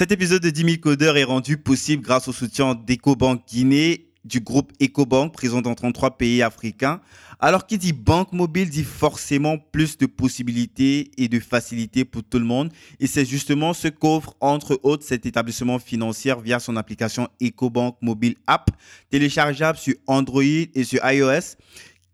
Cet 0.00 0.12
épisode 0.12 0.42
de 0.42 0.48
10 0.48 0.64
000 0.64 0.76
codeurs 0.78 1.18
est 1.18 1.24
rendu 1.24 1.58
possible 1.58 2.02
grâce 2.02 2.26
au 2.26 2.32
soutien 2.32 2.74
d'EcoBank 2.74 3.42
Guinée 3.46 4.06
du 4.24 4.40
groupe 4.40 4.72
EcoBank 4.80 5.30
présent 5.30 5.60
dans 5.60 5.74
33 5.74 6.16
pays 6.16 6.42
africains. 6.42 7.02
Alors 7.38 7.66
qui 7.66 7.76
dit 7.76 7.92
banque 7.92 8.32
mobile 8.32 8.70
dit 8.70 8.84
forcément 8.84 9.58
plus 9.58 9.98
de 9.98 10.06
possibilités 10.06 11.10
et 11.18 11.28
de 11.28 11.38
facilités 11.38 12.06
pour 12.06 12.22
tout 12.22 12.38
le 12.38 12.46
monde. 12.46 12.72
Et 12.98 13.06
c'est 13.06 13.26
justement 13.26 13.74
ce 13.74 13.88
qu'offre 13.88 14.34
entre 14.40 14.80
autres 14.84 15.04
cet 15.04 15.26
établissement 15.26 15.78
financier 15.78 16.34
via 16.42 16.60
son 16.60 16.76
application 16.76 17.28
EcoBank 17.42 17.96
Mobile 18.00 18.36
App, 18.46 18.70
téléchargeable 19.10 19.76
sur 19.76 19.94
Android 20.06 20.42
et 20.42 20.84
sur 20.84 21.00
iOS. 21.04 21.56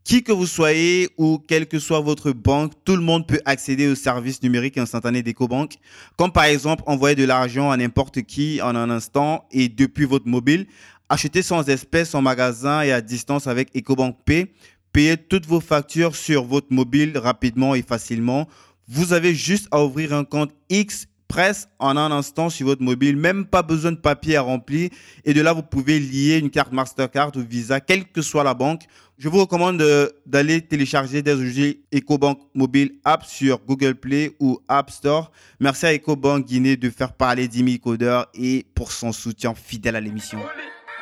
Qui 0.06 0.22
que 0.22 0.30
vous 0.30 0.46
soyez 0.46 1.08
ou 1.18 1.38
quelle 1.38 1.66
que 1.66 1.80
soit 1.80 1.98
votre 1.98 2.30
banque, 2.30 2.74
tout 2.84 2.94
le 2.94 3.02
monde 3.02 3.26
peut 3.26 3.40
accéder 3.44 3.88
aux 3.88 3.96
services 3.96 4.40
numériques 4.40 4.78
instantanés 4.78 5.24
d'EcoBank, 5.24 5.78
comme 6.16 6.30
par 6.30 6.44
exemple 6.44 6.84
envoyer 6.86 7.16
de 7.16 7.24
l'argent 7.24 7.72
à 7.72 7.76
n'importe 7.76 8.22
qui 8.22 8.62
en 8.62 8.76
un 8.76 8.88
instant 8.88 9.48
et 9.50 9.68
depuis 9.68 10.04
votre 10.04 10.28
mobile, 10.28 10.68
acheter 11.08 11.42
sans 11.42 11.68
espèces 11.68 12.14
en 12.14 12.22
magasin 12.22 12.82
et 12.82 12.92
à 12.92 13.00
distance 13.00 13.48
avec 13.48 13.76
EcoBank 13.76 14.16
Pay, 14.24 14.46
payer 14.92 15.16
toutes 15.16 15.46
vos 15.46 15.60
factures 15.60 16.14
sur 16.14 16.44
votre 16.44 16.68
mobile 16.70 17.18
rapidement 17.18 17.74
et 17.74 17.82
facilement. 17.82 18.46
Vous 18.86 19.12
avez 19.12 19.34
juste 19.34 19.66
à 19.72 19.82
ouvrir 19.82 20.12
un 20.12 20.22
compte 20.22 20.52
X 20.70 21.08
presse 21.28 21.68
en 21.78 21.96
un 21.96 22.10
instant 22.10 22.50
sur 22.50 22.66
votre 22.66 22.82
mobile, 22.82 23.16
même 23.16 23.46
pas 23.46 23.62
besoin 23.62 23.92
de 23.92 23.96
papier 23.96 24.36
à 24.36 24.42
remplir. 24.42 24.90
Et 25.24 25.34
de 25.34 25.40
là, 25.40 25.52
vous 25.52 25.62
pouvez 25.62 25.98
lier 25.98 26.38
une 26.38 26.50
carte 26.50 26.72
Mastercard 26.72 27.32
ou 27.36 27.40
Visa, 27.40 27.80
quelle 27.80 28.06
que 28.06 28.22
soit 28.22 28.44
la 28.44 28.54
banque. 28.54 28.82
Je 29.18 29.28
vous 29.28 29.40
recommande 29.40 29.82
d'aller 30.26 30.60
télécharger 30.60 31.22
des 31.22 31.32
objets 31.32 31.80
EcoBank 31.94 32.38
Mobile 32.54 32.98
App 33.04 33.24
sur 33.24 33.58
Google 33.64 33.94
Play 33.94 34.36
ou 34.40 34.60
App 34.68 34.90
Store. 34.90 35.32
Merci 35.58 35.86
à 35.86 35.94
EcoBank 35.94 36.44
Guinée 36.44 36.76
de 36.76 36.90
faire 36.90 37.14
parler 37.14 37.48
d'Imi 37.48 37.80
codeurs 37.80 38.26
et 38.34 38.66
pour 38.74 38.92
son 38.92 39.12
soutien 39.12 39.54
fidèle 39.54 39.96
à 39.96 40.00
l'émission. 40.00 40.38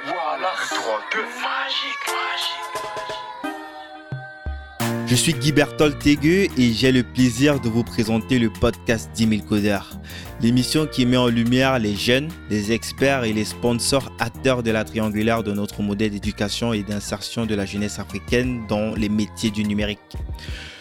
Voilà, 0.06 0.52
Je 5.06 5.14
suis 5.16 5.34
Guy 5.34 5.52
Bertol 5.52 5.98
Tégueux 5.98 6.46
et 6.56 6.72
j'ai 6.72 6.90
le 6.90 7.02
plaisir 7.02 7.60
de 7.60 7.68
vous 7.68 7.84
présenter 7.84 8.38
le 8.38 8.48
podcast 8.48 9.10
10 9.14 9.28
000 9.28 9.42
codeurs. 9.42 9.98
L'émission 10.40 10.86
qui 10.86 11.04
met 11.04 11.18
en 11.18 11.28
lumière 11.28 11.78
les 11.78 11.94
jeunes, 11.94 12.30
les 12.48 12.72
experts 12.72 13.24
et 13.24 13.34
les 13.34 13.44
sponsors 13.44 14.10
acteurs 14.18 14.62
de 14.62 14.70
la 14.70 14.82
triangulaire 14.82 15.42
de 15.42 15.52
notre 15.52 15.82
modèle 15.82 16.10
d'éducation 16.10 16.72
et 16.72 16.82
d'insertion 16.82 17.44
de 17.44 17.54
la 17.54 17.66
jeunesse 17.66 17.98
africaine 17.98 18.64
dans 18.66 18.94
les 18.94 19.10
métiers 19.10 19.50
du 19.50 19.64
numérique. 19.64 20.00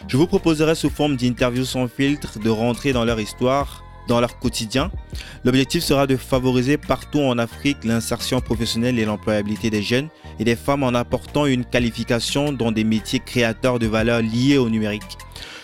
Je 0.08 0.16
vous 0.16 0.28
proposerai 0.28 0.76
sous 0.76 0.90
forme 0.90 1.18
d'interviews 1.18 1.66
sans 1.66 1.90
filtre 1.90 2.40
de 2.40 2.50
rentrer 2.50 2.94
dans 2.94 3.04
leur 3.04 3.20
histoire, 3.20 3.84
dans 4.08 4.22
leur 4.22 4.40
quotidien. 4.40 4.90
L'objectif 5.44 5.84
sera 5.84 6.08
de 6.08 6.16
favoriser 6.16 6.78
partout 6.78 7.20
en 7.20 7.38
Afrique 7.38 7.84
l'insertion 7.84 8.40
professionnelle 8.40 9.00
et 9.00 9.06
l'employabilité 9.06 9.70
des 9.70 9.82
jeunes 9.82 10.08
et 10.40 10.44
des 10.44 10.56
femmes 10.56 10.84
en 10.84 10.94
apportant 10.94 11.46
une 11.46 11.66
qualification 11.66 12.52
dans 12.52 12.72
des 12.72 12.84
métiers 12.84 13.20
créateurs 13.20 13.80
de 13.80 13.88
valeur 13.88 14.22
liés 14.22 14.58
au 14.58 14.70
numérique. 14.70 15.18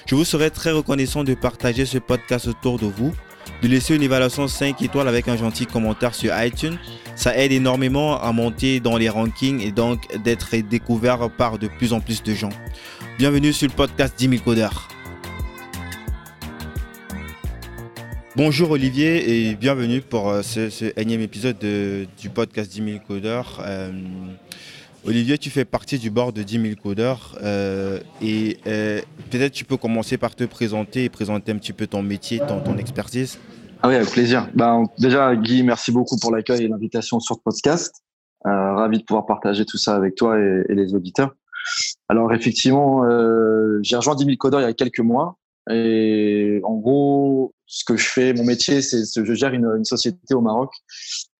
Je 0.06 0.16
vous 0.16 0.26
serai 0.26 0.50
très 0.50 0.72
reconnaissant 0.72 1.24
de 1.24 1.34
partager 1.34 1.86
ce 1.86 1.98
podcast 1.98 2.48
autour 2.48 2.80
de 2.80 2.88
vous, 2.88 3.14
de 3.62 3.68
laisser 3.68 3.96
une 3.96 4.04
évaluation 4.04 4.48
5 4.48 4.82
étoiles 4.82 5.08
avec 5.08 5.28
un 5.28 5.38
gentil 5.38 5.66
commentaire 5.66 6.16
sur 6.16 6.34
iTunes. 6.42 6.78
Ça 7.16 7.38
aide 7.38 7.52
énormément 7.52 8.20
à 8.22 8.32
monter 8.32 8.80
dans 8.80 8.98
les 8.98 9.10
rankings 9.10 9.62
et 9.62 9.72
donc 9.72 10.08
d'être 10.24 10.56
découvert 10.56 11.30
par 11.30 11.60
de 11.60 11.68
plus 11.68 11.94
en 11.94 12.00
plus 12.00 12.24
de 12.24 12.34
gens. 12.34 12.50
Bienvenue 13.18 13.54
sur 13.54 13.68
le 13.68 13.74
podcast 13.74 14.16
10 14.18 14.30
000 14.30 14.44
codeurs. 14.44 14.88
Bonjour 18.36 18.70
Olivier 18.70 19.50
et 19.50 19.56
bienvenue 19.56 20.02
pour 20.02 20.30
euh, 20.30 20.44
ce, 20.44 20.94
énième 21.00 21.22
épisode 21.22 21.58
du 21.58 22.30
podcast 22.30 22.72
10 22.72 22.92
000 22.92 23.00
codeurs. 23.06 23.60
Euh, 23.66 23.90
Olivier, 25.04 25.40
tu 25.40 25.50
fais 25.50 25.66
partie 25.66 25.98
du 25.98 26.12
board 26.12 26.36
de 26.36 26.44
10 26.44 26.62
000 26.62 26.76
codeurs 26.82 27.36
euh, 27.42 28.00
et 28.22 28.60
peut-être 29.32 29.52
tu 29.52 29.66
peux 29.66 29.78
commencer 29.78 30.18
par 30.18 30.36
te 30.36 30.44
présenter 30.44 31.06
et 31.06 31.10
présenter 31.10 31.52
un 31.52 31.58
petit 31.58 31.74
peu 31.74 31.88
ton 31.88 32.04
métier, 32.04 32.40
ton, 32.40 32.78
expertise. 32.78 33.40
Ah 33.82 33.88
oui, 33.88 33.96
avec 33.96 34.12
plaisir. 34.12 34.48
Ben, 34.54 34.84
déjà, 35.00 35.36
Guy, 35.36 35.64
merci 35.64 35.92
beaucoup 35.92 36.18
pour 36.18 36.32
l'accueil 36.32 36.66
et 36.66 36.68
l'invitation 36.68 37.20
sur 37.20 37.36
le 37.36 37.42
podcast. 37.44 38.04
ravi 38.46 39.00
de 39.00 39.04
pouvoir 39.06 39.26
partager 39.26 39.66
tout 39.66 39.78
ça 39.78 39.96
avec 39.96 40.14
toi 40.14 40.38
et, 40.40 40.66
et 40.70 40.76
les 40.76 40.94
auditeurs. 40.94 41.34
Alors 42.10 42.32
effectivement, 42.32 43.04
j'ai 43.82 43.96
rejoint 43.96 44.14
10 44.14 44.26
000 44.26 44.38
codeurs 44.38 44.62
il 44.62 44.66
y 44.66 44.68
a 44.68 44.74
quelques 44.74 45.00
mois. 45.00 45.40
Et 45.70 46.60
en 46.64 46.76
gros, 46.76 47.54
ce 47.66 47.84
que 47.84 47.96
je 47.96 48.08
fais, 48.08 48.34
mon 48.34 48.44
métier, 48.44 48.82
c'est 48.82 49.04
je 49.24 49.34
gère 49.34 49.54
une, 49.54 49.86
société 49.86 50.34
au 50.34 50.42
Maroc 50.42 50.72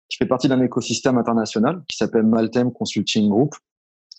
qui 0.10 0.18
fait 0.18 0.26
partie 0.26 0.48
d'un 0.48 0.62
écosystème 0.62 1.18
international 1.18 1.82
qui 1.88 1.98
s'appelle 1.98 2.24
Maltem 2.24 2.72
Consulting 2.72 3.30
Group. 3.30 3.56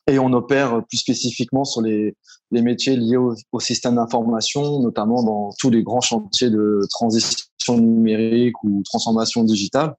Et 0.07 0.19
on 0.19 0.33
opère 0.33 0.85
plus 0.89 0.99
spécifiquement 0.99 1.65
sur 1.65 1.83
les, 1.83 2.17
métiers 2.51 2.97
liés 2.97 3.17
au, 3.17 3.35
au 3.53 3.61
système 3.61 3.97
d'information, 3.97 4.81
notamment 4.81 5.23
dans 5.23 5.51
tous 5.59 5.71
les 5.71 5.83
grands 5.83 6.01
chantiers 6.01 6.51
de 6.51 6.81
transition 6.91 7.79
numérique 7.79 8.63
ou 8.65 8.83
transformation 8.85 9.45
digitale. 9.45 9.95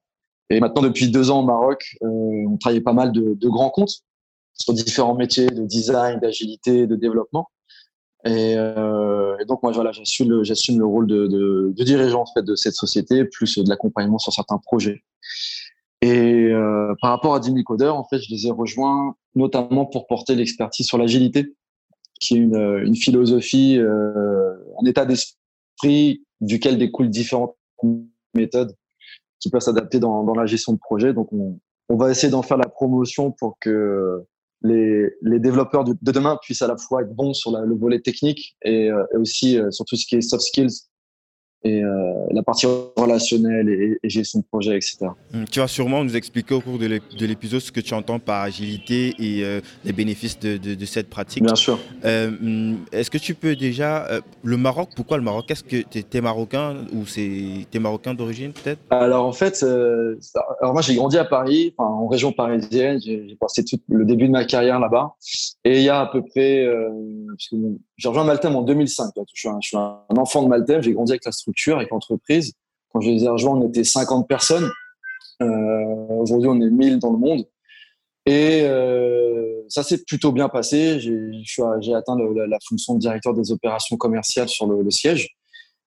Et 0.50 0.60
maintenant, 0.60 0.82
depuis 0.82 1.10
deux 1.10 1.30
ans 1.30 1.40
au 1.40 1.46
Maroc, 1.46 1.96
euh, 2.02 2.46
on 2.46 2.58
travaille 2.58 2.82
pas 2.82 2.92
mal 2.92 3.12
de 3.12 3.48
grands 3.48 3.70
comptes 3.70 4.02
sur 4.54 4.74
différents 4.74 5.14
métiers 5.14 5.46
de 5.46 5.64
design, 5.64 6.20
d'agilité, 6.20 6.86
de 6.86 6.96
développement. 6.96 7.48
Et, 8.24 8.54
euh, 8.56 9.36
donc 9.46 9.62
moi 9.62 9.72
voilà, 9.72 9.90
j'assume 9.92 10.30
le, 10.30 10.44
j'assume 10.44 10.78
le 10.78 10.86
rôle 10.86 11.06
de, 11.06 11.26
de, 11.26 11.72
de, 11.76 11.84
dirigeant 11.84 12.22
en 12.22 12.26
fait 12.26 12.42
de 12.42 12.54
cette 12.54 12.74
société, 12.74 13.24
plus 13.24 13.58
de 13.58 13.68
l'accompagnement 13.68 14.18
sur 14.18 14.32
certains 14.32 14.58
projets. 14.58 15.02
Et 16.02 16.48
euh, 16.52 16.94
par 17.00 17.10
rapport 17.10 17.34
à 17.34 17.40
10 17.40 17.52
000 17.52 17.62
codeurs, 17.64 17.96
en 17.96 18.04
fait, 18.04 18.18
je 18.18 18.30
les 18.30 18.46
ai 18.46 18.50
rejoints 18.50 19.16
notamment 19.34 19.86
pour 19.86 20.06
porter 20.06 20.34
l'expertise 20.34 20.86
sur 20.86 20.98
l'agilité, 20.98 21.54
qui 22.20 22.34
est 22.34 22.38
une, 22.38 22.82
une 22.84 22.96
philosophie, 22.96 23.78
euh, 23.78 24.54
un 24.80 24.86
état 24.86 25.04
d'esprit 25.04 26.24
duquel 26.40 26.78
découlent 26.78 27.10
différentes 27.10 27.56
méthodes 28.34 28.74
qui 29.40 29.50
peuvent 29.50 29.60
s'adapter 29.60 29.98
dans, 29.98 30.22
dans 30.22 30.34
la 30.34 30.46
gestion 30.46 30.72
de 30.72 30.78
projet. 30.78 31.12
Donc 31.12 31.32
on, 31.32 31.58
on 31.88 31.96
va 31.96 32.10
essayer 32.10 32.30
d'en 32.30 32.42
faire 32.42 32.56
la 32.56 32.68
promotion 32.68 33.32
pour 33.32 33.58
que 33.60 34.24
les, 34.64 35.10
les, 35.22 35.38
développeurs 35.38 35.84
de, 35.84 35.96
demain 36.02 36.38
puissent 36.42 36.62
à 36.62 36.66
la 36.66 36.76
fois 36.76 37.02
être 37.02 37.14
bons 37.14 37.34
sur 37.34 37.50
le 37.50 37.74
volet 37.74 38.00
technique 38.00 38.56
et, 38.62 38.90
euh, 38.90 39.04
et 39.14 39.16
aussi 39.16 39.58
euh, 39.58 39.70
sur 39.70 39.84
tout 39.84 39.96
ce 39.96 40.06
qui 40.06 40.16
est 40.16 40.20
soft 40.20 40.44
skills 40.44 40.86
et 41.64 41.82
euh, 41.82 42.12
la 42.30 42.42
partie 42.42 42.66
relationnelle 42.96 43.68
et, 43.68 43.98
et, 44.02 44.10
gestion 44.10 44.40
de 44.40 44.44
projet, 44.44 44.76
etc. 44.76 44.98
Hum, 45.32 45.44
tu 45.50 45.60
vas 45.60 45.68
sûrement 45.68 46.02
nous 46.02 46.16
expliquer 46.16 46.54
au 46.54 46.60
cours 46.60 46.78
de 46.78 47.26
l'épisode 47.26 47.60
ce 47.60 47.70
que 47.70 47.80
tu 47.80 47.94
entends 47.94 48.18
par 48.18 48.42
agilité 48.42 49.14
et 49.18 49.44
euh, 49.44 49.60
les 49.84 49.92
bénéfices 49.92 50.38
de, 50.38 50.56
de, 50.56 50.74
de, 50.74 50.84
cette 50.84 51.08
pratique. 51.08 51.42
Bien 51.42 51.54
sûr. 51.54 51.78
Euh, 52.04 52.28
hum, 52.28 52.78
Est-ce 52.90 53.10
que 53.10 53.18
tu 53.18 53.34
peux 53.34 53.54
déjà... 53.54 54.08
Le 54.42 54.56
Maroc, 54.56 54.90
pourquoi 54.96 55.16
le 55.16 55.22
Maroc? 55.22 55.50
Est-ce 55.50 55.62
que 55.62 55.82
tu 55.88 56.04
es, 56.12 56.20
marocain 56.20 56.76
ou 56.92 57.04
tu 57.04 57.66
es 57.72 57.78
marocain 57.78 58.14
d'origine 58.14 58.52
peut-être? 58.52 58.80
Alors 58.90 59.26
en 59.26 59.32
fait, 59.32 59.62
alors 60.60 60.72
moi 60.72 60.82
j'ai 60.82 60.94
grandi 60.94 61.18
à 61.18 61.24
Paris, 61.24 61.74
en 61.78 62.06
région 62.08 62.32
parisienne, 62.32 63.00
j'ai 63.04 63.36
passé 63.40 63.64
tout 63.64 63.78
le 63.88 64.04
début 64.04 64.26
de 64.26 64.32
ma 64.32 64.44
carrière 64.44 64.80
là-bas. 64.80 65.14
Et 65.64 65.78
il 65.78 65.84
y 65.84 65.88
a 65.88 66.00
à 66.00 66.06
peu 66.06 66.22
près... 66.22 66.66
j'ai 67.96 68.08
rejoint 68.08 68.24
Maltem 68.24 68.56
en 68.56 68.62
2005, 68.62 69.12
je 69.16 69.22
suis, 69.34 69.48
un, 69.48 69.58
je 69.62 69.68
suis 69.68 69.76
un 69.76 70.00
enfant 70.16 70.42
de 70.42 70.48
Maltem, 70.48 70.82
j'ai 70.82 70.92
grandi 70.92 71.12
avec 71.12 71.24
la 71.24 71.32
structure 71.32 71.51
avec 71.68 71.90
l'entreprise. 71.90 72.52
Quand 72.92 73.00
je 73.00 73.10
les 73.10 73.24
ai 73.24 73.28
rejoints, 73.28 73.56
on 73.56 73.68
était 73.68 73.84
50 73.84 74.28
personnes. 74.28 74.70
Euh, 75.42 75.46
Aujourd'hui, 76.20 76.48
on 76.48 76.60
est 76.60 76.70
1000 76.70 76.98
dans 76.98 77.12
le 77.12 77.18
monde. 77.18 77.44
Et 78.26 78.62
euh, 78.62 79.62
ça 79.68 79.82
s'est 79.82 80.02
plutôt 80.04 80.30
bien 80.32 80.48
passé. 80.48 81.00
J'ai 81.00 81.94
atteint 81.94 82.16
la, 82.16 82.58
fonction 82.68 82.94
de 82.94 83.00
directeur 83.00 83.34
des 83.34 83.50
opérations 83.50 83.96
commerciales 83.96 84.48
sur 84.48 84.66
le, 84.66 84.90
siège. 84.90 85.28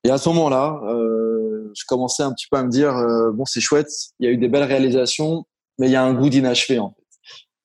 Et 0.04 0.10
à 0.10 0.18
ce 0.18 0.30
moment-là, 0.30 0.80
euh, 0.88 1.72
je 1.76 1.84
commençais 1.88 2.24
un 2.24 2.34
petit 2.34 2.48
peu 2.50 2.58
à 2.58 2.64
me 2.64 2.70
dire 2.70 2.94
bon, 3.34 3.46
c'est 3.46 3.62
chouette, 3.62 3.90
il 4.20 4.26
y 4.26 4.30
a 4.30 4.32
eu 4.32 4.38
des 4.38 4.50
belles 4.50 4.64
réalisations, 4.64 5.46
mais 5.80 5.88
il 5.88 5.92
y 5.92 5.96
a 5.96 6.04
un 6.04 6.14
goût 6.14 6.30
d'inachevé. 6.30 6.80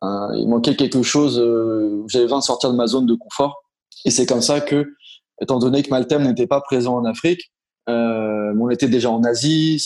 Euh, 0.02 0.28
il 0.36 0.48
manquait 0.48 0.76
quelque 0.76 1.02
chose. 1.02 1.38
Euh, 1.38 2.04
J'avais 2.08 2.24
besoin 2.24 2.38
de 2.38 2.44
sortir 2.44 2.70
de 2.70 2.76
ma 2.76 2.86
zone 2.86 3.06
de 3.06 3.14
confort. 3.14 3.62
Et 4.04 4.10
c'est 4.10 4.26
comme 4.26 4.40
ça 4.40 4.60
que, 4.60 4.94
étant 5.40 5.58
donné 5.58 5.82
que 5.82 5.90
Maltem 5.90 6.22
n'était 6.22 6.46
pas 6.46 6.60
présent 6.60 6.96
en 6.96 7.04
Afrique, 7.04 7.52
euh, 7.88 8.54
on 8.58 8.70
était 8.70 8.88
déjà 8.88 9.10
en 9.10 9.22
Asie 9.24 9.82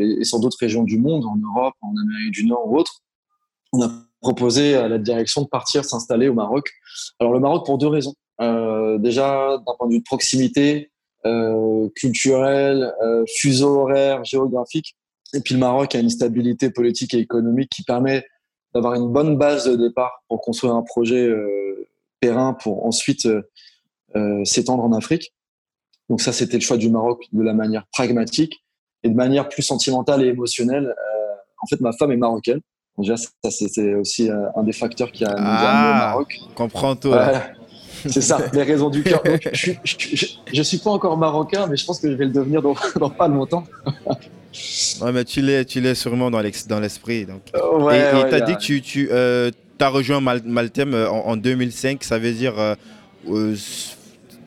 et 0.00 0.24
sur 0.24 0.40
d'autres 0.40 0.58
régions 0.60 0.84
du 0.84 0.98
monde, 0.98 1.24
en 1.24 1.36
Europe, 1.36 1.74
en 1.80 1.94
Amérique 1.96 2.32
du 2.32 2.46
Nord 2.46 2.70
ou 2.70 2.76
autre. 2.76 3.00
On 3.72 3.82
a 3.82 3.90
proposé 4.20 4.74
à 4.74 4.88
la 4.88 4.98
direction 4.98 5.42
de 5.42 5.48
partir 5.48 5.84
s'installer 5.84 6.28
au 6.28 6.34
Maroc. 6.34 6.70
Alors 7.20 7.32
le 7.32 7.40
Maroc 7.40 7.64
pour 7.66 7.78
deux 7.78 7.86
raisons. 7.86 8.14
Euh, 8.40 8.98
déjà 8.98 9.58
d'un 9.66 9.74
point 9.78 9.88
de 9.88 9.94
vue 9.94 9.98
de 9.98 10.04
proximité, 10.04 10.90
euh, 11.26 11.88
culturel, 11.96 12.92
euh, 13.02 13.24
fuseau 13.26 13.80
horaire, 13.80 14.24
géographique. 14.24 14.96
Et 15.34 15.40
puis 15.40 15.54
le 15.54 15.60
Maroc 15.60 15.94
a 15.94 15.98
une 15.98 16.10
stabilité 16.10 16.70
politique 16.70 17.14
et 17.14 17.18
économique 17.18 17.70
qui 17.70 17.82
permet 17.82 18.24
d'avoir 18.74 18.94
une 18.94 19.08
bonne 19.08 19.36
base 19.36 19.66
de 19.66 19.76
départ 19.76 20.22
pour 20.28 20.40
construire 20.40 20.74
un 20.74 20.82
projet 20.82 21.30
périn 22.20 22.54
pour 22.54 22.86
ensuite 22.86 23.28
s'étendre 24.44 24.84
en 24.84 24.92
Afrique. 24.92 25.34
Donc 26.08 26.20
ça, 26.20 26.32
c'était 26.32 26.56
le 26.56 26.62
choix 26.62 26.76
du 26.76 26.90
Maroc 26.90 27.24
de 27.32 27.42
la 27.42 27.52
manière 27.52 27.86
pragmatique. 27.92 28.64
Et 29.04 29.08
de 29.08 29.14
manière 29.14 29.48
plus 29.48 29.62
sentimentale 29.62 30.24
et 30.24 30.26
émotionnelle, 30.26 30.92
en 31.62 31.66
fait, 31.68 31.80
ma 31.80 31.92
femme 31.92 32.10
est 32.10 32.16
marocaine. 32.16 32.60
Déjà, 32.98 33.16
ça, 33.16 33.50
c'est 33.50 33.94
aussi 33.94 34.28
un 34.28 34.62
des 34.64 34.72
facteurs 34.72 35.12
qui 35.12 35.24
a 35.24 35.28
nous 35.28 35.36
ah, 35.38 35.90
au 35.90 35.98
Maroc. 35.98 36.40
Comprends 36.56 36.96
tout. 36.96 37.14
C'est 38.06 38.20
ça, 38.20 38.38
les 38.52 38.62
raisons 38.62 38.90
du 38.90 39.02
cœur. 39.02 39.22
je, 39.52 39.72
je, 40.52 40.62
suis 40.62 40.78
pas 40.78 40.90
encore 40.90 41.16
marocain, 41.16 41.66
mais 41.66 41.76
je 41.76 41.84
pense 41.84 42.00
que 42.00 42.10
je 42.10 42.14
vais 42.14 42.26
le 42.26 42.32
devenir 42.32 42.62
dans, 42.62 42.74
dans 43.00 43.10
pas 43.10 43.28
longtemps. 43.28 43.64
ouais, 45.02 45.12
mais 45.12 45.24
tu 45.24 45.40
l'es, 45.40 45.64
tu 45.64 45.80
l'es 45.80 45.94
sûrement 45.94 46.30
dans 46.30 46.40
l'esprit. 46.40 47.26
Donc. 47.26 47.42
et 47.92 48.28
tu 48.28 48.34
as 48.34 48.40
dit 48.40 48.54
que 48.54 48.60
tu, 48.60 48.82
tu 48.82 49.08
euh, 49.10 49.50
as 49.80 49.88
rejoint 49.88 50.20
Maltem 50.20 50.94
euh, 50.94 51.10
en, 51.10 51.36
2005, 51.36 52.04
ça 52.04 52.18
veut 52.18 52.32
dire. 52.32 52.54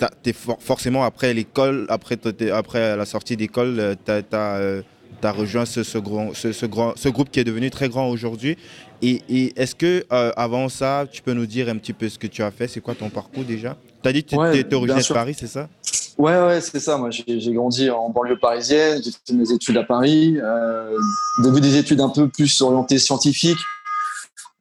Euh, 0.01 0.05
euh 0.05 0.29
es 0.29 0.33
forcément 0.33 1.03
après 1.03 1.33
l'école, 1.33 1.85
après, 1.89 2.17
après 2.51 2.97
la 2.97 3.05
sortie 3.05 3.37
d'école, 3.37 3.95
tu 4.05 4.11
as, 4.11 4.81
as, 5.23 5.31
rejoint 5.31 5.65
ce, 5.65 5.83
ce, 5.83 5.97
grand, 5.97 6.33
ce, 6.33 6.51
ce, 6.51 6.65
grand, 6.65 6.93
ce 6.95 7.09
groupe 7.09 7.29
qui 7.29 7.39
est 7.39 7.43
devenu 7.43 7.69
très 7.69 7.89
grand 7.89 8.09
aujourd'hui. 8.09 8.57
Et, 9.01 9.53
est-ce 9.59 9.75
que 9.75 10.05
euh, 10.11 10.31
avant 10.35 10.69
ça, 10.69 11.05
tu 11.11 11.21
peux 11.21 11.33
nous 11.33 11.45
dire 11.45 11.69
un 11.69 11.77
petit 11.77 11.93
peu 11.93 12.07
ce 12.07 12.19
que 12.19 12.27
tu 12.27 12.43
as 12.43 12.51
fait? 12.51 12.67
C'est 12.67 12.81
quoi 12.81 12.93
ton 12.93 13.09
parcours 13.09 13.43
déjà? 13.43 13.75
Tu 14.03 14.09
as 14.09 14.13
dit 14.13 14.23
que 14.23 14.51
tu 14.51 14.59
étais 14.59 14.75
originaire 14.75 15.03
de 15.07 15.13
Paris, 15.13 15.35
c'est 15.37 15.47
ça? 15.47 15.67
Ouais, 16.17 16.39
ouais, 16.39 16.61
c'est 16.61 16.79
ça. 16.79 16.97
Moi, 16.97 17.09
j'ai 17.09 17.53
grandi 17.53 17.89
en 17.89 18.09
banlieue 18.09 18.37
parisienne, 18.37 19.01
j'ai 19.03 19.11
fait 19.11 19.33
mes 19.33 19.51
études 19.51 19.77
à 19.77 19.83
Paris. 19.83 20.37
Euh, 20.37 20.97
début 21.43 21.61
des 21.61 21.77
études 21.77 22.01
un 22.01 22.09
peu 22.09 22.29
plus 22.29 22.61
orientées 22.61 22.99
scientifiques, 22.99 23.59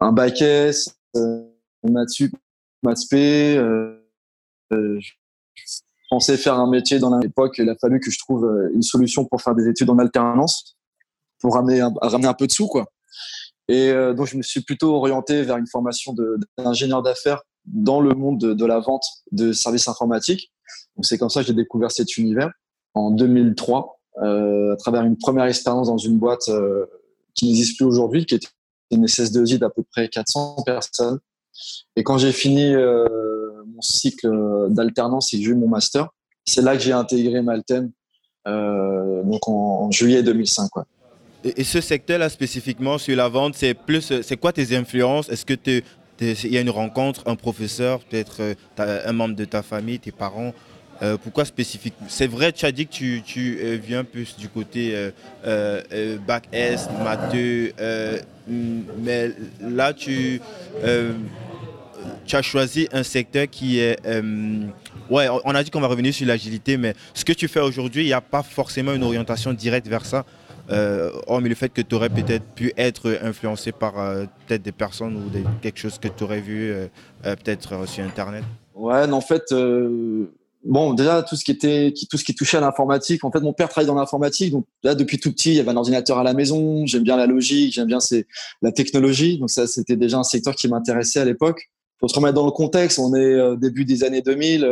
un 0.00 0.12
bac 0.12 0.40
S, 0.40 0.96
euh, 1.16 1.42
maths 1.84 2.10
sup, 2.10 2.34
maths 2.82 3.08
p. 3.10 3.56
Euh, 3.56 3.96
euh, 4.72 4.98
pensais 6.11 6.37
faire 6.37 6.55
un 6.55 6.69
métier 6.69 6.99
dans 6.99 7.17
l'époque. 7.19 7.57
Il 7.59 7.69
a 7.69 7.77
fallu 7.81 8.01
que 8.01 8.11
je 8.11 8.19
trouve 8.19 8.51
une 8.75 8.83
solution 8.83 9.25
pour 9.25 9.41
faire 9.41 9.55
des 9.55 9.69
études 9.69 9.91
en 9.91 9.99
alternance, 9.99 10.77
pour 11.41 11.55
ramener 11.55 11.81
un, 11.81 11.93
ramener 12.03 12.29
un 12.29 12.35
peu 12.35 12.47
de 12.47 12.53
sous, 12.53 12.67
quoi. 12.67 12.87
Et 13.69 13.91
euh, 13.91 14.15
donc, 14.15 14.27
je 14.27 14.37
me 14.37 14.43
suis 14.43 14.62
plutôt 14.62 14.97
orienté 14.97 15.43
vers 15.43 15.57
une 15.57 15.67
formation 15.69 16.12
d'ingénieur 16.59 17.03
d'affaires 17.03 17.43
dans 17.65 18.01
le 18.01 18.15
monde 18.15 18.39
de, 18.39 18.67
la 18.67 18.81
vente 18.81 19.05
de 19.31 19.53
services 19.53 19.87
informatiques. 19.87 20.53
C'est 21.03 21.19
comme 21.19 21.31
ça 21.31 21.43
que 21.43 21.47
j'ai 21.47 21.55
découvert 21.55 21.93
cet 21.93 22.17
univers 22.17 22.51
en 22.95 23.12
2003, 23.12 24.01
euh, 24.23 24.73
à 24.73 24.77
travers 24.77 25.05
une 25.05 25.17
première 25.17 25.45
expérience 25.45 25.87
dans 25.87 25.99
une 25.99 26.19
boîte 26.19 26.49
euh, 26.49 26.87
qui 27.35 27.47
n'existe 27.47 27.77
plus 27.77 27.87
aujourd'hui, 27.87 28.27
qui 28.27 28.35
était 28.35 28.49
une 28.91 29.07
SS2I 29.07 29.59
d'à 29.59 29.71
peu 29.71 29.85
près 29.85 30.09
400 30.09 30.57
personnes. 30.67 31.21
Et 31.95 32.03
quand 32.03 32.19
j'ai 32.19 32.33
fini 32.33 32.75
mon 33.67 33.81
cycle 33.81 34.31
d'alternance 34.71 35.35
et 35.35 35.39
j'ai 35.39 35.51
eu 35.51 35.55
mon 35.55 35.69
master, 35.69 36.09
c'est 36.45 36.62
là 36.62 36.77
que 36.77 36.83
j'ai 36.83 36.93
intégré 36.93 37.43
Maltem, 37.43 37.91
donc 38.47 39.49
en, 39.49 39.91
juillet 39.91 40.23
2005. 40.23 40.69
Quoi. 40.71 40.87
Et, 41.45 41.65
ce 41.65 41.81
secteur-là 41.81 42.29
spécifiquement 42.29 42.99
sur 42.99 43.17
la 43.17 43.29
vente, 43.29 43.55
c'est 43.57 43.75
plus, 43.75 44.12
c'est 44.23 44.37
quoi 44.37 44.53
tes 44.53 44.77
influences? 44.77 45.29
Est-ce 45.29 45.47
que 45.47 45.55
il 46.21 46.53
y 46.53 46.59
a 46.59 46.61
une 46.61 46.71
rencontre, 46.71 47.23
un 47.27 47.35
professeur, 47.35 48.01
peut-être 48.01 48.43
euh, 48.43 48.55
un 49.07 49.12
membre 49.12 49.37
de 49.37 49.45
ta 49.47 49.62
famille, 49.62 49.99
tes 49.99 50.12
parents? 50.12 50.53
Euh, 51.03 51.17
pourquoi 51.17 51.47
spécifiquement 51.47 52.07
C'est 52.11 52.27
vrai, 52.27 52.53
tu 52.53 52.67
as 52.67 52.73
dit 52.73 52.87
que 52.87 52.93
tu, 52.93 53.23
tu 53.25 53.59
euh, 53.62 53.79
viens 53.83 54.05
plus 54.05 54.37
du 54.37 54.51
côté 54.51 54.95
bac 56.27 56.47
S, 56.53 56.89
maths 57.03 57.35
mais 58.47 59.31
là 59.62 59.95
tu, 59.95 60.43
tu 62.26 62.37
as 62.37 62.43
choisi 62.43 62.88
un 62.93 63.02
secteur 63.02 63.49
qui 63.49 63.79
est... 63.79 63.99
ouais, 65.11 65.29
on 65.44 65.55
a 65.55 65.62
dit 65.62 65.70
qu'on 65.70 65.81
va 65.81 65.88
revenir 65.88 66.14
sur 66.14 66.26
l'agilité, 66.26 66.76
mais 66.76 66.94
ce 67.14 67.25
que 67.25 67.32
tu 67.32 67.49
fais 67.49 67.61
aujourd'hui, 67.61 68.02
il 68.02 68.06
n'y 68.06 68.12
a 68.12 68.20
pas 68.20 68.43
forcément 68.43 68.93
une 68.93 69.02
orientation 69.02 69.52
directe 69.52 69.88
vers 69.88 70.05
ça. 70.05 70.25
Euh, 70.70 71.11
hormis 71.26 71.49
le 71.49 71.55
fait 71.56 71.70
que 71.70 71.82
tu 71.82 71.94
aurais 71.97 72.11
peut-être 72.11 72.44
pu 72.55 72.73
être 72.76 73.19
influencé 73.23 73.73
par 73.73 73.99
euh, 73.99 74.25
peut-être 74.47 74.62
des 74.62 74.73
personnes 74.73 75.17
ou 75.17 75.31
quelque 75.61 75.79
chose 75.79 75.99
que 75.99 76.06
tu 76.06 76.23
aurais 76.23 76.41
vu 76.41 76.70
euh, 76.70 76.87
peut-être 77.23 77.88
sur 77.88 78.05
Internet 78.05 78.44
Ouais, 78.75 79.11
en 79.11 79.20
fait, 79.20 79.52
bon, 80.64 80.94
déjà, 80.94 81.23
tout 81.23 81.37
ce 81.37 81.44
qui 81.44 81.50
était, 81.50 81.93
tout 82.08 82.17
ce 82.17 82.25
qui 82.25 82.35
touchait 82.35 82.56
à 82.56 82.61
l'informatique, 82.61 83.25
en 83.25 83.32
fait, 83.32 83.41
mon 83.41 83.52
père 83.52 83.69
travaille 83.69 83.88
dans 83.88 83.94
l'informatique, 83.94 84.52
donc 84.52 84.64
là, 84.82 84.94
depuis 84.94 85.19
tout 85.19 85.32
petit, 85.32 85.50
il 85.50 85.56
y 85.56 85.61
avait 85.61 85.70
un 85.70 85.76
ordinateur 85.76 86.19
à 86.19 86.23
la 86.23 86.32
maison, 86.32 86.87
j'aime 86.87 87.02
bien 87.02 87.17
la 87.17 87.26
logique, 87.26 87.75
j'aime 87.75 87.88
bien 87.88 87.99
la 88.62 88.73
technologie, 88.73 89.38
donc 89.38 89.50
ça, 89.50 89.67
c'était 89.67 89.97
déjà 89.97 90.19
un 90.19 90.23
secteur 90.23 90.55
qui 90.55 90.69
m'intéressait 90.69 91.20
à 91.20 91.25
l'époque. 91.25 91.69
Faut 92.00 92.08
se 92.08 92.14
remettre 92.14 92.35
dans 92.35 92.47
le 92.47 92.52
contexte, 92.52 92.99
on 92.99 93.14
est 93.14 93.56
début 93.58 93.85
des 93.85 94.05
années 94.05 94.23
2000, 94.23 94.62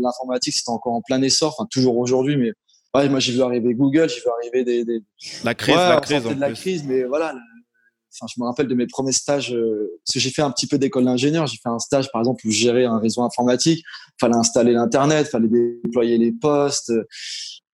l'informatique, 0.00 0.54
c'était 0.54 0.70
encore 0.70 0.94
en 0.94 1.02
plein 1.02 1.20
essor, 1.20 1.54
enfin, 1.56 1.68
toujours 1.70 1.98
aujourd'hui, 1.98 2.36
mais 2.38 2.52
ouais, 2.94 3.08
moi 3.08 3.20
j'ai 3.20 3.32
vu 3.32 3.42
arriver 3.42 3.74
Google, 3.74 4.08
j'ai 4.08 4.20
vu 4.20 4.28
arriver 4.40 4.64
des, 4.64 4.84
des... 4.84 5.00
la 5.44 5.54
crise, 5.54 5.74
la 5.74 6.00
crise, 6.00 6.24
de 6.24 6.40
la 6.40 6.52
crise, 6.52 6.84
mais 6.84 7.04
voilà. 7.04 7.34
Enfin, 8.14 8.32
je 8.34 8.40
me 8.40 8.46
rappelle 8.46 8.66
de 8.66 8.74
mes 8.74 8.86
premiers 8.86 9.12
stages, 9.12 9.54
euh, 9.54 10.00
parce 10.04 10.14
que 10.14 10.18
j'ai 10.18 10.30
fait 10.30 10.42
un 10.42 10.50
petit 10.50 10.66
peu 10.66 10.78
d'école 10.78 11.04
d'ingénieur. 11.04 11.46
J'ai 11.46 11.58
fait 11.62 11.68
un 11.68 11.78
stage, 11.78 12.10
par 12.10 12.22
exemple, 12.22 12.46
où 12.46 12.50
je 12.50 12.56
gérais 12.56 12.84
un 12.84 12.98
réseau 12.98 13.22
informatique. 13.22 13.84
Fallait 14.18 14.34
installer 14.34 14.72
l'internet, 14.72 15.28
fallait 15.28 15.48
déployer 15.48 16.16
les 16.16 16.32
postes. 16.32 16.92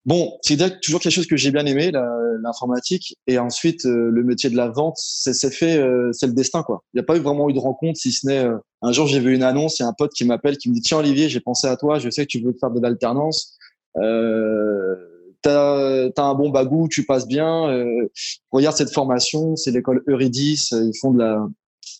Bon, 0.06 0.38
c'est 0.42 0.58
toujours 0.80 1.00
quelque 1.00 1.12
chose 1.12 1.26
que 1.26 1.36
j'ai 1.36 1.50
bien 1.50 1.64
aimé, 1.64 1.90
l'informatique. 2.42 3.16
Et 3.26 3.38
ensuite, 3.38 3.86
euh, 3.86 4.10
le 4.10 4.22
métier 4.22 4.50
de 4.50 4.56
la 4.56 4.68
vente, 4.68 4.96
c'est 4.98 5.50
fait, 5.50 5.78
euh, 5.78 6.10
c'est 6.12 6.26
le 6.26 6.34
destin, 6.34 6.62
quoi. 6.62 6.82
Il 6.92 6.98
n'y 6.98 7.00
a 7.00 7.04
pas 7.04 7.16
eu 7.16 7.20
vraiment 7.20 7.48
eu 7.48 7.54
de 7.54 7.58
rencontre, 7.58 7.98
si 7.98 8.12
ce 8.12 8.26
n'est 8.26 8.46
un 8.82 8.92
jour 8.92 9.06
j'ai 9.06 9.18
vu 9.18 9.34
une 9.34 9.42
annonce, 9.42 9.78
il 9.78 9.82
y 9.82 9.86
a 9.86 9.88
un 9.88 9.94
pote 9.94 10.12
qui 10.12 10.26
m'appelle, 10.26 10.58
qui 10.58 10.68
me 10.68 10.74
dit 10.74 10.82
tiens 10.82 10.98
Olivier, 10.98 11.30
j'ai 11.30 11.40
pensé 11.40 11.66
à 11.66 11.76
toi, 11.76 11.98
je 11.98 12.10
sais 12.10 12.26
que 12.26 12.30
tu 12.30 12.40
veux 12.40 12.54
faire 12.60 12.70
de 12.70 12.80
l'alternance. 12.80 13.56
Euh, 13.96 14.94
t'as 15.40 16.10
as 16.14 16.22
un 16.22 16.34
bon 16.34 16.50
bagou, 16.50 16.86
tu 16.88 17.06
passes 17.06 17.26
bien. 17.26 17.70
Euh, 17.70 18.08
regarde 18.50 18.76
cette 18.76 18.92
formation, 18.92 19.56
c'est 19.56 19.70
l'école 19.70 20.02
Eurydice, 20.06 20.72
ils 20.72 20.98
font 21.00 21.12
de 21.12 21.18
la 21.18 21.46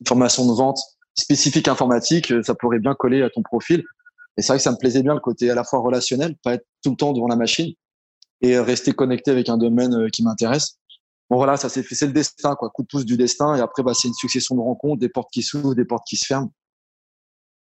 formation 0.06 0.46
de 0.46 0.52
vente 0.52 0.78
spécifique 1.14 1.68
informatique, 1.68 2.34
ça 2.42 2.54
pourrait 2.54 2.80
bien 2.80 2.94
coller 2.94 3.22
à 3.22 3.30
ton 3.30 3.40
profil. 3.40 3.82
Et 4.36 4.42
c'est 4.42 4.48
vrai 4.48 4.58
que 4.58 4.62
ça 4.62 4.72
me 4.72 4.76
plaisait 4.76 5.02
bien 5.02 5.14
le 5.14 5.20
côté 5.20 5.48
à 5.50 5.54
la 5.54 5.64
fois 5.64 5.78
relationnel, 5.78 6.34
pas 6.42 6.54
être 6.54 6.66
tout 6.82 6.90
le 6.90 6.96
temps 6.96 7.14
devant 7.14 7.28
la 7.28 7.36
machine 7.36 7.72
et 8.40 8.58
rester 8.58 8.92
connecté 8.92 9.30
avec 9.30 9.48
un 9.48 9.56
domaine 9.56 9.94
euh, 9.94 10.08
qui 10.08 10.22
m'intéresse. 10.22 10.78
Bon 11.30 11.36
voilà, 11.36 11.56
ça 11.56 11.68
c'est 11.68 11.80
le 12.02 12.12
destin 12.12 12.54
quoi, 12.54 12.70
coup 12.70 12.82
de 12.82 12.88
pouce 12.88 13.06
du 13.06 13.16
destin 13.16 13.56
et 13.56 13.60
après 13.60 13.82
bah 13.82 13.94
c'est 13.94 14.08
une 14.08 14.14
succession 14.14 14.54
de 14.56 14.60
rencontres, 14.60 15.00
des 15.00 15.08
portes 15.08 15.30
qui 15.32 15.42
s'ouvrent, 15.42 15.74
des 15.74 15.86
portes 15.86 16.04
qui 16.06 16.16
se 16.16 16.26
ferment 16.26 16.52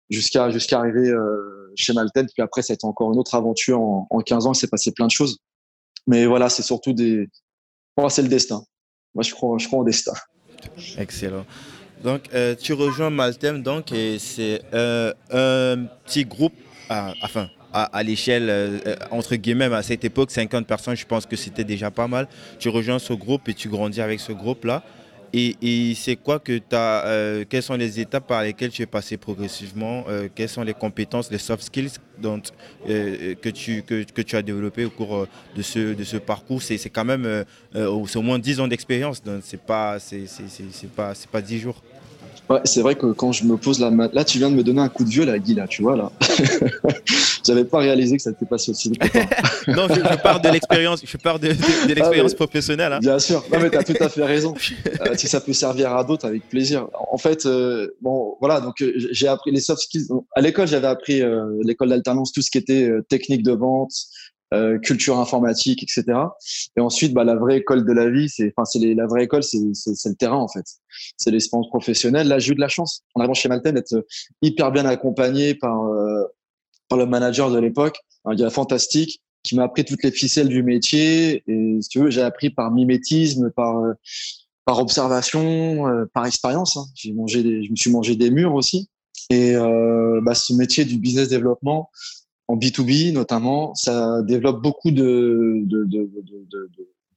jusqu'à 0.09 0.49
jusqu'à 0.51 0.79
arriver 0.79 1.09
euh, 1.09 1.71
chez 1.75 1.93
Malten. 1.93 2.27
Puis 2.33 2.43
après, 2.43 2.61
ça 2.61 2.73
a 2.73 2.75
été 2.75 2.85
encore 2.85 3.11
une 3.11 3.19
autre 3.19 3.35
aventure. 3.35 3.79
En, 3.79 4.07
en 4.09 4.19
15 4.19 4.47
ans, 4.47 4.53
il 4.53 4.57
s'est 4.57 4.67
passé 4.67 4.91
plein 4.91 5.07
de 5.07 5.11
choses. 5.11 5.39
Mais 6.07 6.25
voilà, 6.25 6.49
c'est 6.49 6.63
surtout 6.63 6.93
des. 6.93 7.27
Moi, 7.97 8.09
c'est 8.09 8.21
le 8.21 8.27
destin. 8.27 8.63
Moi, 9.13 9.23
je 9.23 9.33
crois, 9.33 9.57
je 9.57 9.67
crois 9.67 9.79
au 9.79 9.83
destin. 9.83 10.13
Excellent. 10.97 11.45
Donc, 12.03 12.23
euh, 12.33 12.55
tu 12.55 12.73
rejoins 12.73 13.09
Maltem, 13.09 13.63
donc, 13.63 13.91
et 13.91 14.19
c'est 14.19 14.61
euh, 14.73 15.13
un 15.31 15.85
petit 16.05 16.25
groupe, 16.25 16.53
enfin, 16.89 17.49
à, 17.75 17.83
à 17.97 18.03
l'échelle, 18.03 18.47
euh, 18.49 18.95
entre 19.11 19.35
guillemets, 19.35 19.65
à 19.65 19.83
cette 19.83 20.05
époque, 20.05 20.31
50 20.31 20.65
personnes, 20.65 20.95
je 20.95 21.05
pense 21.05 21.25
que 21.25 21.35
c'était 21.35 21.63
déjà 21.63 21.91
pas 21.91 22.07
mal. 22.07 22.27
Tu 22.57 22.69
rejoins 22.69 22.99
ce 22.99 23.13
groupe 23.13 23.49
et 23.49 23.53
tu 23.53 23.69
grandis 23.69 24.01
avec 24.01 24.19
ce 24.19 24.31
groupe-là. 24.31 24.83
Et, 25.37 25.93
c'est 25.95 26.15
quoi 26.15 26.39
que 26.39 26.57
tu 26.57 26.75
as, 26.75 27.05
euh, 27.05 27.43
quelles 27.47 27.63
sont 27.63 27.75
les 27.75 27.99
étapes 27.99 28.25
par 28.25 28.41
lesquelles 28.41 28.69
tu 28.69 28.81
es 28.81 28.85
passé 28.85 29.17
progressivement 29.17 30.05
euh, 30.07 30.29
Quelles 30.33 30.47
sont 30.47 30.63
les 30.63 30.73
compétences, 30.73 31.29
les 31.29 31.39
soft 31.39 31.63
skills 31.63 31.91
dont, 32.21 32.41
euh, 32.89 33.35
que, 33.41 33.49
tu, 33.49 33.83
que, 33.83 34.03
que, 34.03 34.21
tu 34.21 34.37
as 34.37 34.41
développées 34.41 34.85
au 34.85 34.89
cours 34.89 35.27
de 35.53 35.61
ce, 35.61 35.93
de 35.93 36.03
ce 36.05 36.15
parcours? 36.15 36.61
C'est 36.63 36.77
quand 36.89 37.03
même, 37.03 37.43
c'est 37.73 38.17
au 38.17 38.21
moins 38.21 38.39
10 38.39 38.61
ans 38.61 38.67
d'expérience, 38.69 39.21
donc 39.21 39.41
c'est 39.43 39.59
pas, 39.59 39.99
c'est 39.99 40.25
pas, 40.95 41.11
pas 41.29 41.41
10 41.41 41.59
jours. 41.59 41.81
Ouais, 42.49 42.61
c'est 42.63 42.81
vrai 42.81 42.95
que 42.95 43.07
quand 43.07 43.31
je 43.31 43.43
me 43.43 43.57
pose 43.57 43.79
la 43.79 43.89
là, 43.89 44.23
tu 44.23 44.37
viens 44.37 44.51
de 44.51 44.55
me 44.55 44.63
donner 44.63 44.81
un 44.81 44.89
coup 44.89 45.03
de 45.03 45.09
vieux, 45.09 45.25
là, 45.25 45.37
Guy, 45.39 45.55
là, 45.55 45.67
tu 45.67 45.81
vois, 45.81 45.97
là. 45.97 46.11
J'avais 47.45 47.65
pas 47.65 47.79
réalisé 47.79 48.17
que 48.17 48.23
ça 48.23 48.31
t'était 48.31 48.45
passé 48.45 48.71
aussi 48.71 48.89
non, 49.67 49.87
je, 49.87 50.21
parle 50.21 50.41
de 50.41 50.49
l'expérience, 50.49 51.01
je 51.05 51.17
parle 51.17 51.39
de, 51.39 51.49
de, 51.49 51.55
ah, 51.59 51.87
l'expérience 51.87 52.33
professionnelle. 52.33 52.93
Hein. 52.93 52.99
Bien 52.99 53.19
sûr. 53.19 53.43
Non, 53.51 53.59
mais 53.59 53.69
t'as 53.69 53.83
tout 53.83 53.95
à 53.99 54.09
fait 54.09 54.23
raison. 54.23 54.53
Euh, 55.01 55.13
si 55.15 55.27
ça 55.27 55.41
peut 55.41 55.53
servir 55.53 55.93
à 55.95 56.03
d'autres, 56.03 56.25
avec 56.25 56.47
plaisir. 56.47 56.87
En 57.11 57.17
fait, 57.17 57.45
euh, 57.45 57.95
bon, 58.01 58.37
voilà, 58.39 58.61
donc 58.61 58.81
euh, 58.81 58.93
j'ai 59.11 59.27
appris 59.27 59.51
les 59.51 59.59
soft 59.59 59.81
skills. 59.81 60.07
À 60.35 60.41
l'école, 60.41 60.67
j'avais 60.67 60.87
appris 60.87 61.21
l'école 61.63 61.89
d'alternance, 61.89 62.31
tout 62.31 62.41
ce 62.41 62.49
qui 62.49 62.57
était 62.57 62.89
technique 63.09 63.43
de 63.43 63.51
vente, 63.51 63.91
euh, 64.53 64.77
culture 64.77 65.17
informatique, 65.17 65.81
etc. 65.81 66.17
Et 66.77 66.81
ensuite, 66.81 67.13
bah, 67.13 67.23
la 67.23 67.35
vraie 67.35 67.57
école 67.57 67.83
de 67.83 67.91
la 67.91 68.09
vie, 68.11 68.29
c'est, 68.29 68.53
enfin, 68.55 68.63
c'est 68.63 68.79
la 68.93 69.07
vraie 69.07 69.23
école, 69.23 69.41
c'est, 69.41 69.57
c'est, 69.73 70.07
le 70.07 70.15
terrain 70.15 70.37
en 70.37 70.47
fait. 70.47 70.63
C'est 71.17 71.31
l'expérience 71.31 71.67
professionnelle. 71.69 72.27
Là, 72.27 72.37
j'ai 72.37 72.51
eu 72.51 72.55
de 72.55 72.61
la 72.61 72.67
chance, 72.67 73.01
en 73.15 73.21
arrivant 73.21 73.33
chez 73.33 73.49
Malten, 73.49 73.73
d'être 73.73 74.05
hyper 74.43 74.71
bien 74.71 74.85
accompagné 74.85 75.55
par 75.55 75.85
euh, 75.87 76.23
par 76.89 76.97
le 76.97 77.05
manager 77.05 77.51
de 77.51 77.59
l'époque, 77.59 77.97
un 78.25 78.35
gars 78.35 78.49
fantastique 78.49 79.21
qui 79.43 79.55
m'a 79.55 79.63
appris 79.63 79.85
toutes 79.85 80.03
les 80.03 80.11
ficelles 80.11 80.47
du 80.47 80.63
métier. 80.63 81.43
Et 81.47 81.77
si 81.81 81.89
tu 81.89 81.99
veux, 81.99 82.09
j'ai 82.09 82.21
appris 82.21 82.49
par 82.49 82.71
mimétisme, 82.71 83.51
par 83.51 83.79
euh, 83.79 83.93
par 84.65 84.79
observation, 84.79 85.83
par 86.11 86.25
expérience. 86.25 86.75
Hein. 86.75 86.85
J'ai 86.95 87.13
mangé, 87.13 87.43
des, 87.43 87.63
je 87.63 87.69
me 87.69 87.75
suis 87.75 87.91
mangé 87.91 88.15
des 88.15 88.31
murs 88.31 88.55
aussi. 88.55 88.89
Et 89.29 89.53
bah, 90.23 90.33
ce 90.33 90.53
métier 90.53 90.85
du 90.85 90.97
business 90.97 91.29
développement, 91.29 91.91
en 92.47 92.57
B2B 92.57 93.13
notamment, 93.13 93.75
ça 93.75 94.23
développe 94.23 94.63
beaucoup 94.63 94.89
de, 94.89 95.61
de, 95.65 95.83
de, 95.83 96.09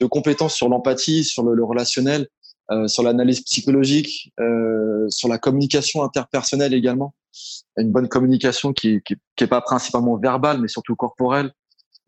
de 0.00 0.06
compétences 0.06 0.54
sur 0.54 0.68
l'empathie, 0.68 1.25
sur 1.25 1.42
le, 1.42 1.64
relationnel, 1.64 2.28
euh, 2.70 2.87
sur 2.87 3.02
l'analyse 3.02 3.40
psychologique, 3.42 4.32
euh, 4.40 5.06
sur 5.08 5.28
la 5.28 5.38
communication 5.38 6.02
interpersonnelle 6.02 6.75
également. 6.75 7.14
Une 7.76 7.92
bonne 7.92 8.08
communication 8.08 8.73
qui, 8.73 9.00
qui, 9.04 9.14
qui 9.37 9.44
est 9.44 9.49
pas 9.49 9.61
principalement 9.61 10.16
verbale, 10.16 10.61
mais 10.61 10.68
surtout 10.68 10.97
corporelle. 10.97 11.52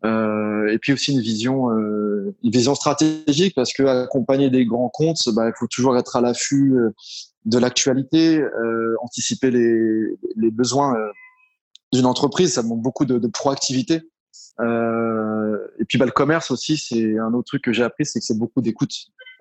Euh, 0.03 0.67
et 0.71 0.79
puis 0.79 0.93
aussi 0.93 1.11
une 1.11 1.21
vision, 1.21 1.69
euh, 1.69 2.35
une 2.43 2.51
vision 2.51 2.73
stratégique 2.73 3.53
parce 3.55 3.71
que 3.71 3.83
accompagner 3.83 4.49
des 4.49 4.65
grands 4.65 4.89
comptes, 4.89 5.29
bah, 5.33 5.47
il 5.47 5.53
faut 5.55 5.67
toujours 5.67 5.95
être 5.97 6.15
à 6.15 6.21
l'affût 6.21 6.73
euh, 6.75 6.89
de 7.45 7.59
l'actualité, 7.59 8.39
euh, 8.39 8.95
anticiper 9.01 9.51
les, 9.51 10.17
les 10.35 10.51
besoins 10.51 10.95
euh, 10.95 11.11
d'une 11.93 12.07
entreprise. 12.07 12.53
Ça 12.53 12.63
demande 12.63 12.81
beaucoup 12.81 13.05
de, 13.05 13.19
de 13.19 13.27
proactivité. 13.27 14.01
Euh, 14.59 15.57
et 15.79 15.85
puis 15.85 15.97
bah, 15.97 16.05
le 16.05 16.11
commerce 16.11 16.51
aussi, 16.51 16.77
c'est 16.77 17.17
un 17.17 17.33
autre 17.33 17.45
truc 17.45 17.63
que 17.63 17.73
j'ai 17.73 17.83
appris, 17.83 18.05
c'est 18.05 18.19
que 18.19 18.25
c'est 18.25 18.37
beaucoup 18.37 18.61
d'écoute. 18.61 18.93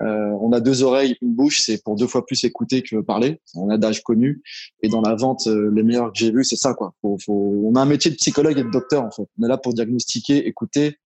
Euh, 0.03 0.31
on 0.41 0.53
a 0.53 0.61
deux 0.61 0.83
oreilles, 0.83 1.17
une 1.21 1.35
bouche, 1.35 1.61
c'est 1.61 1.83
pour 1.83 1.95
deux 1.97 2.07
fois 2.07 2.25
plus 2.25 2.43
écouter 2.45 2.83
que 2.83 3.01
parler. 3.01 3.41
C'est 3.45 3.59
un 3.59 3.69
adage 3.69 4.03
connu. 4.03 4.43
Et 4.83 4.89
dans 4.89 5.03
la 5.03 5.15
vente, 5.15 5.47
euh, 5.47 5.71
les 5.75 5.83
meilleurs 5.83 6.13
que 6.13 6.19
j'ai 6.19 6.31
vus, 6.31 6.45
c'est 6.45 6.57
ça. 6.57 6.73
Quoi. 6.75 6.95
Faut, 7.03 7.19
faut... 7.19 7.63
On 7.67 7.75
a 7.75 7.81
un 7.81 7.87
métier 7.87 8.11
de 8.11 8.17
psychologue 8.17 8.59
et 8.59 8.65
de 8.65 8.71
docteur 8.71 9.05
en 9.05 9.11
fait. 9.11 9.27
On 9.39 9.45
est 9.45 9.49
là 9.49 9.59
pour 9.59 9.75
diagnostiquer, 9.75 10.47
écouter, 10.47 10.99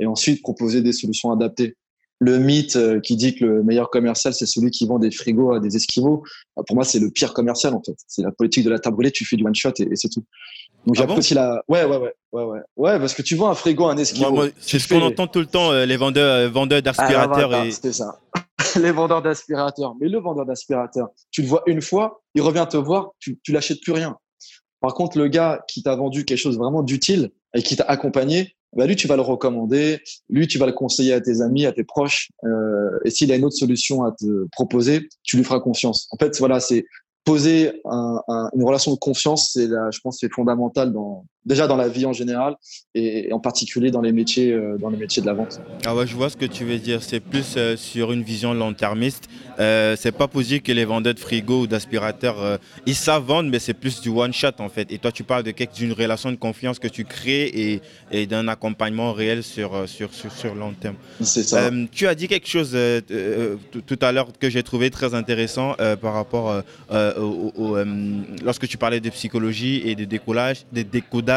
et 0.00 0.06
ensuite 0.06 0.42
proposer 0.42 0.82
des 0.82 0.92
solutions 0.92 1.30
adaptées 1.30 1.76
le 2.20 2.38
mythe 2.38 2.76
euh, 2.76 3.00
qui 3.00 3.16
dit 3.16 3.34
que 3.34 3.44
le 3.44 3.62
meilleur 3.62 3.90
commercial, 3.90 4.32
c'est 4.32 4.46
celui 4.46 4.70
qui 4.70 4.86
vend 4.86 4.98
des 4.98 5.10
frigos 5.10 5.52
à 5.52 5.60
des 5.60 5.76
esquimaux, 5.76 6.22
bah, 6.56 6.62
pour 6.66 6.76
moi, 6.76 6.84
c'est 6.84 6.98
le 6.98 7.10
pire 7.10 7.34
commercial, 7.34 7.74
en 7.74 7.82
fait. 7.82 7.96
C'est 8.06 8.22
la 8.22 8.32
politique 8.32 8.64
de 8.64 8.70
la 8.70 8.78
table 8.78 9.10
tu 9.10 9.24
fais 9.24 9.36
du 9.36 9.44
one 9.44 9.54
shot 9.54 9.72
et, 9.78 9.96
c'est 9.96 10.08
tout. 10.08 10.24
Donc, 10.86 10.96
ah 10.98 11.00
j'apprécie 11.00 11.34
la. 11.34 11.62
Ouais, 11.68 11.84
ouais, 11.84 11.96
ouais, 11.96 12.14
ouais, 12.32 12.42
ouais. 12.44 12.60
Ouais, 12.76 12.98
parce 12.98 13.14
que 13.14 13.22
tu 13.22 13.36
vends 13.36 13.48
un 13.48 13.54
frigo 13.54 13.86
un 13.86 13.96
esquimau. 13.96 14.44
c'est 14.60 14.78
ce 14.78 14.88
qu'on 14.88 15.02
entend 15.02 15.26
tout 15.26 15.40
le 15.40 15.46
temps, 15.46 15.72
euh, 15.72 15.86
les 15.86 15.96
vendeurs, 15.96 16.34
euh, 16.34 16.48
vendeurs 16.48 16.82
d'aspirateurs. 16.82 17.52
Ah, 17.52 17.66
et... 17.66 17.70
C'était 17.70 17.92
ça. 17.92 18.20
les 18.80 18.90
vendeurs 18.90 19.22
d'aspirateurs. 19.22 19.94
Mais 20.00 20.08
le 20.08 20.18
vendeur 20.18 20.44
d'aspirateur, 20.44 21.08
tu 21.30 21.42
le 21.42 21.48
vois 21.48 21.62
une 21.66 21.80
fois, 21.80 22.22
il 22.34 22.42
revient 22.42 22.66
te 22.68 22.76
voir, 22.76 23.12
tu, 23.18 23.38
tu 23.42 23.52
l'achètes 23.52 23.80
plus 23.80 23.92
rien. 23.92 24.16
Par 24.80 24.92
contre, 24.94 25.16
le 25.16 25.28
gars 25.28 25.64
qui 25.68 25.82
t'a 25.82 25.96
vendu 25.96 26.24
quelque 26.26 26.38
chose 26.38 26.58
vraiment 26.58 26.82
d'utile 26.82 27.30
et 27.54 27.62
qui 27.62 27.76
t'a 27.76 27.84
accompagné, 27.84 28.54
bah 28.76 28.86
lui, 28.86 28.96
tu 28.96 29.06
vas 29.06 29.16
le 29.16 29.22
recommander, 29.22 30.00
lui, 30.28 30.48
tu 30.48 30.58
vas 30.58 30.66
le 30.66 30.72
conseiller 30.72 31.12
à 31.12 31.20
tes 31.20 31.40
amis, 31.40 31.64
à 31.64 31.72
tes 31.72 31.84
proches. 31.84 32.30
Euh, 32.44 32.98
et 33.04 33.10
s'il 33.10 33.30
a 33.32 33.36
une 33.36 33.44
autre 33.44 33.56
solution 33.56 34.02
à 34.02 34.12
te 34.12 34.46
proposer, 34.52 35.08
tu 35.22 35.36
lui 35.36 35.44
feras 35.44 35.60
confiance. 35.60 36.08
En 36.10 36.16
fait, 36.16 36.36
voilà, 36.38 36.60
c'est 36.60 36.84
poser 37.24 37.80
un, 37.84 38.20
un, 38.28 38.50
une 38.54 38.64
relation 38.64 38.92
de 38.92 38.98
confiance, 38.98 39.52
c'est 39.52 39.68
je 39.68 40.00
pense, 40.00 40.18
c'est 40.20 40.32
fondamental 40.32 40.92
dans 40.92 41.24
déjà 41.46 41.66
dans 41.66 41.76
la 41.76 41.88
vie 41.88 42.06
en 42.06 42.12
général 42.12 42.56
et, 42.94 43.32
en 43.32 43.40
particulier 43.40 43.90
dans 43.90 44.00
les 44.00 44.12
métiers, 44.12 44.52
euh, 44.52 44.76
dans 44.78 44.88
les 44.88 44.96
métiers 44.96 45.22
de 45.22 45.26
la 45.26 45.34
vente. 45.34 45.60
Ah 45.84 45.94
ouais, 45.94 46.06
je 46.06 46.14
vois 46.14 46.30
ce 46.30 46.36
que 46.36 46.46
tu 46.46 46.64
veux 46.64 46.78
dire. 46.78 47.02
C'est 47.02 47.20
plus 47.20 47.54
euh, 47.56 47.76
sur 47.76 48.12
une 48.12 48.22
vision 48.22 48.54
long-termiste. 48.54 49.28
Euh, 49.60 49.96
c'est 49.98 50.12
pas 50.12 50.28
possible 50.28 50.62
que 50.62 50.72
les 50.72 50.84
vendeurs 50.84 51.14
de 51.14 51.20
frigo 51.20 51.62
ou 51.62 51.66
d'aspirateurs, 51.66 52.40
euh, 52.40 52.56
ils 52.86 52.94
savent 52.94 53.24
vendre, 53.24 53.50
mais 53.50 53.58
c'est 53.58 53.74
plus 53.74 54.00
du 54.00 54.08
one 54.08 54.32
shot 54.32 54.48
en 54.58 54.68
fait. 54.68 54.90
Et 54.90 54.98
toi, 54.98 55.12
tu 55.12 55.24
parles 55.24 55.42
de 55.42 55.54
d'une 55.74 55.92
relation 55.92 56.30
de 56.30 56.36
confiance 56.36 56.78
que 56.78 56.88
tu 56.88 57.04
crées 57.04 57.44
et, 57.44 57.80
et 58.10 58.26
d'un 58.26 58.48
accompagnement 58.48 59.12
réel 59.12 59.42
sur 59.42 59.88
sur 59.88 60.12
sur, 60.12 60.30
sur 60.30 60.54
long 60.54 60.72
terme. 60.72 60.96
C'est 61.20 61.42
ça. 61.42 61.70
tu 61.90 62.06
as 62.06 62.14
dit 62.14 62.28
quelque 62.28 62.48
chose 62.48 62.76
tout 63.86 63.98
à 64.02 64.12
l'heure 64.12 64.28
que 64.38 64.50
j'ai 64.50 64.62
trouvé 64.62 64.90
très 64.90 65.14
intéressant 65.14 65.74
par 66.02 66.12
rapport 66.12 66.62
au, 66.90 67.52
au, 67.56 67.76
lorsque 68.44 68.68
tu 68.68 68.76
parlais 68.76 69.00
de 69.00 69.08
psychologie 69.08 69.82
et 69.86 69.94
de 69.94 70.04
décollage, 70.04 70.66
de 70.72 70.82
décodage 70.82 71.33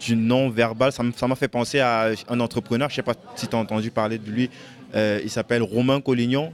du 0.00 0.16
non-verbal. 0.16 0.92
Ça 0.92 1.02
m'a 1.26 1.36
fait 1.36 1.48
penser 1.48 1.80
à 1.80 2.10
un 2.28 2.40
entrepreneur, 2.40 2.88
je 2.88 2.94
ne 2.94 2.96
sais 2.96 3.02
pas 3.02 3.14
si 3.34 3.46
tu 3.46 3.56
as 3.56 3.58
entendu 3.58 3.90
parler 3.90 4.18
de 4.18 4.30
lui, 4.30 4.50
euh, 4.94 5.20
il 5.22 5.30
s'appelle 5.30 5.62
Romain 5.62 6.00
Collignon. 6.00 6.52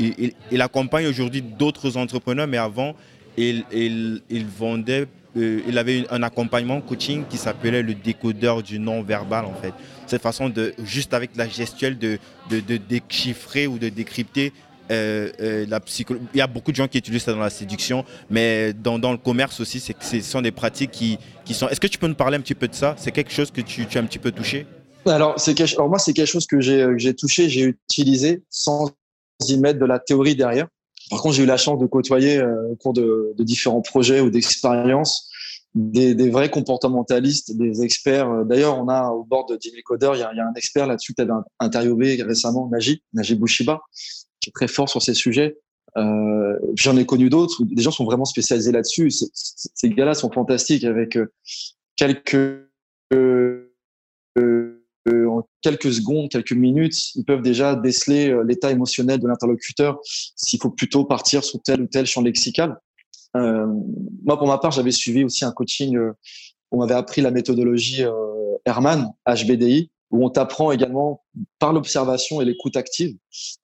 Il, 0.00 0.62
accompagne 0.62 1.06
aujourd'hui 1.06 1.42
d'autres 1.42 1.96
entrepreneurs, 1.96 2.46
mais 2.46 2.56
avant, 2.56 2.94
il, 3.36 4.24
vendait, 4.58 5.06
euh, 5.36 5.60
il 5.66 5.78
avait 5.78 6.04
un 6.10 6.22
accompagnement 6.22 6.80
coaching 6.80 7.24
qui 7.28 7.36
s'appelait 7.36 7.82
le 7.82 7.94
décodeur 7.94 8.62
du 8.62 8.78
non-verbal, 8.78 9.44
en 9.44 9.54
fait. 9.54 9.72
Cette 10.06 10.22
façon 10.22 10.48
de, 10.48 10.74
juste 10.84 11.14
avec 11.14 11.36
la 11.36 11.48
gestuelle, 11.48 11.98
de 11.98 12.18
déchiffrer 12.76 13.66
ou 13.66 13.78
de 13.78 13.88
décrypter 13.88 14.52
euh, 14.90 15.30
euh, 15.40 15.66
Il 16.34 16.38
y 16.38 16.40
a 16.40 16.46
beaucoup 16.46 16.70
de 16.70 16.76
gens 16.76 16.88
qui 16.88 16.98
utilisent 16.98 17.24
ça 17.24 17.32
dans 17.32 17.38
la 17.38 17.50
séduction, 17.50 18.04
mais 18.30 18.72
dans, 18.72 18.98
le 18.98 19.18
commerce 19.18 19.60
aussi, 19.60 19.80
c'est, 19.80 19.96
ce 20.00 20.20
sont 20.20 20.42
des 20.42 20.52
pratiques 20.52 20.90
qui, 20.90 21.18
sont. 21.52 21.68
Est-ce 21.68 21.80
que 21.80 21.86
tu 21.86 21.98
peux 21.98 22.08
nous 22.08 22.14
parler 22.14 22.36
un 22.36 22.40
petit 22.40 22.54
peu 22.54 22.68
de 22.68 22.74
ça? 22.74 22.94
C'est 22.98 23.12
quelque 23.12 23.32
chose 23.32 23.50
que 23.50 23.60
tu, 23.60 23.86
as 23.94 23.98
un 23.98 24.04
petit 24.04 24.18
peu 24.18 24.32
touché? 24.32 24.66
Alors, 25.06 25.36
moi, 25.88 25.98
c'est 25.98 26.12
quelque 26.12 26.26
chose 26.26 26.46
que 26.46 26.60
j'ai, 26.60 27.14
touché, 27.14 27.48
j'ai 27.48 27.62
utilisé 27.62 28.42
sans 28.50 28.90
y 29.46 29.56
mettre 29.56 29.78
de 29.78 29.86
la 29.86 29.98
théorie 29.98 30.36
derrière. 30.36 30.66
Par 31.10 31.22
contre, 31.22 31.36
j'ai 31.36 31.44
eu 31.44 31.46
la 31.46 31.56
chance 31.56 31.78
de 31.78 31.86
côtoyer 31.86 32.38
euh, 32.38 32.70
au 32.70 32.76
cours 32.76 32.92
de, 32.92 33.34
différents 33.38 33.80
projets 33.80 34.20
ou 34.20 34.28
d'expériences 34.28 35.30
des, 35.74 36.30
vrais 36.30 36.50
comportementalistes, 36.50 37.56
des 37.56 37.82
experts. 37.82 38.44
D'ailleurs, 38.44 38.78
on 38.78 38.88
a 38.88 39.10
au 39.10 39.24
bord 39.24 39.46
de 39.46 39.56
Jimmy 39.60 39.82
Coder, 39.82 40.10
il 40.14 40.20
y 40.20 40.22
a, 40.22 40.30
il 40.32 40.36
y 40.36 40.40
a 40.40 40.46
un 40.46 40.54
expert 40.54 40.86
là-dessus 40.86 41.14
que 41.14 41.22
tu 41.22 41.30
avais 41.30 41.40
interviewé 41.60 42.20
récemment, 42.22 42.68
Naji, 42.70 43.02
Naji 43.12 43.36
Bushiba, 43.36 43.80
très 44.52 44.68
fort 44.68 44.88
sur 44.88 45.02
ces 45.02 45.14
sujets. 45.14 45.58
Euh, 45.96 46.58
J'en 46.74 46.96
ai 46.96 47.06
connu 47.06 47.30
d'autres 47.30 47.64
des 47.64 47.82
gens 47.82 47.90
sont 47.90 48.04
vraiment 48.04 48.24
spécialisés 48.24 48.72
là-dessus. 48.72 49.10
Ces 49.10 49.90
gars-là 49.90 50.14
sont 50.14 50.30
fantastiques 50.30 50.84
avec 50.84 51.16
euh, 51.16 51.32
quelques 51.96 52.64
euh, 53.12 53.64
quelques 55.62 55.92
secondes, 55.92 56.28
quelques 56.28 56.52
minutes, 56.52 57.14
ils 57.14 57.24
peuvent 57.24 57.40
déjà 57.40 57.74
déceler 57.74 58.36
l'état 58.46 58.70
émotionnel 58.70 59.18
de 59.18 59.26
l'interlocuteur 59.26 59.98
s'il 60.04 60.60
faut 60.60 60.70
plutôt 60.70 61.04
partir 61.04 61.42
sur 61.42 61.62
tel 61.62 61.80
ou 61.80 61.86
tel 61.86 62.04
champ 62.06 62.20
lexical. 62.20 62.76
Moi, 63.34 64.38
pour 64.38 64.46
ma 64.46 64.58
part, 64.58 64.70
j'avais 64.70 64.90
suivi 64.90 65.24
aussi 65.24 65.46
un 65.46 65.50
coaching. 65.50 65.98
on 66.70 66.78
m'avait 66.78 66.94
appris 66.94 67.22
la 67.22 67.30
méthodologie 67.30 68.04
Herman, 68.66 69.08
HBDI, 69.26 69.90
où 70.10 70.24
on 70.24 70.30
t'apprend 70.30 70.72
également 70.72 71.22
par 71.58 71.72
l'observation 71.72 72.40
et 72.40 72.44
l'écoute 72.44 72.76
active 72.76 73.16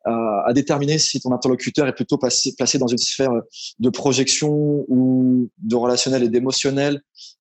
à, 0.05 0.45
à, 0.47 0.53
déterminer 0.53 0.99
si 0.99 1.21
ton 1.21 1.33
interlocuteur 1.33 1.89
est 1.89 1.95
plutôt 1.95 2.19
placé, 2.19 2.55
placé 2.57 2.79
dans 2.79 2.87
une 2.87 2.99
sphère 2.99 3.33
de 3.79 3.91
projection 3.91 4.85
ou 4.89 5.49
de 5.59 5.77
relationnel 5.77 6.23
et 6.23 6.29
d'émotionnel, 6.29 7.01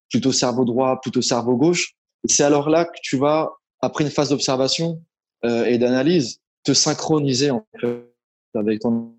plutôt 0.09 0.31
cerveau 0.31 0.63
droit, 0.63 1.01
plutôt 1.01 1.21
cerveau 1.21 1.57
gauche. 1.57 1.95
C'est 2.25 2.43
alors 2.43 2.69
là 2.69 2.85
que 2.85 2.97
tu 3.01 3.17
vas, 3.17 3.51
après 3.81 4.03
une 4.03 4.09
phase 4.09 4.29
d'observation 4.29 5.01
euh, 5.43 5.65
et 5.65 5.77
d'analyse, 5.77 6.39
te 6.63 6.73
synchroniser 6.73 7.51
avec 8.53 8.79
ton 8.79 9.13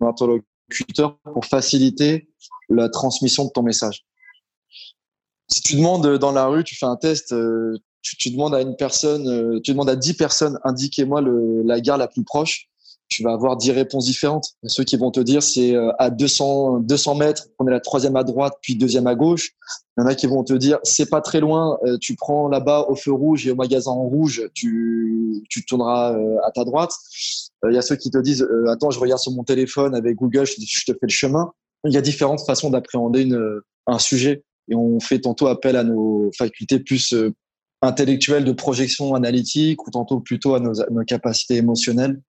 interlocuteur 0.00 1.18
pour 1.32 1.44
faciliter 1.44 2.28
la 2.68 2.88
transmission 2.88 3.44
de 3.44 3.50
ton 3.50 3.62
message. 3.62 4.04
Si 5.48 5.62
tu 5.62 5.76
demandes 5.76 6.18
dans 6.18 6.32
la 6.32 6.46
rue, 6.46 6.64
tu 6.64 6.74
fais 6.74 6.86
un 6.86 6.96
test, 6.96 7.32
euh, 7.32 7.78
tu, 8.02 8.30
demandes 8.30 8.54
à 8.54 8.60
une 8.60 8.76
personne, 8.76 9.28
euh, 9.28 9.60
tu 9.62 9.72
demandes 9.72 9.90
à 9.90 9.96
10 9.96 10.14
personnes, 10.14 10.58
indiquez-moi 10.64 11.22
la 11.64 11.80
gare 11.80 11.98
la 11.98 12.08
plus 12.08 12.24
proche, 12.24 12.68
tu 13.08 13.22
vas 13.22 13.32
avoir 13.32 13.56
10 13.56 13.72
réponses 13.72 14.04
différentes. 14.04 14.54
ceux 14.64 14.84
qui 14.84 14.96
vont 14.96 15.10
te 15.10 15.20
dire 15.20 15.42
c'est 15.42 15.74
euh, 15.74 15.92
à 15.98 16.10
200, 16.10 16.80
200 16.80 17.14
mètres, 17.14 17.46
on 17.58 17.66
est 17.66 17.70
la 17.70 17.80
troisième 17.80 18.16
à 18.16 18.24
droite, 18.24 18.54
puis 18.60 18.76
deuxième 18.76 19.06
à 19.06 19.14
gauche. 19.14 19.50
Il 19.96 20.02
y 20.02 20.04
en 20.04 20.06
a 20.06 20.14
qui 20.14 20.26
vont 20.26 20.44
te 20.44 20.52
dire 20.52 20.78
c'est 20.82 21.08
pas 21.08 21.20
très 21.20 21.40
loin, 21.40 21.78
euh, 21.84 21.96
tu 22.00 22.14
prends 22.16 22.48
là-bas 22.48 22.86
au 22.88 22.94
feu 22.94 23.12
rouge 23.12 23.46
et 23.46 23.50
au 23.50 23.56
magasin 23.56 23.90
en 23.90 24.04
rouge, 24.04 24.48
tu, 24.54 25.42
tu 25.48 25.64
tourneras 25.64 26.16
à 26.44 26.50
ta 26.50 26.64
droite. 26.64 26.92
Il 27.68 27.74
y 27.74 27.78
a 27.78 27.82
ceux 27.82 27.96
qui 27.96 28.10
te 28.10 28.18
disent 28.18 28.46
attends, 28.68 28.90
je 28.90 29.00
regarde 29.00 29.20
sur 29.20 29.32
mon 29.32 29.42
téléphone 29.42 29.94
avec 29.94 30.16
Google, 30.16 30.46
je 30.46 30.84
te 30.84 30.92
fais 30.92 30.98
le 31.02 31.08
chemin. 31.08 31.50
Il 31.84 31.92
y 31.92 31.96
a 31.96 32.00
différentes 32.00 32.44
façons 32.44 32.70
d'appréhender 32.70 33.28
un 33.86 33.98
sujet 33.98 34.44
et 34.68 34.74
on 34.74 35.00
fait 35.00 35.20
tantôt 35.20 35.48
appel 35.48 35.76
à 35.76 35.82
nos 35.82 36.30
facultés 36.36 36.78
plus 36.78 37.14
intellectuel 37.82 38.44
de 38.44 38.52
projection 38.52 39.14
analytique 39.14 39.86
ou 39.86 39.90
tantôt 39.90 40.20
plutôt 40.20 40.54
à 40.54 40.60
nos, 40.60 41.04
capacités 41.06 41.56
émotionnelles. 41.56 42.20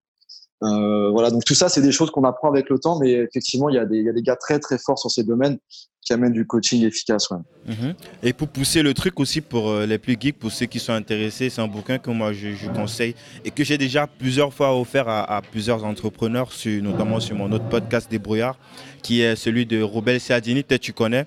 Euh, 0.61 1.09
voilà, 1.11 1.31
donc 1.31 1.45
tout 1.45 1.53
ça, 1.53 1.69
c'est 1.69 1.81
des 1.81 1.91
choses 1.91 2.11
qu'on 2.11 2.25
apprend 2.25 2.49
avec 2.49 2.69
le 2.69 2.79
temps, 2.79 2.99
mais 2.99 3.11
effectivement, 3.11 3.69
il 3.69 3.75
y, 3.75 3.79
a 3.79 3.85
des, 3.85 4.03
gars 4.21 4.35
très 4.35 4.59
très 4.59 4.77
forts 4.77 4.99
sur 4.99 5.09
ces 5.09 5.23
domaines 5.23 5.57
qui 6.01 6.13
amènent 6.13 6.33
du 6.33 6.45
coaching 6.45 6.83
efficace. 6.83 7.29
Mm-hmm. 7.29 7.95
Et 8.23 8.33
pour 8.33 8.49
pousser 8.49 8.81
le 8.81 8.93
truc 8.93 9.19
aussi 9.19 9.41
pour 9.41 9.69
euh, 9.69 9.85
les 9.85 9.97
plus 9.97 10.17
geeks, 10.19 10.37
pour 10.37 10.51
ceux 10.51 10.65
qui 10.65 10.79
sont 10.79 10.91
intéressés, 10.91 11.49
c'est 11.49 11.61
un 11.61 11.67
bouquin 11.67 11.97
que 11.97 12.09
moi 12.09 12.33
je, 12.33 12.69
conseille 12.73 13.15
et 13.45 13.51
que 13.51 13.63
j'ai 13.63 13.77
déjà 13.77 14.05
plusieurs 14.05 14.53
fois 14.53 14.77
offert 14.77 15.07
à, 15.07 15.41
plusieurs 15.41 15.83
entrepreneurs, 15.85 16.49
notamment 16.81 17.19
sur 17.19 17.35
mon 17.37 17.51
autre 17.51 17.69
podcast 17.69 18.09
Débrouillard, 18.11 18.57
qui 19.01 19.21
est 19.21 19.35
celui 19.37 19.65
de 19.65 19.81
Robel 19.81 20.19
Seadini, 20.19 20.63
peut-être 20.63 20.81
tu 20.81 20.93
connais, 20.93 21.25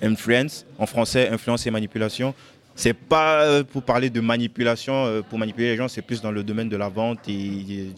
Influence, 0.00 0.64
en 0.78 0.86
français, 0.86 1.28
influence 1.28 1.66
et 1.66 1.70
manipulation. 1.70 2.34
C'est 2.78 2.94
pas 2.94 3.42
euh, 3.42 3.64
pour 3.64 3.82
parler 3.82 4.08
de 4.08 4.20
manipulation, 4.20 5.04
euh, 5.04 5.20
pour 5.20 5.36
manipuler 5.36 5.70
les 5.70 5.76
gens, 5.76 5.88
c'est 5.88 6.00
plus 6.00 6.22
dans 6.22 6.30
le 6.30 6.44
domaine 6.44 6.68
de 6.68 6.76
la 6.76 6.88
vente 6.88 7.18
et 7.28 7.92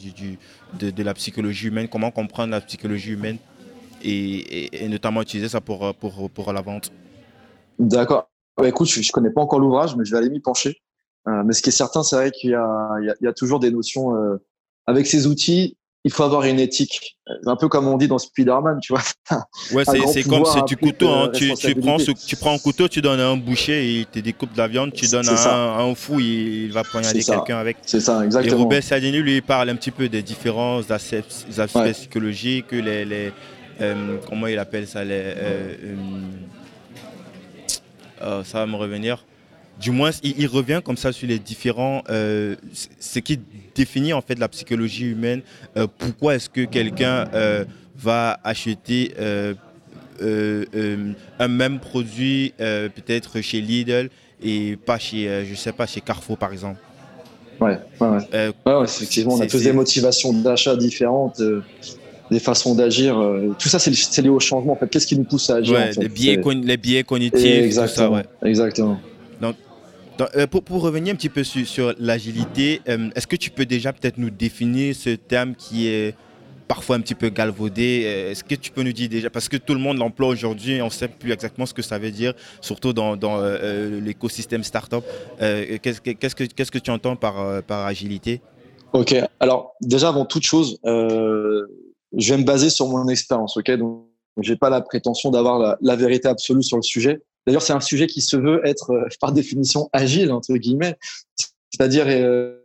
de, 0.81 1.03
la 1.03 1.13
psychologie 1.13 1.69
humaine, 1.69 1.87
comment 1.87 2.11
comprendre 2.11 2.53
la 2.53 2.63
psychologie 2.63 3.11
humaine 3.11 3.37
et, 4.03 4.89
notamment 4.89 5.21
utiliser 5.21 5.51
ça 5.51 5.61
pour, 5.61 5.95
pour 5.95 6.53
la 6.55 6.63
vente. 6.63 6.91
D'accord. 7.79 8.31
Écoute, 8.65 8.89
je 8.89 9.01
ne 9.01 9.13
connais 9.13 9.29
pas 9.29 9.43
encore 9.43 9.61
l'ouvrage, 9.61 9.95
mais 9.97 10.07
je 10.07 10.13
vais 10.13 10.17
aller 10.17 10.31
m'y 10.31 10.41
pencher. 10.41 10.81
mais 11.27 11.53
ce 11.53 11.61
qui 11.61 11.69
est 11.69 11.73
certain, 11.73 12.03
c'est 12.03 12.17
vrai 12.17 12.31
qu'il 12.31 12.49
y 12.51 12.55
a 12.55 13.33
toujours 13.37 13.61
des 13.61 13.71
notions 13.71 14.15
avec 14.87 15.07
ces 15.07 15.27
outils 15.27 15.77
il 16.05 16.11
faut 16.11 16.23
avoir 16.23 16.45
une 16.45 16.59
éthique. 16.59 17.17
Un 17.47 17.57
peu 17.57 17.69
comme 17.69 17.87
on 17.87 17.97
dit 17.97 18.09
dans 18.09 18.19
Spider-Man, 18.19 18.79
tu 18.81 18.93
vois. 18.93 19.03
Ouais, 19.73 19.85
c'est 19.85 20.25
comme 20.25 20.45
si 20.45 20.65
tu 20.65 20.77
couteau, 20.77 21.09
hein. 21.09 21.31
tu, 21.33 21.55
tu, 21.55 21.75
prends, 21.75 21.99
tu 21.99 22.37
prends 22.37 22.55
un 22.55 22.59
couteau, 22.59 22.89
tu 22.89 23.01
donnes 23.01 23.21
à 23.21 23.29
un 23.29 23.37
boucher, 23.37 23.87
il 23.87 24.07
te 24.07 24.19
découpe 24.19 24.53
de 24.53 24.59
la 24.59 24.67
viande, 24.67 24.93
tu 24.93 25.07
donnes 25.07 25.29
à 25.29 25.81
un, 25.81 25.95
fou, 25.95 26.19
il 26.19 26.73
va 26.73 26.83
poignarder 26.83 27.23
quelqu'un 27.23 27.59
avec. 27.59 27.77
C'est 27.83 28.01
ça, 28.01 28.25
exactement. 28.25 28.57
Et 28.57 28.63
Robert 28.63 28.83
Sadini, 28.83 29.19
lui, 29.19 29.37
il 29.37 29.43
parle 29.43 29.71
un 29.71 29.77
petit 29.77 29.91
peu 29.91 30.09
des 30.09 30.23
différents 30.23 30.81
aspects, 30.91 31.25
aspects 31.59 31.93
psychologiques, 31.93 32.73
les, 32.73 33.05
les 33.05 33.33
euh, 33.81 34.19
comment 34.29 34.47
il 34.47 34.59
appelle 34.59 34.87
ça, 34.87 35.05
les, 35.05 35.13
euh, 35.15 35.75
euh, 38.23 38.45
ça 38.45 38.59
va 38.59 38.67
me 38.67 38.77
revenir 38.77 39.25
du 39.81 39.91
moins, 39.91 40.11
il, 40.23 40.47
revient 40.47 40.83
comme 40.85 40.99
ça 40.99 41.11
sur 41.11 41.27
les 41.27 41.39
différents, 41.39 42.03
euh, 42.11 42.55
ce 43.01 43.19
qui 43.19 43.41
définit 43.75 44.13
en 44.13 44.21
fait 44.21 44.39
la 44.39 44.49
psychologie 44.49 45.07
humaine. 45.07 45.41
Euh, 45.77 45.87
pourquoi 45.99 46.35
est-ce 46.35 46.51
que 46.51 46.67
quelqu'un 46.67 47.27
euh, 47.33 47.65
va 47.97 48.39
acheter 48.45 49.15
un 50.21 51.49
même 51.49 51.81
produit 51.81 52.53
peut-être 52.59 53.41
chez 53.41 53.61
Lidl 53.63 54.11
et 54.43 54.77
pas 54.77 54.99
chez, 54.99 55.47
je 55.49 55.55
sais 55.55 55.73
pas, 55.73 55.87
chez 55.87 56.03
Carrefour 56.03 56.37
par 56.37 56.53
exemple? 56.53 56.79
Ouais, 57.59 57.79
ouais, 58.01 58.09
ouais. 58.67 58.85
effectivement, 58.85 59.35
on 59.35 59.41
a 59.41 59.47
tous 59.47 59.63
des 59.63 59.73
motivations 59.73 60.33
d'achat 60.33 60.77
différentes 60.77 61.43
des 62.31 62.39
façons 62.39 62.75
d'agir. 62.77 63.17
tout 63.59 63.69
ça, 63.69 63.79
c'est 63.79 64.23
lié 64.23 64.29
au 64.29 64.39
changement. 64.41 64.75
En 64.75 64.77
fait, 64.77 64.89
qu'est-ce 64.89 65.07
qui 65.07 65.17
nous 65.17 65.25
pousse 65.25 65.51
à 65.51 65.57
agir 65.57 65.79
les, 65.99 66.09
biais 66.09 66.41
les 66.63 66.77
biais 66.77 67.03
cognitifs. 67.03 67.45
Exactement. 67.45 68.21
Tout 68.21 68.29
ça, 68.41 68.49
Exactement. 68.49 69.01
Euh, 70.21 70.47
pour, 70.47 70.83
revenir 70.83 71.13
un 71.13 71.17
petit 71.17 71.29
peu 71.29 71.45
sur, 71.45 71.95
l'agilité, 71.99 72.81
euh, 72.89 73.11
est-ce 73.15 73.27
que 73.27 73.37
tu 73.37 73.51
peux 73.51 73.67
déjà 73.67 73.93
peut-être 73.93 74.19
nous 74.19 74.31
définir 74.31 74.95
ce 74.95 75.11
terme 75.11 75.55
qui 75.55 75.89
est 75.89 76.15
parfois 76.69 76.97
un 76.97 77.01
petit 77.01 77.15
peu 77.15 77.29
galvaudé? 77.31 78.03
Euh, 78.05 78.31
Est-ce 78.31 78.45
que 78.45 78.55
tu 78.55 78.71
peux 78.71 78.83
nous 78.83 78.93
dire 78.93 79.09
déjà, 79.09 79.31
parce 79.31 79.49
que 79.49 79.57
tout 79.57 79.75
le 79.75 79.81
monde 79.81 79.99
l'emploie 79.99 80.29
aujourd'hui, 80.29 80.81
on 80.83 80.87
ne 80.87 80.91
sait 80.91 81.09
plus 81.09 81.33
exactement 81.33 81.67
ce 81.67 81.75
que 81.75 81.83
ça 81.83 81.99
veut 81.99 82.11
dire, 82.11 82.35
surtout 82.61 82.93
dans, 82.93 83.17
l'écosystème 84.03 84.65
startup. 84.65 85.05
Qu'est-ce 85.39 86.01
que, 86.01 86.11
qu'est-ce 86.13 86.71
que 86.71 86.79
tu 86.79 86.91
entends 86.91 87.17
par, 87.17 87.63
agilité? 87.87 88.41
Ok, 88.93 89.15
alors 89.39 89.75
déjà 89.81 90.09
avant 90.09 90.25
toute 90.25 90.43
chose, 90.43 90.79
je 90.85 91.65
vais 92.13 92.39
me 92.39 92.45
baser 92.45 92.71
sur 92.71 92.89
mon 92.89 93.09
expérience, 93.09 93.57
ok? 93.57 93.71
Donc, 93.73 94.05
j'ai 94.41 94.57
pas 94.57 94.71
la 94.71 94.81
prétention 94.81 95.31
d'avoir 95.31 95.77
la, 95.81 95.97
vérité 95.97 96.29
absolue 96.29 96.63
sur 96.63 96.77
le 96.77 96.83
sujet. 96.83 97.21
D'ailleurs, 97.47 97.63
c'est 97.63 97.73
un 97.73 97.81
sujet 97.81 98.07
qui 98.07 98.21
se 98.21 98.37
veut 98.37 98.61
être, 98.65 98.91
euh, 98.91 99.09
par 99.21 99.33
définition, 99.33 99.89
agile, 99.93 100.33
entre 100.33 100.55
guillemets. 100.55 100.97
C'est-à-dire. 101.71 102.07
Euh, 102.09 102.57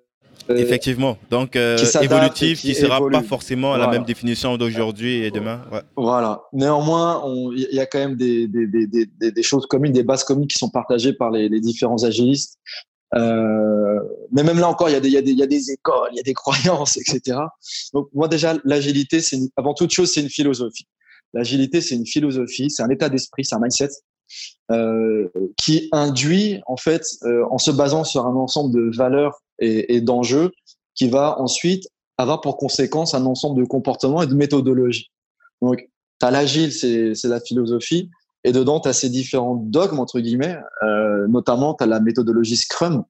euh, 0.50 0.58
Effectivement. 0.58 1.18
Donc, 1.32 1.56
évolutif, 1.56 2.62
qui 2.62 2.70
ne 2.70 2.74
sera 2.74 3.00
pas 3.10 3.24
forcément 3.24 3.76
la 3.78 3.88
même 3.88 4.04
définition 4.04 4.58
d'aujourd'hui 4.58 5.24
et 5.24 5.32
demain. 5.32 5.62
Voilà. 5.98 6.44
Néanmoins, 6.54 7.24
il 7.56 7.68
y 7.72 7.80
a 7.80 7.88
quand 7.88 7.98
même 7.98 8.16
des, 8.16 8.48
des, 8.48 8.68
des, 8.68 9.32
des, 9.32 9.44
choses 9.44 9.66
communes, 9.66 9.92
des 9.92 10.04
bases 10.04 10.24
communes 10.24 10.48
qui 10.48 10.60
sont 10.60 10.70
partagées 10.70 11.14
par 11.14 11.32
les, 11.32 11.50
les 11.50 11.60
différents 11.60 12.04
agilistes. 12.04 12.60
Euh, 13.16 14.00
mais 14.32 14.44
même 14.44 14.60
là 14.60 14.68
encore, 14.68 14.90
il 14.90 14.94
y, 14.94 14.96
a 14.96 15.00
des, 15.00 15.10
y 15.10 15.12
y 15.12 15.18
a 15.18 15.46
écoles, 15.46 16.10
il 16.12 16.18
y 16.18 16.20
a 16.20 16.24
des 16.24 16.34
croyances, 16.34 16.98
etc. 16.98 17.38
Donc 17.94 18.10
moi 18.14 18.28
déjà, 18.28 18.56
l'agilité, 18.66 19.22
c'est 19.22 19.40
avant 19.56 19.74
toute 19.74 19.92
chose, 19.92 20.12
c'est 20.12 20.22
une 20.22 20.30
philosophie. 20.30 20.88
L'agilité, 21.34 21.82
c'est 21.82 21.96
une 21.96 22.06
philosophie, 22.06 22.70
c'est 22.70 22.84
un 22.84 22.90
état 22.90 23.10
d'esprit, 23.10 23.46
c'est 23.46 23.56
un 23.56 23.60
mindset 23.60 23.90
euh, 24.72 25.30
qui 25.58 25.90
induit 25.92 26.62
en 26.66 26.78
fait 26.78 27.06
euh, 27.24 27.46
en 27.52 27.58
se 27.58 27.72
basant 27.72 28.04
sur 28.04 28.26
un 28.26 28.36
ensemble 28.36 28.74
de 28.74 28.96
valeurs 28.96 29.40
et, 29.60 30.02
d'enjeux 30.02 30.52
qui 30.96 31.08
va 31.08 31.40
ensuite 31.40 31.88
avoir 32.18 32.42
pour 32.42 32.58
conséquence 32.58 33.14
un 33.14 33.26
ensemble 33.26 33.62
de 33.62 33.66
comportements 33.66 34.22
et 34.22 34.28
de 34.28 34.34
méthodologies. 34.34 35.12
Donc, 35.62 35.88
tu 36.20 36.26
as 36.26 36.32
l'agile, 36.32 36.72
c'est 36.72 37.24
la 37.26 37.40
philosophie, 37.40 38.10
et 38.46 38.52
dedans, 38.52 38.80
tu 38.80 38.88
as 38.88 38.94
ces 38.94 39.10
différents 39.10 39.56
dogmes, 39.56 40.00
entre 40.00 40.20
guillemets, 40.20 40.56
euh, 40.84 41.28
notamment 41.28 41.74
tu 41.74 41.84
as 41.84 41.88
la 41.88 42.00
méthodologie 42.00 42.58
Scrum, 42.58 43.04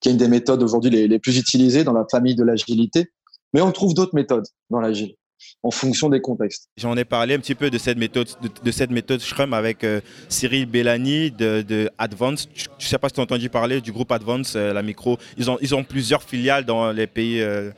qui 0.00 0.08
est 0.08 0.12
une 0.12 0.18
des 0.18 0.28
méthodes 0.28 0.62
aujourd'hui 0.62 0.90
les, 0.90 1.18
plus 1.18 1.38
utilisées 1.38 1.84
dans 1.84 1.92
la 1.92 2.04
famille 2.10 2.34
de 2.34 2.42
l'agilité, 2.42 3.06
mais 3.54 3.60
on 3.60 3.72
trouve 3.72 3.94
d'autres 3.94 4.14
méthodes 4.14 4.46
dans 4.68 4.80
l'agile 4.80 5.14
en 5.62 5.70
fonction 5.70 6.08
des 6.08 6.20
contextes. 6.20 6.68
J'en 6.76 6.96
ai 6.96 7.04
parlé 7.04 7.34
un 7.34 7.38
petit 7.38 7.54
peu 7.54 7.70
de 7.70 7.78
cette 7.78 7.98
méthode, 7.98 8.28
de, 8.62 8.70
cette 8.70 8.90
méthode 8.90 9.20
Scrum 9.20 9.52
avec 9.52 9.84
euh, 9.84 10.00
Cyril 10.28 10.66
Bellani 10.66 11.30
de, 11.30 11.90
Advance. 11.98 12.48
Je 12.54 12.64
ne 12.64 12.88
sais 12.88 12.98
pas 12.98 13.08
si 13.08 13.14
tu 13.14 13.20
as 13.20 13.24
entendu 13.24 13.48
parler 13.48 13.80
du 13.80 13.92
groupe 13.92 14.12
Advance, 14.12 14.54
euh, 14.56 14.72
la 14.72 14.82
micro. 14.82 15.18
Ils 15.36 15.50
ont, 15.50 15.58
ils 15.60 15.74
ont 15.74 15.84
plusieurs 15.84 16.22
filiales 16.22 16.64
dans 16.64 16.92
les 16.92 17.06
pays. 17.06 17.40
Euh, 17.40 17.70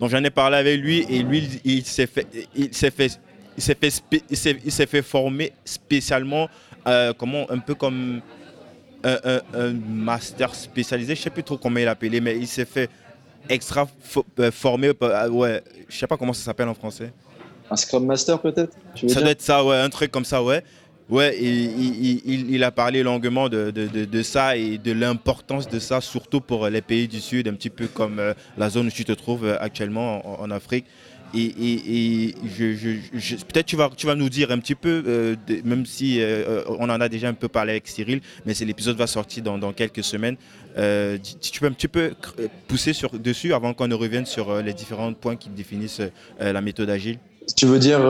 donc 0.00 0.10
j'en 0.10 0.24
ai 0.24 0.30
parlé 0.30 0.56
avec 0.56 0.80
lui 0.80 1.06
et 1.08 1.22
lui, 1.22 1.60
il 1.64 1.84
s'est 1.84 2.08
fait, 2.08 2.26
il 2.56 2.74
s'est 2.74 2.90
fait, 2.90 3.20
il 3.56 3.62
s'est 3.62 3.76
fait, 3.76 4.56
il 4.64 4.72
s'est 4.72 4.86
fait 4.86 5.02
former 5.02 5.52
spécialement, 5.64 6.48
comment, 7.16 7.48
un 7.48 7.58
peu 7.58 7.76
comme 7.76 8.20
un, 9.04 9.40
un, 9.54 9.72
master 9.72 10.56
spécialisé. 10.56 11.14
Je 11.14 11.20
ne 11.20 11.24
sais 11.24 11.30
plus 11.30 11.44
trop 11.44 11.56
comment 11.56 11.78
il 11.78 11.84
l'appelait, 11.84 12.20
mais 12.20 12.36
il 12.36 12.48
s'est 12.48 12.64
fait 12.64 12.90
extra 13.48 13.88
euh, 14.38 14.50
formé, 14.50 14.92
euh, 15.02 15.28
ouais, 15.30 15.62
je 15.88 15.96
sais 15.96 16.06
pas 16.06 16.16
comment 16.16 16.32
ça 16.32 16.44
s'appelle 16.44 16.68
en 16.68 16.74
français. 16.74 17.12
Un 17.70 17.76
Scrum 17.76 18.04
Master 18.04 18.40
peut-être 18.40 18.76
Ça 19.08 19.20
doit 19.20 19.30
être 19.30 19.42
ça, 19.42 19.64
ouais, 19.64 19.76
un 19.76 19.90
truc 19.90 20.10
comme 20.10 20.24
ça, 20.24 20.42
ouais. 20.42 20.62
Ouais, 21.08 21.36
il, 21.40 22.22
il, 22.24 22.54
il, 22.54 22.62
a 22.62 22.70
parlé 22.70 23.02
longuement 23.02 23.48
de, 23.48 23.72
de, 23.72 24.04
de, 24.04 24.22
ça 24.22 24.56
et 24.56 24.78
de 24.78 24.92
l'importance 24.92 25.68
de 25.68 25.80
ça, 25.80 26.00
surtout 26.00 26.40
pour 26.40 26.68
les 26.68 26.82
pays 26.82 27.08
du 27.08 27.20
Sud, 27.20 27.48
un 27.48 27.54
petit 27.54 27.70
peu 27.70 27.88
comme 27.88 28.20
euh, 28.20 28.32
la 28.56 28.70
zone 28.70 28.86
où 28.86 28.90
tu 28.90 29.04
te 29.04 29.10
trouves 29.10 29.56
actuellement 29.60 30.40
en 30.40 30.50
Afrique. 30.52 30.86
Et, 31.34 32.34
je, 32.44 33.36
peut-être 33.36 33.66
tu 33.66 33.76
vas, 33.76 33.90
tu 33.96 34.06
vas 34.06 34.14
nous 34.14 34.28
dire 34.28 34.50
un 34.50 34.58
petit 34.58 34.74
peu, 34.74 35.02
euh, 35.06 35.36
même 35.64 35.86
si 35.86 36.20
euh, 36.20 36.62
on 36.66 36.88
en 36.88 37.00
a 37.00 37.08
déjà 37.08 37.28
un 37.28 37.34
peu 37.34 37.48
parlé 37.48 37.72
avec 37.72 37.86
Cyril, 37.88 38.20
mais 38.44 38.52
l'épisode 38.60 38.96
va 38.96 39.06
sortir 39.06 39.42
dans, 39.42 39.58
dans 39.58 39.72
quelques 39.72 40.02
semaines. 40.02 40.36
Euh, 40.78 41.18
tu 41.40 41.60
peux 41.60 41.66
un 41.66 41.72
petit 41.72 41.88
peu 41.88 42.12
pousser 42.68 42.92
sur, 42.92 43.10
dessus 43.10 43.52
avant 43.52 43.74
qu'on 43.74 43.88
ne 43.88 43.94
revienne 43.94 44.26
sur 44.26 44.62
les 44.62 44.72
différents 44.72 45.12
points 45.12 45.36
qui 45.36 45.48
définissent 45.48 46.02
la 46.38 46.60
méthode 46.60 46.90
agile? 46.90 47.18
Tu 47.56 47.66
veux 47.66 47.78
dire, 47.80 48.00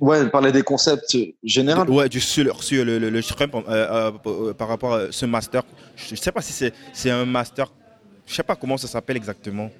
ouais, 0.00 0.26
parler 0.30 0.52
des 0.52 0.62
concepts 0.62 1.16
généraux 1.44 1.84
Ouais, 1.84 2.08
du, 2.08 2.20
sur, 2.20 2.62
sur 2.62 2.84
le, 2.84 2.98
le, 2.98 3.22
Scrum 3.22 3.50
par 3.50 4.68
rapport 4.68 4.94
à 4.94 5.00
ce 5.10 5.26
master. 5.26 5.62
Je 5.96 6.12
ne 6.12 6.16
sais 6.16 6.32
pas 6.32 6.40
si 6.40 6.70
c'est 6.92 7.10
un 7.10 7.26
master, 7.26 7.70
je 8.26 8.32
ne 8.32 8.36
sais 8.36 8.42
pas 8.42 8.56
comment 8.56 8.76
ça 8.76 8.86
s'appelle 8.86 9.16
exactement. 9.16 9.70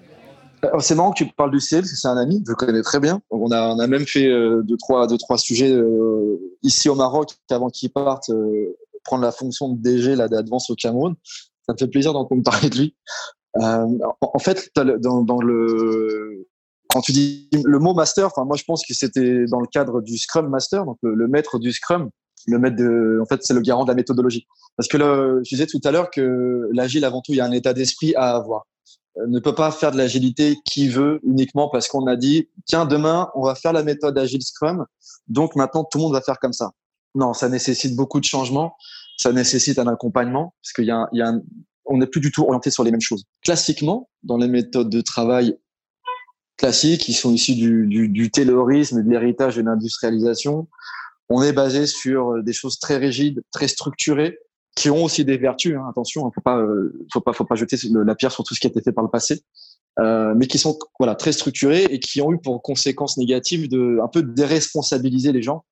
C'est 0.80 0.94
marrant 0.94 1.12
que 1.12 1.24
tu 1.24 1.26
parles 1.26 1.50
du 1.50 1.60
ciel, 1.60 1.84
c'est 1.86 2.08
un 2.08 2.16
ami, 2.16 2.42
je 2.44 2.50
le 2.50 2.56
connais 2.56 2.82
très 2.82 3.00
bien. 3.00 3.20
On 3.30 3.50
a, 3.50 3.74
on 3.74 3.78
a 3.78 3.86
même 3.86 4.06
fait 4.06 4.28
euh, 4.28 4.62
deux, 4.62 4.76
trois, 4.76 5.06
deux, 5.06 5.18
trois 5.18 5.38
sujets 5.38 5.72
euh, 5.72 6.36
ici 6.62 6.88
au 6.88 6.94
Maroc 6.94 7.30
avant 7.50 7.68
qu'il 7.68 7.90
parte 7.90 8.30
euh, 8.30 8.76
prendre 9.04 9.22
la 9.22 9.32
fonction 9.32 9.68
de 9.68 9.80
DG 9.80 10.16
d'Advance 10.16 10.70
au 10.70 10.74
Cameroun. 10.74 11.14
Ça 11.66 11.72
me 11.72 11.78
fait 11.78 11.88
plaisir 11.88 12.12
d'entendre 12.12 12.42
parler 12.44 12.70
de 12.70 12.76
lui. 12.76 12.96
en, 13.54 14.38
fait, 14.38 14.70
dans, 14.76 15.40
le, 15.40 16.46
quand 16.88 17.00
tu 17.00 17.12
dis 17.12 17.48
le 17.64 17.78
mot 17.78 17.94
master, 17.94 18.30
moi 18.38 18.56
je 18.56 18.64
pense 18.64 18.84
que 18.86 18.94
c'était 18.94 19.46
dans 19.46 19.60
le 19.60 19.66
cadre 19.66 20.00
du 20.00 20.18
Scrum 20.18 20.48
Master, 20.48 20.84
donc 20.84 20.98
le, 21.02 21.28
maître 21.28 21.58
du 21.58 21.72
Scrum, 21.72 22.10
le 22.46 22.58
maître 22.58 22.76
de, 22.76 23.18
en 23.22 23.26
fait 23.26 23.40
c'est 23.42 23.54
le 23.54 23.60
garant 23.60 23.84
de 23.84 23.88
la 23.88 23.94
méthodologie. 23.94 24.46
Parce 24.76 24.88
que 24.88 24.98
je 24.98 25.48
disais 25.48 25.66
tout 25.66 25.80
à 25.84 25.90
l'heure 25.90 26.10
que 26.10 26.68
l'agile 26.72 27.04
avant 27.04 27.22
tout 27.22 27.32
il 27.32 27.36
y 27.36 27.40
a 27.40 27.44
un 27.44 27.52
état 27.52 27.72
d'esprit 27.72 28.14
à 28.14 28.36
avoir. 28.36 28.66
Euh, 29.18 29.26
ne 29.26 29.38
peut 29.38 29.54
pas 29.54 29.70
faire 29.70 29.92
de 29.92 29.96
l'agilité 29.96 30.56
qui 30.64 30.88
veut 30.88 31.20
uniquement 31.22 31.68
parce 31.68 31.88
qu'on 31.88 32.06
a 32.06 32.16
dit 32.16 32.48
tiens 32.66 32.84
demain 32.84 33.30
on 33.34 33.42
va 33.42 33.54
faire 33.54 33.72
la 33.72 33.82
méthode 33.82 34.18
agile 34.18 34.42
Scrum 34.42 34.84
donc 35.28 35.56
maintenant 35.56 35.84
tout 35.84 35.98
le 35.98 36.04
monde 36.04 36.12
va 36.12 36.20
faire 36.20 36.38
comme 36.38 36.52
ça. 36.52 36.72
Non, 37.14 37.32
ça 37.32 37.48
nécessite 37.48 37.96
beaucoup 37.96 38.20
de 38.20 38.26
changements, 38.26 38.76
ça 39.16 39.32
nécessite 39.32 39.78
un 39.78 39.86
accompagnement 39.86 40.54
parce 40.62 40.72
qu'il 40.72 40.84
y 40.84 40.90
a, 40.90 41.08
il 41.12 41.18
y 41.18 41.22
a 41.22 41.32
on 41.86 41.98
n'est 41.98 42.06
plus 42.06 42.20
du 42.20 42.32
tout 42.32 42.42
orienté 42.42 42.70
sur 42.70 42.84
les 42.84 42.90
mêmes 42.90 43.00
choses. 43.00 43.24
Classiquement, 43.42 44.10
dans 44.22 44.36
les 44.36 44.48
méthodes 44.48 44.90
de 44.90 45.00
travail 45.00 45.56
classiques 46.56 47.02
qui 47.02 47.12
sont 47.12 47.32
issues 47.32 47.54
du, 47.54 47.86
du, 47.86 48.08
du 48.08 48.30
taylorisme 48.30 49.02
de 49.02 49.08
l'héritage 49.08 49.56
de 49.56 49.62
l'industrialisation, 49.62 50.68
on 51.28 51.42
est 51.42 51.52
basé 51.52 51.86
sur 51.86 52.42
des 52.42 52.52
choses 52.52 52.78
très 52.78 52.96
rigides, 52.96 53.42
très 53.52 53.68
structurées, 53.68 54.38
qui 54.76 54.90
ont 54.90 55.02
aussi 55.02 55.24
des 55.24 55.36
vertus. 55.36 55.74
Hein, 55.76 55.86
attention, 55.90 56.26
hein, 56.26 56.30
faut 56.32 56.40
pas, 56.40 56.58
euh, 56.58 57.06
faut 57.12 57.20
pas, 57.20 57.32
faut 57.32 57.44
pas 57.44 57.56
jeter 57.56 57.76
la 57.90 58.14
pierre 58.14 58.30
sur 58.30 58.44
tout 58.44 58.54
ce 58.54 58.60
qui 58.60 58.68
a 58.68 58.70
été 58.70 58.80
fait 58.80 58.92
par 58.92 59.02
le 59.02 59.10
passé, 59.10 59.42
euh, 59.98 60.34
mais 60.36 60.46
qui 60.46 60.58
sont 60.58 60.78
voilà 61.00 61.16
très 61.16 61.32
structurés 61.32 61.84
et 61.84 61.98
qui 61.98 62.20
ont 62.20 62.32
eu 62.32 62.38
pour 62.38 62.62
conséquence 62.62 63.16
négative 63.16 63.68
de 63.68 63.98
un 64.00 64.08
peu 64.08 64.22
déresponsabiliser 64.22 65.32
les 65.32 65.42
gens 65.42 65.64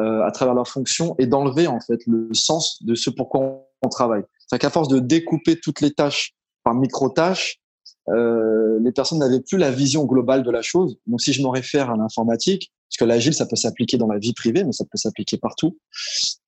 euh, 0.00 0.24
à 0.24 0.32
travers 0.32 0.54
leurs 0.54 0.68
fonctions 0.68 1.14
et 1.18 1.26
d'enlever 1.26 1.68
en 1.68 1.80
fait 1.80 2.00
le 2.06 2.30
sens 2.32 2.82
de 2.82 2.94
ce 2.94 3.10
pourquoi 3.10 3.68
on 3.82 3.88
travaille. 3.88 4.24
C'est 4.48 4.58
qu'à 4.58 4.70
force 4.70 4.88
de 4.88 4.98
découper 4.98 5.60
toutes 5.60 5.80
les 5.82 5.92
tâches 5.92 6.34
par 6.64 6.74
micro-tâches, 6.74 7.60
euh, 8.08 8.78
les 8.80 8.92
personnes 8.92 9.18
n'avaient 9.18 9.40
plus 9.40 9.58
la 9.58 9.70
vision 9.70 10.04
globale 10.04 10.42
de 10.42 10.50
la 10.50 10.62
chose. 10.62 10.96
Donc, 11.06 11.20
si 11.20 11.32
je 11.32 11.42
me 11.42 11.48
réfère 11.48 11.90
à 11.90 11.96
l'informatique, 11.96 12.72
Parce 12.90 12.98
que 12.98 13.04
l'agile, 13.04 13.34
ça 13.34 13.46
peut 13.46 13.56
s'appliquer 13.56 13.98
dans 13.98 14.06
la 14.06 14.18
vie 14.18 14.32
privée, 14.32 14.64
mais 14.64 14.72
ça 14.72 14.84
peut 14.84 14.96
s'appliquer 14.96 15.36
partout. 15.36 15.78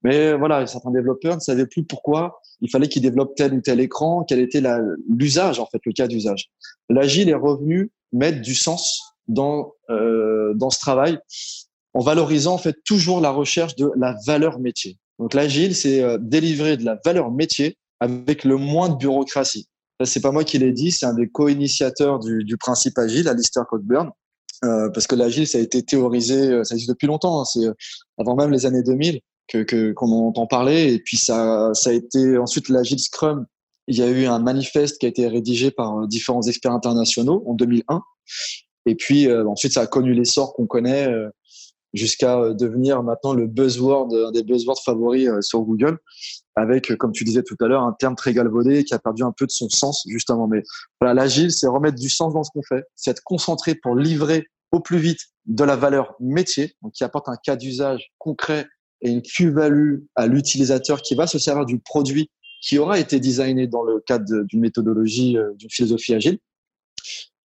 Mais 0.03 0.35
voilà, 0.35 0.67
certains 0.67 0.91
développeurs 0.91 1.35
ne 1.35 1.41
savaient 1.41 1.67
plus 1.67 1.85
pourquoi 1.85 2.41
il 2.63 2.71
fallait 2.71 2.89
qu'ils 2.89 3.03
développent 3.03 3.35
tel 3.35 3.55
ou 3.55 3.61
tel 3.61 3.81
écran, 3.81 4.25
quel 4.25 4.41
était 4.41 4.63
l'usage, 5.09 5.59
en 5.59 5.67
fait, 5.67 5.81
le 5.85 5.93
cas 5.93 6.07
d'usage. 6.07 6.51
L'agile 6.89 7.29
est 7.29 7.35
revenu 7.35 7.91
mettre 8.13 8.41
du 8.41 8.55
sens 8.55 9.15
dans, 9.29 9.75
euh, 9.91 10.55
dans 10.55 10.71
ce 10.71 10.81
travail 10.81 11.19
en 11.95 12.01
valorisant 12.01 12.55
en 12.55 12.59
fait 12.59 12.77
toujours 12.85 13.21
la 13.21 13.31
recherche 13.31 13.77
de 13.77 13.91
la 13.97 14.17
valeur 14.27 14.59
métier. 14.61 14.99
Donc 15.19 15.35
l'agile, 15.35 15.75
c'est 15.75 16.03
euh, 16.03 16.19
délivrer 16.21 16.77
de 16.77 16.85
la 16.85 16.99
valeur 17.05 17.31
métier 17.31 17.77
avec 18.01 18.45
le 18.45 18.57
moins 18.57 18.89
de 18.89 18.97
bureaucratie. 18.97 19.69
C'est 20.05 20.21
pas 20.21 20.33
moi 20.33 20.45
qui 20.45 20.59
l'ai 20.59 20.73
dit, 20.73 20.91
c'est 20.91 21.05
un 21.05 21.13
des 21.13 21.29
co-initiateurs 21.29 22.21
du, 22.21 22.43
du, 22.45 22.57
principe 22.57 22.97
agile, 22.97 23.29
Alistair 23.29 23.67
Cockburn. 23.67 24.11
Euh, 24.65 24.91
parce 24.91 25.07
que 25.07 25.15
l'agile, 25.15 25.47
ça 25.47 25.59
a 25.59 25.61
été 25.61 25.83
théorisé, 25.83 26.51
euh, 26.51 26.65
ça 26.65 26.75
existe 26.75 26.91
depuis 26.91 27.07
longtemps. 27.07 27.41
Hein, 27.41 27.45
c'est 27.45 27.65
euh, 27.65 27.73
avant 28.19 28.37
même 28.37 28.51
les 28.51 28.67
années 28.67 28.83
2000 28.83 29.21
que 29.49 29.93
qu'on 29.93 30.29
entend 30.29 30.47
parler. 30.47 30.93
Et 30.93 30.99
puis 31.01 31.17
ça, 31.17 31.71
ça 31.75 31.91
a 31.91 31.93
été 31.93 32.39
ensuite 32.39 32.69
l'agile 32.69 33.01
Scrum. 33.01 33.47
Il 33.89 33.97
y 33.97 34.03
a 34.03 34.09
eu 34.09 34.27
un 34.27 34.39
manifeste 34.39 34.99
qui 34.99 35.07
a 35.07 35.09
été 35.09 35.27
rédigé 35.27 35.73
par 35.73 36.07
différents 36.07 36.43
experts 36.43 36.73
internationaux 36.73 37.43
en 37.47 37.55
2001. 37.55 38.01
Et 38.87 38.95
puis 38.95 39.29
ensuite, 39.33 39.73
ça 39.73 39.81
a 39.81 39.87
connu 39.89 40.15
l'essor 40.15 40.55
qu'on 40.55 40.69
connaît 40.69 41.09
jusqu'à 41.93 42.55
devenir 42.55 43.03
maintenant 43.03 43.33
le 43.33 43.49
buzzword, 43.49 44.15
un 44.15 44.31
des 44.31 44.45
buzzwords 44.45 44.81
favoris 44.85 45.29
sur 45.41 45.63
Google, 45.63 45.99
avec, 46.57 46.95
comme 46.97 47.13
tu 47.13 47.25
disais 47.25 47.43
tout 47.43 47.57
à 47.61 47.67
l'heure, 47.67 47.83
un 47.83 47.93
terme 47.93 48.17
très 48.17 48.35
galvaudé 48.35 48.85
qui 48.85 48.95
a 48.95 48.99
perdu 48.99 49.23
un 49.23 49.33
peu 49.33 49.47
de 49.47 49.51
son 49.51 49.69
sens, 49.69 50.05
justement. 50.09 50.47
Mais 50.47 50.63
voilà, 51.01 51.15
l'agile, 51.15 51.53
c'est 51.53 51.67
remettre 51.67 51.99
du 51.99 52.09
sens 52.09 52.35
dans 52.35 52.43
ce 52.43 52.51
qu'on 52.51 52.63
fait, 52.63 52.85
c'est 52.97 53.11
être 53.11 53.23
concentré 53.23 53.75
pour 53.75 53.97
livrer 53.97 54.47
au 54.73 54.81
plus 54.81 54.99
vite 54.99 55.21
de 55.47 55.65
la 55.65 55.77
valeur 55.77 56.15
métier, 56.21 56.77
donc 56.83 56.93
qui 56.93 57.05
apporte 57.05 57.29
un 57.29 57.37
cas 57.37 57.57
d'usage 57.57 58.13
concret 58.19 58.67
et 59.01 59.11
une 59.11 59.23
plus-value 59.23 60.01
à 60.15 60.27
l'utilisateur 60.27 61.03
qui 61.03 61.15
va 61.15 61.27
se 61.27 61.39
servir 61.39 61.65
du 61.65 61.79
produit 61.79 62.31
qui 62.61 62.79
aura 62.79 62.99
été 62.99 63.21
designé 63.21 63.67
dans 63.67 63.83
le 63.83 64.01
cadre 64.01 64.43
d'une 64.45 64.61
méthodologie, 64.61 65.39
euh, 65.39 65.53
d'une 65.55 65.71
philosophie 65.71 66.15
agile. 66.15 66.39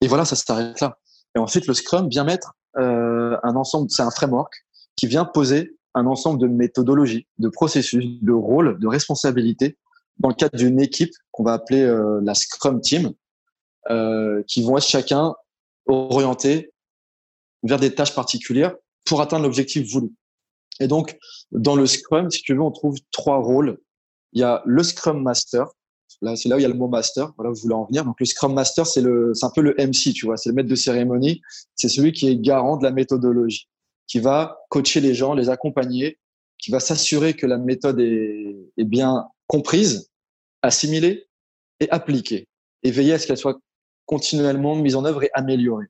Et 0.01 0.07
voilà, 0.07 0.25
ça 0.25 0.37
s'arrête 0.37 0.81
là. 0.81 0.99
Et 1.37 1.39
ensuite, 1.39 1.67
le 1.67 1.75
Scrum 1.75 2.09
vient 2.09 2.25
mettre 2.25 2.55
euh, 2.79 3.37
un 3.43 3.57
ensemble, 3.57 3.91
c'est 3.91 4.03
un 4.03 4.11
framework 4.11 4.53
qui 4.97 5.07
vient 5.07 5.25
poser 5.25 5.77
un 5.95 6.07
ensemble 6.07 6.41
de 6.41 6.47
méthodologies, 6.47 7.27
de 7.39 7.49
processus, 7.49 8.05
de 8.23 8.33
rôles, 8.33 8.79
de 8.79 8.87
responsabilités 8.87 9.77
dans 10.19 10.29
le 10.29 10.35
cadre 10.35 10.57
d'une 10.57 10.81
équipe 10.81 11.13
qu'on 11.33 11.45
va 11.45 11.55
appeler 11.55 11.83
euh, 11.83 12.21
la 12.23 12.35
Scrum 12.35 12.81
Team, 12.81 13.13
euh, 13.91 14.43
qui 14.47 14.63
vont 14.63 14.77
être 14.77 14.87
chacun 14.87 15.35
orientés 15.87 16.73
vers 17.63 17.79
des 17.79 17.95
tâches 17.95 18.15
particulières 18.15 18.75
pour 19.05 19.21
atteindre 19.21 19.45
l'objectif 19.45 19.91
voulu. 19.91 20.13
Et 20.79 20.87
donc, 20.87 21.19
dans 21.53 21.75
le 21.75 21.87
Scrum, 21.87 22.31
si 22.31 22.43
tu 22.43 22.55
veux, 22.55 22.63
on 22.63 22.71
trouve 22.71 22.97
trois 23.11 23.39
rôles. 23.39 23.79
Il 24.33 24.41
y 24.41 24.45
a 24.45 24.63
le 24.65 24.83
Scrum 24.83 25.23
Master. 25.23 25.67
Là, 26.23 26.37
c'est 26.37 26.49
là 26.49 26.57
où 26.57 26.59
il 26.59 26.63
y 26.63 26.67
a 26.67 26.69
le 26.69 26.75
mot 26.75 26.89
master. 26.89 27.33
Voilà 27.39 27.55
je 27.55 27.63
voulais 27.63 27.75
en 27.75 27.87
venir. 27.87 28.05
Donc, 28.05 28.17
le 28.21 28.27
Scrum 28.27 28.53
Master, 28.53 28.87
c'est 28.87 29.01
le, 29.01 29.33
c'est 29.35 29.47
un 29.47 29.51
peu 29.51 29.63
le 29.63 29.75
MC, 29.79 30.13
tu 30.13 30.27
vois. 30.27 30.37
C'est 30.37 30.51
le 30.51 30.55
maître 30.55 30.69
de 30.69 30.75
cérémonie. 30.75 31.41
C'est 31.77 31.89
celui 31.89 32.13
qui 32.13 32.29
est 32.29 32.37
garant 32.37 32.77
de 32.77 32.85
la 32.85 32.91
méthodologie 32.91 33.69
qui 34.11 34.19
va 34.19 34.65
coacher 34.71 35.01
les 35.01 35.15
gens, 35.15 35.35
les 35.35 35.51
accompagner, 35.51 36.19
qui 36.59 36.73
va 36.73 36.81
s'assurer 36.81 37.35
que 37.35 37.47
la 37.47 37.59
méthode 37.59 38.01
est, 38.01 38.73
bien 38.79 39.29
comprise, 39.47 40.11
assimilée 40.63 41.29
et 41.79 41.89
appliquée, 41.91 42.49
et 42.83 42.91
veiller 42.91 43.13
à 43.13 43.19
ce 43.21 43.29
qu'elle 43.29 43.37
soit 43.37 43.61
continuellement 44.07 44.75
mise 44.75 44.97
en 44.97 45.05
œuvre 45.05 45.23
et 45.23 45.31
améliorée. 45.33 45.87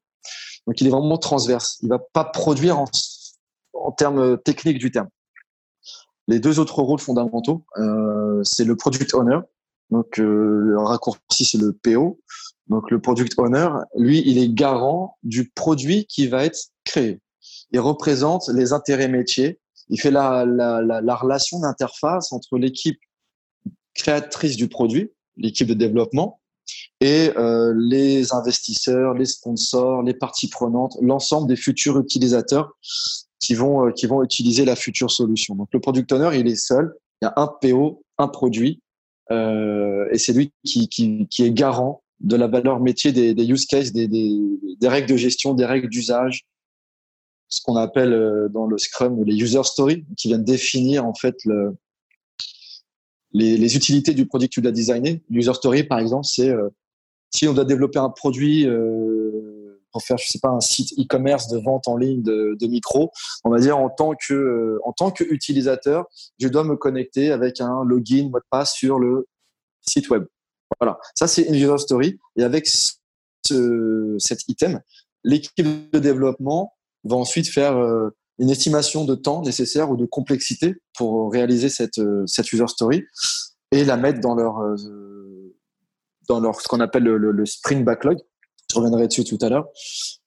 Donc 0.66 0.82
il 0.82 0.86
est 0.86 0.90
vraiment 0.90 1.16
transverse. 1.16 1.78
Il 1.82 1.88
va 1.88 1.98
pas 1.98 2.24
produire 2.24 2.78
en, 2.78 3.92
termes 3.92 4.38
techniques 4.42 4.78
du 4.78 4.90
terme. 4.90 5.08
Les 6.28 6.40
deux 6.40 6.60
autres 6.60 6.82
rôles 6.82 7.00
fondamentaux, 7.00 7.64
euh, 7.78 8.42
c'est 8.44 8.64
le 8.64 8.76
product 8.76 9.14
owner. 9.14 9.38
Donc 9.88 10.20
euh, 10.20 10.74
raccourci 10.76 11.46
c'est 11.46 11.58
le 11.58 11.72
PO. 11.72 12.20
Donc 12.66 12.90
le 12.90 13.00
product 13.00 13.32
owner, 13.38 13.68
lui, 13.96 14.22
il 14.26 14.36
est 14.36 14.52
garant 14.52 15.16
du 15.22 15.48
produit 15.48 16.04
qui 16.04 16.28
va 16.28 16.44
être 16.44 16.68
créé 16.84 17.18
il 17.72 17.80
représente 17.80 18.48
les 18.48 18.72
intérêts 18.72 19.08
métiers. 19.08 19.58
Il 19.88 20.00
fait 20.00 20.10
la, 20.10 20.44
la, 20.44 20.80
la, 20.82 21.00
la 21.00 21.14
relation 21.14 21.60
d'interface 21.60 22.32
entre 22.32 22.58
l'équipe 22.58 22.98
créatrice 23.94 24.56
du 24.56 24.68
produit, 24.68 25.10
l'équipe 25.36 25.66
de 25.66 25.74
développement, 25.74 26.40
et 27.00 27.30
euh, 27.36 27.74
les 27.76 28.32
investisseurs, 28.32 29.14
les 29.14 29.24
sponsors, 29.26 30.02
les 30.02 30.14
parties 30.14 30.48
prenantes, 30.48 30.96
l'ensemble 31.00 31.48
des 31.48 31.56
futurs 31.56 31.98
utilisateurs 31.98 32.76
qui 33.38 33.54
vont, 33.54 33.86
euh, 33.86 33.90
qui 33.90 34.06
vont 34.06 34.22
utiliser 34.22 34.64
la 34.64 34.76
future 34.76 35.10
solution. 35.10 35.54
Donc 35.54 35.68
le 35.72 35.80
product 35.80 36.12
owner, 36.12 36.38
il 36.38 36.46
est 36.46 36.56
seul. 36.56 36.94
Il 37.22 37.26
y 37.26 37.28
a 37.28 37.34
un 37.36 37.48
PO, 37.60 38.02
un 38.18 38.28
produit, 38.28 38.80
euh, 39.30 40.08
et 40.10 40.18
c'est 40.18 40.32
lui 40.32 40.52
qui, 40.64 40.88
qui, 40.88 41.26
qui, 41.28 41.44
est 41.44 41.52
garant 41.52 42.02
de 42.20 42.36
la 42.36 42.46
valeur 42.46 42.80
métier 42.80 43.12
des, 43.12 43.34
des 43.34 43.46
use 43.46 43.66
cases, 43.66 43.92
des, 43.92 44.08
des, 44.08 44.38
des, 44.78 44.88
règles 44.88 45.08
de 45.08 45.16
gestion, 45.16 45.54
des 45.54 45.64
règles 45.64 45.88
d'usage, 45.88 46.44
ce 47.50 47.60
qu'on 47.62 47.76
appelle 47.76 48.12
euh, 48.12 48.48
dans 48.48 48.66
le 48.66 48.78
Scrum 48.78 49.22
les 49.24 49.36
user 49.36 49.62
stories, 49.64 50.04
qui 50.16 50.28
viennent 50.28 50.44
définir 50.44 51.04
en 51.04 51.14
fait 51.14 51.36
le, 51.44 51.76
les, 53.32 53.56
les, 53.56 53.76
utilités 53.76 54.14
du 54.14 54.26
produit 54.26 54.48
que 54.48 54.54
tu 54.54 54.60
dois 54.60 54.72
designer. 54.72 55.20
User 55.30 55.54
story, 55.54 55.84
par 55.84 55.98
exemple, 55.98 56.26
c'est 56.26 56.48
euh, 56.48 56.68
si 57.30 57.46
on 57.48 57.54
doit 57.54 57.64
développer 57.64 57.98
un 57.98 58.10
produit 58.10 58.66
euh, 58.66 59.80
pour 59.92 60.02
faire, 60.02 60.18
je 60.18 60.26
sais 60.26 60.38
pas, 60.40 60.50
un 60.50 60.60
site 60.60 60.92
e-commerce 60.98 61.48
de 61.48 61.58
vente 61.58 61.88
en 61.88 61.96
ligne 61.96 62.22
de, 62.22 62.56
de 62.58 62.66
micro, 62.66 63.10
on 63.44 63.50
va 63.50 63.58
dire 63.58 63.78
en 63.78 63.90
tant 63.90 64.14
que 64.14 64.34
euh, 64.34 64.78
en 64.84 64.92
tant 64.92 65.10
que 65.10 65.24
utilisateur, 65.24 66.06
je 66.38 66.48
dois 66.48 66.64
me 66.64 66.76
connecter 66.76 67.30
avec 67.30 67.60
un 67.60 67.84
login, 67.84 68.28
mot 68.30 68.38
de 68.38 68.44
passe 68.50 68.74
sur 68.74 68.98
le 68.98 69.26
site 69.80 70.08
web. 70.10 70.24
Voilà, 70.80 70.98
ça 71.18 71.26
c'est 71.26 71.42
une 71.42 71.54
user 71.54 71.78
story. 71.78 72.18
Et 72.36 72.44
avec 72.44 72.68
ce, 72.68 74.16
cet 74.18 74.48
item, 74.48 74.80
l'équipe 75.24 75.92
de 75.92 75.98
développement 75.98 76.74
va 77.04 77.16
ensuite 77.16 77.48
faire 77.48 77.76
euh, 77.76 78.10
une 78.38 78.50
estimation 78.50 79.04
de 79.04 79.14
temps 79.14 79.42
nécessaire 79.42 79.90
ou 79.90 79.96
de 79.96 80.06
complexité 80.06 80.74
pour 80.96 81.32
réaliser 81.32 81.68
cette, 81.68 81.98
euh, 81.98 82.24
cette 82.26 82.52
user 82.52 82.66
story 82.68 83.04
et 83.72 83.84
la 83.84 83.96
mettre 83.96 84.20
dans 84.20 84.34
leur, 84.34 84.58
euh, 84.58 84.76
dans 86.28 86.40
leur 86.40 86.60
ce 86.60 86.68
qu'on 86.68 86.80
appelle 86.80 87.04
le, 87.04 87.16
le, 87.16 87.46
sprint 87.46 87.84
backlog. 87.84 88.18
Je 88.70 88.76
reviendrai 88.76 89.08
dessus 89.08 89.24
tout 89.24 89.38
à 89.40 89.48
l'heure 89.48 89.68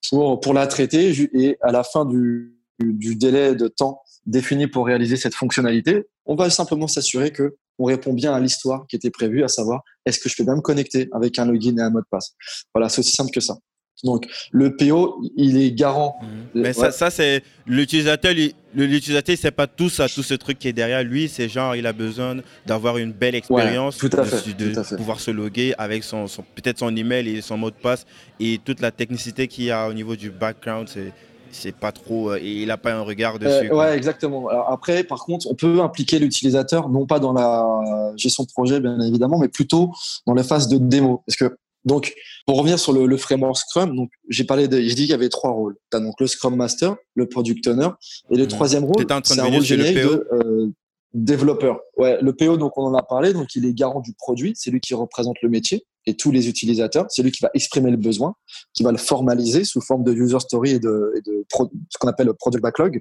pour, 0.10 0.40
pour 0.40 0.54
la 0.54 0.68
traiter 0.68 1.14
et 1.34 1.58
à 1.62 1.72
la 1.72 1.84
fin 1.84 2.06
du, 2.06 2.58
du 2.80 3.16
délai 3.16 3.56
de 3.56 3.68
temps 3.68 4.02
défini 4.26 4.68
pour 4.68 4.86
réaliser 4.86 5.18
cette 5.18 5.36
fonctionnalité, 5.36 6.08
on 6.26 6.36
va 6.36 6.50
simplement 6.50 6.88
s'assurer 6.88 7.32
que 7.32 7.58
on 7.80 7.86
répond 7.86 8.14
bien 8.14 8.34
à 8.34 8.40
l'histoire 8.40 8.86
qui 8.88 8.96
était 8.96 9.10
prévue, 9.10 9.44
à 9.44 9.48
savoir 9.48 9.82
est-ce 10.06 10.20
que 10.20 10.30
je 10.30 10.36
peux 10.36 10.44
bien 10.44 10.56
me 10.56 10.62
connecter 10.62 11.10
avec 11.12 11.40
un 11.40 11.46
login 11.46 11.78
et 11.78 11.82
un 11.82 11.90
mot 11.90 12.02
de 12.02 12.06
passe? 12.10 12.36
Voilà, 12.74 12.90
c'est 12.90 13.00
aussi 13.00 13.12
simple 13.12 13.32
que 13.32 13.40
ça. 13.40 13.58
Donc 14.04 14.28
le 14.52 14.76
PO, 14.76 15.22
il 15.38 15.58
est 15.58 15.72
garant. 15.72 16.16
Mhm. 16.22 16.62
Mais 16.62 16.74
ça, 16.74 16.92
ça 16.92 17.10
c'est 17.10 17.44
l'utilisateur. 17.66 18.34
L'utilisateur, 18.76 19.36
c'est 19.40 19.52
pas 19.52 19.68
tout 19.68 19.90
ça, 19.90 20.10
tout 20.10 20.24
ce 20.24 20.34
truc 20.34 20.60
qui 20.60 20.68
est 20.68 20.74
derrière 20.74 21.04
lui. 21.04 21.30
C'est 21.30 21.48
genre, 21.48 21.76
il 21.76 21.86
a 21.86 21.94
besoin 21.94 22.38
d'avoir 22.66 22.98
une 22.98 23.12
belle 23.12 23.36
expérience, 23.36 23.98
de, 24.00 24.96
pouvoir 24.96 25.20
se 25.20 25.32
loguer 25.32 25.74
avec 25.78 26.04
son, 26.04 26.26
peut-être 26.56 26.80
son 26.80 26.96
email 26.96 27.30
et 27.30 27.42
son 27.42 27.58
mot 27.58 27.70
de 27.70 27.76
passe 27.76 28.06
et 28.40 28.60
toute 28.64 28.82
la 28.82 28.92
technicité 28.92 29.48
qu'il 29.48 29.66
y 29.66 29.72
a 29.72 29.88
au 29.88 29.94
niveau 29.94 30.16
du 30.16 30.32
background. 30.32 30.88
C'est 30.90 31.14
c'est 31.54 31.76
pas 31.76 31.92
trop 31.92 32.32
euh, 32.32 32.40
et 32.42 32.62
il 32.62 32.68
n'a 32.68 32.78
pas 32.78 32.94
un 32.94 33.02
regard 33.02 33.40
dessus. 33.40 33.72
Euh, 33.72 33.76
ouais, 33.76 33.96
exactement. 33.96 34.48
Alors 34.50 34.72
après, 34.72 35.04
par 35.04 35.24
contre, 35.24 35.48
on 35.50 35.56
peut 35.56 35.82
impliquer 35.82 36.20
l'utilisateur 36.20 36.90
non 36.90 37.06
pas 37.06 37.20
dans 37.20 37.34
la 37.34 38.14
gestion 38.18 38.44
de 38.44 38.50
projet, 38.50 38.80
bien 38.80 39.00
évidemment, 39.00 39.38
mais 39.38 39.48
plutôt 39.48 39.92
dans 40.26 40.34
la 40.34 40.44
phase 40.44 40.68
de 40.68 40.78
démo, 40.78 41.24
parce 41.26 41.38
que 41.38 41.58
donc, 41.86 42.14
pour 42.46 42.58
revenir 42.58 42.80
sur 42.80 42.94
le, 42.94 43.06
le 43.06 43.18
framework 43.18 43.58
Scrum, 43.58 43.96
donc 43.96 44.10
j'ai 44.30 44.46
parlé 44.46 44.68
de, 44.68 44.80
j'ai 44.80 44.96
dit 44.96 45.04
qu'il 45.04 45.12
y 45.12 45.14
avait 45.14 45.30
trois 45.30 45.52
rôles. 45.52 45.76
Tu 45.92 45.98
as 45.98 46.00
donc 46.00 46.20
le 46.20 46.28
Scrum 46.28 46.56
Master, 46.56 46.96
le 47.16 47.28
Product 47.28 47.68
Owner, 47.68 47.90
et 48.32 48.38
le 48.38 48.46
mmh. 48.46 48.48
troisième 48.48 48.86
rôle, 48.86 49.06
c'est 49.24 49.40
un 49.40 49.46
rôle 49.46 49.62
générique 49.62 49.98
de 49.98 50.28
euh, 50.32 50.68
développeur. 51.14 51.82
Ouais, 51.98 52.18
le 52.22 52.34
PO, 52.34 52.58
donc 52.58 52.78
on 52.78 52.86
en 52.86 52.94
a 52.96 53.04
parlé, 53.04 53.34
donc 53.34 53.56
il 53.56 53.66
est 53.66 53.74
garant 53.74 54.00
du 54.00 54.14
produit, 54.14 54.54
c'est 54.56 54.72
lui 54.72 54.80
qui 54.80 54.94
représente 54.94 55.38
le 55.42 55.50
métier 55.50 55.86
et 56.06 56.16
tous 56.16 56.32
les 56.32 56.50
utilisateurs, 56.50 57.06
c'est 57.10 57.24
lui 57.24 57.32
qui 57.32 57.42
va 57.42 57.50
exprimer 57.54 57.92
le 57.92 57.98
besoin, 57.98 58.36
qui 58.74 58.84
va 58.84 58.92
le 58.92 58.98
formaliser 58.98 59.64
sous 59.64 59.80
forme 59.80 60.04
de 60.04 60.14
user 60.14 60.40
story 60.40 60.72
et 60.72 60.80
de, 60.80 61.14
et 61.16 61.22
de 61.22 61.46
ce 61.50 61.98
qu'on 61.98 62.08
appelle 62.10 62.28
le 62.28 62.34
product 62.34 62.62
backlog. 62.62 63.00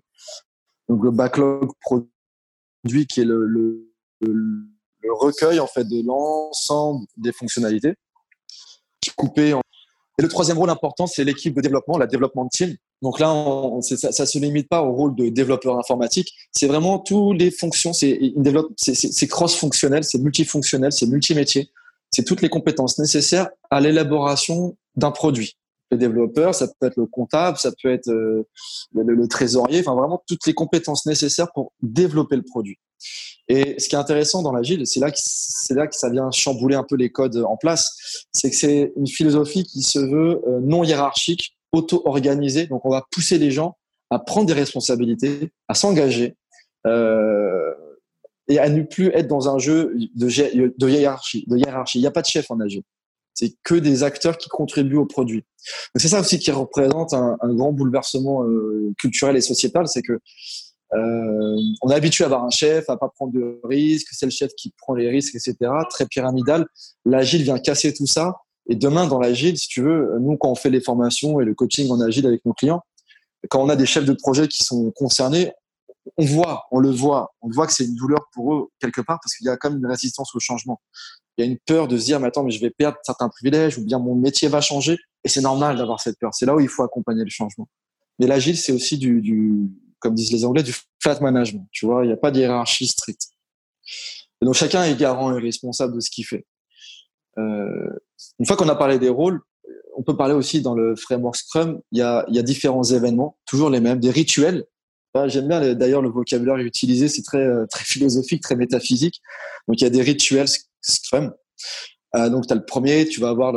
Donc 0.88 1.03
le 1.03 1.11
backlog 1.11 1.71
produit 1.81 3.07
qui 3.09 3.21
est 3.21 3.25
le, 3.25 3.45
le, 3.47 3.88
le 4.21 5.12
recueil 5.14 5.59
en 5.59 5.66
fait 5.66 5.85
de 5.85 6.07
l'ensemble 6.07 7.07
des 7.16 7.33
fonctionnalités 7.33 7.95
Et 10.19 10.23
le 10.23 10.29
troisième 10.29 10.59
rôle 10.59 10.71
important, 10.71 11.07
c'est 11.07 11.25
l'équipe 11.25 11.55
de 11.55 11.61
développement, 11.61 11.97
la 11.97 12.07
développement 12.07 12.47
team. 12.49 12.77
Donc 13.01 13.19
là, 13.19 13.33
on, 13.33 13.81
ça, 13.81 14.09
ne 14.09 14.27
se 14.27 14.38
limite 14.38 14.69
pas 14.69 14.83
au 14.83 14.93
rôle 14.93 15.15
de 15.15 15.29
développeur 15.29 15.79
informatique. 15.79 16.33
C'est 16.53 16.67
vraiment 16.67 16.99
toutes 16.99 17.38
les 17.38 17.51
fonctions. 17.51 17.93
C'est 17.93 19.29
cross-fonctionnel, 19.29 20.05
c'est 20.05 20.19
multifonctionnel, 20.19 20.93
c'est 20.93 21.07
multimétier. 21.07 21.71
C'est 22.15 22.25
toutes 22.25 22.43
les 22.43 22.51
compétences 22.51 22.99
nécessaires 22.99 23.49
à 23.71 23.81
l'élaboration 23.81 24.77
d'un 24.97 25.11
produit. 25.11 25.57
le 25.91 25.97
développeur, 25.97 26.55
ça 26.55 26.69
peut 26.69 26.87
être 26.87 26.97
le 26.97 27.07
comptable, 27.07 27.57
ça 27.57 27.71
peut 27.83 27.91
être 27.91 28.07
le, 28.07 28.47
le, 28.95 29.29
trésorier, 29.29 29.81
enfin 29.81 29.95
vraiment 29.95 30.23
toutes 30.27 30.47
les 30.47 30.53
compétences 30.53 31.07
nécessaires 31.07 31.51
pour 31.55 31.73
développer 31.81 32.37
le 32.37 32.43
produit. 32.43 32.79
Et 33.49 33.79
ce 33.79 33.88
qui 33.88 33.95
est 33.95 33.99
intéressant 33.99 34.43
dans 34.43 34.53
l'agile, 34.53 34.87
c'est 34.87 35.01
là, 35.01 35.11
que, 35.11 35.75
là 35.75 35.87
que 35.87 35.97
ça 35.97 36.09
vient 36.11 36.31
chambouler 36.31 36.77
un 36.77 36.85
peu 36.85 36.97
les 36.97 37.11
codes 37.11 37.37
en 37.37 37.57
place, 37.57 38.27
c'est 38.33 38.51
que 38.51 38.57
c'est 38.57 38.93
une 38.97 39.07
philosophie 39.07 39.65
qui 39.65 39.83
se 39.83 39.99
veut 39.99 40.41
non 40.62 40.85
hiérarchique, 40.85 41.57
auto-organisée. 41.73 42.67
Donc 42.67 42.85
on 42.85 42.91
va 42.91 43.05
pousser 43.11 43.38
les 43.38 43.51
gens 43.51 43.77
à 44.11 44.19
prendre 44.19 44.47
des 44.47 44.53
responsabilités, 44.53 45.51
à 45.69 45.75
s'engager 45.75 46.37
euh, 46.87 47.73
et 48.49 48.59
à 48.59 48.69
ne 48.69 48.83
plus 48.83 49.09
être 49.09 49.27
dans 49.27 49.49
un 49.49 49.59
jeu 49.59 49.95
de, 50.15 50.88
hiérarchie. 50.88 51.45
Il 51.49 52.01
n'y 52.01 52.07
a 52.07 52.11
pas 52.11 52.23
de 52.23 52.27
chef 52.27 52.51
en 52.51 52.61
agile. 52.61 52.83
C'est 53.35 53.55
que 53.62 53.75
des 53.75 54.03
acteurs 54.03 54.37
qui 54.37 54.51
contribuent 54.51 54.99
au 54.99 55.07
produit. 55.07 55.45
C'est 55.97 56.09
ça 56.09 56.21
aussi 56.21 56.38
qui 56.38 56.51
représente 56.51 57.15
un, 57.15 57.38
un 57.41 57.55
grand 57.55 57.73
bouleversement 57.73 58.45
euh, 58.45 58.93
culturel 58.99 59.37
et 59.37 59.41
sociétal, 59.41 59.88
c'est 59.88 60.03
que 60.03 60.21
euh, 60.95 61.57
on 61.81 61.91
est 61.91 61.95
habitué 61.95 62.25
à 62.25 62.27
avoir 62.27 62.45
un 62.45 62.51
chef, 62.51 62.89
à 62.91 62.97
pas 62.97 63.09
prendre 63.09 63.33
de 63.33 63.61
risques, 63.65 64.09
c'est 64.13 64.27
le 64.27 64.33
chef 64.33 64.53
qui 64.55 64.73
prend 64.77 64.95
les 64.95 65.09
risques, 65.09 65.35
etc. 65.35 65.57
Très 65.91 66.07
pyramidal. 66.07 66.67
L'agile 67.05 67.43
vient 67.43 67.59
casser 67.59 67.95
tout 67.95 68.07
ça. 68.07 68.37
Et 68.69 68.77
demain, 68.77 69.07
dans 69.07 69.19
l'agile, 69.19 69.57
si 69.57 69.69
tu 69.69 69.83
veux, 69.83 70.19
nous, 70.21 70.37
quand 70.37 70.51
on 70.51 70.55
fait 70.55 70.71
les 70.71 70.81
formations 70.81 71.41
et 71.41 71.45
le 71.45 71.55
coaching 71.55 71.91
en 71.91 72.01
agile 72.01 72.27
avec 72.27 72.45
nos 72.45 72.53
clients, 72.53 72.83
quand 73.49 73.61
on 73.61 73.69
a 73.69 73.77
des 73.77 73.87
chefs 73.87 74.05
de 74.05 74.13
projet 74.13 74.47
qui 74.49 74.63
sont 74.63 74.91
concernés, 74.93 75.53
on 76.17 76.25
voit, 76.25 76.65
on 76.71 76.79
le 76.79 76.91
voit, 76.91 77.33
on 77.43 77.51
voit 77.51 77.67
que 77.67 77.73
c'est 77.73 77.85
une 77.85 77.95
douleur 77.95 78.29
pour 78.33 78.55
eux 78.55 78.69
quelque 78.81 79.01
part 79.01 79.19
parce 79.23 79.35
qu'il 79.35 79.47
y 79.47 79.51
a 79.51 79.57
quand 79.57 79.71
même 79.71 79.79
une 79.79 79.87
résistance 79.87 80.35
au 80.35 80.41
changement. 80.41 80.81
Il 81.37 81.45
y 81.45 81.49
a 81.49 81.51
une 81.51 81.59
peur 81.59 81.89
de 81.89 81.97
se 81.97 82.05
dire, 82.05 82.21
mais 82.21 82.29
attends, 82.29 82.45
mais 82.45 82.51
je 82.51 82.61
vais 82.61 82.71
perdre 82.71 82.99
certains 83.03 83.29
privilèges 83.29 83.79
ou 83.79 83.85
bien 83.85 83.99
mon 83.99 84.15
métier 84.15 84.49
va 84.49 84.61
changer. 84.61 84.99
Et 85.25 85.29
c'est 85.29 85.41
normal 85.41 85.79
d'avoir 85.79 86.01
cette 86.01 86.19
peur. 86.19 86.35
C'est 86.35 86.45
là 86.45 86.55
où 86.55 86.61
il 86.61 86.69
faut 86.69 86.83
accompagner 86.83 87.25
le 87.25 87.31
changement. 87.31 87.69
Mais 88.19 88.27
l'agile, 88.27 88.57
c'est 88.57 88.73
aussi 88.73 88.99
du, 88.99 89.21
du, 89.21 89.71
comme 90.03 90.15
disent 90.15 90.33
les 90.33 90.45
Anglais, 90.45 90.62
du 90.62 90.75
flat 91.01 91.21
management. 91.21 91.67
Tu 91.71 91.87
vois, 91.87 92.05
il 92.05 92.09
n'y 92.09 92.12
a 92.12 92.17
pas 92.17 92.31
de 92.31 92.41
hiérarchie 92.41 92.87
stricte. 92.87 93.29
Donc 94.43 94.55
chacun 94.55 94.85
est 94.85 94.97
garant 94.97 95.37
et 95.37 95.41
responsable 95.41 95.95
de 95.95 96.01
ce 96.01 96.11
qu'il 96.11 96.27
fait. 96.27 96.45
Euh, 97.38 97.91
une 98.38 98.47
fois 98.47 98.57
qu'on 98.57 98.69
a 98.69 98.75
parlé 98.75 98.99
des 98.99 99.09
rôles, 99.09 99.41
on 99.97 100.03
peut 100.03 100.17
parler 100.17 100.35
aussi 100.35 100.62
dans 100.62 100.75
le 100.75 100.97
framework 100.97 101.37
Scrum, 101.37 101.81
il 101.93 101.99
y 101.99 102.03
a, 102.03 102.25
différents 102.43 102.83
événements, 102.83 103.38
toujours 103.47 103.71
les 103.71 103.81
mêmes, 103.81 104.01
des 104.01 104.11
rituels. 104.11 104.65
J'aime 105.27 105.47
bien 105.47 105.75
d'ailleurs 105.75 106.01
le 106.01 106.09
vocabulaire 106.09 106.57
utilisé, 106.57 107.07
c'est 107.09 107.23
très, 107.23 107.45
euh, 107.45 107.67
très 107.67 107.85
philosophique, 107.85 108.43
très 108.43 108.57
métaphysique. 108.57 109.21
Donc 109.69 109.81
il 109.81 109.85
y 109.85 109.87
a 109.87 109.91
des 109.91 110.01
rituels 110.01 110.49
Scrum. 110.81 111.35
Euh, 112.17 112.31
donc 112.31 112.47
tu 112.47 112.53
as 112.53 112.57
le 112.57 112.65
premier, 112.65 113.07
tu 113.07 113.21
vas 113.21 113.29
avoir 113.29 113.53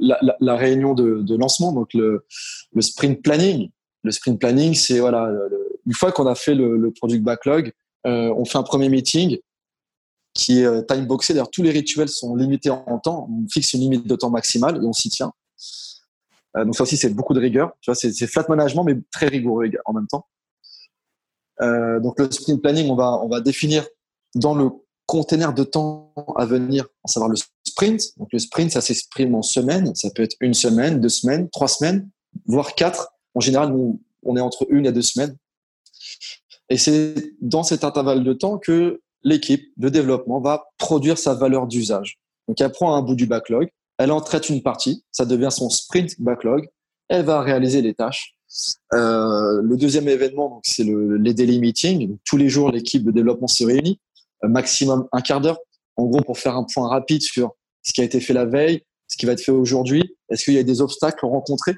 la, 0.00 0.56
réunion 0.56 0.94
de, 0.94 1.36
lancement, 1.36 1.72
donc 1.72 1.92
le, 1.92 2.24
sprint 2.80 3.22
planning. 3.22 3.70
Le 4.02 4.10
sprint 4.12 4.38
planning, 4.38 4.74
c'est 4.74 5.00
voilà, 5.00 5.30
une 5.86 5.94
fois 5.94 6.12
qu'on 6.12 6.26
a 6.26 6.34
fait 6.34 6.54
le, 6.54 6.92
product 6.92 7.22
backlog, 7.22 7.72
euh, 8.06 8.32
on 8.36 8.44
fait 8.44 8.58
un 8.58 8.62
premier 8.62 8.88
meeting 8.88 9.38
qui 10.34 10.60
est 10.60 10.66
euh, 10.66 10.82
time 10.82 11.06
boxé. 11.06 11.32
D'ailleurs, 11.32 11.50
tous 11.50 11.62
les 11.62 11.70
rituels 11.70 12.08
sont 12.08 12.36
limités 12.36 12.70
en 12.70 12.98
temps. 12.98 13.28
On 13.30 13.48
fixe 13.48 13.72
une 13.72 13.80
limite 13.80 14.06
de 14.06 14.14
temps 14.14 14.30
maximale 14.30 14.76
et 14.76 14.86
on 14.86 14.92
s'y 14.92 15.08
tient. 15.08 15.32
Euh, 16.56 16.64
donc 16.64 16.76
ça 16.76 16.82
aussi, 16.82 16.96
c'est 16.96 17.08
beaucoup 17.08 17.34
de 17.34 17.40
rigueur. 17.40 17.72
Tu 17.80 17.90
vois, 17.90 17.94
c'est, 17.94 18.26
flat 18.26 18.44
management, 18.48 18.84
mais 18.84 18.96
très 19.10 19.26
rigoureux 19.26 19.68
en 19.84 19.92
même 19.92 20.06
temps. 20.06 20.26
Donc 21.60 22.20
le 22.20 22.30
sprint 22.30 22.62
planning, 22.62 22.88
on 22.88 22.94
va, 22.94 23.18
on 23.20 23.28
va 23.28 23.40
définir 23.40 23.84
dans 24.36 24.54
le 24.54 24.70
container 25.06 25.52
de 25.52 25.64
temps 25.64 26.12
à 26.36 26.46
venir, 26.46 26.86
à 27.02 27.08
savoir 27.08 27.28
le 27.28 27.36
sprint. 27.66 28.16
Donc 28.16 28.28
le 28.32 28.38
sprint, 28.38 28.70
ça 28.70 28.80
s'exprime 28.80 29.34
en 29.34 29.42
semaines. 29.42 29.92
Ça 29.96 30.10
peut 30.14 30.22
être 30.22 30.36
une 30.40 30.54
semaine, 30.54 31.00
deux 31.00 31.08
semaines, 31.08 31.50
trois 31.50 31.66
semaines, 31.66 32.08
voire 32.46 32.76
quatre. 32.76 33.08
En 33.38 33.40
général, 33.40 33.72
on 34.24 34.36
est 34.36 34.40
entre 34.40 34.66
une 34.68 34.84
et 34.84 34.90
deux 34.90 35.00
semaines. 35.00 35.36
Et 36.70 36.76
c'est 36.76 37.14
dans 37.40 37.62
cet 37.62 37.84
intervalle 37.84 38.24
de 38.24 38.32
temps 38.32 38.58
que 38.58 39.00
l'équipe 39.22 39.64
de 39.76 39.88
développement 39.88 40.40
va 40.40 40.70
produire 40.76 41.18
sa 41.18 41.34
valeur 41.34 41.68
d'usage. 41.68 42.18
Donc, 42.48 42.60
elle 42.60 42.72
prend 42.72 42.96
un 42.96 43.02
bout 43.02 43.14
du 43.14 43.26
backlog, 43.26 43.68
elle 43.96 44.10
en 44.10 44.20
traite 44.20 44.48
une 44.48 44.60
partie, 44.60 45.04
ça 45.12 45.24
devient 45.24 45.52
son 45.52 45.70
sprint 45.70 46.20
backlog, 46.20 46.68
elle 47.08 47.24
va 47.24 47.40
réaliser 47.40 47.80
les 47.80 47.94
tâches. 47.94 48.34
Euh, 48.92 49.62
le 49.62 49.76
deuxième 49.76 50.08
événement, 50.08 50.60
c'est 50.64 50.82
le, 50.82 51.16
les 51.16 51.32
daily 51.32 51.60
meetings. 51.60 52.18
tous 52.24 52.38
les 52.38 52.48
jours, 52.48 52.72
l'équipe 52.72 53.04
de 53.04 53.12
développement 53.12 53.46
se 53.46 53.64
réunit, 53.64 54.00
euh, 54.42 54.48
maximum 54.48 55.06
un 55.12 55.20
quart 55.20 55.40
d'heure, 55.40 55.60
en 55.94 56.06
gros 56.06 56.22
pour 56.22 56.40
faire 56.40 56.56
un 56.56 56.64
point 56.64 56.88
rapide 56.88 57.22
sur 57.22 57.54
ce 57.84 57.92
qui 57.92 58.00
a 58.00 58.04
été 58.04 58.18
fait 58.18 58.34
la 58.34 58.46
veille, 58.46 58.82
ce 59.06 59.16
qui 59.16 59.26
va 59.26 59.32
être 59.32 59.42
fait 59.42 59.52
aujourd'hui, 59.52 60.16
est-ce 60.28 60.42
qu'il 60.42 60.54
y 60.54 60.58
a 60.58 60.64
des 60.64 60.80
obstacles 60.80 61.24
rencontrés? 61.24 61.76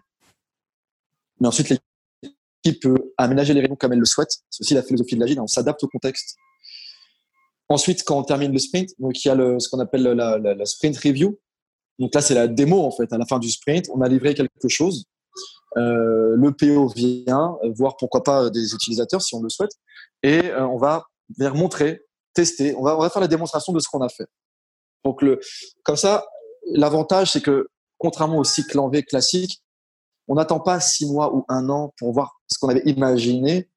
Mais 1.40 1.48
ensuite, 1.48 1.70
l'équipe 1.70 2.82
peut 2.82 3.12
aménager 3.16 3.54
les 3.54 3.60
réunions 3.60 3.76
comme 3.76 3.92
elle 3.92 3.98
le 3.98 4.04
souhaite. 4.04 4.32
C'est 4.50 4.62
aussi 4.62 4.74
la 4.74 4.82
philosophie 4.82 5.14
de 5.14 5.20
l'agile, 5.20 5.40
on 5.40 5.46
s'adapte 5.46 5.82
au 5.82 5.88
contexte 5.88 6.36
Ensuite, 7.70 8.02
quand 8.02 8.18
on 8.18 8.24
termine 8.24 8.52
le 8.52 8.58
sprint, 8.58 8.90
donc 8.98 9.24
il 9.24 9.28
y 9.28 9.30
a 9.30 9.36
le, 9.36 9.60
ce 9.60 9.68
qu'on 9.68 9.78
appelle 9.78 10.02
la, 10.02 10.38
la, 10.38 10.54
la, 10.54 10.66
sprint 10.66 10.98
review. 10.98 11.38
Donc 12.00 12.12
là, 12.12 12.20
c'est 12.20 12.34
la 12.34 12.48
démo 12.48 12.80
en 12.80 12.90
fait. 12.90 13.12
À 13.12 13.16
la 13.16 13.24
fin 13.26 13.38
du 13.38 13.48
sprint, 13.48 13.86
on 13.94 14.00
a 14.00 14.08
livré 14.08 14.34
quelque 14.34 14.68
chose. 14.68 15.04
Euh, 15.76 16.34
le 16.34 16.50
PO 16.50 16.88
vient 16.88 17.56
voir 17.76 17.96
pourquoi 17.96 18.24
pas 18.24 18.50
des 18.50 18.74
utilisateurs 18.74 19.22
si 19.22 19.36
on 19.36 19.40
le 19.40 19.48
souhaite, 19.48 19.70
et 20.24 20.46
euh, 20.46 20.66
on 20.66 20.78
va 20.78 21.04
venir 21.38 21.54
montrer, 21.54 22.02
tester. 22.34 22.74
On 22.74 22.82
va, 22.82 22.96
on 22.96 23.00
va 23.00 23.08
faire 23.08 23.22
la 23.22 23.28
démonstration 23.28 23.72
de 23.72 23.78
ce 23.78 23.88
qu'on 23.88 24.00
a 24.00 24.08
fait. 24.08 24.26
Donc 25.04 25.22
le, 25.22 25.38
comme 25.84 25.94
ça, 25.94 26.26
l'avantage 26.72 27.30
c'est 27.30 27.40
que 27.40 27.68
contrairement 27.98 28.38
au 28.38 28.44
cycle 28.44 28.80
en 28.80 28.88
V 28.88 29.04
classique, 29.04 29.62
on 30.30 30.36
n'attend 30.36 30.60
pas 30.60 30.78
six 30.78 31.06
mois 31.06 31.34
ou 31.34 31.44
un 31.48 31.68
an 31.68 31.92
pour 31.98 32.12
voir 32.12 32.40
ce 32.46 32.56
qu'on 32.58 32.68
avait 32.68 32.84
imaginé, 32.86 33.68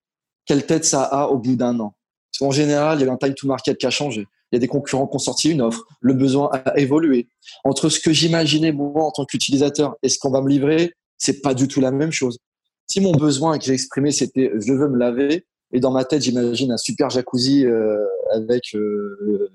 quelle 0.46 0.66
tête 0.68 0.86
ça 0.86 1.04
a 1.04 1.26
au 1.26 1.38
bout 1.38 1.56
d'un 1.56 1.80
an. 1.80 1.96
Parce 2.32 2.39
qu'en 2.39 2.52
général, 2.52 3.02
il 3.02 3.08
y 3.08 3.10
a 3.10 3.12
un 3.12 3.18
time 3.18 3.34
to 3.34 3.48
market 3.48 3.76
qui 3.76 3.88
a 3.88 3.89
changé. 3.89 4.28
Il 4.52 4.56
y 4.56 4.58
a 4.58 4.60
des 4.60 4.68
concurrents 4.68 5.08
qui 5.08 5.16
ont 5.16 5.20
sorti 5.20 5.50
une 5.50 5.63
offre. 5.63 5.84
Le 6.00 6.13
besoin 6.13 6.52
a 6.54 6.78
évolué. 6.78 7.28
Entre 7.63 7.89
ce 7.89 8.00
que 8.00 8.13
j'imaginais 8.13 8.72
moi 8.72 9.04
en 9.04 9.12
tant 9.12 9.26
qu'utilisateur 9.26 9.96
et 10.04 10.10
ce 10.10 10.20
qu'on 10.20 10.30
va 10.30 10.42
me 10.42 10.48
livrer, 10.50 10.94
c'est 11.18 11.42
pas 11.42 11.56
du 11.56 11.68
tout 11.68 11.82
la 11.82 11.89
même 11.89 12.12
chose. 12.12 12.38
Si 12.86 13.02
mon 13.02 13.13
besoin 13.13 13.58
que 13.58 13.66
j'ai 13.66 13.74
exprimé 13.74 14.12
c'était 14.12 14.52
je 14.54 14.74
veux 14.74 14.89
me 14.89 14.98
laver 14.98 15.48
et 15.72 15.80
dans 15.80 15.92
ma 15.92 16.06
tête 16.06 16.22
j'imagine 16.22 16.72
un 16.72 16.78
super 16.78 17.10
jacuzzi 17.10 17.66
euh, 17.66 18.06
avec 18.32 18.76
euh, 18.76 19.50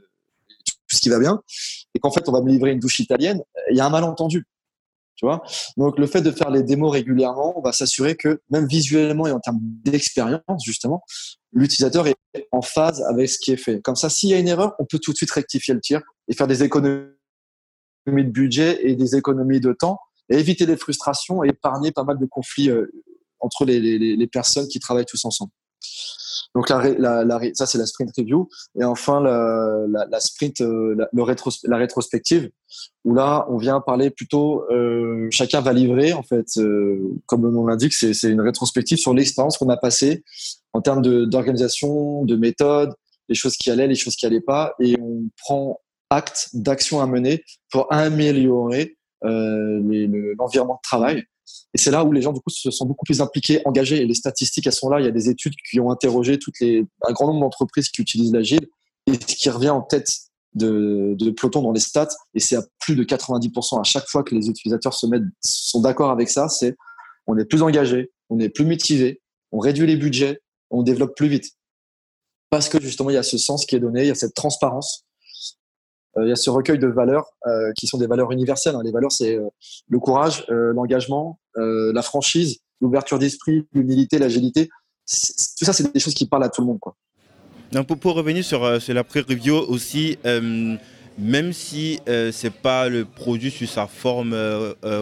tout 0.65 0.97
ce 0.97 1.01
qui 1.01 1.11
va 1.11 1.21
bien 1.21 1.41
et 1.95 2.01
qu'en 2.01 2.11
fait 2.11 2.29
on 2.29 2.33
va 2.33 2.41
me 2.41 2.49
livrer 2.49 2.73
une 2.73 2.81
douche 2.81 2.99
italienne, 2.99 3.41
il 3.71 3.77
y 3.77 3.81
a 3.81 3.87
un 3.87 3.91
malentendu. 3.91 4.47
Tu 5.19 5.27
vois 5.27 5.43
Donc 5.77 5.99
le 5.99 6.07
fait 6.07 6.23
de 6.23 6.31
faire 6.31 6.49
les 6.49 6.63
démos 6.63 6.93
régulièrement, 6.93 7.59
on 7.59 7.61
va 7.61 7.73
s'assurer 7.73 8.15
que 8.15 8.41
même 8.51 8.69
visuellement 8.69 9.27
et 9.27 9.33
en 9.33 9.41
termes 9.41 9.59
d'expérience 9.61 10.65
justement, 10.65 11.03
l'utilisateur 11.53 12.07
est 12.07 12.17
en 12.53 12.63
phase 12.63 13.03
avec 13.03 13.29
ce 13.29 13.39
qui 13.41 13.51
est 13.51 13.57
fait. 13.57 13.81
Comme 13.83 13.97
ça, 13.97 14.11
s'il 14.11 14.31
y 14.31 14.35
a 14.35 14.39
une 14.39 14.47
erreur, 14.47 14.77
on 14.79 14.85
peut 14.85 15.01
tout 15.01 15.11
de 15.11 15.17
suite 15.17 15.33
rectifier 15.33 15.75
le 15.75 15.81
tir 15.81 16.03
et 16.29 16.35
faire 16.35 16.47
des 16.47 16.63
économies 16.63 17.09
de 18.07 18.31
budget 18.31 18.79
et 18.89 18.95
des 18.95 19.17
économies 19.17 19.61
de 19.61 19.73
temps 19.73 19.99
éviter 20.31 20.67
des 20.67 20.77
frustrations 20.77 21.43
et 21.43 21.49
épargner 21.49 21.91
pas 21.91 22.05
mal 22.05 22.19
de 22.19 22.27
conflits 22.27 22.71
euh, 22.71 22.87
entre 23.41 23.65
les 23.65 24.27
personnes 24.27 24.69
qui 24.69 24.79
travaillent 24.79 25.07
tous 25.07 25.25
ensemble. 25.25 25.51
Donc 26.55 26.71
la, 26.71 27.25
la, 27.25 27.41
ça 27.55 27.67
c'est 27.67 27.79
la 27.79 27.87
sprint 27.87 28.11
review. 28.17 28.49
Et 28.81 28.85
enfin 28.85 29.21
la, 29.21 30.21
sprint 30.21 30.61
euh, 30.61 30.95
le 31.13 31.69
la 31.69 31.77
rétrospective 31.77 32.51
où 33.05 33.15
là 33.15 33.47
on 33.49 33.59
vient 33.59 33.81
parler 33.81 34.11
plutôt 34.11 34.65
euh, 34.71 35.29
chacun 35.31 35.61
va 35.61 35.73
livrer 35.73 36.13
en 36.13 36.23
fait 36.23 36.47
euh, 36.57 36.99
comme 37.27 37.45
le 37.45 37.51
nom 37.51 37.67
l'indique 37.67 37.93
c'est 37.93 38.13
une 38.25 38.41
rétrospective 38.41 38.99
sur 38.99 39.15
l'expérience 39.15 39.57
qu'on 39.57 39.69
a 39.69 39.77
passée 39.77 40.25
en 40.73 40.81
termes 40.81 41.03
d'organisation 41.27 42.25
de, 42.25 42.37
méthode 42.37 42.95
les 43.29 43.35
choses 43.35 43.57
qui 43.57 43.71
allaient 43.71 43.87
les 43.87 43.95
choses 43.95 44.17
qui 44.17 44.27
allaient 44.27 44.41
pas. 44.41 44.75
Et 44.81 44.97
on 45.01 45.29
prend 45.37 45.81
acte 46.11 46.49
d'action 46.55 47.01
à 47.01 47.07
mener 47.07 47.45
pour 47.71 47.93
améliorer 47.93 48.97
l'environnement 49.23 50.75
de 50.75 50.89
travail 50.89 51.25
et 51.75 51.79
c'est 51.79 51.91
là 51.91 52.05
où 52.05 52.13
les 52.13 52.23
gens, 52.23 52.33
du 52.33 52.41
coup, 52.41 52.51
se 52.51 52.71
sont 52.71 52.87
beaucoup 52.87 53.05
plus 53.05 53.21
impliqués, 53.21 53.61
engagés. 53.65 54.01
Et 54.01 54.07
les 54.07 54.15
statistiques, 54.15 54.67
elles 54.67 54.73
sont 54.73 54.89
là. 54.89 55.01
Il 55.01 55.05
y 55.05 55.09
a 55.09 55.13
des 55.13 55.29
études 55.29 55.55
qui 55.71 55.81
ont 55.81 55.91
interrogé 55.91 56.39
un 56.63 57.13
grand 57.13 57.27
nombre 57.27 57.41
d'entreprises 57.41 57.89
qui 57.89 58.01
utilisent 58.01 58.33
l'agile. 58.33 58.69
Et 59.07 59.15
ce 59.15 59.37
qui 59.37 59.51
revient 59.51 59.71
en 59.71 59.83
tête 59.83 60.09
de, 60.55 61.15
de 61.19 61.31
peloton 61.31 61.63
dans 61.63 61.73
les 61.73 61.81
stats, 61.81 62.09
et 62.35 62.41
c'est 62.41 62.57
à 62.57 62.63
plus 62.81 62.97
de 62.97 63.05
90% 63.05 63.81
à 63.81 63.85
chaque 63.85 64.09
fois 64.09 64.23
que 64.23 64.35
les 64.35 64.49
utilisateurs 64.49 64.95
se 64.95 65.07
mettent, 65.07 65.25
sont 65.43 65.81
d'accord 65.81 66.11
avec 66.11 66.31
ça, 66.31 66.49
c'est 66.49 66.75
on 67.27 67.37
est 67.37 67.45
plus 67.45 67.63
engagé, 67.63 68.11
on 68.31 68.41
est 68.41 68.49
plus 68.49 68.65
motivé, 68.65 69.21
on 69.53 69.59
réduit 69.59 69.87
les 69.87 69.97
budgets, 69.97 70.41
on 70.71 70.83
développe 70.83 71.15
plus 71.17 71.29
vite. 71.29 71.53
Parce 72.51 72.69
que 72.69 72.81
justement, 72.81 73.11
il 73.11 73.15
y 73.15 73.19
a 73.19 73.23
ce 73.23 73.37
sens 73.37 73.67
qui 73.67 73.77
est 73.77 73.81
donné, 73.81 74.03
il 74.03 74.09
y 74.09 74.11
a 74.11 74.15
cette 74.15 74.35
transparence 74.35 75.05
il 76.17 76.29
y 76.29 76.33
a 76.33 76.37
ce 76.37 76.51
recueil 76.51 76.79
de 76.79 76.87
valeurs 76.87 77.31
euh, 77.47 77.73
qui 77.77 77.87
sont 77.87 77.99
des 77.99 78.07
valeurs 78.07 78.33
universelles. 78.33 78.75
Hein. 78.75 78.83
Les 78.85 78.91
valeurs, 78.91 79.13
c'est 79.13 79.37
euh, 79.37 79.49
le 79.89 79.99
courage, 79.99 80.45
l'engagement, 80.49 81.39
la 81.55 82.03
franchise, 82.03 82.61
l'ouverture 82.81 83.19
d'esprit, 83.19 83.67
l'humilité, 83.73 84.19
l'agilité. 84.19 84.67
Tout 84.67 85.65
ça, 85.65 85.73
c'est 85.73 85.93
des 85.93 86.01
choses 86.01 86.15
qui 86.15 86.27
parlent 86.27 86.45
à 86.45 86.49
tout 86.49 86.61
le 86.61 86.69
monde. 86.69 86.79
Quoi. 86.81 86.95
Pour, 88.01 88.15
revenir 88.15 88.45
sur, 88.45 88.81
sur 88.81 88.95
la 88.95 89.05
pré-review 89.05 89.57
aussi, 89.57 90.19
même 91.19 91.53
si 91.53 91.99
ce 92.07 92.31
c'est 92.33 92.53
pas 92.53 92.89
le 92.89 93.05
produit 93.05 93.51
sur 93.51 93.69
sa 93.69 93.87
forme 93.87 94.37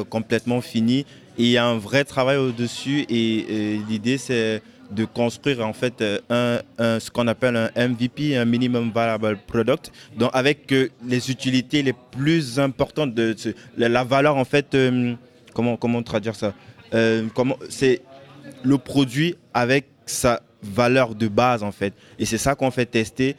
complètement 0.08 0.62
finie, 0.62 1.04
il 1.36 1.48
y 1.48 1.58
a 1.58 1.66
un 1.66 1.76
vrai 1.76 2.04
travail 2.04 2.38
au-dessus 2.38 3.04
et 3.10 3.78
l'idée 3.88 4.16
c'est 4.16 4.62
de 4.90 5.04
construire 5.04 5.66
en 5.66 5.72
fait 5.72 6.00
euh, 6.00 6.60
un, 6.78 7.00
ce 7.00 7.10
qu'on 7.10 7.26
appelle 7.26 7.56
un 7.56 7.88
MVP, 7.88 8.36
un 8.36 8.44
minimum 8.44 8.92
viable 8.94 9.38
product, 9.46 9.92
donc 10.16 10.30
avec 10.32 10.72
euh, 10.72 10.88
les 11.06 11.30
utilités 11.30 11.82
les 11.82 11.92
plus 11.92 12.58
importantes 12.58 13.14
de, 13.14 13.34
la, 13.76 14.04
valeur 14.04 14.36
en 14.36 14.44
fait, 14.44 14.74
euh, 14.74 15.14
comment 15.54 15.76
comment 15.76 16.02
traduire 16.02 16.34
ça, 16.34 16.54
c'est 17.68 18.02
le 18.62 18.78
produit 18.78 19.36
avec 19.52 19.86
sa 20.06 20.42
valeur 20.62 21.14
de 21.14 21.28
base 21.28 21.62
en 21.62 21.72
fait, 21.72 21.94
et 22.18 22.24
c'est 22.24 22.38
ça 22.38 22.54
qu'on 22.54 22.70
fait 22.70 22.86
tester. 22.86 23.36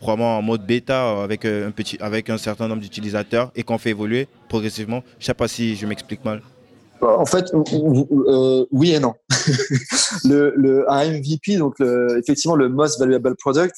probablement 0.00 0.36
en 0.38 0.42
mode 0.42 0.66
bêta 0.66 1.22
avec 1.22 1.44
un 1.46 1.70
petit 1.70 1.96
avec 2.00 2.28
un 2.28 2.38
certain 2.38 2.68
nombre 2.68 2.82
d'utilisateurs 2.82 3.50
et 3.56 3.62
qu'on 3.62 3.78
fait 3.78 3.90
évoluer 3.90 4.28
progressivement. 4.48 5.02
Je 5.18 5.24
sais 5.26 5.34
pas 5.34 5.48
si 5.48 5.76
je 5.76 5.86
m'explique 5.86 6.24
mal. 6.24 6.42
En 7.02 7.26
fait, 7.26 7.52
euh, 7.54 8.66
oui 8.70 8.92
et 8.92 9.00
non. 9.00 9.14
le, 10.24 10.52
le, 10.56 10.90
un 10.90 11.18
MVP, 11.18 11.56
donc 11.56 11.76
effectivement 12.18 12.56
le 12.56 12.68
Most 12.68 12.98
Valuable 12.98 13.36
Product, 13.36 13.74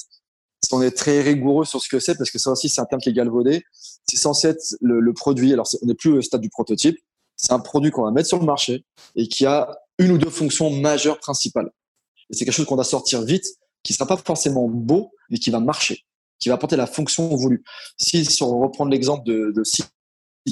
on 0.73 0.83
est 0.83 0.91
très 0.91 1.21
rigoureux 1.21 1.65
sur 1.65 1.81
ce 1.81 1.89
que 1.89 1.99
c'est 1.99 2.17
parce 2.17 2.31
que 2.31 2.39
ça 2.39 2.51
aussi 2.51 2.69
c'est 2.69 2.81
un 2.81 2.85
terme 2.85 3.01
qui 3.01 3.11
est 3.11 3.13
galvaudé. 3.13 3.65
C'est 4.07 4.17
censé 4.17 4.49
être 4.49 4.77
le, 4.81 5.13
produit. 5.13 5.53
Alors 5.53 5.69
on 5.83 5.87
n'est 5.87 5.95
plus 5.95 6.11
au 6.11 6.23
stade 6.23 6.41
du 6.41 6.49
prototype. 6.49 6.99
C'est 7.37 7.53
un 7.53 7.59
produit 7.59 7.91
qu'on 7.91 8.03
va 8.03 8.11
mettre 8.11 8.29
sur 8.29 8.39
le 8.39 8.47
marché 8.47 8.85
et 9.17 9.29
qui 9.29 9.47
a 9.47 9.77
une 9.99 10.13
ou 10.13 10.19
deux 10.19 10.31
fonctions 10.31 10.71
majeures 10.71 11.19
principales. 11.19 11.71
Et 12.31 12.35
c'est 12.35 12.45
quelque 12.45 12.55
chose 12.55 12.67
qu'on 12.67 12.77
va 12.77 12.85
sortir 12.85 13.23
vite, 13.23 13.45
qui 13.83 13.93
sera 13.93 14.07
pas 14.07 14.17
forcément 14.17 14.69
beau, 14.69 15.13
mais 15.31 15.39
qui 15.39 15.51
va 15.51 15.61
marcher, 15.61 16.05
qui 16.39 16.49
va 16.49 16.55
apporter 16.55 16.77
la 16.77 16.87
fonction 16.87 17.35
voulue. 17.35 17.65
Si, 17.97 18.25
si 18.25 18.43
on 18.43 18.59
reprend 18.61 18.85
l'exemple 18.85 19.25
de, 19.27 19.53
de 19.55 19.65
site 19.65 19.89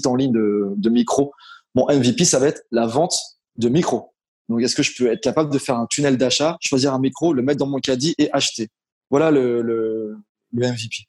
en 0.04 0.16
ligne 0.16 0.32
de, 0.32 0.72
de 0.76 0.90
micro, 0.90 1.32
mon 1.74 1.86
MVP, 1.86 2.24
ça 2.24 2.38
va 2.38 2.48
être 2.48 2.62
la 2.70 2.86
vente 2.86 3.16
de 3.56 3.68
micros. 3.68 4.12
Donc, 4.48 4.62
est-ce 4.62 4.74
que 4.74 4.82
je 4.82 4.92
peux 4.96 5.12
être 5.12 5.20
capable 5.20 5.52
de 5.52 5.58
faire 5.58 5.76
un 5.76 5.86
tunnel 5.86 6.16
d'achat, 6.16 6.56
choisir 6.60 6.92
un 6.92 6.98
micro, 6.98 7.32
le 7.32 7.42
mettre 7.42 7.58
dans 7.58 7.68
mon 7.68 7.78
caddie 7.78 8.14
et 8.18 8.30
acheter? 8.32 8.68
Voilà 9.10 9.30
le, 9.30 9.62
le, 9.62 10.16
le 10.52 10.66
MVP. 10.66 11.06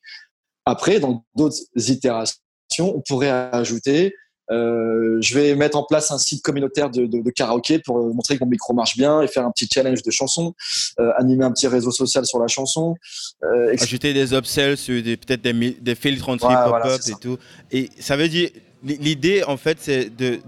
Après, 0.65 1.00
dans 1.00 1.26
d'autres 1.36 1.58
itérations, 1.76 2.38
on 2.80 3.02
pourrait 3.02 3.30
ajouter 3.30 4.13
euh, 4.52 5.17
je 5.21 5.34
vais 5.34 5.56
mettre 5.56 5.78
en 5.78 5.84
place 5.84 6.12
un 6.12 6.17
site 6.17 6.43
communautaire 6.43 6.89
de, 6.89 7.06
de, 7.06 7.21
de, 7.21 7.30
karaoké 7.30 7.80
pour 7.80 8.00
euh, 8.00 8.12
montrer 8.13 8.38
que 8.38 8.43
mon 8.43 8.50
micro 8.50 8.74
marche 8.74 8.97
bien 8.97 9.21
et 9.21 9.28
faire 9.28 9.45
un 9.45 9.52
petit 9.52 9.67
challenge 9.71 10.02
de 10.04 10.12
chansons, 10.12 10.54
euh, 11.00 11.12
animer 11.17 11.45
un 11.45 11.52
petit 11.52 11.67
réseau 11.67 11.91
social 11.91 12.26
sur 12.26 12.39
la 12.39 12.47
chanson. 12.47 12.95
Euh, 13.43 13.74
Ajouter 13.80 14.13
des 14.13 14.34
upsells, 14.34 14.76
peut-être 14.78 15.41
des, 15.41 15.54
des 15.54 15.95
filtres 15.95 16.28
en 16.28 16.34
ouais, 16.34 16.39
pop-up 16.39 17.02
et 17.08 17.13
tout. 17.21 17.38
Et 17.71 17.89
ça 18.00 18.17
veut 18.17 18.28
dire, 18.28 18.50
L'idée, 18.84 19.44
en 19.44 19.58
fait, 19.58 19.78
c'est 19.80 20.10
de, 20.10 20.39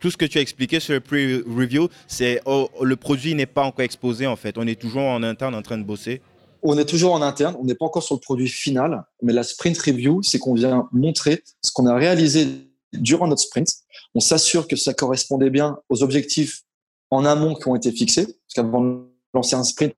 tout 0.00 0.10
ce 0.10 0.16
que 0.16 0.24
tu 0.24 0.38
as 0.38 0.40
expliqué 0.40 0.80
sur 0.80 0.94
le 0.94 1.00
pre-review, 1.00 1.88
c'est 2.06 2.40
oh, 2.46 2.70
le 2.80 2.96
produit 2.96 3.34
n'est 3.34 3.46
pas 3.46 3.64
encore 3.64 3.84
exposé, 3.84 4.26
en 4.26 4.36
fait. 4.36 4.56
On 4.56 4.66
est 4.66 4.80
toujours 4.80 5.02
en 5.02 5.22
interne 5.22 5.54
en 5.54 5.62
train 5.62 5.78
de 5.78 5.82
bosser. 5.82 6.22
On 6.62 6.78
est 6.78 6.84
toujours 6.84 7.12
en 7.12 7.22
interne, 7.22 7.56
on 7.60 7.64
n'est 7.64 7.74
pas 7.74 7.86
encore 7.86 8.02
sur 8.02 8.14
le 8.14 8.20
produit 8.20 8.48
final, 8.48 9.04
mais 9.20 9.32
la 9.32 9.42
sprint 9.42 9.76
review, 9.78 10.22
c'est 10.22 10.38
qu'on 10.38 10.54
vient 10.54 10.88
montrer 10.92 11.42
ce 11.60 11.72
qu'on 11.72 11.86
a 11.86 11.94
réalisé 11.94 12.46
durant 12.92 13.26
notre 13.26 13.42
sprint. 13.42 13.68
On 14.14 14.20
s'assure 14.20 14.68
que 14.68 14.76
ça 14.76 14.94
correspondait 14.94 15.50
bien 15.50 15.78
aux 15.88 16.02
objectifs 16.02 16.62
en 17.10 17.24
amont 17.24 17.54
qui 17.54 17.68
ont 17.68 17.76
été 17.76 17.90
fixés. 17.92 18.24
Parce 18.24 18.54
qu'avant 18.54 18.80
de 18.80 19.00
lancer 19.34 19.56
un 19.56 19.64
sprint, 19.64 19.92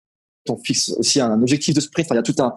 on 0.48 0.56
fixe 0.56 0.90
aussi 0.90 1.20
un 1.20 1.40
objectif 1.40 1.74
de 1.74 1.80
sprint. 1.80 2.08
il 2.10 2.14
y 2.14 2.18
a 2.18 2.22
tout 2.22 2.34
un, 2.38 2.54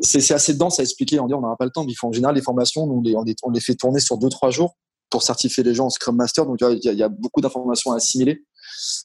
c'est 0.00 0.32
assez 0.32 0.54
dense 0.54 0.78
à 0.78 0.82
expliquer. 0.82 1.20
On 1.20 1.26
dit 1.26 1.34
on 1.34 1.40
n'aura 1.40 1.56
pas 1.56 1.64
le 1.64 1.70
temps, 1.70 1.84
mais 1.84 1.92
il 1.92 1.96
faut 1.96 2.08
en 2.08 2.12
général 2.12 2.34
les 2.34 2.42
formations, 2.42 2.84
on 2.84 3.00
les, 3.00 3.14
on 3.16 3.50
les, 3.50 3.60
fait 3.60 3.74
tourner 3.74 4.00
sur 4.00 4.18
deux 4.18 4.28
trois 4.28 4.50
jours 4.50 4.76
pour 5.10 5.22
certifier 5.22 5.62
les 5.62 5.74
gens 5.74 5.86
en 5.86 5.90
Scrum 5.90 6.16
Master. 6.16 6.46
Donc 6.46 6.58
il 6.60 6.78
y 6.82 7.02
a, 7.02 7.08
beaucoup 7.08 7.40
d'informations 7.40 7.92
à 7.92 7.96
assimiler. 7.96 8.44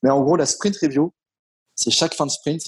Mais 0.03 0.09
en 0.09 0.21
gros, 0.21 0.35
la 0.35 0.45
sprint 0.45 0.77
review, 0.77 1.13
c'est 1.75 1.91
chaque 1.91 2.13
fin 2.13 2.25
de 2.25 2.31
sprint, 2.31 2.61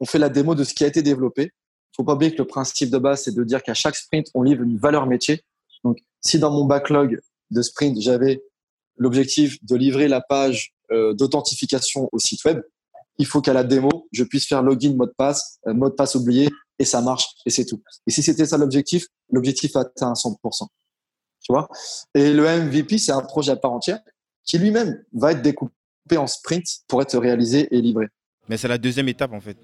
on 0.00 0.04
fait 0.04 0.18
la 0.18 0.28
démo 0.28 0.54
de 0.54 0.64
ce 0.64 0.74
qui 0.74 0.84
a 0.84 0.86
été 0.86 1.02
développé. 1.02 1.50
Faut 1.96 2.04
pas 2.04 2.14
oublier 2.14 2.32
que 2.32 2.38
le 2.38 2.46
principe 2.46 2.90
de 2.90 2.98
base, 2.98 3.22
c'est 3.24 3.34
de 3.34 3.42
dire 3.42 3.62
qu'à 3.62 3.74
chaque 3.74 3.96
sprint, 3.96 4.28
on 4.34 4.42
livre 4.42 4.62
une 4.62 4.78
valeur 4.78 5.06
métier. 5.06 5.42
Donc, 5.84 5.98
si 6.20 6.38
dans 6.38 6.50
mon 6.50 6.64
backlog 6.64 7.20
de 7.50 7.62
sprint, 7.62 8.00
j'avais 8.00 8.42
l'objectif 8.96 9.56
de 9.64 9.76
livrer 9.76 10.08
la 10.08 10.20
page 10.20 10.74
euh, 10.92 11.14
d'authentification 11.14 12.08
au 12.12 12.18
site 12.18 12.44
web, 12.44 12.60
il 13.18 13.26
faut 13.26 13.40
qu'à 13.40 13.52
la 13.52 13.64
démo, 13.64 14.08
je 14.12 14.24
puisse 14.24 14.46
faire 14.46 14.62
login, 14.62 14.94
mot 14.94 15.06
de 15.06 15.14
passe, 15.16 15.58
euh, 15.66 15.74
mot 15.74 15.88
de 15.88 15.94
passe 15.94 16.14
oublié, 16.14 16.48
et 16.78 16.84
ça 16.84 17.00
marche, 17.00 17.26
et 17.46 17.50
c'est 17.50 17.64
tout. 17.64 17.82
Et 18.06 18.10
si 18.10 18.22
c'était 18.22 18.46
ça 18.46 18.56
l'objectif, 18.56 19.06
l'objectif 19.30 19.74
atteint 19.76 20.10
à 20.10 20.14
100%. 20.14 20.66
Tu 21.40 21.52
vois? 21.52 21.68
Et 22.14 22.32
le 22.32 22.42
MVP, 22.42 22.98
c'est 22.98 23.12
un 23.12 23.22
projet 23.22 23.52
à 23.52 23.56
part 23.56 23.72
entière 23.72 24.00
qui 24.44 24.58
lui-même 24.58 25.02
va 25.12 25.32
être 25.32 25.42
découpé 25.42 25.72
en 26.16 26.26
sprint 26.26 26.64
pour 26.86 27.02
être 27.02 27.16
réalisé 27.18 27.68
et 27.74 27.80
livré. 27.80 28.06
Mais 28.48 28.56
c'est 28.56 28.68
la 28.68 28.78
deuxième 28.78 29.08
étape, 29.08 29.32
en 29.32 29.40
fait. 29.40 29.56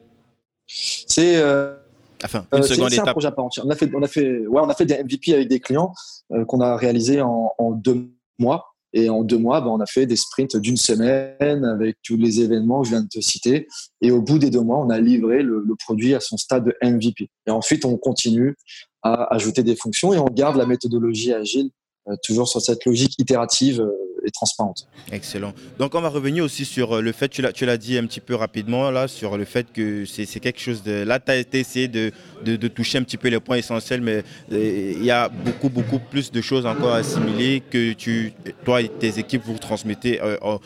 C'est... 0.67 1.37
Euh, 1.37 1.77
enfin, 2.23 2.47
une 2.53 2.61
euh, 2.61 2.63
seconde 2.63 2.93
étape. 2.93 3.09
un 3.09 3.13
projet 3.13 3.29
à 3.29 3.33
part 3.33 3.47
entière. 3.47 3.65
On 3.67 3.71
a 3.71 3.77
fait, 3.77 3.91
on 3.95 4.03
a 4.03 4.09
fait, 4.09 4.47
ouais, 4.47 4.61
on 4.63 4.69
a 4.69 4.75
fait 4.75 4.85
des 4.85 5.03
MVP 5.03 5.35
avec 5.35 5.49
des 5.49 5.61
clients 5.61 5.93
euh, 6.33 6.45
qu'on 6.45 6.61
a 6.61 6.77
réalisé 6.77 7.23
en, 7.23 7.53
en 7.57 7.71
deux 7.71 8.11
mois. 8.39 8.74
Et 8.95 9.11
en 9.11 9.23
deux 9.23 9.39
mois, 9.39 9.61
ben, 9.61 9.69
on 9.69 9.81
a 9.81 9.87
fait 9.87 10.07
des 10.07 10.17
sprints 10.17 10.57
d'une 10.57 10.77
semaine 10.77 11.65
avec 11.65 11.99
tous 12.03 12.17
les 12.17 12.41
événements 12.41 12.81
que 12.81 12.87
je 12.87 12.93
viens 12.93 13.03
de 13.03 13.09
te 13.09 13.21
citer. 13.21 13.67
Et 14.01 14.13
au 14.13 14.23
bout 14.23 14.39
des 14.39 14.51
deux 14.51 14.61
mois, 14.61 14.79
on 14.79 14.89
a 14.89 15.01
livré 15.01 15.43
le, 15.43 15.65
produit 15.85 16.15
à 16.15 16.21
son 16.21 16.37
stade 16.37 16.65
de 16.65 16.77
MVP. 16.83 17.29
Et 17.47 17.51
ensuite, 17.51 17.85
on 17.85 17.99
continue 17.99 18.55
à 19.03 19.35
ajouter 19.35 19.65
des 19.65 19.75
fonctions 19.75 20.15
et 20.15 20.19
on 20.19 20.27
garde 20.27 20.57
la 20.57 20.65
méthodologie 20.65 21.33
agile 21.35 21.71
euh, 22.09 22.15
toujours 22.23 22.49
sur 22.49 22.61
cette 22.61 22.85
logique 22.85 23.19
itérative 23.19 23.81
euh, 23.81 23.91
transparente. 24.31 24.87
Excellent. 25.13 25.53
Donc 25.79 25.95
on 25.95 26.01
va 26.01 26.09
revenir 26.09 26.45
aussi 26.45 26.65
sur 26.65 26.97
euh, 26.97 27.01
le 27.01 27.13
fait, 27.13 27.29
tu 27.29 27.43
l'as 27.43 27.77
dit 27.77 27.99
un 27.99 28.07
petit 28.07 28.21
peu 28.21 28.35
rapidement 28.35 28.91
là, 28.91 29.09
sur 29.09 29.37
le 29.37 29.45
fait 29.45 29.73
que 29.73 30.05
c'est 30.05 30.41
quelque 30.41 30.61
chose 30.61 30.83
de... 30.83 31.03
Là, 31.03 31.21
tu 31.21 31.33
as 31.33 31.39
essayé 31.53 31.89
de, 31.89 32.13
de, 32.45 32.69
toucher 32.69 32.99
un 32.99 33.03
petit 33.03 33.17
peu 33.17 33.29
les 33.29 33.41
points 33.41 33.57
essentiels, 33.57 34.01
mais 34.01 34.23
il 34.51 35.05
y 35.05 35.11
a 35.11 35.29
beaucoup, 35.29 35.69
beaucoup 35.69 35.99
plus 35.99 36.31
de 36.31 36.41
choses 36.41 36.67
encore 36.67 36.93
à 36.93 36.99
assimiler 36.99 37.63
que 37.69 37.93
tu, 37.93 38.33
toi 38.65 38.81
et 38.81 38.89
tes 38.89 39.19
équipes 39.19 39.43
vous 39.45 39.59
transmettez 39.59 40.21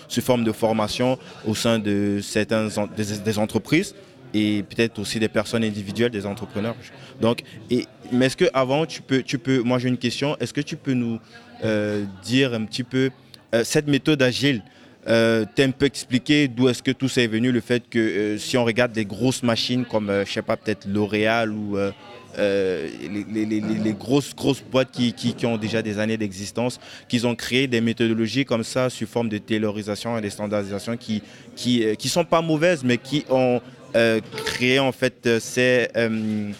sous 0.08 0.20
forme 0.20 0.44
de 0.44 0.52
formation 0.52 1.18
au 1.46 1.54
sein 1.54 1.78
de 1.78 2.20
certaines 2.22 2.70
des 2.96 3.38
entreprises 3.38 3.94
et 4.34 4.62
peut-être 4.62 4.98
aussi 4.98 5.18
des 5.18 5.28
personnes 5.28 5.64
individuelles, 5.64 6.10
des 6.10 6.26
entrepreneurs. 6.26 6.76
Donc, 7.20 7.42
et, 7.70 7.86
mais 8.12 8.26
est-ce 8.26 8.36
que 8.36 8.46
avant 8.52 8.86
tu 8.86 9.02
peux, 9.02 9.22
tu 9.22 9.38
peux, 9.38 9.60
moi 9.60 9.78
j'ai 9.78 9.88
une 9.88 9.98
question, 9.98 10.36
est-ce 10.38 10.52
que 10.52 10.60
tu 10.60 10.76
peux 10.76 10.92
nous 10.92 11.18
euh, 11.64 12.04
dire 12.22 12.54
un 12.54 12.64
petit 12.64 12.84
peu 12.84 13.10
euh, 13.54 13.64
cette 13.64 13.86
méthode 13.88 14.22
agile 14.22 14.62
euh, 15.08 15.44
T'es 15.54 15.64
un 15.64 15.70
peu 15.70 15.86
expliqué 15.86 16.48
d'où 16.48 16.68
est-ce 16.68 16.82
que 16.82 16.90
tout 16.90 17.08
ça 17.08 17.22
est 17.22 17.28
venu, 17.28 17.50
le 17.50 17.60
fait 17.60 17.82
que 17.88 17.98
euh, 17.98 18.38
si 18.38 18.56
on 18.58 18.64
regarde 18.64 18.92
des 18.92 19.04
grosses 19.04 19.42
machines 19.42 19.84
comme, 19.84 20.12
je 20.26 20.30
sais 20.30 20.42
pas, 20.42 20.56
peut-être 20.56 20.86
L'Oréal 20.86 21.52
ou 21.52 21.76
les, 22.36 23.96
grosses, 23.98 24.34
grosses 24.34 24.62
boîtes 24.62 24.90
qui, 24.90 25.12
qui, 25.12 25.34
qui 25.34 25.46
ont 25.46 25.56
déjà 25.56 25.82
des 25.82 25.98
années 25.98 26.16
d'existence, 26.16 26.78
qu'ils 27.08 27.26
ont 27.26 27.34
créé 27.34 27.66
des 27.66 27.80
méthodologies 27.80 28.44
comme 28.44 28.64
ça 28.64 28.90
sous 28.90 29.06
forme 29.06 29.28
de 29.28 29.38
taylorisation 29.38 30.18
et 30.18 30.20
de 30.20 30.28
standardisation 30.28 30.96
qui 30.96 31.22
qui, 31.56 31.84
qui 31.96 32.08
sont 32.08 32.24
pas 32.24 32.42
mauvaises, 32.42 32.84
mais 32.84 32.98
qui 32.98 33.24
ont 33.30 33.60
créer 34.44 34.78
en 34.78 34.92
fait 34.92 35.26
euh, 35.26 36.50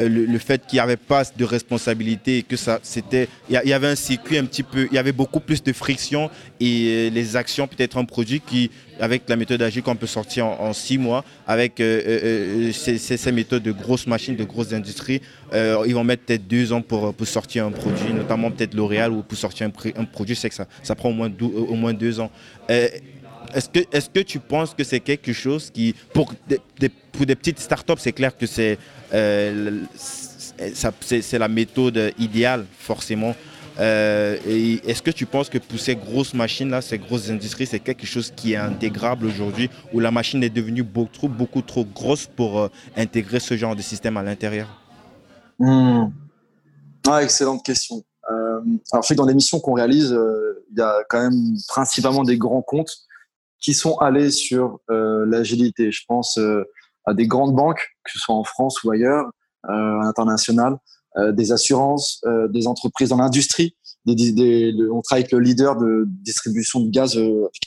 euh, 0.00 0.08
le, 0.08 0.38
fait 0.38 0.66
qu'il 0.66 0.76
n'y 0.76 0.80
avait 0.80 0.96
pas 0.96 1.22
de 1.36 1.44
responsabilité 1.44 2.38
et 2.38 2.42
que 2.42 2.56
ça 2.56 2.80
c'était 2.82 3.28
il 3.50 3.60
y, 3.64 3.72
avait 3.72 3.86
un 3.86 3.96
circuit 3.96 4.38
un 4.38 4.44
petit 4.44 4.62
peu 4.62 4.86
il 4.90 4.94
y 4.94 4.98
avait 4.98 5.12
beaucoup 5.12 5.40
plus 5.40 5.62
de 5.62 5.72
friction 5.72 6.30
et 6.60 7.10
les 7.10 7.36
actions 7.36 7.66
peut-être 7.66 7.96
un 7.96 8.04
produit 8.04 8.40
qui 8.40 8.70
avec 9.00 9.28
la 9.28 9.36
méthode 9.36 9.62
agile 9.62 9.82
qu'on 9.82 9.96
peut 9.96 10.06
sortir 10.06 10.46
en, 10.46 10.72
six 10.72 10.98
mois 10.98 11.24
avec 11.46 11.74
ces, 11.76 12.98
ces, 12.98 13.32
méthodes 13.32 13.62
de 13.62 13.72
grosses 13.72 14.06
machines 14.06 14.36
de 14.36 14.44
grosses 14.44 14.72
industries 14.72 15.20
ils 15.52 15.94
vont 15.94 16.04
mettre 16.04 16.24
peut-être 16.24 16.46
deux 16.46 16.72
ans 16.72 16.82
pour, 16.82 17.14
pour 17.14 17.26
sortir 17.26 17.66
un 17.66 17.70
produit 17.70 18.12
notamment 18.12 18.50
peut-être 18.50 18.74
L'Oréal 18.74 19.12
ou 19.12 19.22
pour 19.22 19.38
sortir 19.38 19.68
un, 19.68 20.04
produit 20.04 20.36
c'est 20.36 20.48
que 20.48 20.54
ça, 20.54 20.66
ça 20.82 20.94
prend 20.94 21.10
au 21.10 21.12
moins, 21.12 21.30
au 21.40 21.74
moins 21.74 21.92
deux 21.92 22.20
ans 22.20 22.30
est-ce 23.54 23.68
que, 23.68 23.78
est 23.78 24.12
que 24.12 24.20
tu 24.20 24.38
penses 24.38 24.74
que 24.74 24.84
c'est 24.84 25.00
quelque 25.00 25.32
chose 25.32 25.70
qui, 25.70 25.94
pour 26.12 26.32
des, 26.48 26.88
pour 27.12 27.26
des 27.26 27.34
petites 27.34 27.58
startups, 27.58 27.98
c'est 27.98 28.12
clair 28.12 28.36
que 28.36 28.46
c'est 28.46 28.78
euh, 29.12 29.80
la 31.32 31.48
méthode 31.48 32.12
idéale, 32.18 32.66
forcément. 32.78 33.34
Euh, 33.80 34.36
Est-ce 34.86 35.02
que 35.02 35.12
tu 35.12 35.24
penses 35.24 35.48
que 35.48 35.58
pour 35.58 35.78
ces 35.78 35.94
grosses 35.94 36.34
machines-là, 36.34 36.80
ces 36.80 36.98
grosses 36.98 37.30
industries, 37.30 37.66
c'est 37.66 37.78
quelque 37.78 38.06
chose 38.06 38.32
qui 38.34 38.54
est 38.54 38.56
intégrable 38.56 39.26
aujourd'hui, 39.26 39.70
où 39.92 40.00
la 40.00 40.10
machine 40.10 40.42
est 40.42 40.50
devenue 40.50 40.82
beaucoup 40.82 41.12
trop, 41.12 41.28
beaucoup 41.28 41.62
trop 41.62 41.84
grosse 41.84 42.26
pour 42.26 42.58
euh, 42.58 42.68
intégrer 42.96 43.40
ce 43.40 43.56
genre 43.56 43.76
de 43.76 43.82
système 43.82 44.16
à 44.16 44.22
l'intérieur? 44.22 44.68
Hmm. 45.58 46.06
ah, 47.06 47.22
Excellente 47.22 47.64
question. 47.64 48.02
Alors, 48.92 49.02
je 49.02 49.08
sais 49.08 49.14
que 49.14 49.18
dans 49.18 49.26
les 49.26 49.34
missions 49.34 49.58
qu'on 49.58 49.72
réalise, 49.72 50.14
il 50.70 50.78
y 50.78 50.82
a 50.82 50.96
quand 51.08 51.22
même 51.22 51.56
principalement 51.68 52.24
des 52.24 52.36
grands 52.36 52.60
comptes 52.60 53.07
qui 53.60 53.74
sont 53.74 53.96
allés 53.98 54.30
sur 54.30 54.80
euh, 54.90 55.24
l'agilité. 55.26 55.90
Je 55.90 56.02
pense 56.06 56.38
euh, 56.38 56.64
à 57.04 57.14
des 57.14 57.26
grandes 57.26 57.54
banques, 57.54 57.88
que 58.04 58.12
ce 58.12 58.18
soit 58.18 58.34
en 58.34 58.44
France 58.44 58.82
ou 58.84 58.90
ailleurs, 58.90 59.26
euh, 59.68 60.00
international, 60.00 60.76
des 61.32 61.50
assurances, 61.50 62.22
des 62.50 62.68
entreprises 62.68 63.08
dans 63.08 63.16
l'industrie. 63.16 63.74
Des, 64.06 64.72
on 64.92 65.02
travaille 65.02 65.22
avec 65.22 65.32
le 65.32 65.40
leader 65.40 65.74
de 65.74 66.04
distribution 66.06 66.78
de 66.78 66.90
gaz, 66.90 67.18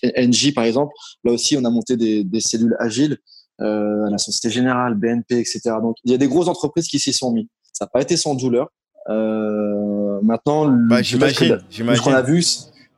NG 0.04 0.54
par 0.56 0.64
exemple. 0.64 0.94
Là 1.26 1.34
aussi, 1.34 1.58
on 1.58 1.66
a 1.66 1.70
monté 1.70 1.98
des, 1.98 2.24
des 2.24 2.40
cellules 2.40 2.78
agiles 2.80 3.18
euh, 3.62 4.10
la 4.10 4.18
Société 4.18 4.50
Générale, 4.50 4.96
BNP, 4.96 5.38
etc. 5.38 5.62
Donc, 5.82 5.98
il 6.04 6.12
y 6.12 6.16
a 6.16 6.18
des 6.18 6.28
grosses 6.28 6.48
entreprises 6.48 6.88
qui 6.88 7.00
s'y 7.00 7.14
sont 7.14 7.32
mis. 7.32 7.48
Ça 7.74 7.86
n'a 7.86 7.90
pas 7.90 8.02
été 8.02 8.18
sans 8.18 8.34
douleur. 8.34 8.70
Euh, 9.10 10.20
maintenant, 10.24 10.68
bah, 10.68 11.02
j'imagine. 11.04 11.60
Ce 11.70 12.02
qu'on 12.02 12.14
a 12.14 12.22
vu, 12.24 12.44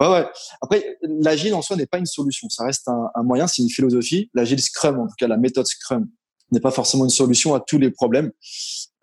ouais, 0.10 0.20
ouais. 0.20 0.26
Après, 0.62 0.98
l'agile 1.02 1.54
en 1.54 1.62
soi 1.62 1.76
n'est 1.76 1.86
pas 1.86 1.98
une 1.98 2.06
solution. 2.06 2.50
Ça 2.50 2.66
reste 2.66 2.88
un, 2.88 3.10
un 3.16 3.24
moyen, 3.24 3.48
c'est 3.48 3.62
une 3.62 3.70
philosophie. 3.70 4.30
L'agile 4.34 4.62
Scrum, 4.62 5.00
en 5.00 5.08
tout 5.08 5.16
cas 5.18 5.28
la 5.28 5.38
méthode 5.38 5.66
Scrum, 5.66 6.08
n'est 6.52 6.60
pas 6.60 6.72
forcément 6.72 7.04
une 7.06 7.10
solution 7.10 7.56
à 7.56 7.60
tous 7.60 7.80
les 7.80 7.90
problèmes. 7.90 8.32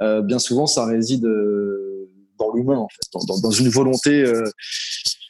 Euh, 0.02 0.22
bien 0.22 0.38
souvent, 0.38 0.66
ça 0.66 0.86
réside 0.86 1.24
euh, 1.24 2.08
dans 2.38 2.52
l'humain, 2.54 2.78
en 2.78 2.88
fait, 2.88 3.00
dans, 3.12 3.24
dans, 3.24 3.40
dans 3.40 3.50
une 3.50 3.68
volonté 3.68 4.22
euh, 4.22 4.44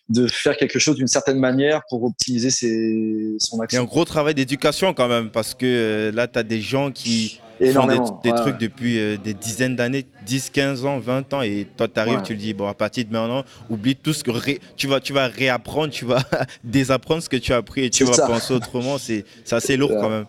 de 0.08 0.26
faire 0.26 0.56
quelque 0.56 0.78
chose 0.78 0.96
d'une 0.96 1.08
certaine 1.08 1.38
manière 1.38 1.82
pour 1.88 2.04
optimiser 2.04 2.50
ses, 2.50 3.36
son 3.38 3.60
action. 3.60 3.76
Il 3.76 3.82
y 3.82 3.84
a 3.84 3.88
un 3.88 3.90
gros 3.90 4.04
travail 4.04 4.34
d'éducation 4.34 4.92
quand 4.92 5.08
même, 5.08 5.30
parce 5.30 5.54
que 5.54 6.10
là, 6.14 6.28
tu 6.28 6.38
as 6.38 6.42
des 6.42 6.60
gens 6.60 6.90
qui 6.90 7.40
font 7.66 7.86
des, 8.22 8.32
trucs 8.32 8.58
depuis 8.58 8.98
euh, 8.98 9.16
des 9.16 9.34
dizaines 9.34 9.76
d'années, 9.76 10.06
10, 10.26 10.50
15 10.50 10.84
ans, 10.84 10.98
20 10.98 11.34
ans, 11.34 11.42
et 11.42 11.66
toi, 11.76 11.88
tu 11.88 12.00
arrives, 12.00 12.22
tu 12.22 12.32
le 12.32 12.38
dis, 12.38 12.54
bon, 12.54 12.66
à 12.66 12.74
partir 12.74 13.04
de 13.04 13.12
maintenant, 13.12 13.44
oublie 13.68 13.96
tout 13.96 14.12
ce 14.12 14.24
que 14.24 14.30
tu, 14.76 14.86
vas, 14.86 15.00
tu 15.00 15.12
vas 15.12 15.26
réapprendre, 15.26 15.90
tu 15.90 16.04
vas 16.04 16.22
désapprendre 16.64 17.22
ce 17.22 17.28
que 17.28 17.36
tu 17.36 17.52
as 17.52 17.56
appris 17.56 17.84
et 17.84 17.90
tu 17.90 18.04
vas 18.04 18.26
penser 18.26 18.54
autrement. 18.54 18.98
C'est 18.98 19.24
assez 19.50 19.76
lourd 19.76 19.90
quand 19.90 20.10
même. 20.10 20.26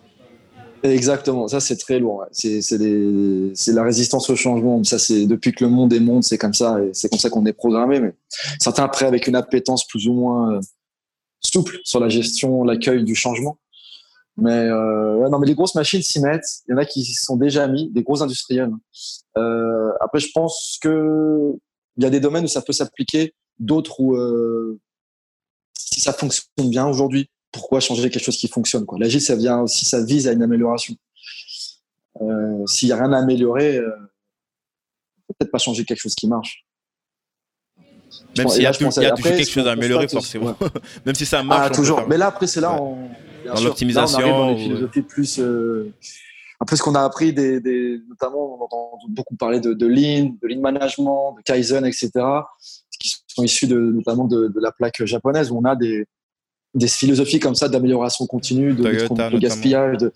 Exactement, 0.83 1.47
ça 1.47 1.59
c'est 1.59 1.77
très 1.77 1.99
lourd. 1.99 2.25
C'est 2.31 2.61
la 3.67 3.83
résistance 3.83 4.29
au 4.29 4.35
changement. 4.35 4.83
Ça 4.83 4.97
c'est 4.97 5.25
depuis 5.27 5.51
que 5.51 5.63
le 5.63 5.69
monde 5.69 5.93
est 5.93 5.99
monde, 5.99 6.23
c'est 6.23 6.37
comme 6.37 6.53
ça 6.53 6.79
c'est 6.93 7.09
comme 7.09 7.19
ça 7.19 7.29
qu'on 7.29 7.45
est 7.45 7.53
programmé. 7.53 7.99
Mais 7.99 8.13
certains 8.59 8.83
après 8.83 9.05
avec 9.05 9.27
une 9.27 9.35
appétence 9.35 9.85
plus 9.85 10.07
ou 10.07 10.13
moins 10.13 10.55
euh, 10.55 10.59
souple 11.39 11.77
sur 11.83 11.99
la 11.99 12.09
gestion, 12.09 12.63
l'accueil 12.63 13.03
du 13.03 13.15
changement. 13.15 13.57
Mais 14.37 14.67
euh, 14.69 15.29
non, 15.29 15.39
mais 15.39 15.47
les 15.47 15.55
grosses 15.55 15.75
machines 15.75 16.01
s'y 16.01 16.19
mettent. 16.19 16.61
Il 16.67 16.71
y 16.71 16.73
en 16.73 16.77
a 16.77 16.85
qui 16.85 17.03
sont 17.05 17.35
déjà 17.35 17.67
mis, 17.67 17.89
des 17.91 18.03
gros 18.03 18.23
industriels. 18.23 18.71
Euh, 19.37 19.91
après, 19.99 20.19
je 20.19 20.29
pense 20.33 20.79
que 20.81 21.53
il 21.97 22.03
y 22.03 22.05
a 22.05 22.09
des 22.09 22.19
domaines 22.19 22.45
où 22.45 22.47
ça 22.47 22.61
peut 22.61 22.73
s'appliquer, 22.73 23.35
d'autres 23.59 23.99
où 23.99 24.15
euh, 24.15 24.79
si 25.77 25.99
ça 25.99 26.13
fonctionne 26.13 26.69
bien 26.69 26.87
aujourd'hui, 26.87 27.29
pourquoi 27.51 27.81
changer 27.81 28.09
quelque 28.09 28.23
chose 28.23 28.37
qui 28.37 28.47
fonctionne 28.47 28.85
quoi? 28.85 28.97
L'agile, 28.97 29.21
ça 29.21 29.35
vient 29.35 29.59
aussi, 29.59 29.83
ça 29.85 30.01
vise 30.01 30.27
à 30.27 30.31
une 30.31 30.43
amélioration. 30.43 30.95
S'il 32.65 32.87
n'y 32.87 32.93
a 32.93 32.97
rien 32.97 33.11
à 33.13 33.19
améliorer, 33.19 33.79
peut-être 35.27 35.51
pas 35.51 35.57
changer 35.57 35.83
quelque 35.85 35.99
chose 35.99 36.15
qui 36.15 36.27
marche. 36.27 36.65
Même 38.37 38.47
s'il 38.47 38.63
y 38.63 38.65
a, 38.65 38.73
toujours 38.73 38.93
quelque 38.93 39.49
chose 39.49 39.67
à 39.67 39.71
améliorer, 39.71 40.07
forcément. 40.07 40.55
Même 41.05 41.15
si 41.15 41.25
ça 41.25 41.43
marche. 41.43 41.69
Ah, 41.71 41.75
toujours. 41.75 42.07
Mais 42.07 42.17
là, 42.17 42.27
après, 42.27 42.47
c'est 42.47 42.61
là, 42.61 42.79
dans 43.45 43.61
l'optimisation. 43.61 44.19
dans 44.19 44.51
les 44.51 44.57
philosophies 44.57 45.01
plus. 45.01 45.39
Euh, 45.39 45.93
après, 46.59 46.75
ce 46.75 46.83
qu'on 46.83 46.93
a 46.93 47.01
appris, 47.01 47.33
des, 47.33 47.59
des, 47.59 47.99
notamment, 48.07 48.55
on 48.55 48.63
entend 48.63 48.99
beaucoup 49.09 49.35
parler 49.35 49.59
de, 49.59 49.73
de 49.73 49.87
Lean, 49.87 50.35
de 50.41 50.47
Lean 50.47 50.61
Management, 50.61 51.35
de 51.37 51.41
Kaizen, 51.41 51.85
etc., 51.85 52.11
qui 52.99 53.11
sont 53.27 53.43
issus 53.43 53.65
de, 53.65 53.79
notamment 53.79 54.25
de, 54.25 54.47
de 54.47 54.59
la 54.59 54.71
plaque 54.71 55.03
japonaise, 55.05 55.49
où 55.49 55.57
on 55.57 55.65
a 55.65 55.75
des, 55.75 56.05
des 56.75 56.87
philosophies 56.87 57.39
comme 57.39 57.55
ça 57.55 57.67
d'amélioration 57.67 58.27
continue, 58.27 58.73
de, 58.73 58.83
de, 58.83 59.39
gaspillage. 59.39 59.97
De... 59.97 60.13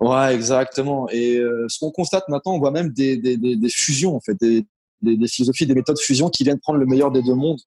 Ouais, 0.00 0.34
exactement. 0.34 1.08
Et 1.08 1.38
euh, 1.38 1.64
ce 1.68 1.78
qu'on 1.78 1.90
constate 1.90 2.28
maintenant, 2.28 2.52
on 2.54 2.58
voit 2.58 2.72
même 2.72 2.90
des, 2.90 3.16
des, 3.16 3.38
des, 3.38 3.68
fusions, 3.70 4.14
en 4.14 4.20
fait, 4.20 4.38
des, 4.38 4.66
des, 5.00 5.28
philosophies, 5.28 5.66
des 5.66 5.74
méthodes 5.74 5.96
de 5.96 6.02
fusion 6.02 6.28
qui 6.28 6.44
viennent 6.44 6.60
prendre 6.60 6.78
le 6.78 6.86
meilleur 6.86 7.10
des 7.10 7.22
deux 7.22 7.34
mondes 7.34 7.60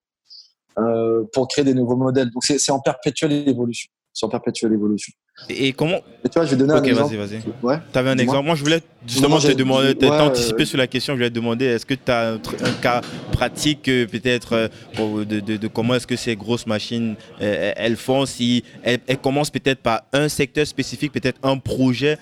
euh, 0.77 1.23
pour 1.33 1.47
créer 1.47 1.65
des 1.65 1.73
nouveaux 1.73 1.95
modèles. 1.97 2.29
Donc 2.29 2.43
c'est 2.43 2.71
en 2.71 2.79
perpétuelle 2.79 3.47
évolution 3.47 3.89
sur 4.13 4.29
perpétuelle 4.29 4.73
évolution. 4.73 5.11
Et 5.49 5.73
comment 5.73 5.99
Et 6.23 6.29
toi, 6.29 6.45
je 6.45 6.51
vais 6.51 6.57
donner 6.57 6.73
un 6.73 6.83
exemple. 6.83 7.15
vas-y, 7.15 7.17
vas-y. 7.17 7.41
Ouais. 7.63 7.77
Tu 7.91 7.97
avais 7.97 8.11
un 8.11 8.17
exemple. 8.17 8.45
Moi, 8.45 8.55
je 8.55 8.63
voulais 8.63 8.81
justement 9.07 9.39
te 9.39 9.51
demander, 9.51 9.95
ouais, 9.99 10.09
anticipé 10.09 10.63
sur 10.63 10.77
la 10.77 10.85
question, 10.85 11.13
je 11.13 11.17
voulais 11.17 11.29
te 11.31 11.35
demander, 11.35 11.65
est-ce 11.65 11.85
que 11.87 11.95
tu 11.95 12.11
as 12.11 12.33
un, 12.33 12.39
cas 12.81 13.01
pratique, 13.31 13.89
euh, 13.89 14.05
peut-être, 14.05 14.53
euh, 14.53 15.25
de, 15.25 15.39
de, 15.39 15.57
de, 15.57 15.67
comment 15.67 15.95
est-ce 15.95 16.05
que 16.05 16.15
ces 16.15 16.35
grosses 16.35 16.67
machines, 16.67 17.15
euh, 17.41 17.73
elles 17.75 17.95
font, 17.95 18.27
si 18.27 18.63
elles, 18.83 18.99
elles 19.07 19.17
commencent 19.17 19.49
peut-être 19.49 19.79
par 19.79 20.03
un 20.13 20.29
secteur 20.29 20.67
spécifique, 20.67 21.11
peut-être 21.11 21.39
un 21.41 21.57
projet 21.57 22.13
euh, 22.13 22.17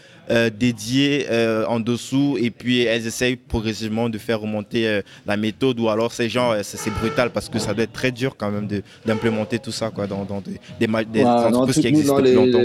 dédiées 0.49 1.27
euh, 1.29 1.65
en 1.65 1.79
dessous 1.79 2.38
et 2.39 2.51
puis 2.51 2.82
elles 2.82 3.05
essayent 3.05 3.36
progressivement 3.36 4.07
de 4.09 4.17
faire 4.17 4.39
remonter 4.39 4.88
euh, 4.88 5.01
la 5.25 5.36
méthode 5.36 5.79
ou 5.79 5.89
alors 5.89 6.13
c'est 6.13 6.29
genre 6.29 6.55
c'est 6.63 6.89
brutal 6.91 7.32
parce 7.32 7.49
que 7.49 7.59
ça 7.59 7.73
doit 7.73 7.84
être 7.84 7.91
très 7.91 8.11
dur 8.11 8.38
quand 8.38 8.49
même 8.49 8.67
d'implémenter 9.05 9.59
tout 9.59 9.71
ça 9.71 9.89
quoi, 9.89 10.07
dans, 10.07 10.25
des, 10.41 10.59
des, 10.79 11.05
des 11.05 11.25
entreprises 11.25 11.79
qui 11.79 11.88
existent 11.88 12.19
depuis 12.19 12.34
longtemps. 12.34 12.61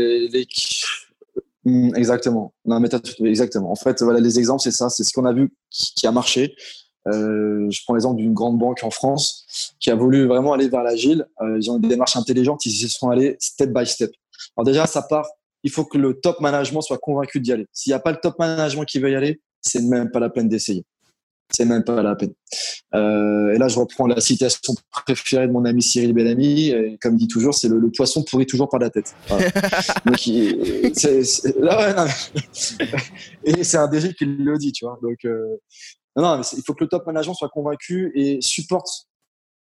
Hmm, 1.64 1.96
exactement. 1.96 2.54
Non, 2.64 2.78
méthode, 2.78 3.04
exactement. 3.24 3.72
En 3.72 3.74
fait, 3.74 4.00
voilà, 4.00 4.20
les 4.20 4.38
exemples, 4.38 4.62
c'est 4.62 4.70
ça. 4.70 4.88
C'est 4.88 5.02
ce 5.02 5.12
qu'on 5.12 5.24
a 5.24 5.32
vu 5.32 5.52
qui, 5.68 6.06
a 6.06 6.12
marché. 6.12 6.54
je 7.06 7.78
prends 7.84 7.94
l'exemple 7.94 8.18
d'une 8.18 8.34
grande 8.34 8.56
banque 8.56 8.84
en 8.84 8.90
France 8.90 9.74
qui 9.80 9.90
a 9.90 9.96
voulu 9.96 10.26
vraiment 10.26 10.52
aller 10.52 10.68
vers 10.68 10.84
l'agile. 10.84 11.26
ils 11.58 11.68
ont 11.68 11.78
une 11.78 11.88
démarche 11.88 12.16
intelligente. 12.16 12.64
Ils 12.66 12.70
se 12.70 12.86
sont 12.86 13.10
allés 13.10 13.36
step 13.40 13.70
by 13.70 13.84
step. 13.84 14.12
Alors 14.56 14.64
déjà, 14.64 14.86
ça 14.86 15.02
part 15.02 15.26
il 15.66 15.70
faut 15.72 15.84
que 15.84 15.98
le 15.98 16.14
top 16.14 16.40
management 16.40 16.80
soit 16.80 16.98
convaincu 16.98 17.40
d'y 17.40 17.50
aller. 17.50 17.66
S'il 17.72 17.90
n'y 17.90 17.94
a 17.94 17.98
pas 17.98 18.12
le 18.12 18.18
top 18.18 18.38
management 18.38 18.84
qui 18.84 19.00
veut 19.00 19.10
y 19.10 19.16
aller, 19.16 19.40
c'est 19.60 19.82
même 19.82 20.12
pas 20.12 20.20
la 20.20 20.30
peine 20.30 20.48
d'essayer. 20.48 20.84
C'est 21.50 21.64
même 21.64 21.82
pas 21.82 22.00
la 22.04 22.14
peine. 22.14 22.34
Euh, 22.94 23.52
et 23.52 23.58
là, 23.58 23.66
je 23.66 23.76
reprends 23.80 24.06
la 24.06 24.20
citation 24.20 24.74
préférée 25.04 25.48
de 25.48 25.52
mon 25.52 25.64
ami 25.64 25.82
Cyril 25.82 26.12
Bellamy. 26.12 26.68
Et 26.68 26.98
comme 27.02 27.16
dit 27.16 27.26
toujours, 27.26 27.52
c'est 27.52 27.66
le, 27.66 27.90
poisson 27.90 28.22
pourrit 28.22 28.46
toujours 28.46 28.68
par 28.68 28.78
la 28.78 28.90
tête. 28.90 29.12
et 33.44 33.64
c'est 33.64 33.76
un 33.76 33.88
DG 33.88 34.14
qui 34.14 34.24
le 34.24 34.58
dit, 34.58 34.70
tu 34.70 34.84
vois. 34.84 35.00
Donc, 35.02 35.18
euh, 35.24 35.56
non, 36.14 36.42
il 36.56 36.62
faut 36.64 36.74
que 36.74 36.84
le 36.84 36.88
top 36.88 37.04
management 37.06 37.34
soit 37.34 37.48
convaincu 37.48 38.12
et 38.14 38.38
supporte 38.40 39.08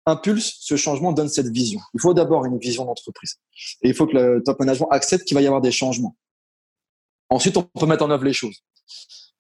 impulse 0.06 0.58
ce 0.60 0.76
changement, 0.76 1.12
donne 1.12 1.30
cette 1.30 1.48
vision. 1.48 1.80
Il 1.94 2.02
faut 2.02 2.14
d'abord 2.14 2.46
une 2.46 2.58
vision 2.58 2.86
d'entreprise. 2.86 3.38
Et 3.82 3.90
il 3.90 3.94
faut 3.94 4.08
que 4.08 4.14
le 4.14 4.44
top 4.44 4.60
management 4.60 4.90
accepte 4.90 5.26
qu'il 5.26 5.36
va 5.36 5.42
y 5.42 5.46
avoir 5.46 5.62
des 5.62 5.72
changements. 5.72 6.16
Ensuite, 7.30 7.58
on 7.58 7.64
peut 7.64 7.86
mettre 7.86 8.04
en 8.04 8.12
œuvre 8.12 8.26
les 8.26 8.34
choses. 8.34 8.64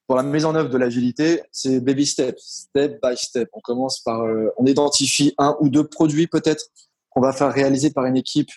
Pour 0.07 0.15
la 0.15 0.23
mise 0.23 0.45
en 0.45 0.55
œuvre 0.55 0.69
de 0.69 0.77
l'agilité, 0.77 1.41
c'est 1.51 1.79
baby 1.79 2.05
step, 2.05 2.37
step 2.39 2.99
by 3.01 3.15
step. 3.15 3.49
On 3.53 3.61
commence 3.61 3.99
par, 3.99 4.23
euh, 4.23 4.49
on 4.57 4.65
identifie 4.65 5.33
un 5.37 5.55
ou 5.61 5.69
deux 5.69 5.87
produits 5.87 6.27
peut-être 6.27 6.65
qu'on 7.09 7.21
va 7.21 7.33
faire 7.33 7.51
réaliser 7.51 7.91
par 7.91 8.05
une 8.05 8.17
équipe 8.17 8.49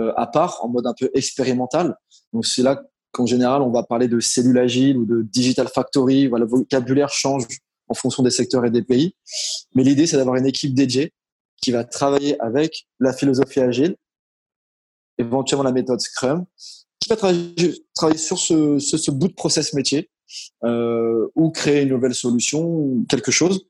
euh, 0.00 0.12
à 0.16 0.26
part, 0.26 0.64
en 0.64 0.68
mode 0.68 0.86
un 0.86 0.94
peu 0.98 1.10
expérimental. 1.14 1.96
Donc 2.32 2.46
c'est 2.46 2.62
là 2.62 2.82
qu'en 3.12 3.26
général, 3.26 3.62
on 3.62 3.70
va 3.70 3.82
parler 3.82 4.08
de 4.08 4.20
cellules 4.20 4.58
agiles 4.58 4.96
ou 4.96 5.04
de 5.04 5.22
digital 5.22 5.68
factory. 5.68 6.28
Voilà, 6.28 6.44
le 6.44 6.50
vocabulaire 6.50 7.10
change 7.10 7.46
en 7.88 7.94
fonction 7.94 8.22
des 8.22 8.30
secteurs 8.30 8.64
et 8.64 8.70
des 8.70 8.82
pays. 8.82 9.14
Mais 9.74 9.84
l'idée, 9.84 10.06
c'est 10.06 10.16
d'avoir 10.16 10.36
une 10.36 10.46
équipe 10.46 10.74
dédiée 10.74 11.12
qui 11.62 11.70
va 11.70 11.84
travailler 11.84 12.38
avec 12.40 12.86
la 13.00 13.14
philosophie 13.14 13.60
agile, 13.60 13.96
éventuellement 15.16 15.64
la 15.64 15.72
méthode 15.72 16.00
Scrum, 16.00 16.44
qui 17.00 17.08
va 17.08 17.16
travailler, 17.16 17.78
sur 18.16 18.38
ce, 18.38 18.78
ce, 18.78 19.10
bout 19.10 19.28
de 19.28 19.32
process 19.32 19.72
métier 19.72 20.10
euh, 20.64 21.28
ou 21.34 21.50
créer 21.50 21.82
une 21.82 21.90
nouvelle 21.90 22.14
solution, 22.14 23.04
quelque 23.08 23.30
chose. 23.30 23.66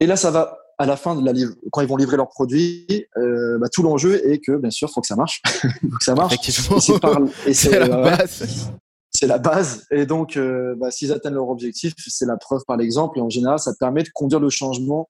Et 0.00 0.06
là, 0.06 0.16
ça 0.16 0.30
va 0.30 0.58
à 0.78 0.86
la 0.86 0.96
fin 0.96 1.14
de 1.14 1.24
la 1.24 1.32
livre, 1.32 1.54
quand 1.70 1.80
ils 1.80 1.86
vont 1.86 1.96
livrer 1.96 2.16
leurs 2.16 2.28
produits, 2.28 3.06
euh, 3.16 3.58
bah, 3.58 3.68
tout 3.72 3.82
l'enjeu 3.82 4.26
est 4.28 4.40
que 4.40 4.56
bien 4.56 4.70
sûr, 4.70 4.90
faut 4.90 5.00
que 5.00 5.06
ça 5.06 5.14
marche, 5.14 5.40
faut 5.90 5.96
que 5.96 6.04
ça 6.04 6.14
marche. 6.14 6.34
C'est 7.52 7.78
la 7.78 7.88
base. 7.88 8.72
C'est 9.14 9.26
la 9.26 9.38
base. 9.38 9.86
Et 9.92 10.06
donc, 10.06 10.36
euh, 10.36 10.74
bah, 10.76 10.90
s'ils 10.90 11.12
atteignent 11.12 11.34
leur 11.34 11.48
objectif, 11.50 11.92
c'est 11.98 12.24
la 12.24 12.38
preuve 12.38 12.62
par 12.66 12.78
l'exemple. 12.78 13.18
Et 13.18 13.20
en 13.20 13.28
général, 13.28 13.58
ça 13.58 13.72
permet 13.78 14.02
de 14.02 14.08
conduire 14.08 14.40
le 14.40 14.48
changement 14.48 15.06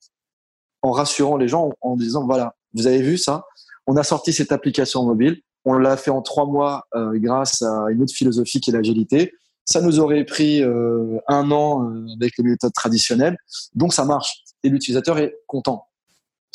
en 0.83 0.91
rassurant 0.91 1.37
les 1.37 1.49
gens, 1.49 1.73
en, 1.81 1.97
disant 1.97 2.27
voilà, 2.27 2.55
vous 2.75 2.87
avez 2.87 3.01
vu 3.01 3.17
ça, 3.17 3.45
on 3.87 3.97
a 3.97 4.03
sorti 4.03 4.33
cette 4.33 4.53
application 4.53 5.05
mobile, 5.05 5.41
on 5.65 5.75
l'a 5.75 5.97
fait 5.97 6.11
en 6.11 6.23
trois 6.23 6.47
mois 6.47 6.87
euh, 6.95 7.19
grâce 7.19 7.63
à 7.63 7.87
une 7.91 8.03
autre 8.03 8.15
philosophie 8.15 8.61
qui 8.61 8.71
est 8.71 8.73
l'agilité. 8.73 9.33
Ça 9.65 9.81
nous 9.81 10.01
aurait 10.01 10.25
pris 10.25 10.63
euh, 10.63 11.19
un 11.29 11.51
an 11.53 11.89
euh, 11.89 12.07
avec 12.21 12.37
les 12.39 12.45
méthodes 12.45 12.73
traditionnelles, 12.73 13.37
donc 13.75 13.95
ça 13.95 14.05
marche 14.05 14.43
et 14.65 14.69
l'utilisateur 14.69 15.19
est 15.19 15.37
content. 15.47 15.87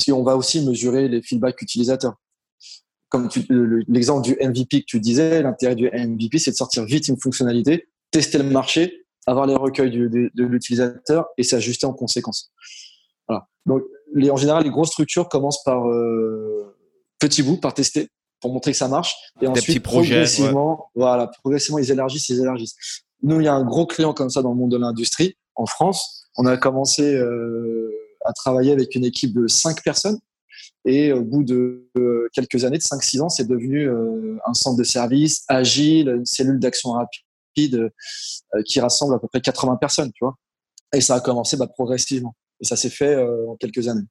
Si 0.00 0.12
on 0.12 0.22
va 0.22 0.36
aussi 0.36 0.64
mesurer 0.64 1.08
les 1.08 1.22
feedbacks 1.22 1.60
utilisateurs. 1.60 2.14
Comme 3.08 3.30
l'exemple 3.88 4.22
du 4.22 4.36
MVP 4.38 4.82
que 4.82 4.86
tu 4.86 5.00
disais, 5.00 5.42
l'intérêt 5.42 5.74
du 5.74 5.90
MVP, 5.90 6.38
c'est 6.38 6.50
de 6.50 6.56
sortir 6.56 6.84
vite 6.84 7.08
une 7.08 7.18
fonctionnalité, 7.18 7.88
tester 8.10 8.36
le 8.36 8.44
marché, 8.44 9.06
avoir 9.26 9.46
les 9.46 9.54
recueils 9.54 9.90
de, 9.90 10.30
de 10.32 10.44
l'utilisateur 10.44 11.26
et 11.38 11.42
s'ajuster 11.42 11.86
en 11.86 11.94
conséquence. 11.94 12.52
Voilà. 13.26 13.48
Donc 13.64 13.82
les, 14.14 14.30
en 14.30 14.36
général, 14.36 14.64
les 14.64 14.70
grosses 14.70 14.90
structures 14.90 15.28
commencent 15.28 15.62
par 15.62 15.88
euh, 15.88 16.74
petits 17.18 17.42
bouts, 17.42 17.58
par 17.58 17.74
tester, 17.74 18.08
pour 18.40 18.52
montrer 18.52 18.72
que 18.72 18.76
ça 18.76 18.88
marche. 18.88 19.14
Et 19.40 19.46
ensuite, 19.46 19.82
progressivement, 19.82 20.90
voilà, 20.94 21.26
progressivement, 21.42 21.78
ils 21.78 21.90
élargissent, 21.90 22.28
ils 22.28 22.40
élargissent. 22.40 22.76
Nous, 23.22 23.40
il 23.40 23.44
y 23.44 23.48
a 23.48 23.54
un 23.54 23.64
gros 23.64 23.86
client 23.86 24.12
comme 24.12 24.30
ça 24.30 24.42
dans 24.42 24.50
le 24.50 24.56
monde 24.56 24.70
de 24.70 24.76
l'industrie, 24.76 25.36
en 25.56 25.66
France, 25.66 26.28
On 26.36 26.46
a 26.46 26.56
commencé 26.56 27.20
à 28.24 28.32
travailler 28.32 28.70
avec 28.70 28.94
une 28.94 29.04
équipe 29.04 29.34
de 29.34 29.48
cinq 29.48 29.82
personnes. 29.82 30.18
Et 30.84 31.12
au 31.12 31.22
bout 31.22 31.42
de 31.42 31.90
quelques 32.32 32.64
années, 32.64 32.78
de 32.78 32.82
5-6 32.82 33.20
ans, 33.22 33.28
c'est 33.28 33.48
devenu 33.48 33.90
un 33.90 34.54
centre 34.54 34.76
de 34.76 34.84
service 34.84 35.44
agile, 35.48 36.08
une 36.08 36.26
cellule 36.26 36.60
d'action 36.60 36.92
rapide 36.92 37.90
qui 38.64 38.78
rassemble 38.78 39.14
à 39.14 39.18
peu 39.18 39.26
près 39.26 39.40
80 39.40 39.76
personnes, 39.76 40.12
tu 40.12 40.24
vois. 40.24 40.36
Et 40.94 41.00
ça 41.00 41.16
a 41.16 41.20
commencé 41.20 41.56
bah, 41.56 41.66
progressivement. 41.66 42.34
Et 42.60 42.64
ça 42.64 42.76
s'est 42.76 42.90
fait 42.90 43.16
en 43.16 43.56
quelques 43.56 43.88
années. 43.88 44.06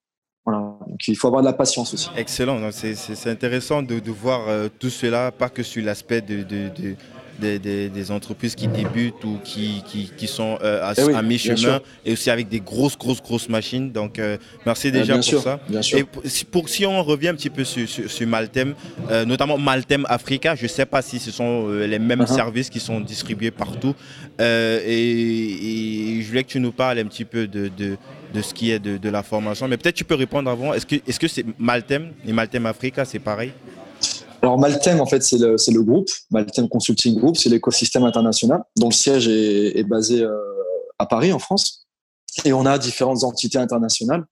Voilà. 0.46 0.60
Donc 0.88 1.08
il 1.08 1.18
faut 1.18 1.28
avoir 1.28 1.42
de 1.42 1.48
la 1.48 1.54
patience 1.54 1.94
aussi. 1.94 2.10
Excellent. 2.16 2.60
C'est 2.72 3.30
intéressant 3.30 3.84
de, 3.84 4.00
de 4.00 4.12
voir 4.12 4.70
tout 4.80 4.90
cela, 4.90 5.32
pas 5.32 5.50
que 5.50 5.64
sur 5.64 5.84
l'aspect 5.84 6.22
de, 6.22 6.44
de, 6.44 6.70
des, 7.40 8.12
entreprises 8.12 8.56
qui 8.56 8.68
débutent 8.68 9.24
ou 9.24 9.40
qui, 9.44 9.84
qui, 9.86 10.28
sont 10.28 10.58
euh, 10.64 10.94
eh 10.98 11.14
à, 11.14 11.22
mi-chemin 11.22 11.82
et 12.06 12.14
aussi 12.14 12.30
avec 12.30 12.50
des 12.50 12.60
grosses, 12.60 12.98
grosses, 12.98 13.22
grosses 13.22 13.50
machines. 13.50 13.92
Donc, 13.92 14.20
euh, 14.20 14.38
merci 14.66 14.92
déjà 14.92 15.16
pour 15.16 15.42
ça. 15.42 15.60
Et 15.94 16.04
pour, 16.46 16.70
si 16.70 16.86
on 16.86 17.04
revient 17.04 17.30
un 17.30 17.36
petit 17.36 17.50
peu 17.50 17.64
sur, 17.64 17.88
sur, 17.88 18.28
Maltem, 18.28 18.74
euh, 19.10 19.26
notamment 19.26 19.58
Maltem 19.58 20.06
Africa, 20.10 20.56
je 20.56 20.64
ne 20.64 20.68
sais 20.68 20.86
pas 20.86 21.02
si 21.02 21.20
ce 21.20 21.32
sont 21.32 21.70
les 21.70 22.00
mêmes 22.00 22.22
uh-huh. 22.22 22.36
services 22.36 22.70
qui 22.70 22.80
sont 22.80 23.00
distribués 23.00 23.52
partout. 23.52 23.94
Et, 24.40 26.20
je 26.22 26.28
voulais 26.28 26.44
que 26.44 26.50
tu 26.50 26.60
nous 26.60 26.72
parles 26.72 27.00
un 27.00 27.06
petit 27.06 27.26
peu 27.26 27.48
de, 27.48 27.98
de, 28.34 28.42
ce 28.42 28.54
qui 28.54 28.72
est 28.72 28.80
de, 28.80 29.10
la 29.10 29.24
formation. 29.24 29.68
Mais 29.68 29.78
peut-être 29.78 29.96
tu 29.96 30.04
peux 30.04 30.16
répondre 30.16 30.50
avant. 30.50 30.74
Est-ce 30.74 30.86
que 30.86 30.96
c'est 31.06 31.12
-ce 31.12 31.28
c'est 31.28 31.46
Maltem 31.60 32.14
et 32.26 32.34
Maltem 32.34 32.66
Africa, 32.66 33.06
c'est 33.06 33.20
pareil? 33.20 33.52
Alors 34.42 34.60
Maltem, 34.60 35.02
en 35.02 35.06
fait, 35.06 35.24
c'est 35.24 35.38
le, 35.38 35.82
groupe, 35.82 36.10
Maltem 36.30 36.70
Consulting 36.70 37.16
Group, 37.18 37.38
c'est 37.38 37.50
l'écosystème 37.50 38.04
international 38.04 38.64
dont 38.76 38.90
le 38.90 38.94
siège 38.94 39.28
est, 39.28 39.84
basé 39.84 40.22
euh, 40.22 40.38
à 41.00 41.06
Paris, 41.06 41.34
en 41.34 41.40
France. 41.40 41.88
Et 42.46 42.54
on 42.54 42.66
a 42.66 42.78
différentes 42.78 43.24
entités 43.24 43.58
internationales 43.58 44.26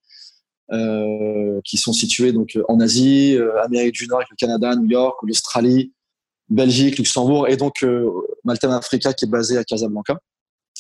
euh, 0.71 1.59
qui 1.63 1.77
sont 1.77 1.93
situées 1.93 2.31
donc 2.33 2.57
en 2.67 2.79
Asie, 2.79 3.35
euh, 3.35 3.61
Amérique 3.63 3.93
du 3.93 4.07
Nord, 4.07 4.19
avec 4.19 4.29
le 4.29 4.35
Canada, 4.35 4.75
New 4.75 4.89
York, 4.89 5.17
l'Australie, 5.23 5.91
Belgique, 6.49 6.99
Luxembourg, 6.99 7.47
et 7.47 7.57
donc 7.57 7.83
Maltem 8.43 8.69
Africa 8.71 9.11
qui 9.13 9.25
est 9.25 9.29
basé 9.29 9.57
à 9.57 9.63
Casablanca. 9.63 10.19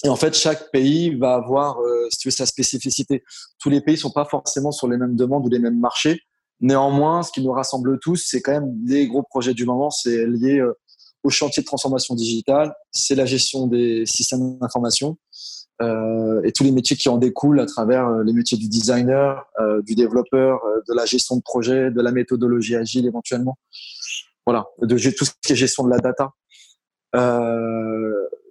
Et 0.03 0.09
en 0.09 0.15
fait, 0.15 0.35
chaque 0.35 0.71
pays 0.71 1.15
va 1.15 1.35
avoir, 1.35 1.79
euh, 1.79 2.07
si 2.11 2.19
tu 2.19 2.27
veux, 2.27 2.31
sa 2.31 2.45
spécificité. 2.45 3.23
Tous 3.59 3.69
les 3.69 3.81
pays 3.81 3.97
sont 3.97 4.11
pas 4.11 4.25
forcément 4.25 4.71
sur 4.71 4.87
les 4.87 4.97
mêmes 4.97 5.15
demandes 5.15 5.45
ou 5.45 5.49
les 5.49 5.59
mêmes 5.59 5.79
marchés. 5.79 6.19
Néanmoins, 6.59 7.23
ce 7.23 7.31
qui 7.31 7.41
nous 7.41 7.51
rassemble 7.51 7.99
tous, 7.99 8.23
c'est 8.27 8.41
quand 8.41 8.53
même 8.53 8.71
des 8.85 9.07
gros 9.07 9.23
projets 9.23 9.53
du 9.53 9.65
moment. 9.65 9.89
C'est 9.89 10.25
lié 10.25 10.59
euh, 10.59 10.73
au 11.25 11.29
chantier 11.29 11.61
de 11.61 11.65
transformation 11.65 12.13
digitale, 12.13 12.73
c'est 12.91 13.15
la 13.15 13.25
gestion 13.25 13.65
des 13.67 14.05
systèmes 14.05 14.59
d'information 14.59 15.17
euh, 15.81 16.41
et 16.43 16.51
tous 16.51 16.63
les 16.63 16.71
métiers 16.71 16.95
qui 16.95 17.09
en 17.09 17.17
découlent 17.17 17.59
à 17.59 17.65
travers 17.65 18.07
euh, 18.07 18.23
les 18.23 18.31
métiers 18.31 18.57
du 18.57 18.69
designer, 18.69 19.43
euh, 19.59 19.81
du 19.81 19.95
développeur, 19.95 20.63
euh, 20.63 20.81
de 20.87 20.93
la 20.93 21.05
gestion 21.05 21.35
de 21.35 21.41
projet, 21.41 21.91
de 21.91 22.01
la 22.01 22.11
méthodologie 22.11 22.75
agile 22.75 23.07
éventuellement. 23.07 23.57
Voilà, 24.45 24.65
de 24.81 24.97
tout 25.11 25.25
ce 25.25 25.31
qui 25.41 25.53
est 25.53 25.55
gestion 25.55 25.83
de 25.83 25.89
la 25.89 25.97
data. 25.97 26.31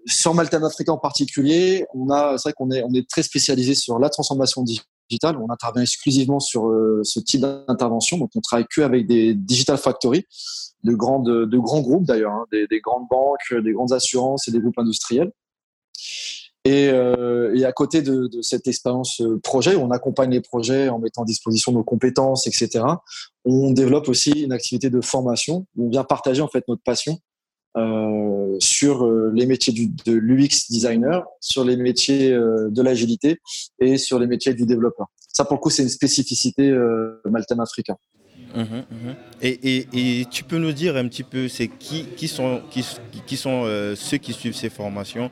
Sur 0.07 0.35
Maltem 0.35 0.65
Africa 0.65 0.93
en 0.93 0.99
particulier, 0.99 1.87
on 1.95 2.11
a, 2.11 2.37
c'est 2.39 2.51
vrai 2.51 2.55
qu'on 2.55 2.71
est, 2.71 2.83
on 2.83 2.93
est 2.93 3.09
très 3.09 3.23
spécialisé 3.23 3.75
sur 3.75 3.99
la 3.99 4.11
transformation 4.11 4.63
digitale 4.63 4.85
on 5.23 5.51
intervient 5.51 5.83
exclusivement 5.83 6.41
sur 6.41 6.69
euh, 6.69 7.01
ce 7.05 7.21
type 7.21 7.41
d'intervention. 7.41 8.19
Donc, 8.19 8.31
on 8.35 8.41
travaille 8.41 8.67
que 8.71 8.81
avec 8.81 9.07
des 9.07 9.35
digital 9.35 9.79
factories, 9.79 10.27
de, 10.83 10.95
grandes, 10.95 11.49
de 11.49 11.59
grands 11.59 11.81
groupes 11.81 12.05
d'ailleurs, 12.05 12.33
hein, 12.33 12.45
des, 12.53 12.81
grandes 12.81 13.07
banques, 13.11 13.63
des 13.63 13.73
grandes 13.73 13.93
assurances 13.93 14.49
et 14.49 14.53
des 14.53 14.61
groupes 14.61 14.79
industriels. 14.79 15.33
Et, 16.67 16.89
euh, 16.89 17.67
à 17.67 17.73
côté 17.73 18.03
de, 18.03 18.29
cette 18.41 18.67
expérience 18.67 19.21
euh, 19.21 19.39
projet, 19.43 19.77
on 19.77 19.91
accompagne 19.91 20.31
les 20.31 20.41
projets 20.41 20.89
en 20.89 20.99
mettant 20.99 21.23
à 21.23 21.27
disposition 21.27 21.73
nos 21.73 21.85
compétences, 21.85 22.47
etc., 22.47 22.85
on 23.45 23.71
développe 23.71 24.09
aussi 24.09 24.31
une 24.31 24.53
activité 24.53 24.89
de 24.89 25.01
formation 25.03 25.67
où 25.77 25.87
on 25.87 25.91
vient 25.91 26.05
partager 26.05 26.41
en 26.41 26.49
fait 26.49 26.65
notre 26.69 26.83
passion 26.83 27.19
euh, 27.77 28.57
sur 28.61 29.05
euh, 29.05 29.33
les 29.35 29.47
métiers 29.47 29.73
du, 29.73 29.89
de 29.89 30.13
l'UX 30.13 30.71
designer, 30.71 31.25
sur 31.41 31.65
les 31.65 31.77
métiers 31.77 32.31
euh, 32.31 32.69
de 32.71 32.83
l'agilité 32.83 33.41
et 33.81 33.99
sur 33.99 34.21
les 34.21 34.29
métiers 34.29 34.55
du 34.55 34.65
développeur. 34.65 35.09
Ça, 35.27 35.45
pour 35.45 35.57
le 35.57 35.61
coup, 35.61 35.71
c'est 35.71 35.83
une 35.83 35.89
spécificité 35.89 36.73
Maltem 37.25 37.59
Africa. 37.59 37.97
Mmh, 38.55 38.61
mmh. 38.61 38.95
Et, 39.43 40.21
et, 40.21 40.25
tu 40.27 40.45
peux 40.45 40.59
nous 40.59 40.71
dire 40.71 40.97
un 40.97 41.09
petit 41.09 41.25
peu, 41.25 41.49
c'est 41.49 41.67
qui, 41.67 42.05
qui 42.17 42.29
sont, 42.29 42.61
qui, 42.71 42.85
qui 43.27 43.37
sont 43.37 43.65
ceux 43.97 44.19
qui 44.19 44.33
suivent 44.33 44.55
ces 44.55 44.71
formations? 44.71 45.29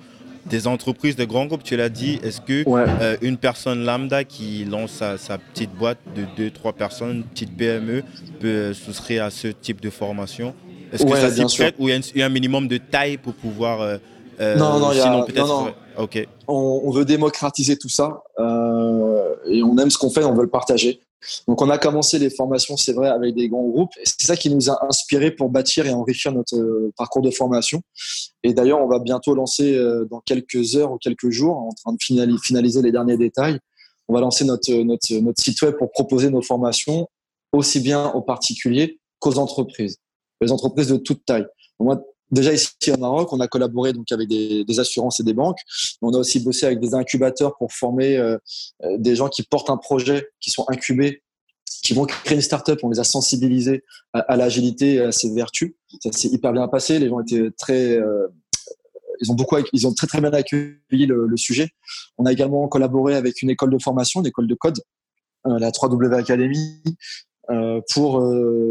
Des 0.47 0.67
entreprises, 0.67 1.15
de 1.15 1.25
grands 1.25 1.47
groupes, 1.47 1.63
tu 1.63 1.77
l'as 1.77 1.89
dit, 1.89 2.19
est-ce 2.25 2.41
que 2.41 3.25
une 3.25 3.37
personne 3.37 3.85
lambda 3.85 4.25
qui 4.25 4.65
lance 4.65 4.91
sa, 4.91 5.17
sa 5.17 5.39
petite 5.39 5.73
boîte 5.73 5.99
de 6.17 6.49
2-3 6.49 6.75
personnes, 6.75 7.19
une 7.19 7.23
petite 7.23 7.57
PME, 7.57 8.03
peut 8.41 8.75
souscrire 8.75 9.23
à 9.23 9.31
ce 9.31 9.47
type 9.47 9.81
de 9.81 9.91
formation? 9.91 10.53
Est-ce 10.93 11.05
que 11.05 11.17
ça 11.17 11.31
s'y 11.31 11.57
prête 11.57 11.75
ou 11.79 11.89
il 11.89 12.01
y, 12.15 12.23
a 12.23 12.27
un 12.27 12.29
minimum 12.29 12.69
de 12.69 12.79
taille 12.79 13.17
pour 13.17 13.35
pouvoir. 13.35 13.81
Euh, 13.81 13.99
euh 14.41 14.57
non, 14.57 14.79
non, 14.79 14.93
sinon 14.93 15.25
peut-être. 15.25 15.47
Non, 15.47 15.65
non. 15.65 15.75
Ok. 15.99 16.27
On, 16.49 16.83
on, 16.85 16.91
veut 16.91 17.05
démocratiser 17.05 17.77
tout 17.77 17.89
ça 17.89 18.23
euh, 18.39 19.35
et 19.47 19.63
on 19.63 19.77
aime 19.79 19.91
ce 19.91 19.99
qu'on 19.99 20.11
fait, 20.11 20.25
on 20.25 20.35
veut 20.35 20.43
le 20.43 20.51
partager. 20.51 21.01
Donc 21.47 21.63
on 21.63 21.71
a 21.71 21.79
commencé 21.79 22.19
les 22.19 22.31
formations, 22.31 22.77
c'est 22.77 22.93
vrai, 22.93 23.09
avec 23.09 23.35
des 23.35 23.49
grands 23.49 23.69
groupes. 23.69 23.93
Et 23.99 24.05
c'est 24.05 24.27
ça 24.27 24.37
qui 24.37 24.51
nous 24.51 24.71
a 24.71 24.87
inspiré 24.87 25.31
pour 25.31 25.51
bâtir 25.51 25.87
et 25.87 25.93
enrichir 25.93 26.33
notre 26.33 26.57
euh, 26.57 26.93
parcours 26.97 27.23
de 27.23 27.31
formation. 27.31 27.81
Et 28.43 28.55
d'ailleurs, 28.55 28.81
on 28.81 28.89
va 28.89 28.99
bientôt 28.99 29.35
lancer 29.35 29.75
euh, 29.75 30.07
dans 30.11 30.21
quelques 30.21 30.77
heures 30.77 30.93
ou 30.93 30.99
quelques 30.99 31.31
jours, 31.31 31.57
en 31.57 31.73
train 31.73 31.93
de 31.93 32.39
finaliser 32.43 32.83
les 32.83 32.93
derniers 32.93 33.17
détails, 33.17 33.59
on 34.09 34.15
va 34.15 34.21
lancer 34.21 34.45
notre, 34.45 34.73
notre, 34.83 35.15
notre 35.21 35.43
site 35.43 35.63
web 35.63 35.77
pour 35.79 35.91
proposer 35.91 36.29
nos 36.29 36.43
formations 36.43 37.09
aussi 37.53 37.81
bien 37.81 38.11
aux 38.13 38.23
particuliers 38.23 38.99
qu'aux 39.21 39.39
entreprises 39.39 39.99
les 40.45 40.53
entreprises 40.53 40.89
de 40.89 40.97
toute 40.97 41.25
taille. 41.25 41.47
Moi, 41.81 42.03
déjà 42.33 42.53
ici 42.53 42.73
au 42.93 42.97
Maroc, 42.97 43.33
on 43.33 43.41
a 43.41 43.47
collaboré 43.47 43.93
donc 43.93 44.11
avec 44.11 44.29
des, 44.29 44.81
assurances 44.81 45.21
et 45.21 45.23
des 45.23 45.35
banques. 45.35 45.59
On 46.01 46.13
a 46.15 46.19
aussi 46.19 46.41
bossé 46.41 46.67
avec 46.67 46.81
des 46.81 46.95
incubateurs 46.95 47.57
pour 47.57 47.73
former 47.73 48.17
euh, 48.17 48.37
euh, 48.83 48.97
des 48.99 49.15
gens 49.15 49.29
qui 49.29 49.43
portent 49.43 49.71
un 49.71 49.77
projet, 49.77 50.27
qui 50.41 50.51
sont 50.51 50.65
incubés, 50.69 51.23
qui 51.85 51.93
vont 51.93 52.07
créer 52.07 52.37
une 52.37 52.43
start-up. 52.43 52.81
On 52.83 52.91
les 52.91 52.99
a 52.99 53.05
sensibilisés 53.05 53.85
à, 54.13 54.37
l'agilité 54.37 54.95
et 54.95 55.01
à 55.01 55.13
ses 55.13 55.33
vertus. 55.33 55.75
Ça 56.03 56.11
s'est 56.13 56.29
hyper 56.29 56.53
bien 56.53 56.67
passé. 56.69 56.99
Les 56.99 57.09
gens 57.09 57.21
étaient 57.21 57.51
très 57.57 57.97
euh, 57.97 58.29
ils 59.21 59.31
ont 59.31 59.35
beaucoup, 59.35 59.57
ils 59.73 59.87
ont 59.87 59.95
très 59.95 60.09
très 60.09 60.21
bien 60.21 60.33
accueilli 60.33 61.07
le, 61.07 61.37
sujet. 61.37 61.69
On 62.19 62.27
a 62.27 62.33
également 62.33 62.67
collaboré 62.67 63.15
avec 63.15 63.43
une 63.43 63.51
école 63.51 63.71
de 63.71 63.79
formation, 63.81 64.21
une 64.21 64.27
école 64.27 64.49
de 64.49 64.55
code, 64.55 64.81
la 65.45 65.71
3W 65.71 66.13
Academy, 66.15 66.83
pour 67.93 68.21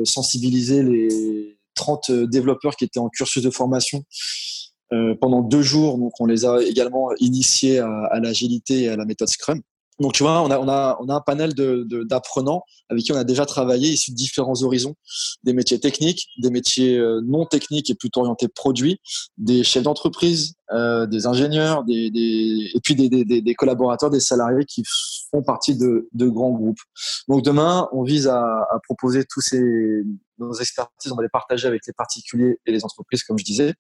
sensibiliser 0.04 0.84
les, 0.84 1.61
30 1.82 2.10
euh, 2.12 2.28
développeurs 2.28 2.76
qui 2.76 2.86
étaient 2.86 3.00
en 3.00 3.10
cursus 3.10 3.42
de 3.44 3.50
formation 3.50 4.04
euh, 4.94 5.16
pendant 5.20 5.42
deux 5.42 5.64
jours. 5.64 5.98
Donc, 5.98 6.14
on 6.20 6.26
les 6.26 6.46
a 6.46 6.62
également 6.62 7.10
initiés 7.20 7.80
à, 7.80 8.20
l'agilité 8.22 8.84
et 8.84 8.90
à 8.90 8.96
la 8.96 9.06
méthode 9.06 9.30
Scrum. 9.30 9.60
Donc, 10.02 10.14
tu 10.14 10.24
vois, 10.24 10.42
on 10.42 10.50
a, 10.50 10.58
on 10.58 10.68
a, 10.68 10.98
on 11.00 11.10
a 11.10 11.14
un 11.14 11.22
panel 11.22 11.54
d'apprenants 11.54 12.64
de, 12.68 12.94
avec 12.94 13.04
qui 13.04 13.12
on 13.12 13.18
a 13.18 13.24
déjà 13.24 13.46
travaillé 13.46 13.90
issus 13.90 14.10
de 14.10 14.16
différents 14.16 14.64
horizons, 14.64 14.96
des 15.44 15.54
métiers 15.54 15.80
techniques, 15.80 16.28
des 16.42 16.50
métiers 16.50 16.98
euh, 16.98 17.22
non 17.24 17.46
techniques 17.46 17.92
et 17.92 17.96
plutôt 17.96 18.22
orientés 18.22 18.48
produits, 18.48 19.00
des 19.38 19.64
chefs 19.64 19.84
d'entreprise, 19.84 20.56
euh, 20.72 21.06
des 21.06 21.28
ingénieurs, 21.28 21.84
des, 21.84 22.10
et 22.16 22.80
puis 22.84 22.96
des, 22.96 23.10
des, 23.10 23.54
collaborateurs, 23.54 24.10
des 24.10 24.20
salariés 24.20 24.66
qui 24.66 24.84
font 25.30 25.44
partie 25.44 25.78
de, 25.78 26.10
de 26.14 26.28
grands 26.28 26.52
groupes. 26.52 26.82
Donc, 27.28 27.44
demain, 27.44 27.88
on 27.92 28.02
vise 28.02 28.28
à, 28.28 28.68
proposer 28.84 29.24
tous 29.30 29.42
ces 29.42 30.04
nos 30.40 30.54
expertises, 30.54 31.12
on 31.12 31.16
va 31.16 31.22
les 31.22 31.30
partager 31.30 31.68
avec 31.68 31.86
les 31.86 31.94
particuliers 31.94 32.58
et 32.66 32.72
les 32.72 32.84
entreprises, 32.84 33.22
comme 33.22 33.38
je 33.38 33.46
disais. 33.46 33.76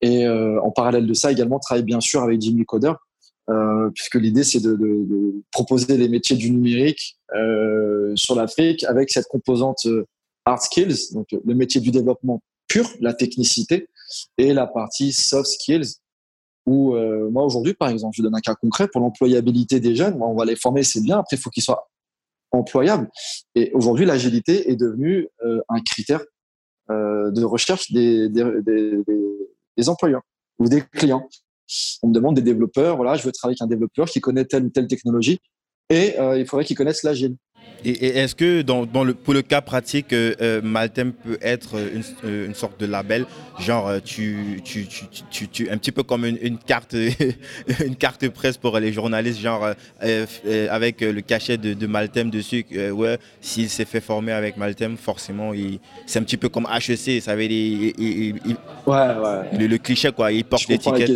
Et 0.00 0.24
euh, 0.26 0.60
en 0.62 0.70
parallèle 0.70 1.08
de 1.08 1.14
ça, 1.14 1.32
également, 1.32 1.58
travailler 1.58 1.84
bien 1.84 2.00
sûr 2.00 2.22
avec 2.22 2.40
Jimmy 2.40 2.64
Coder, 2.64 2.92
euh, 3.50 3.90
puisque 3.94 4.14
l'idée, 4.14 4.44
c'est 4.44 4.60
de, 4.60 5.42
proposer 5.50 5.96
les 5.96 6.08
métiers 6.08 6.36
du 6.36 6.50
numérique 6.50 7.18
euh, 7.34 8.12
sur 8.14 8.34
l'Afrique 8.34 8.84
avec 8.84 9.10
cette 9.10 9.26
composante 9.26 9.86
euh, 9.86 10.06
hard 10.44 10.60
skills, 10.60 11.12
donc 11.12 11.28
le 11.32 11.54
métier 11.54 11.80
du 11.80 11.90
développement 11.90 12.40
pur, 12.68 12.88
la 13.00 13.12
technicité, 13.12 13.88
et 14.38 14.52
la 14.52 14.66
partie 14.66 15.12
soft 15.12 15.50
skills, 15.50 15.96
où 16.66 16.94
moi 17.30 17.44
aujourd'hui, 17.44 17.74
par 17.74 17.88
exemple, 17.88 18.14
je 18.16 18.22
donne 18.22 18.34
un 18.34 18.40
cas 18.40 18.54
concret 18.54 18.86
pour 18.86 19.00
l'employabilité 19.00 19.80
des 19.80 19.96
jeunes. 19.96 20.20
on 20.22 20.34
va 20.34 20.44
les 20.44 20.54
former, 20.54 20.84
c'est 20.84 21.00
bien. 21.00 21.18
Après, 21.18 21.36
il 21.36 21.40
faut 21.40 21.50
qu'ils 21.50 21.64
soient 21.64 21.90
employable. 22.52 23.08
Et 23.56 23.72
aujourd'hui, 23.72 24.04
l'agilité 24.04 24.70
est 24.70 24.76
devenue 24.76 25.28
un 25.42 25.80
critère 25.80 26.20
de 26.88 27.44
recherche 27.44 27.90
des, 27.90 28.28
employeurs 29.88 30.22
ou 30.60 30.68
des 30.68 30.82
clients. 30.82 31.28
On 32.02 32.08
me 32.08 32.14
demande 32.14 32.36
des 32.36 32.42
développeurs, 32.42 32.96
voilà, 32.96 33.16
je 33.16 33.22
veux 33.22 33.32
travailler 33.32 33.56
avec 33.60 33.62
un 33.62 33.68
développeur 33.68 34.08
qui 34.08 34.20
connaît 34.20 34.44
telle 34.44 34.64
ou 34.64 34.70
telle 34.70 34.86
technologie 34.86 35.40
et 35.90 36.18
euh, 36.18 36.38
il 36.38 36.46
faudrait 36.46 36.64
qu'il 36.64 36.76
connaisse 36.76 37.02
l'agile. 37.02 37.36
Et, 37.84 38.18
est-ce 38.18 38.34
que 38.34 38.62
dans, 38.62 39.04
le, 39.04 39.14
pour 39.14 39.34
le 39.34 39.42
cas 39.42 39.60
pratique, 39.60 40.12
euh, 40.12 40.34
euh 40.40 40.60
Maltem 40.62 41.12
peut 41.12 41.38
être 41.40 41.76
une, 41.78 42.02
euh, 42.24 42.46
une, 42.46 42.54
sorte 42.54 42.78
de 42.78 42.86
label, 42.86 43.26
genre 43.58 43.90
tu, 44.04 44.60
tu, 44.64 44.86
tu, 45.30 45.48
tu, 45.48 45.70
un 45.70 45.78
petit 45.78 45.90
peu 45.90 46.02
comme 46.02 46.24
une, 46.26 46.58
carte, 46.58 46.94
une 47.84 47.96
carte 47.96 48.28
presse 48.28 48.56
pour 48.58 48.78
les 48.78 48.92
journalistes, 48.92 49.40
genre 49.40 49.70
avec 50.70 51.00
le 51.00 51.20
cachet 51.22 51.56
de, 51.56 51.74
de 51.74 51.86
Maltem 51.86 52.30
dessus. 52.30 52.64
ouais, 52.92 53.18
s'il 53.40 53.68
s'est 53.68 53.86
fait 53.86 54.00
former 54.00 54.32
avec 54.32 54.56
Maltem, 54.56 54.96
forcément, 54.96 55.52
c'est 56.06 56.18
un 56.18 56.22
petit 56.22 56.36
peu 56.36 56.50
comme 56.50 56.66
HEC, 56.66 57.22
ça 57.22 57.34
veut 57.34 57.48
dire, 57.48 57.94
ouais, 57.98 58.34
ouais. 58.86 59.58
Le, 59.58 59.76
cliché 59.78 60.12
quoi, 60.12 60.32
il 60.32 60.44
porte 60.44 60.68
l'étiquette. 60.68 61.10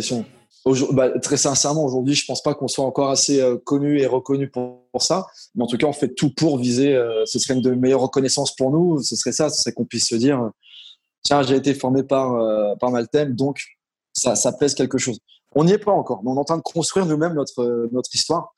Bah, 0.93 1.11
très 1.19 1.37
sincèrement, 1.37 1.85
aujourd'hui, 1.85 2.15
je 2.15 2.25
pense 2.25 2.41
pas 2.41 2.55
qu'on 2.55 2.67
soit 2.67 2.85
encore 2.85 3.11
assez 3.11 3.39
euh, 3.39 3.55
connu 3.57 3.99
et 3.99 4.07
reconnu 4.07 4.49
pour, 4.49 4.81
ça. 4.99 5.27
Mais 5.53 5.63
en 5.63 5.67
tout 5.67 5.77
cas, 5.77 5.85
on 5.85 5.93
fait 5.93 6.15
tout 6.15 6.33
pour 6.33 6.57
viser. 6.57 6.95
Euh, 6.95 7.23
ce 7.25 7.37
serait 7.37 7.53
une 7.53 7.61
de 7.61 7.71
meilleures 7.71 8.01
reconnaissances 8.01 8.55
pour 8.55 8.71
nous. 8.71 9.03
Ce 9.03 9.15
serait 9.15 9.31
ça, 9.31 9.49
ce 9.49 9.61
serait 9.61 9.73
qu'on 9.73 9.85
puisse 9.85 10.07
se 10.07 10.15
dire 10.15 10.49
tiens, 11.25 11.41
j'ai 11.41 11.55
été 11.55 11.73
formé 11.73 12.03
par, 12.03 12.35
euh, 12.35 12.75
par 12.75 12.91
Maltem, 12.91 13.35
donc 13.35 13.61
ça, 14.13 14.35
ça 14.35 14.53
pèse 14.53 14.75
quelque 14.75 14.97
chose. 14.97 15.19
On 15.55 15.65
n'y 15.65 15.73
est 15.73 15.77
pas 15.77 15.91
encore, 15.91 16.21
mais 16.23 16.31
on 16.31 16.35
est 16.35 16.39
en 16.39 16.45
train 16.45 16.57
de 16.57 16.61
construire 16.61 17.05
nous-mêmes 17.05 17.33
notre, 17.33 17.89
notre 17.91 18.13
histoire. 18.13 18.53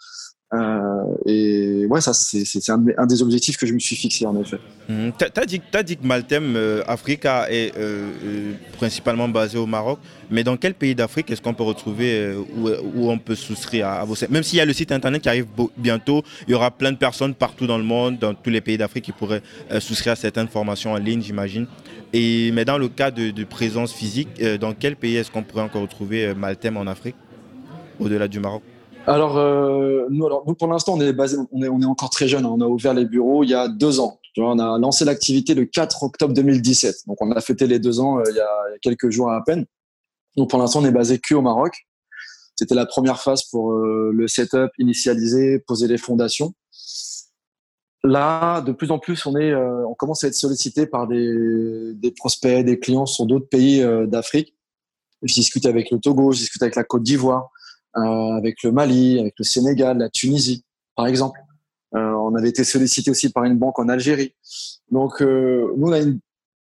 Euh, 0.53 1.03
et 1.25 1.85
ouais, 1.87 1.99
ça, 1.99 2.13
c'est 2.13 2.69
un, 2.69 3.05
des 3.05 3.21
objectifs 3.21 3.57
que 3.57 3.65
je 3.65 3.73
me 3.73 3.79
suis 3.79 3.97
fixé, 3.97 4.25
en 4.25 4.39
effet. 4.39 4.59
Mmh. 4.87 5.09
Tu 5.19 5.25
as, 5.75 5.83
dit 5.83 5.97
que 5.97 6.07
Maltem 6.07 6.55
euh, 6.55 6.83
Africa 6.87 7.47
est 7.51 7.75
euh, 7.77 8.53
principalement 8.77 9.27
basé 9.27 9.57
au 9.57 9.65
Maroc, 9.65 9.99
mais 10.31 10.45
dans 10.45 10.55
quel 10.55 10.73
pays 10.73 10.95
d'Afrique 10.95 11.29
est-ce 11.31 11.41
qu'on 11.41 11.53
peut 11.53 11.63
retrouver 11.63 12.33
où, 12.55 13.09
on 13.09 13.17
peut 13.17 13.35
souscrire 13.35 13.87
à, 13.87 14.05
vos 14.05 14.15
Même 14.29 14.43
s'il 14.43 14.57
y 14.57 14.61
a 14.61 14.65
le 14.65 14.71
site 14.71 14.93
internet 14.93 15.21
qui 15.21 15.27
arrive 15.27 15.47
bientôt, 15.75 16.23
il 16.47 16.51
y 16.51 16.53
aura 16.53 16.71
plein 16.71 16.93
de 16.93 16.97
personnes 16.97 17.33
partout 17.33 17.67
dans 17.67 17.77
le 17.77 17.83
monde, 17.83 18.17
dans 18.17 18.33
tous 18.33 18.49
les 18.49 18.61
pays 18.61 18.77
d'Afrique, 18.77 19.03
qui 19.05 19.11
pourraient 19.11 19.41
souscrire 19.79 20.13
à 20.13 20.15
certaines 20.15 20.47
formations 20.47 20.93
en 20.93 20.97
ligne, 20.97 21.21
j'imagine. 21.21 21.67
Mais 22.13 22.63
dans 22.63 22.77
le 22.77 22.87
cas 22.87 23.11
de, 23.11 23.31
de 23.31 23.43
présence 23.43 23.91
physique, 23.91 24.29
dans 24.61 24.73
quel 24.73 24.95
pays 24.95 25.17
est-ce 25.17 25.29
qu'on 25.29 25.43
pourrait 25.43 25.63
encore 25.63 25.81
retrouver 25.81 26.33
Maltem 26.33 26.77
en 26.77 26.87
Afrique, 26.87 27.15
au-delà 27.99 28.29
du 28.29 28.39
Maroc? 28.39 28.63
Alors, 29.07 29.37
euh, 29.37 30.05
nous, 30.09 30.27
pour 30.55 30.67
l'instant, 30.67 30.95
on 30.95 30.99
est 30.99 31.13
basé, 31.13 31.37
on 31.53 31.63
est, 31.63 31.69
on 31.69 31.81
est 31.81 31.85
encore 31.85 32.09
très 32.09 32.27
jeune. 32.27 32.45
Hein. 32.45 32.51
On 32.51 32.59
a 32.59 32.67
ouvert 32.67 32.93
les 32.93 33.05
bureaux 33.05 33.45
il 33.45 33.49
y 33.49 33.53
a 33.53 33.69
deux 33.69 34.01
ans. 34.01 34.19
on 34.35 34.59
a 34.59 34.77
lancé 34.77 35.05
l'activité 35.05 35.55
le 35.55 35.63
4 35.63 36.03
octobre 36.03 36.33
2017. 36.33 37.07
Donc, 37.07 37.15
on 37.21 37.31
a 37.31 37.39
fêté 37.39 37.67
les 37.67 37.79
deux 37.79 38.01
ans 38.01 38.19
euh, 38.19 38.23
il, 38.29 38.35
y 38.35 38.41
a, 38.41 38.49
quelques 38.81 39.09
jours 39.09 39.31
à 39.31 39.41
peine. 39.45 39.65
Donc, 40.35 40.49
pour 40.49 40.59
l'instant, 40.59 40.81
on 40.81 40.85
est 40.85 40.91
basé 40.91 41.19
que 41.19 41.35
au 41.35 41.41
Maroc. 41.41 41.87
C'était 42.57 42.75
la 42.75 42.85
première 42.85 43.21
phase 43.21 43.43
pour 43.43 43.71
euh, 43.71 44.11
le 44.13 44.27
setup, 44.27 44.71
initialiser, 44.77 45.59
poser 45.59 45.87
les 45.87 45.97
fondations. 45.97 46.53
Là, 48.03 48.59
de 48.59 48.73
plus 48.73 48.91
en 48.91 48.99
plus, 48.99 49.25
on 49.25 49.37
est, 49.37 49.55
on 49.55 49.93
commence 49.93 50.23
à 50.23 50.27
être 50.27 50.33
sollicité 50.33 50.85
par 50.85 51.07
des, 51.07 51.93
des 51.93 52.11
prospects, 52.11 52.63
des 52.65 52.79
clients 52.79 53.05
sur 53.05 53.25
d'autres 53.25 53.47
pays 53.47 53.83
d'Afrique. 54.07 54.53
Je 55.23 55.33
discute 55.33 55.65
avec 55.65 55.91
le 55.91 55.99
Togo, 55.99 56.31
je 56.31 56.39
discute 56.39 56.61
avec 56.61 56.75
la 56.75 56.83
Côte 56.83 57.03
d'Ivoire. 57.03 57.51
Euh, 57.97 58.37
avec 58.37 58.61
le 58.63 58.71
Mali, 58.71 59.19
avec 59.19 59.33
le 59.37 59.43
Sénégal, 59.43 59.97
la 59.97 60.09
Tunisie, 60.09 60.63
par 60.95 61.07
exemple. 61.07 61.39
Euh, 61.95 62.11
on 62.11 62.35
avait 62.35 62.49
été 62.49 62.63
sollicité 62.63 63.09
aussi 63.09 63.29
par 63.31 63.45
une 63.45 63.57
banque 63.57 63.79
en 63.79 63.89
Algérie. 63.89 64.35
Donc, 64.91 65.21
euh, 65.21 65.73
nous, 65.77 65.91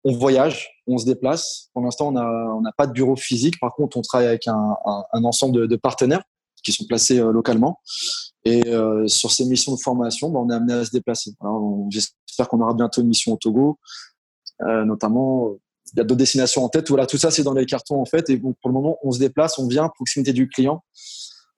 on, 0.04 0.16
voyage, 0.16 0.70
on 0.86 0.96
se 0.98 1.04
déplace. 1.04 1.68
Pour 1.74 1.82
l'instant, 1.82 2.08
on 2.08 2.60
n'a 2.60 2.72
pas 2.78 2.86
de 2.86 2.92
bureau 2.92 3.16
physique. 3.16 3.58
Par 3.60 3.74
contre, 3.74 3.96
on 3.96 4.02
travaille 4.02 4.28
avec 4.28 4.46
un, 4.46 4.76
ensemble 5.12 5.68
de, 5.68 5.76
partenaires 5.76 6.22
qui 6.62 6.72
sont 6.72 6.84
placés 6.86 7.18
localement. 7.18 7.80
Et 8.44 8.62
sur 9.06 9.32
ces 9.32 9.44
missions 9.44 9.74
de 9.74 9.80
formation, 9.80 10.30
ben, 10.30 10.38
on 10.38 10.50
est 10.50 10.54
amené 10.54 10.74
à 10.74 10.84
se 10.84 10.92
déplacer. 10.92 11.32
J'espère 11.90 12.48
qu'on 12.48 12.60
aura 12.60 12.72
bientôt 12.72 13.00
une 13.00 13.08
mission 13.08 13.32
au 13.32 13.36
Togo, 13.36 13.78
notamment 14.60 15.56
il 15.92 15.98
y 15.98 16.00
a 16.00 16.04
d'autres 16.04 16.18
destinations 16.18 16.64
en 16.64 16.68
tête. 16.68 16.84
Tout 16.84 17.18
ça, 17.18 17.30
c'est 17.30 17.42
dans 17.42 17.54
les 17.54 17.66
cartons 17.66 18.00
en 18.00 18.04
fait. 18.04 18.30
Et 18.30 18.38
pour 18.38 18.54
le 18.64 18.72
moment, 18.72 18.98
on 19.02 19.10
se 19.10 19.18
déplace, 19.18 19.58
on 19.58 19.66
vient 19.66 19.84
à 19.84 19.88
proximité 19.88 20.32
du 20.32 20.48
client. 20.48 20.82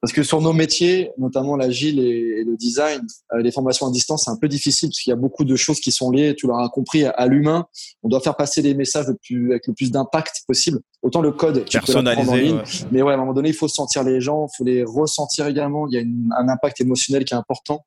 Parce 0.00 0.12
que 0.12 0.22
sur 0.22 0.40
nos 0.40 0.52
métiers, 0.52 1.10
notamment 1.18 1.56
l'agile 1.56 1.98
et, 1.98 2.44
le 2.44 2.56
design, 2.56 3.00
euh, 3.32 3.42
les 3.42 3.50
formations 3.50 3.88
à 3.88 3.90
distance, 3.90 4.24
c'est 4.24 4.30
un 4.30 4.36
peu 4.36 4.46
difficile 4.46 4.90
parce 4.90 5.00
qu'il 5.00 5.10
y 5.10 5.12
a 5.12 5.16
beaucoup 5.16 5.44
de 5.44 5.56
choses 5.56 5.80
qui 5.80 5.90
sont 5.90 6.12
liées, 6.12 6.36
tu 6.36 6.46
l'auras 6.46 6.68
compris, 6.68 7.04
à, 7.04 7.26
l'humain. 7.26 7.66
On 8.04 8.08
doit 8.08 8.20
faire 8.20 8.36
passer 8.36 8.62
les 8.62 8.74
messages 8.74 9.06
le 9.08 9.16
plus, 9.16 9.50
avec 9.50 9.66
le 9.66 9.74
plus 9.74 9.90
d'impact 9.90 10.42
possible. 10.46 10.78
Autant 11.02 11.20
le 11.20 11.32
code, 11.32 11.64
tu 11.64 11.80
peux 11.80 11.96
en 11.96 12.34
ligne, 12.34 12.62
mais 12.92 13.02
ouais, 13.02 13.12
à 13.12 13.14
un 13.14 13.18
moment 13.18 13.32
donné, 13.32 13.48
il 13.48 13.54
faut 13.54 13.68
sentir 13.68 14.04
les 14.04 14.20
gens, 14.20 14.46
il 14.46 14.56
faut 14.56 14.64
les 14.64 14.84
ressentir 14.84 15.46
également. 15.46 15.88
Il 15.88 15.94
y 15.94 15.98
a 15.98 16.40
un 16.40 16.48
impact 16.48 16.80
émotionnel 16.80 17.24
qui 17.24 17.34
est 17.34 17.36
important. 17.36 17.84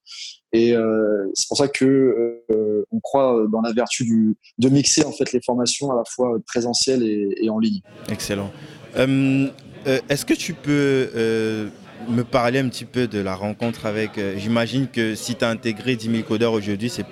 Et 0.53 0.75
euh, 0.75 1.29
c'est 1.33 1.47
pour 1.47 1.57
ça 1.57 1.69
que 1.69 2.43
euh, 2.51 2.85
on 2.91 2.99
croit 2.99 3.45
dans 3.49 3.61
la 3.61 3.71
vertu 3.71 4.03
du, 4.03 4.35
de 4.57 4.69
mixer 4.69 5.05
en 5.05 5.11
fait 5.13 5.31
les 5.31 5.41
formations 5.41 5.91
à 5.91 5.95
la 5.95 6.03
fois 6.05 6.37
présentielles 6.45 7.03
et, 7.03 7.29
et 7.41 7.49
en 7.49 7.57
ligne. 7.57 7.81
Excellent. 8.09 8.51
Euh, 8.97 9.49
Est-ce 10.09 10.25
que 10.25 10.33
tu 10.33 10.53
peux 10.53 11.71
me 12.09 12.23
parler 12.23 12.59
un 12.59 12.69
petit 12.69 12.85
peu 12.85 13.07
de 13.07 13.19
la 13.19 13.35
rencontre 13.35 13.85
avec. 13.85 14.17
Euh, 14.17 14.35
j'imagine 14.37 14.87
que 14.87 15.15
si 15.15 15.35
tu 15.35 15.45
as 15.45 15.49
intégré 15.49 15.95
10 15.95 16.11
000 16.11 16.23
codeurs 16.23 16.53
aujourd'hui, 16.53 16.89
c'est 16.89 17.05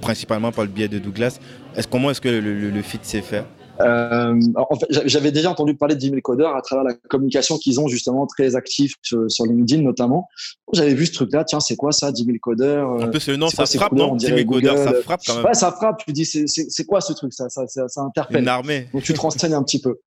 principalement 0.00 0.52
par 0.52 0.64
le 0.64 0.70
biais 0.70 0.88
de 0.88 0.98
Douglas. 0.98 1.38
Est-ce, 1.76 1.88
comment 1.88 2.10
est-ce 2.10 2.20
que 2.20 2.28
le, 2.28 2.82
fit 2.82 2.98
s'est 3.02 3.22
fait? 3.22 3.44
Euh, 3.80 4.34
en 4.56 4.76
fait, 4.76 4.86
j'avais 5.06 5.30
déjà 5.30 5.50
entendu 5.50 5.76
parler 5.76 5.94
de 5.94 6.00
10 6.00 6.08
000 6.08 6.20
codeurs 6.20 6.56
à 6.56 6.62
travers 6.62 6.84
la 6.84 6.94
communication 7.08 7.58
qu'ils 7.58 7.78
ont 7.78 7.86
justement 7.86 8.26
très 8.26 8.56
actifs 8.56 8.94
sur, 9.02 9.26
LinkedIn 9.46 9.82
notamment. 9.82 10.28
J'avais 10.72 10.94
vu 10.94 11.06
ce 11.06 11.12
truc-là, 11.12 11.44
tiens, 11.44 11.60
c'est 11.60 11.76
quoi 11.76 11.92
ça, 11.92 12.10
10 12.10 12.24
000 12.24 12.36
codeurs 12.40 13.02
Un 13.02 13.08
peu 13.08 13.20
ce 13.20 13.30
nom, 13.30 13.48
ça 13.48 13.66
frappe, 13.66 13.92
non 13.92 14.16
10 14.16 14.26
000 14.26 14.44
codeurs, 14.46 14.78
ça 14.78 14.94
frappe 15.02 15.20
quand 15.24 15.36
même. 15.36 15.44
Ouais, 15.44 15.54
ça 15.54 15.70
frappe. 15.70 16.04
Tu 16.04 16.12
dis, 16.12 16.24
c'est 16.24 16.84
quoi 16.84 17.00
ce 17.00 17.12
truc 17.12 17.32
ça, 17.32 17.48
ça, 17.48 17.66
ça, 17.66 18.00
interpelle. 18.00 18.42
Une 18.42 18.48
armée. 18.48 18.88
Donc 18.92 19.02
tu 19.02 19.12
te 19.12 19.20
renseignes 19.20 19.54
un 19.54 19.62
petit 19.62 19.80
peu. 19.80 20.00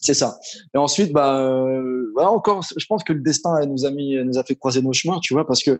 C'est 0.00 0.14
ça. 0.14 0.38
Et 0.74 0.78
ensuite, 0.78 1.12
bah, 1.12 1.40
euh, 1.40 2.10
voilà 2.14 2.30
encore, 2.30 2.62
je 2.76 2.86
pense 2.86 3.02
que 3.02 3.12
le 3.12 3.20
destin 3.20 3.64
nous 3.66 3.84
a 3.84 3.90
mis, 3.90 4.16
nous 4.24 4.38
a 4.38 4.44
fait 4.44 4.54
croiser 4.54 4.82
nos 4.82 4.92
chemins, 4.92 5.18
tu 5.20 5.34
vois, 5.34 5.46
parce 5.46 5.62
que 5.62 5.78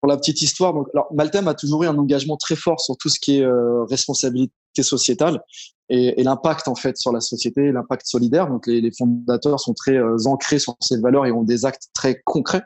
pour 0.00 0.08
la 0.08 0.16
petite 0.16 0.40
histoire, 0.42 0.72
donc, 0.72 0.88
alors, 0.94 1.08
Maltem 1.12 1.46
a 1.46 1.54
toujours 1.54 1.84
eu 1.84 1.86
un 1.86 1.96
engagement 1.98 2.36
très 2.36 2.56
fort 2.56 2.80
sur 2.80 2.96
tout 2.96 3.08
ce 3.08 3.20
qui 3.20 3.38
est 3.38 3.44
euh, 3.44 3.84
responsabilité 3.84 4.52
sociétale 4.82 5.42
et, 5.90 6.20
et 6.20 6.24
l'impact 6.24 6.68
en 6.68 6.74
fait 6.74 6.96
sur 6.96 7.12
la 7.12 7.20
société, 7.20 7.70
l'impact 7.70 8.06
solidaire. 8.06 8.48
Donc, 8.48 8.66
les, 8.66 8.80
les, 8.80 8.90
fondateurs 8.92 9.60
sont 9.60 9.74
très 9.74 9.96
euh, 9.96 10.16
ancrés 10.24 10.58
sur 10.58 10.76
ces 10.80 10.98
valeurs 11.00 11.26
et 11.26 11.32
ont 11.32 11.42
des 11.42 11.66
actes 11.66 11.88
très 11.92 12.20
concrets 12.24 12.62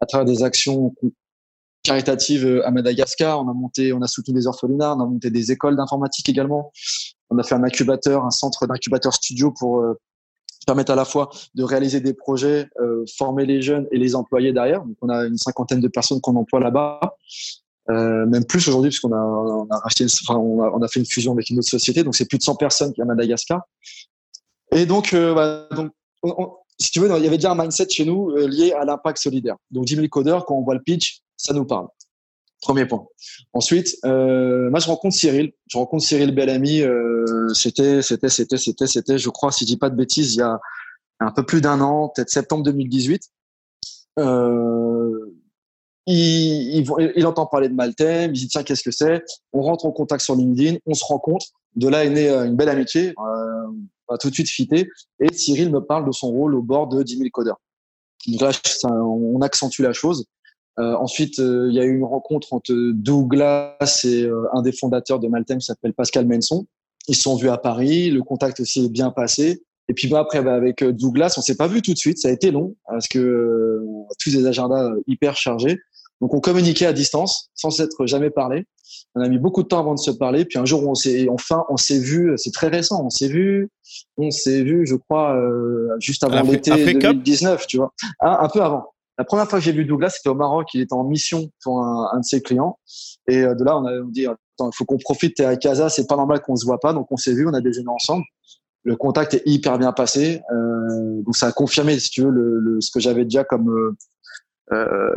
à 0.00 0.06
travers 0.06 0.24
des 0.24 0.44
actions 0.44 0.94
caritatives 1.82 2.46
euh, 2.46 2.66
à 2.66 2.70
Madagascar. 2.70 3.44
On 3.44 3.48
a 3.48 3.54
monté, 3.54 3.92
on 3.92 4.00
a 4.00 4.06
soutenu 4.06 4.34
des 4.34 4.46
orphelinats, 4.46 4.94
on 4.94 5.00
a 5.00 5.06
monté 5.06 5.30
des 5.30 5.50
écoles 5.50 5.76
d'informatique 5.76 6.28
également. 6.28 6.70
On 7.30 7.38
a 7.38 7.42
fait 7.42 7.56
un 7.56 7.64
incubateur, 7.64 8.24
un 8.24 8.30
centre 8.30 8.66
d'incubateur 8.66 9.12
studio 9.12 9.52
pour 9.52 9.82
permettent 10.68 10.90
à 10.90 10.94
la 10.94 11.06
fois 11.06 11.30
de 11.54 11.64
réaliser 11.64 12.00
des 12.00 12.12
projets, 12.12 12.68
euh, 12.78 13.02
former 13.16 13.46
les 13.46 13.62
jeunes 13.62 13.86
et 13.90 13.96
les 13.96 14.14
employer 14.14 14.52
derrière. 14.52 14.82
Donc, 14.84 14.96
on 15.00 15.08
a 15.08 15.24
une 15.24 15.38
cinquantaine 15.38 15.80
de 15.80 15.88
personnes 15.88 16.20
qu'on 16.20 16.36
emploie 16.36 16.60
là-bas, 16.60 17.16
euh, 17.88 18.26
même 18.26 18.44
plus 18.44 18.68
aujourd'hui 18.68 18.90
puisqu'on 18.90 19.12
a, 19.12 19.16
on 19.16 19.66
enfin, 19.70 20.36
on, 20.36 20.82
a, 20.82 20.88
fait 20.88 21.00
une 21.00 21.06
fusion 21.06 21.32
avec 21.32 21.48
une 21.48 21.58
autre 21.58 21.70
société. 21.70 22.04
Donc, 22.04 22.14
c'est 22.14 22.26
plus 22.26 22.36
de 22.36 22.42
100 22.42 22.56
personnes 22.56 22.92
qui 22.92 23.00
à 23.00 23.06
Madagascar. 23.06 23.62
Et 24.72 24.84
donc, 24.84 25.14
euh, 25.14 25.32
bah, 25.34 25.68
si 26.78 26.90
tu 26.90 27.00
veux, 27.00 27.08
il 27.16 27.24
y 27.24 27.26
avait 27.26 27.38
déjà 27.38 27.52
un 27.52 27.54
mindset 27.54 27.88
chez 27.88 28.04
nous 28.04 28.36
lié 28.36 28.74
à 28.74 28.84
l'impact 28.84 29.16
solidaire. 29.16 29.56
Donc, 29.70 29.86
10 29.86 29.94
000 29.94 30.08
codeurs, 30.08 30.44
quand 30.44 30.54
on 30.54 30.64
voit 30.64 30.74
le 30.74 30.82
pitch, 30.82 31.22
ça 31.38 31.54
nous 31.54 31.64
parle. 31.64 31.86
Premier 32.60 32.86
point. 32.86 33.06
Ensuite, 33.52 33.96
euh, 34.04 34.68
moi 34.70 34.80
je 34.80 34.88
rencontre 34.88 35.14
Cyril. 35.14 35.52
Je 35.68 35.78
rencontre 35.78 36.04
Cyril 36.04 36.34
Bellamy. 36.34 36.82
Euh, 36.82 37.48
c'était, 37.54 38.02
c'était, 38.02 38.28
c'était, 38.28 38.56
c'était, 38.56 38.86
c'était, 38.86 39.18
je 39.18 39.30
crois, 39.30 39.52
si 39.52 39.64
je 39.64 39.68
dis 39.68 39.76
pas 39.76 39.90
de 39.90 39.96
bêtises, 39.96 40.34
il 40.34 40.38
y 40.38 40.42
a 40.42 40.58
un 41.20 41.30
peu 41.30 41.44
plus 41.44 41.60
d'un 41.60 41.80
an, 41.80 42.10
peut-être 42.14 42.30
septembre 42.30 42.64
2018. 42.64 43.22
Euh, 44.18 45.34
il, 46.06 46.78
il, 46.78 47.12
il, 47.16 47.26
entend 47.26 47.46
parler 47.46 47.68
de 47.68 47.74
Maltem. 47.74 48.34
Il 48.34 48.38
dit 48.38 48.48
tiens, 48.48 48.62
qu'est-ce 48.62 48.82
que 48.82 48.90
c'est? 48.90 49.22
On 49.52 49.60
rentre 49.60 49.84
en 49.84 49.92
contact 49.92 50.24
sur 50.24 50.34
LinkedIn. 50.34 50.78
On 50.86 50.94
se 50.94 51.04
rencontre. 51.04 51.46
De 51.76 51.88
là 51.88 52.04
est 52.04 52.10
née 52.10 52.28
euh, 52.28 52.46
une 52.46 52.56
belle 52.56 52.70
amitié. 52.70 53.08
Euh, 53.10 53.66
on 54.08 54.14
va 54.14 54.18
tout 54.18 54.30
de 54.30 54.34
suite 54.34 54.48
fitter. 54.48 54.88
Et 55.20 55.32
Cyril 55.32 55.70
me 55.70 55.80
parle 55.80 56.06
de 56.06 56.12
son 56.12 56.28
rôle 56.28 56.54
au 56.54 56.62
bord 56.62 56.88
de 56.88 57.02
10 57.02 57.18
000 57.18 57.28
codeurs. 57.30 57.60
Donc 58.26 58.40
là, 58.40 58.50
ça, 58.52 58.88
on 58.90 59.40
accentue 59.42 59.82
la 59.82 59.92
chose. 59.92 60.24
Euh, 60.78 60.94
ensuite, 60.94 61.40
euh, 61.40 61.66
il 61.68 61.74
y 61.74 61.80
a 61.80 61.84
eu 61.84 61.96
une 61.96 62.04
rencontre 62.04 62.52
entre 62.52 62.72
Douglas 62.92 63.76
et 64.04 64.22
euh, 64.22 64.46
un 64.52 64.62
des 64.62 64.72
fondateurs 64.72 65.18
de 65.18 65.26
Maltem 65.26 65.58
qui 65.58 65.66
s'appelle 65.66 65.92
Pascal 65.92 66.26
Menson. 66.26 66.66
Ils 67.08 67.16
se 67.16 67.22
sont 67.22 67.36
vus 67.36 67.48
à 67.48 67.58
Paris, 67.58 68.10
le 68.10 68.22
contact 68.22 68.60
aussi 68.60 68.84
est 68.84 68.88
bien 68.88 69.10
passé. 69.10 69.62
Et 69.88 69.94
puis 69.94 70.08
bah, 70.08 70.20
après, 70.20 70.42
bah, 70.42 70.54
avec 70.54 70.84
Douglas, 70.84 71.34
on 71.36 71.40
s'est 71.40 71.56
pas 71.56 71.66
vu 71.66 71.82
tout 71.82 71.92
de 71.92 71.98
suite, 71.98 72.18
ça 72.18 72.28
a 72.28 72.30
été 72.30 72.50
long 72.50 72.76
parce 72.86 73.08
que 73.08 73.80
tous 74.20 74.30
des 74.30 74.46
agendas 74.46 74.92
hyper 75.06 75.36
chargés. 75.36 75.78
Donc 76.20 76.34
on 76.34 76.40
communiquait 76.40 76.86
à 76.86 76.92
distance 76.92 77.48
sans 77.54 77.70
s'être 77.70 78.06
jamais 78.06 78.30
parlé. 78.30 78.66
On 79.14 79.20
a 79.20 79.28
mis 79.28 79.38
beaucoup 79.38 79.62
de 79.62 79.68
temps 79.68 79.78
avant 79.78 79.94
de 79.94 80.00
se 80.00 80.10
parler. 80.10 80.44
Puis 80.44 80.58
un 80.58 80.64
jour, 80.64 80.86
on 80.86 80.94
s'est 80.94 81.28
enfin 81.30 81.64
on 81.70 81.76
s'est 81.76 82.00
vu. 82.00 82.32
C'est 82.36 82.52
très 82.52 82.68
récent. 82.68 83.02
On 83.04 83.10
s'est 83.10 83.28
vu. 83.28 83.70
On 84.16 84.30
s'est 84.30 84.62
vu, 84.62 84.86
je 84.86 84.96
crois, 84.96 85.40
juste 86.00 86.24
avant 86.24 86.42
l'été 86.42 86.70
2019, 86.70 87.66
tu 87.66 87.78
vois, 87.78 87.94
ah, 88.20 88.44
un 88.44 88.48
peu 88.48 88.60
avant 88.60 88.92
La 89.18 89.24
première 89.24 89.48
fois 89.48 89.58
que 89.58 89.64
j'ai 89.64 89.72
vu 89.72 89.84
Douglas, 89.84 90.10
c'était 90.10 90.28
au 90.28 90.34
Maroc. 90.34 90.68
Il 90.74 90.80
était 90.80 90.94
en 90.94 91.04
mission 91.04 91.50
pour 91.62 91.82
un, 91.82 92.18
de 92.18 92.24
ses 92.24 92.40
clients. 92.40 92.78
Et 93.26 93.42
de 93.42 93.64
là, 93.64 93.76
on 93.76 93.84
a 93.84 93.92
dit, 94.10 94.22
il 94.22 94.70
faut 94.72 94.84
qu'on 94.84 94.98
profite. 94.98 95.36
T'es 95.36 95.44
à 95.44 95.56
Casa, 95.56 95.88
c'est 95.88 96.06
pas 96.06 96.16
normal 96.16 96.40
qu'on 96.40 96.54
se 96.54 96.64
voit 96.64 96.78
pas. 96.78 96.92
Donc, 96.92 97.08
on 97.10 97.16
s'est 97.16 97.34
vu, 97.34 97.46
on 97.46 97.52
a 97.52 97.60
déjeuné 97.60 97.88
ensemble. 97.88 98.24
Le 98.84 98.94
contact 98.94 99.34
est 99.34 99.42
hyper 99.44 99.76
bien 99.78 99.92
passé. 99.92 100.40
donc, 100.50 101.36
ça 101.36 101.48
a 101.48 101.52
confirmé, 101.52 101.98
si 101.98 102.10
tu 102.10 102.22
veux, 102.22 102.30
le, 102.30 102.80
ce 102.80 102.92
que 102.92 103.00
j'avais 103.00 103.24
déjà 103.24 103.42
comme 103.42 103.96
euh, 104.72 105.16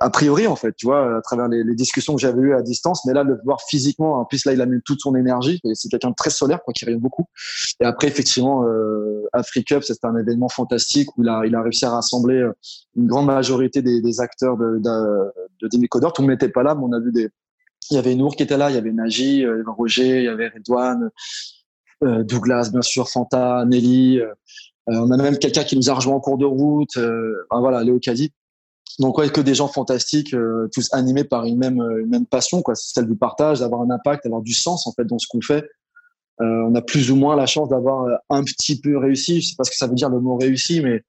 a 0.00 0.10
priori 0.10 0.46
en 0.46 0.56
fait, 0.56 0.74
tu 0.76 0.86
vois, 0.86 1.18
à 1.18 1.20
travers 1.20 1.48
les, 1.48 1.62
les 1.62 1.74
discussions 1.74 2.14
que 2.14 2.20
j'avais 2.20 2.40
eues 2.40 2.54
à 2.54 2.62
distance, 2.62 3.04
mais 3.06 3.12
là 3.12 3.22
le 3.22 3.38
voir 3.44 3.60
physiquement, 3.68 4.18
en 4.18 4.24
plus 4.24 4.44
là 4.44 4.52
il 4.52 4.60
a 4.60 4.66
mis 4.66 4.80
toute 4.84 5.00
son 5.00 5.14
énergie, 5.14 5.60
c'est 5.74 5.88
quelqu'un 5.88 6.10
de 6.10 6.14
très 6.16 6.30
solaire, 6.30 6.62
quoi, 6.62 6.72
qui 6.72 6.84
rayonne 6.84 7.00
beaucoup. 7.00 7.26
Et 7.80 7.84
après 7.84 8.08
effectivement, 8.08 8.64
euh, 8.66 9.28
Africup, 9.32 9.84
c'était 9.84 10.06
un 10.06 10.16
événement 10.16 10.48
fantastique 10.48 11.16
où 11.16 11.22
il 11.22 11.28
a, 11.28 11.42
il 11.46 11.54
a 11.54 11.62
réussi 11.62 11.84
à 11.84 11.90
rassembler 11.90 12.36
euh, 12.36 12.52
une 12.96 13.06
grande 13.06 13.26
majorité 13.26 13.82
des, 13.82 14.00
des 14.00 14.20
acteurs 14.20 14.56
de, 14.56 14.78
de, 14.78 15.32
de 15.60 15.68
Demi 15.68 15.88
Tout 15.88 16.00
le 16.00 16.22
monde 16.22 16.30
n'était 16.30 16.48
pas 16.48 16.62
là, 16.62 16.74
mais 16.74 16.82
on 16.84 16.92
a 16.92 17.00
vu 17.00 17.12
des, 17.12 17.28
il 17.90 17.94
y 17.94 17.98
avait 17.98 18.14
Nour 18.14 18.34
qui 18.34 18.42
était 18.42 18.56
là, 18.56 18.70
il 18.70 18.74
y 18.74 18.78
avait 18.78 18.92
Nagy, 18.92 19.44
euh, 19.44 19.54
il 19.54 19.58
y 19.58 19.60
avait 19.60 19.62
Roger, 19.66 20.18
il 20.18 20.24
y 20.24 20.28
avait 20.28 20.48
Redouane, 20.48 21.10
euh, 22.02 22.24
Douglas 22.24 22.70
bien 22.72 22.82
sûr, 22.82 23.08
Fanta, 23.08 23.64
Nelly. 23.64 24.20
on 24.88 25.10
a 25.12 25.16
même 25.16 25.38
quelqu'un 25.38 25.62
qui 25.62 25.76
nous 25.76 25.88
a 25.88 25.94
rejoint 25.94 26.16
en 26.16 26.20
cours 26.20 26.38
de 26.38 26.44
route. 26.44 26.96
Enfin, 26.96 27.60
voilà, 27.60 27.84
Léo 27.84 28.00
Cadi. 28.00 28.32
Donc 28.98 29.18
ouais, 29.18 29.30
que 29.30 29.40
des 29.40 29.54
gens 29.54 29.68
fantastiques, 29.68 30.34
euh, 30.34 30.68
tous 30.72 30.92
animés 30.92 31.24
par 31.24 31.44
une 31.44 31.58
même 31.58 31.80
une 31.80 32.10
même 32.10 32.26
passion, 32.26 32.62
quoi, 32.62 32.74
celle 32.74 33.06
du 33.06 33.16
partage, 33.16 33.60
d'avoir 33.60 33.82
un 33.82 33.90
impact, 33.90 34.24
d'avoir 34.24 34.42
du 34.42 34.52
sens 34.52 34.86
en 34.86 34.92
fait 34.92 35.04
dans 35.04 35.18
ce 35.18 35.26
qu'on 35.28 35.40
fait. 35.40 35.64
Euh, 36.40 36.66
on 36.66 36.74
a 36.74 36.82
plus 36.82 37.10
ou 37.10 37.16
moins 37.16 37.36
la 37.36 37.46
chance 37.46 37.68
d'avoir 37.68 38.04
euh, 38.04 38.14
un 38.30 38.42
petit 38.42 38.80
peu 38.80 38.96
réussi. 38.96 39.40
Je 39.40 39.48
sais 39.48 39.54
pas 39.56 39.64
ce 39.64 39.70
que 39.70 39.76
ça 39.76 39.86
veut 39.86 39.94
dire 39.94 40.08
le 40.08 40.20
mot 40.20 40.36
réussi, 40.36 40.80
mais 40.80 41.04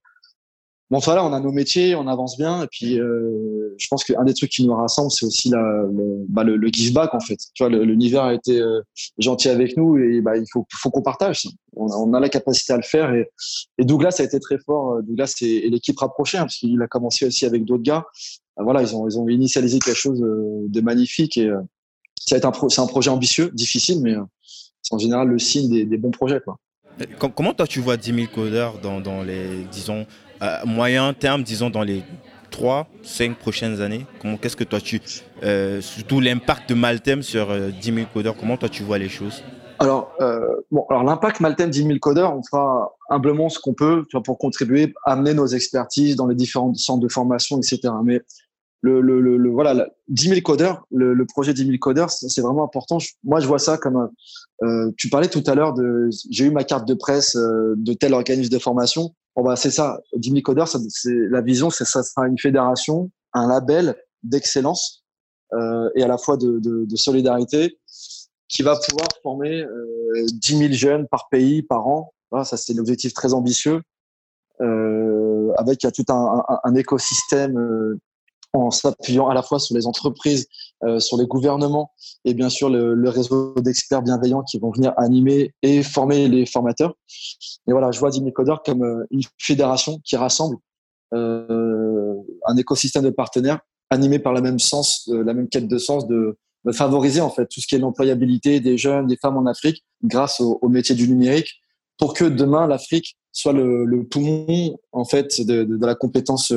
Bon, 0.93 0.99
voilà, 0.99 1.25
on 1.25 1.33
a 1.33 1.39
nos 1.39 1.51
métiers, 1.51 1.95
on 1.95 2.05
avance 2.05 2.37
bien. 2.37 2.61
Et 2.61 2.67
puis, 2.67 2.99
euh, 2.99 3.73
je 3.79 3.87
pense 3.87 4.03
qu'un 4.03 4.23
des 4.25 4.35
trucs 4.35 4.51
qui 4.51 4.63
nous 4.63 4.75
rassemble, 4.75 5.09
c'est 5.09 5.25
aussi 5.25 5.49
bah, 5.49 6.43
le, 6.43 6.67
give 6.67 6.93
back, 6.93 7.15
en 7.15 7.19
fait. 7.19 7.39
Tu 7.55 7.63
vois, 7.63 7.69
l'univers 7.75 8.25
a 8.25 8.33
été 8.35 8.61
euh, 8.61 8.79
gentil 9.17 9.49
avec 9.49 9.75
nous 9.75 9.97
et 9.97 10.21
bah, 10.21 10.37
il 10.37 10.45
faut, 10.53 10.91
qu'on 10.91 11.01
partage. 11.01 11.47
On 11.75 11.87
a, 11.87 11.95
on 11.95 12.13
a, 12.13 12.19
la 12.19 12.29
capacité 12.29 12.73
à 12.73 12.77
le 12.77 12.83
faire. 12.83 13.11
Et, 13.11 13.25
Douglas 13.79 14.17
a 14.19 14.23
été 14.23 14.39
très 14.39 14.59
fort. 14.59 15.01
Douglas 15.01 15.33
et, 15.41 15.67
l'équipe 15.67 15.97
rapprochée, 15.97 16.37
hein, 16.37 16.41
parce 16.41 16.57
qu'il 16.57 16.79
a 16.79 16.85
commencé 16.85 17.25
aussi 17.25 17.47
avec 17.47 17.65
d'autres 17.65 17.81
gars. 17.81 18.05
Bah, 18.55 18.63
voilà, 18.63 18.83
ils 18.83 18.95
ont, 18.95 19.07
ils 19.07 19.17
ont 19.17 19.27
initialisé 19.27 19.79
quelque 19.79 19.97
chose 19.97 20.21
euh, 20.21 20.67
de 20.67 20.81
magnifique. 20.81 21.37
Et 21.37 21.49
ça 22.19 22.37
être 22.37 22.45
un, 22.45 22.69
c'est 22.69 22.81
un 22.81 22.85
projet 22.85 23.09
ambitieux, 23.09 23.49
difficile, 23.55 23.99
mais 24.03 24.13
c'est 24.83 24.93
en 24.93 24.99
général 24.99 25.27
le 25.27 25.39
signe 25.39 25.87
des, 25.87 25.97
bons 25.97 26.11
projets. 26.11 26.39
Comment 27.35 27.55
toi 27.55 27.65
tu 27.65 27.79
vois 27.79 27.97
10 27.97 28.13
000 28.13 28.27
codeurs 28.31 28.79
dans, 28.79 29.01
dans 29.01 29.23
les, 29.23 29.63
disons, 29.71 30.05
euh, 30.43 30.57
moyen 30.65 31.13
terme, 31.13 31.43
disons 31.43 31.69
dans 31.69 31.83
les 31.83 32.03
3, 32.51 32.87
5 33.01 33.37
prochaines 33.37 33.81
années 33.81 34.05
Qu'est-ce 34.41 34.55
que 34.55 34.63
toi 34.63 34.79
tu. 34.79 35.01
Euh, 35.43 35.81
surtout 35.81 36.19
l'impact 36.19 36.69
de 36.69 36.75
Maltem 36.75 37.23
sur 37.23 37.49
euh, 37.49 37.69
10 37.69 37.93
000 37.93 38.07
codeurs, 38.13 38.35
comment 38.37 38.57
toi 38.57 38.69
tu 38.69 38.83
vois 38.83 38.97
les 38.97 39.09
choses? 39.09 39.43
Alors, 39.79 40.13
euh, 40.21 40.39
bon, 40.71 40.85
alors 40.89 41.03
l'impact 41.03 41.39
Maltem 41.39 41.69
10 41.69 41.83
000 41.83 41.99
codeurs, 41.99 42.35
on 42.37 42.43
fera 42.43 42.93
humblement 43.09 43.49
ce 43.49 43.59
qu'on 43.59 43.73
peut 43.73 44.03
tu 44.09 44.15
vois, 44.15 44.23
pour 44.23 44.37
contribuer, 44.37 44.93
amener 45.05 45.33
nos 45.33 45.47
expertises 45.47 46.15
dans 46.15 46.27
les 46.27 46.35
différents 46.35 46.73
centres 46.75 47.01
de 47.01 47.11
formation, 47.11 47.57
etc. 47.57 47.93
Mais 48.03 48.21
le, 48.83 49.01
le, 49.01 49.49
voilà, 49.49 49.87
10 50.09 50.29
000 50.29 50.41
codeurs, 50.41 50.85
le, 50.91 51.25
projet 51.25 51.53
10 51.53 51.65
000 51.65 51.77
codeurs, 51.79 52.09
c'est 52.11 52.41
vraiment 52.41 52.65
important. 52.65 52.97
moi, 53.23 53.39
je 53.39 53.47
vois 53.47 53.59
ça 53.59 53.77
comme, 53.77 54.09
euh, 54.63 54.91
tu 54.97 55.09
parlais 55.09 55.29
tout 55.29 55.43
à 55.47 55.55
l'heure 55.55 55.73
de, 55.73 56.09
j'ai 56.29 56.45
eu 56.45 56.51
ma 56.51 56.63
carte 56.63 56.87
de 56.87 56.93
presse 56.93 57.35
euh, 57.35 57.75
de 57.77 57.93
tel 57.93 58.13
organisme 58.13 58.51
de 58.51 58.59
formation. 58.59 59.13
Bon 59.35 59.43
bah 59.43 59.55
c'est 59.55 59.71
ça, 59.71 59.99
10 60.15 60.29
000 60.29 60.41
codeurs, 60.41 60.67
ça, 60.67 60.79
c'est 60.89 61.13
la 61.29 61.41
vision, 61.41 61.69
c'est 61.69 61.85
ça 61.85 62.03
sera 62.03 62.27
une 62.27 62.37
fédération, 62.37 63.09
un 63.33 63.47
label 63.47 63.95
d'excellence 64.21 65.03
euh, 65.53 65.89
et 65.95 66.03
à 66.03 66.07
la 66.07 66.17
fois 66.17 66.37
de, 66.37 66.59
de, 66.59 66.85
de, 66.85 66.95
solidarité 66.95 67.79
qui 68.47 68.61
va 68.61 68.75
pouvoir 68.75 69.07
former 69.23 69.63
euh, 69.63 70.25
10 70.33 70.57
000 70.57 70.73
jeunes 70.73 71.07
par 71.07 71.29
pays 71.29 71.63
par 71.63 71.87
an. 71.87 72.13
Voilà, 72.29 72.45
ça 72.45 72.57
c'est 72.57 72.73
l'objectif 72.73 73.13
très 73.13 73.33
ambitieux. 73.33 73.81
Euh, 74.61 75.51
avec 75.57 75.81
il 75.81 75.87
y 75.87 75.89
a 75.89 75.91
tout 75.91 76.05
un, 76.09 76.43
un, 76.47 76.59
un 76.63 76.75
écosystème 76.75 77.57
euh, 77.57 77.99
en 78.53 78.69
s'appuyant 78.69 79.27
à 79.29 79.33
la 79.33 79.41
fois 79.41 79.59
sur 79.59 79.75
les 79.75 79.87
entreprises, 79.87 80.47
euh, 80.85 80.99
sur 80.99 81.17
les 81.17 81.27
gouvernements 81.27 81.91
et 82.25 82.33
bien 82.33 82.49
sûr 82.49 82.69
le, 82.69 83.09
réseau 83.09 83.53
d'experts 83.57 84.01
bienveillants 84.01 84.43
qui 84.43 84.59
vont 84.59 84.71
venir 84.71 84.93
animer 84.97 85.53
et 85.61 85.81
former 85.81 86.27
les 86.27 86.45
formateurs. 86.45 86.95
Et 87.67 87.71
voilà, 87.71 87.91
je 87.91 87.99
vois 87.99 88.09
Dimicodeur 88.09 88.63
comme 88.63 88.83
euh, 88.83 89.05
une 89.09 89.21
fédération 89.39 89.99
qui 90.03 90.17
rassemble 90.17 90.57
euh, 91.13 92.15
un 92.47 92.57
écosystème 92.57 93.03
de 93.03 93.11
partenaires 93.11 93.59
animés 93.91 94.19
par 94.19 94.33
la 94.33 94.41
même 94.41 94.59
sens, 94.59 95.09
la 95.11 95.33
même 95.33 95.47
quête 95.47 95.67
de 95.67 95.77
sens 95.77 96.07
de, 96.07 96.37
favoriser 96.71 97.19
en 97.19 97.29
fait 97.29 97.45
tout 97.47 97.59
ce 97.59 97.67
qui 97.67 97.75
est 97.75 97.79
l'employabilité 97.79 98.61
des 98.61 98.77
jeunes, 98.77 99.07
des 99.07 99.17
femmes 99.17 99.37
en 99.37 99.45
Afrique 99.45 99.83
grâce 100.01 100.39
au, 100.39 100.69
métier 100.69 100.95
du 100.95 101.09
numérique 101.09 101.49
pour 101.97 102.13
que 102.13 102.23
demain 102.23 102.67
l'Afrique 102.67 103.17
soit 103.33 103.51
le, 103.51 103.83
le, 103.83 104.05
poumon 104.05 104.77
en 104.93 105.03
fait 105.03 105.41
de, 105.45 105.85
la 105.85 105.95
compétence 105.95 106.53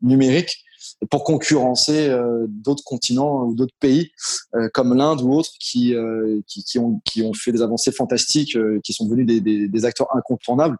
numérique 0.00 0.64
pour 1.10 1.24
concurrencer 1.24 2.08
euh, 2.08 2.46
d'autres 2.48 2.84
continents 2.84 3.44
ou 3.44 3.54
d'autres 3.54 3.74
pays 3.80 4.10
euh, 4.54 4.68
comme 4.72 4.94
l'Inde 4.94 5.20
ou 5.22 5.32
autres 5.32 5.52
qui, 5.60 5.94
euh, 5.94 6.40
qui, 6.46 6.64
qui, 6.64 6.78
ont, 6.78 7.00
qui 7.04 7.22
ont 7.22 7.32
fait 7.32 7.52
des 7.52 7.62
avancées 7.62 7.92
fantastiques, 7.92 8.56
qui 8.82 8.92
sont 8.92 9.06
devenus 9.06 9.26
des, 9.26 9.68
des, 9.68 9.84
acteurs 9.84 10.08
incontournables. 10.16 10.76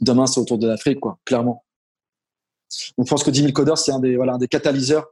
Demain, 0.00 0.26
c'est 0.26 0.40
autour 0.40 0.58
de 0.58 0.66
l'Afrique, 0.66 1.00
quoi, 1.00 1.18
clairement. 1.24 1.64
Donc, 2.96 3.06
je 3.06 3.10
pense 3.10 3.24
que 3.24 3.30
10 3.30 3.40
000 3.40 3.52
codeurs, 3.52 3.78
c'est 3.78 3.92
un 3.92 3.98
des, 3.98 4.16
voilà, 4.16 4.38
des 4.38 4.48
catalyseurs 4.48 5.06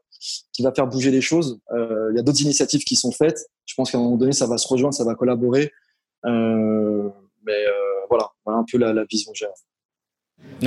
qui 0.52 0.62
va 0.62 0.72
faire 0.72 0.86
bouger 0.86 1.10
les 1.10 1.20
choses. 1.20 1.58
Il 1.72 2.16
y 2.16 2.18
a 2.18 2.22
d'autres 2.22 2.42
initiatives 2.42 2.84
qui 2.84 2.96
sont 2.96 3.12
faites. 3.12 3.46
Je 3.66 3.74
pense 3.74 3.90
qu'à 3.90 3.98
un 3.98 4.00
moment 4.00 4.16
donné, 4.16 4.32
ça 4.32 4.46
va 4.46 4.58
se 4.58 4.68
rejoindre, 4.68 4.94
ça 4.94 5.04
va 5.04 5.14
collaborer. 5.14 5.72
mais 6.24 7.64
voilà, 8.08 8.30
voilà 8.44 8.60
un 8.60 8.64
peu 8.70 8.78
la, 8.78 8.92
la 8.92 9.04
vision 9.04 9.32
que 9.32 9.38
j'ai. 9.38 9.46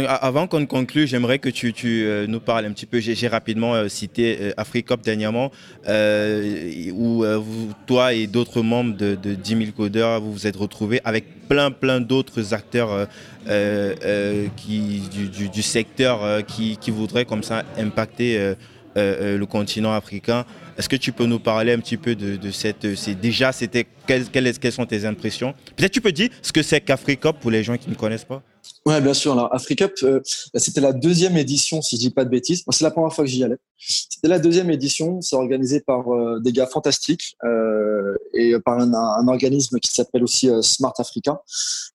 Avant 0.08 0.48
qu'on 0.48 0.66
conclue, 0.66 1.06
j'aimerais 1.06 1.38
que 1.38 1.50
tu, 1.50 1.72
euh, 1.86 2.26
nous 2.26 2.40
parles 2.40 2.66
un 2.66 2.72
petit 2.72 2.88
peu. 2.88 3.00
J'ai 3.00 3.28
rapidement 3.28 3.76
euh, 3.76 3.88
cité 3.88 4.38
euh, 4.42 4.52
AfriCop 4.58 5.02
dernièrement, 5.02 5.52
euh, 5.88 6.90
où 6.94 7.24
euh, 7.24 7.40
toi 7.86 8.14
et 8.14 8.26
d'autres 8.26 8.64
membres 8.64 8.98
de, 8.98 9.14
de 9.14 9.36
10 9.36 9.58
000 9.58 9.72
codeurs, 9.78 10.20
vous 10.20 10.34
vous 10.34 10.48
êtes 10.48 10.56
retrouvés 10.56 11.00
avec 11.06 11.48
plein, 11.48 11.70
plein 11.70 12.02
d'autres 12.02 12.56
acteurs 12.56 13.08
euh, 13.48 14.48
du, 14.66 15.62
secteur 15.62 16.44
qui, 16.48 16.78
voudraient 16.88 17.26
comme 17.26 17.44
ça 17.44 17.64
impacter 17.78 18.56
le 18.96 19.46
continent 19.46 19.94
africain. 19.94 20.46
Est-ce 20.76 20.90
que 20.90 20.96
tu 20.96 21.12
peux 21.12 21.26
nous 21.26 21.40
parler 21.40 21.72
un 21.72 21.80
petit 21.80 21.98
peu 21.98 22.16
de, 22.16 22.52
cette... 22.52 22.88
Déjà, 23.22 23.52
c'était 23.52 23.86
quelles, 24.08 24.26
quelles, 24.26 24.58
quelles 24.58 24.72
sont 24.72 24.88
tes 24.88 25.06
impressions? 25.06 25.54
Peut-être 25.76 25.92
tu 25.92 26.02
peux 26.02 26.12
dire 26.12 26.30
ce 26.42 26.52
que 26.52 26.64
c'est 26.64 26.82
qu'AfriCop 26.82 27.40
pour 27.40 27.52
les 27.52 27.64
gens 27.64 27.78
qui 27.78 27.92
ne 27.92 27.96
connaissent 27.96 28.26
pas 28.26 28.42
Ouais, 28.86 29.00
bien 29.00 29.14
sûr. 29.14 29.32
Alors, 29.32 29.54
AfriCup, 29.54 29.94
euh, 30.04 30.20
c'était 30.26 30.82
la 30.82 30.92
deuxième 30.92 31.38
édition, 31.38 31.82
si 31.82 31.96
je 31.96 32.02
dis 32.02 32.10
pas 32.10 32.26
de 32.26 32.30
bêtises. 32.30 32.64
c'est 32.70 32.84
la 32.84 32.92
première 32.92 33.14
fois 33.14 33.24
que 33.24 33.30
j'y 33.30 33.42
allais. 33.42 33.56
C'était 33.78 34.28
la 34.28 34.40
deuxième 34.40 34.70
édition. 34.72 35.22
C'est 35.22 35.38
organisé 35.38 35.80
par 35.80 36.14
euh, 36.14 36.42
des 36.42 36.52
gars 36.52 36.68
fantastiques 36.68 37.38
euh, 37.46 38.14
et 38.34 38.60
par 38.60 38.80
un, 38.80 39.28
organisme 39.30 39.80
qui 39.80 39.90
s'appelle 39.92 40.24
aussi 40.24 40.50
euh, 40.50 40.62
Smart 40.62 40.94
Africa. 40.98 41.42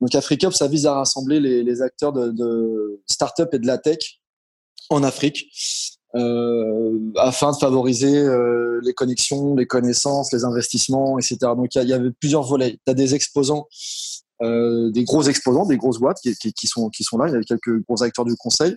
Donc, 0.01 0.15
AfriCup, 0.15 0.55
ça 0.55 0.67
vise 0.67 0.87
à 0.87 0.95
rassembler 0.95 1.41
les, 1.41 1.83
acteurs 1.83 2.15
de, 2.15 2.31
de 2.31 3.03
start-up 3.07 3.53
et 3.53 3.59
de 3.59 3.67
la 3.67 3.77
tech 3.77 4.21
en 4.89 5.03
Afrique. 5.03 5.47
Afin 6.15 7.53
de 7.53 7.57
favoriser 7.59 8.27
les 8.83 8.95
connexions, 8.95 9.55
les 9.55 9.67
connaissances, 9.67 10.33
les 10.33 10.45
investissements, 10.45 11.19
etc. 11.19 11.37
Donc 11.55 11.75
il 11.75 11.83
y, 11.83 11.89
y, 11.89 11.93
avait 11.93 12.11
plusieurs 12.11 12.43
volets. 12.43 12.79
Tu 12.85 12.91
as 12.91 12.95
des 12.95 13.15
exposants 13.15 13.69
euh, 14.43 14.91
des 14.91 15.05
gros 15.05 15.23
exposants, 15.23 15.67
des 15.67 15.77
grosses 15.77 15.99
boîtes 15.99 16.21
qui, 16.21 16.35
qui, 16.37 16.53
qui, 16.53 16.67
sont, 16.67 16.91
qui 16.91 17.05
sont 17.05 17.19
là. 17.19 17.29
Il 17.29 17.33
y 17.33 17.35
avait 17.35 17.45
quelques 17.45 17.85
gros 17.85 18.03
acteurs 18.03 18.25
du 18.25 18.37
conseil. 18.37 18.77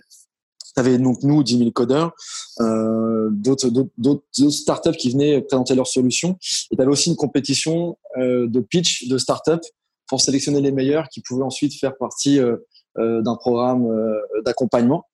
Il 0.76 0.82
y 0.82 0.88
avait 0.88 0.98
donc 0.98 1.22
nous, 1.22 1.42
10 1.42 1.58
000 1.58 1.70
codeurs, 1.70 2.12
euh, 2.60 3.28
d'autres, 3.30 3.68
d'autres, 3.68 4.24
startups 4.50 4.96
qui 4.96 5.10
venaient 5.10 5.42
présenter 5.42 5.74
leurs 5.74 5.86
solutions. 5.86 6.38
Et 6.70 6.76
tu 6.76 6.82
avais 6.82 6.90
aussi 6.90 7.10
une 7.10 7.16
compétition 7.16 7.98
euh, 8.18 8.46
de 8.48 8.60
pitch 8.60 9.08
de 9.08 9.18
startups 9.18 9.66
pour 10.08 10.20
sélectionner 10.20 10.60
les 10.60 10.72
meilleurs 10.72 11.08
qui 11.08 11.20
pouvaient 11.20 11.44
ensuite 11.44 11.78
faire 11.78 11.96
partie 11.96 12.38
euh, 12.38 12.56
euh 12.98 13.22
d'un 13.22 13.36
programme 13.36 13.88
d'accompagnement. 14.44 15.06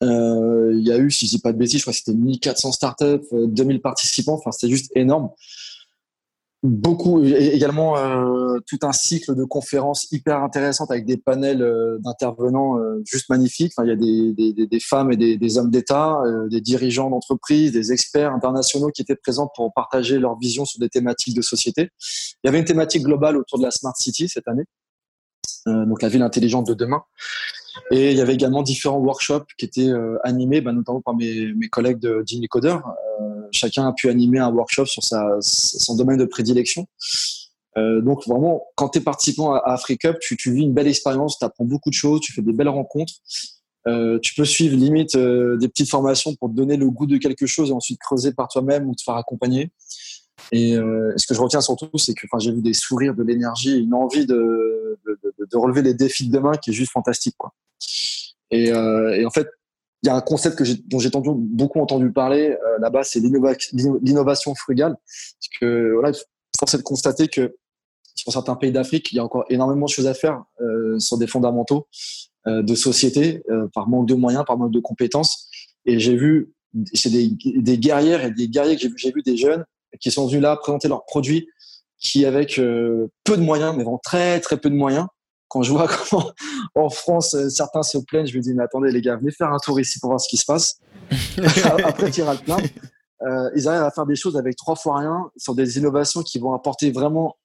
Il 0.00 0.82
y 0.82 0.90
a 0.90 0.98
eu, 0.98 1.10
si 1.10 1.26
je 1.26 1.30
dis 1.30 1.38
pas 1.38 1.52
de 1.52 1.58
bêtises, 1.58 1.78
je 1.78 1.84
crois 1.84 1.92
que 1.92 1.98
c'était 1.98 2.14
1400 2.14 2.72
startups, 2.72 3.28
2000 3.32 3.80
participants. 3.80 4.34
Enfin, 4.34 4.50
c'était 4.50 4.72
juste 4.72 4.90
énorme 4.94 5.30
beaucoup 6.62 7.24
également 7.24 7.96
euh, 7.96 8.58
tout 8.66 8.78
un 8.82 8.92
cycle 8.92 9.34
de 9.34 9.44
conférences 9.44 10.06
hyper 10.12 10.42
intéressantes 10.42 10.92
avec 10.92 11.04
des 11.06 11.16
panels 11.16 11.62
euh, 11.62 11.98
d'intervenants 11.98 12.78
euh, 12.78 13.02
juste 13.04 13.28
magnifiques. 13.30 13.72
Enfin, 13.76 13.86
il 13.86 13.90
y 13.90 13.92
a 13.92 13.96
des, 13.96 14.52
des, 14.52 14.66
des 14.66 14.80
femmes 14.80 15.10
et 15.10 15.16
des, 15.16 15.36
des 15.36 15.58
hommes 15.58 15.70
d'État, 15.70 16.20
euh, 16.24 16.48
des 16.48 16.60
dirigeants 16.60 17.10
d'entreprise, 17.10 17.72
des 17.72 17.92
experts 17.92 18.32
internationaux 18.32 18.90
qui 18.90 19.02
étaient 19.02 19.16
présents 19.16 19.50
pour 19.56 19.72
partager 19.74 20.20
leur 20.20 20.38
vision 20.38 20.64
sur 20.64 20.78
des 20.78 20.88
thématiques 20.88 21.36
de 21.36 21.42
société. 21.42 21.90
Il 22.44 22.46
y 22.46 22.48
avait 22.48 22.60
une 22.60 22.64
thématique 22.64 23.02
globale 23.02 23.36
autour 23.36 23.58
de 23.58 23.64
la 23.64 23.72
smart 23.72 23.96
city 23.96 24.28
cette 24.28 24.46
année, 24.46 24.64
euh, 25.66 25.84
donc 25.84 26.00
la 26.00 26.08
ville 26.08 26.22
intelligente 26.22 26.68
de 26.68 26.74
demain. 26.74 27.02
Et 27.90 28.12
il 28.12 28.16
y 28.16 28.20
avait 28.20 28.34
également 28.34 28.62
différents 28.62 28.98
workshops 28.98 29.46
qui 29.58 29.64
étaient 29.64 29.90
animés, 30.24 30.60
bah, 30.60 30.72
notamment 30.72 31.00
par 31.00 31.16
mes, 31.16 31.54
mes 31.54 31.68
collègues 31.68 31.98
de 31.98 32.22
Jimmy 32.26 32.46
Coder. 32.46 32.76
Chacun 33.52 33.86
a 33.86 33.92
pu 33.92 34.08
animer 34.08 34.38
un 34.38 34.50
workshop 34.50 34.86
sur 34.86 35.02
son 35.02 35.96
domaine 35.96 36.18
de 36.18 36.24
prédilection. 36.24 36.86
donc 37.76 38.26
vraiment, 38.26 38.64
quand 38.76 38.90
tu 38.90 38.98
es 38.98 39.02
participant 39.02 39.54
à, 39.54 39.72
Africa 39.72 40.14
tu, 40.20 40.36
tu 40.36 40.52
vis 40.52 40.62
une 40.62 40.74
belle 40.74 40.88
expérience, 40.88 41.38
tu 41.38 41.44
apprends 41.44 41.64
beaucoup 41.64 41.90
de 41.90 41.94
choses, 41.94 42.20
tu 42.20 42.32
fais 42.32 42.42
des 42.42 42.52
belles 42.52 42.68
rencontres. 42.68 43.14
Euh, 43.88 44.18
tu 44.20 44.34
peux 44.34 44.44
suivre 44.44 44.76
limite 44.76 45.16
euh, 45.16 45.56
des 45.56 45.68
petites 45.68 45.90
formations 45.90 46.34
pour 46.36 46.48
te 46.48 46.54
donner 46.54 46.76
le 46.76 46.88
goût 46.88 47.06
de 47.06 47.16
quelque 47.16 47.46
chose 47.46 47.70
et 47.70 47.72
ensuite 47.72 47.98
creuser 47.98 48.32
par 48.32 48.48
toi-même 48.48 48.88
ou 48.88 48.94
te 48.94 49.02
faire 49.02 49.16
accompagner. 49.16 49.72
Et 50.52 50.76
euh, 50.76 51.12
ce 51.16 51.26
que 51.26 51.34
je 51.34 51.40
retiens 51.40 51.60
surtout, 51.60 51.90
c'est 51.98 52.14
que 52.14 52.26
j'ai 52.38 52.52
vu 52.52 52.62
des 52.62 52.74
sourires, 52.74 53.14
de 53.14 53.22
l'énergie, 53.22 53.78
une 53.78 53.94
envie 53.94 54.26
de, 54.26 54.98
relever 55.52 55.82
les 55.82 55.94
défis 55.94 56.28
de 56.28 56.32
demain 56.32 56.52
qui 56.52 56.70
est 56.70 56.72
juste 56.72 56.92
fantastique. 56.92 57.36
Et 58.50 58.72
en 58.72 59.30
fait, 59.30 59.48
il 60.02 60.08
y 60.08 60.10
a 60.10 60.16
un 60.16 60.20
concept 60.20 60.56
que 60.56 60.64
dont 60.88 60.98
j'ai 60.98 61.10
beaucoup 61.12 61.80
entendu 61.80 62.10
parler 62.10 62.56
là-bas, 62.80 63.04
c'est 63.04 63.20
l'innovation 63.20 64.54
frugale. 64.54 64.96
Parce 64.96 65.60
que 65.60 65.92
voilà, 65.92 66.12
force 66.58 66.74
est 66.74 66.78
de 66.78 66.82
constater 66.82 67.28
que 67.28 67.56
sur 68.14 68.32
certains 68.32 68.56
pays 68.56 68.72
d'Afrique, 68.72 69.12
il 69.12 69.16
y 69.16 69.18
a 69.20 69.24
encore 69.24 69.44
énormément 69.48 69.86
de 69.86 69.90
choses 69.90 70.08
à 70.08 70.14
faire 70.14 70.42
sur 70.98 71.18
des 71.18 71.28
fondamentaux. 71.28 71.86
Euh, 72.48 72.60
de 72.60 72.74
société 72.74 73.44
euh, 73.50 73.68
par 73.72 73.88
manque 73.88 74.08
de 74.08 74.14
moyens, 74.14 74.42
par 74.44 74.58
manque 74.58 74.72
de 74.72 74.80
compétences. 74.80 75.48
Et 75.86 76.00
j'ai 76.00 76.16
vu, 76.16 76.52
c'est 76.92 77.10
des, 77.10 77.30
des, 77.54 77.78
guerrières 77.78 78.24
et 78.24 78.32
des 78.32 78.48
guerriers 78.48 78.74
que 78.74 78.82
j'ai 78.82 78.88
vu, 78.88 78.94
j'ai 78.96 79.12
vu 79.12 79.22
des 79.22 79.36
jeunes 79.36 79.64
qui 80.00 80.10
sont 80.10 80.26
venus 80.26 80.42
là 80.42 80.56
présenter 80.56 80.88
leurs 80.88 81.04
produits 81.04 81.46
qui 82.00 82.26
avec 82.26 82.58
euh, 82.58 83.06
peu 83.22 83.36
de 83.36 83.42
moyens, 83.42 83.76
mais 83.76 83.84
vraiment 83.84 84.00
très 84.02 84.40
très 84.40 84.56
peu 84.56 84.70
de 84.70 84.74
moyens. 84.74 85.06
Quand 85.52 85.62
je 85.62 85.70
vois 85.70 85.86
comment 86.10 86.32
en 86.74 86.88
France 86.88 87.36
certains 87.50 87.82
se 87.82 87.98
plaignent, 87.98 88.26
je 88.26 88.34
me 88.38 88.42
dis 88.42 88.54
mais 88.54 88.62
attendez 88.62 88.90
les 88.90 89.02
gars, 89.02 89.16
venez 89.16 89.30
faire 89.30 89.52
un 89.52 89.58
tour 89.58 89.78
ici 89.78 90.00
pour 90.00 90.08
voir 90.08 90.20
ce 90.20 90.28
qui 90.28 90.38
se 90.38 90.46
passe. 90.46 90.78
Après 91.84 92.10
tirer 92.10 92.32
le 92.32 92.38
plein, 92.38 92.56
euh, 92.56 93.50
ils 93.54 93.68
arrivent 93.68 93.82
à 93.82 93.90
faire 93.90 94.06
des 94.06 94.16
choses 94.16 94.38
avec 94.38 94.56
trois 94.56 94.76
fois 94.76 94.98
rien, 94.98 95.30
sur 95.36 95.54
des 95.54 95.76
innovations 95.76 96.22
qui 96.22 96.38
vont 96.38 96.54
apporter 96.54 96.90
vraiment 96.90 97.36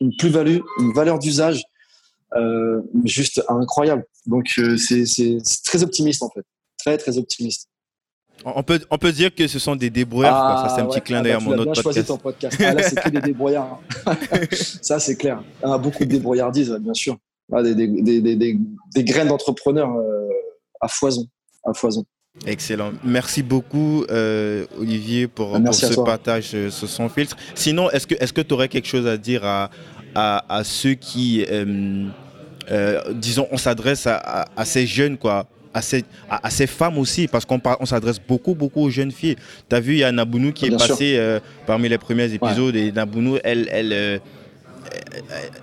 une 0.00 0.10
plus-value, 0.16 0.58
une 0.80 0.92
valeur 0.92 1.20
d'usage 1.20 1.62
euh, 2.34 2.82
juste 3.04 3.40
incroyable. 3.48 4.04
Donc 4.26 4.46
euh, 4.58 4.76
c'est 4.76 5.38
très 5.64 5.84
optimiste 5.84 6.24
en 6.24 6.30
fait, 6.30 6.44
très 6.78 6.98
très 6.98 7.16
optimiste. 7.16 7.68
On 8.44 8.64
peut, 8.64 8.80
on 8.90 8.98
peut 8.98 9.12
dire 9.12 9.32
que 9.32 9.46
ce 9.46 9.60
sont 9.60 9.76
des 9.76 9.90
débrouillards. 9.90 10.34
Ah, 10.34 10.68
ça, 10.68 10.74
c'est 10.74 10.82
un 10.82 10.86
petit 10.86 11.00
clin 11.00 11.22
d'œil 11.22 11.32
à 11.32 11.38
mon 11.38 11.56
autre 11.56 11.80
podcast. 11.80 12.08
ton 12.08 12.16
podcast. 12.16 12.56
Ah, 12.58 12.74
là, 12.74 12.82
c'est 12.82 13.00
que 13.00 13.08
des 13.10 13.20
débrouillards. 13.20 13.78
Hein. 14.06 14.16
ça, 14.50 14.98
c'est 14.98 15.14
clair. 15.14 15.44
Ah, 15.62 15.78
beaucoup 15.78 16.04
de 16.04 16.08
débrouillardise, 16.08 16.76
bien 16.80 16.94
sûr. 16.94 17.16
Ah, 17.52 17.62
des, 17.62 17.74
des, 17.74 18.20
des, 18.20 18.36
des, 18.94 19.04
graines 19.04 19.28
d'entrepreneurs 19.28 19.94
euh, 19.96 20.28
à 20.80 20.88
foison. 20.88 21.26
À 21.64 21.74
foison. 21.74 22.04
Excellent. 22.46 22.92
Merci 23.04 23.42
beaucoup, 23.42 24.04
euh, 24.10 24.64
Olivier, 24.78 25.28
pour, 25.28 25.62
pour 25.62 25.74
ce 25.74 26.00
partage 26.00 26.68
sur 26.70 26.88
son 26.88 27.08
filtre. 27.08 27.36
Sinon, 27.54 27.90
est-ce 27.90 28.32
que 28.32 28.40
tu 28.40 28.54
aurais 28.54 28.68
quelque 28.68 28.88
chose 28.88 29.06
à 29.06 29.18
dire 29.18 29.44
à, 29.44 29.70
à, 30.14 30.56
à 30.56 30.64
ceux 30.64 30.94
qui 30.94 31.44
euh, 32.70 33.00
disons, 33.14 33.48
on 33.50 33.56
s'adresse 33.56 34.06
à, 34.06 34.64
ces 34.64 34.86
jeunes, 34.86 35.18
quoi, 35.18 35.46
à 35.74 35.82
ces, 35.82 36.04
à, 36.30 36.50
ces, 36.50 36.66
femmes 36.66 36.98
aussi, 36.98 37.28
parce 37.28 37.44
qu'on 37.44 37.60
on 37.80 37.86
s'adresse 37.86 38.20
beaucoup, 38.20 38.54
beaucoup 38.54 38.82
aux 38.82 38.90
jeunes 38.90 39.10
filles. 39.10 39.36
Tu 39.68 39.76
as 39.76 39.80
vu, 39.80 39.94
il 39.94 39.98
y 39.98 40.04
a 40.04 40.12
Nabounou 40.12 40.52
qui 40.52 40.66
est 40.66 40.76
passé 40.76 41.16
euh, 41.16 41.40
parmi 41.66 41.88
les 41.88 41.98
premiers 41.98 42.32
épisodes, 42.32 42.74
et 42.76 42.92
Nabounou, 42.92 43.38
elle, 43.42 43.68
elle, 43.70 43.92
euh, 43.92 44.18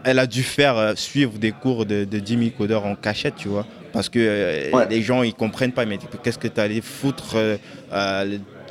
elle 0.04 0.20
a 0.20 0.28
dû 0.28 0.44
faire 0.44 0.94
suivre 0.96 1.34
des 1.38 1.52
cours 1.52 1.86
de, 1.86 2.06
de 2.06 2.22
Jimmy 2.24 2.52
Coder 2.52 2.76
en 2.76 2.96
cachette, 2.96 3.36
tu 3.36 3.48
vois, 3.48 3.66
parce 3.94 4.10
que 4.10 4.72
les 4.90 5.02
gens, 5.02 5.24
ils 5.24 5.34
comprennent 5.34 5.72
pas, 5.72 5.86
mais 5.86 5.98
qu'est-ce 6.24 6.40
que 6.40 6.48
tu 6.48 6.60
allais 6.60 6.82
foutre 6.82 7.36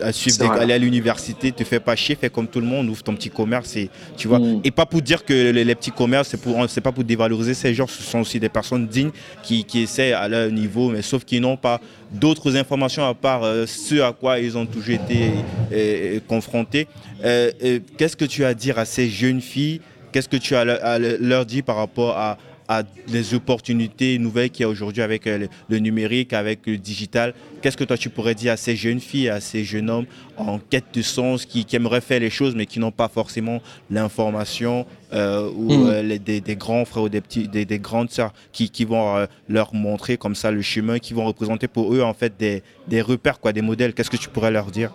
à 0.01 0.13
suivre 0.13 0.51
aller 0.53 0.75
à 0.75 0.79
l'université, 0.79 1.53
te 1.53 1.65
fais 1.65 1.81
pas 1.81 1.97
chier, 1.97 2.17
fais 2.17 2.31
comme 2.31 2.47
tout 2.47 2.61
le 2.61 2.67
monde, 2.67 2.89
ouvre 2.89 3.03
ton 3.03 3.15
petit 3.15 3.31
commerce 3.31 3.77
et 3.77 3.91
tu 4.17 4.29
vois. 4.29 4.39
Mm. 4.39 4.61
Et 4.65 4.71
pas 4.71 4.87
pour 4.87 5.03
dire 5.03 5.25
que 5.25 5.51
les, 5.51 5.75
petits 5.75 5.91
commerces, 5.91 6.29
c'est 6.29 6.41
pour, 6.41 6.69
c'est 6.69 6.81
pas 6.81 6.93
pour 6.93 7.05
dévaloriser 7.05 7.55
ces 7.55 7.75
gens, 7.75 7.87
ce 7.87 8.03
sont 8.03 8.21
aussi 8.21 8.41
des 8.41 8.49
personnes 8.49 8.87
dignes 8.87 9.11
qui, 9.43 9.65
qui 9.65 9.83
essaient 9.83 10.13
à 10.13 10.29
leur 10.29 10.51
niveau, 10.51 10.91
mais 10.91 11.03
sauf 11.03 11.25
qu'ils 11.25 11.41
n'ont 11.41 11.57
pas 11.57 11.81
d'autres 12.11 12.57
informations 12.57 13.07
à 13.07 13.15
part 13.15 13.45
euh, 13.45 13.67
ce 13.67 14.01
à 14.01 14.13
quoi 14.13 14.39
ils 14.39 14.57
ont 14.57 14.67
toujours 14.67 14.95
été 14.95 15.31
euh, 15.73 16.21
confrontés. 16.27 16.87
Euh, 17.25 17.51
qu'est-ce 17.97 18.17
que 18.17 18.25
tu 18.25 18.45
as 18.45 18.49
à 18.49 18.55
dire 18.55 18.79
à 18.79 18.85
ces 18.85 19.09
jeunes 19.09 19.41
filles 19.41 19.81
Qu'est-ce 20.13 20.29
que 20.29 20.37
tu 20.37 20.55
as 20.55 20.61
à 20.61 20.99
leur 20.99 21.47
dire 21.47 21.65
par 21.65 21.77
rapport 21.77 22.17
à, 22.17 22.39
à 22.69 22.83
les 23.09 23.35
opportunités 23.35 24.19
nouvelles 24.19 24.51
qu'il 24.51 24.63
y 24.63 24.65
a 24.65 24.69
aujourd'hui 24.69 25.03
avec 25.03 25.27
euh, 25.27 25.47
le, 25.69 25.79
numérique, 25.79 26.35
avec 26.35 26.67
le 26.67 26.77
digital? 26.77 27.35
Qu'est-ce 27.63 27.77
que 27.77 27.85
toi 27.85 27.97
tu 27.97 28.11
pourrais 28.11 28.35
dire 28.35 28.53
à 28.53 28.57
ces 28.57 28.77
jeunes 28.77 29.01
filles, 29.01 29.31
à 29.31 29.41
ces 29.41 29.65
jeunes 29.65 29.89
hommes 29.89 30.07
en 30.37 30.59
quête 30.59 30.85
de 30.93 31.03
sens, 31.03 31.47
qui, 31.47 31.67
aimeraient 31.73 32.03
faire 32.03 32.21
les 32.21 32.31
choses 32.31 32.55
mais 32.55 32.67
qui 32.67 32.79
n'ont 32.79 32.93
pas 32.93 33.09
forcément 33.09 33.61
l'information 33.91 34.87
euh, 35.13 35.51
ou 35.51 35.73
mmh. 35.73 35.91
euh, 35.91 36.19
des, 36.19 36.57
grands 36.57 36.85
frères 36.85 37.05
ou 37.05 37.09
des, 37.09 37.23
petits, 37.23 37.49
des, 37.49 37.79
grandes 37.79 38.11
sœurs 38.11 38.35
qui, 38.53 38.85
vont 38.85 39.27
leur 39.49 39.75
montrer 39.75 40.19
comme 40.19 40.35
ça 40.35 40.51
le 40.51 40.63
chemin, 40.63 40.99
qui 40.99 41.15
vont 41.15 41.25
représenter 41.25 41.69
pour 41.69 41.95
eux 41.95 42.03
en 42.03 42.15
fait 42.15 42.35
des, 42.39 43.03
repères, 43.03 43.41
quoi, 43.41 43.53
des 43.53 43.63
modèles? 43.63 43.95
Qu'est-ce 43.95 44.11
que 44.11 44.17
tu 44.17 44.29
pourrais 44.29 44.51
leur 44.51 44.71
dire? 44.71 44.93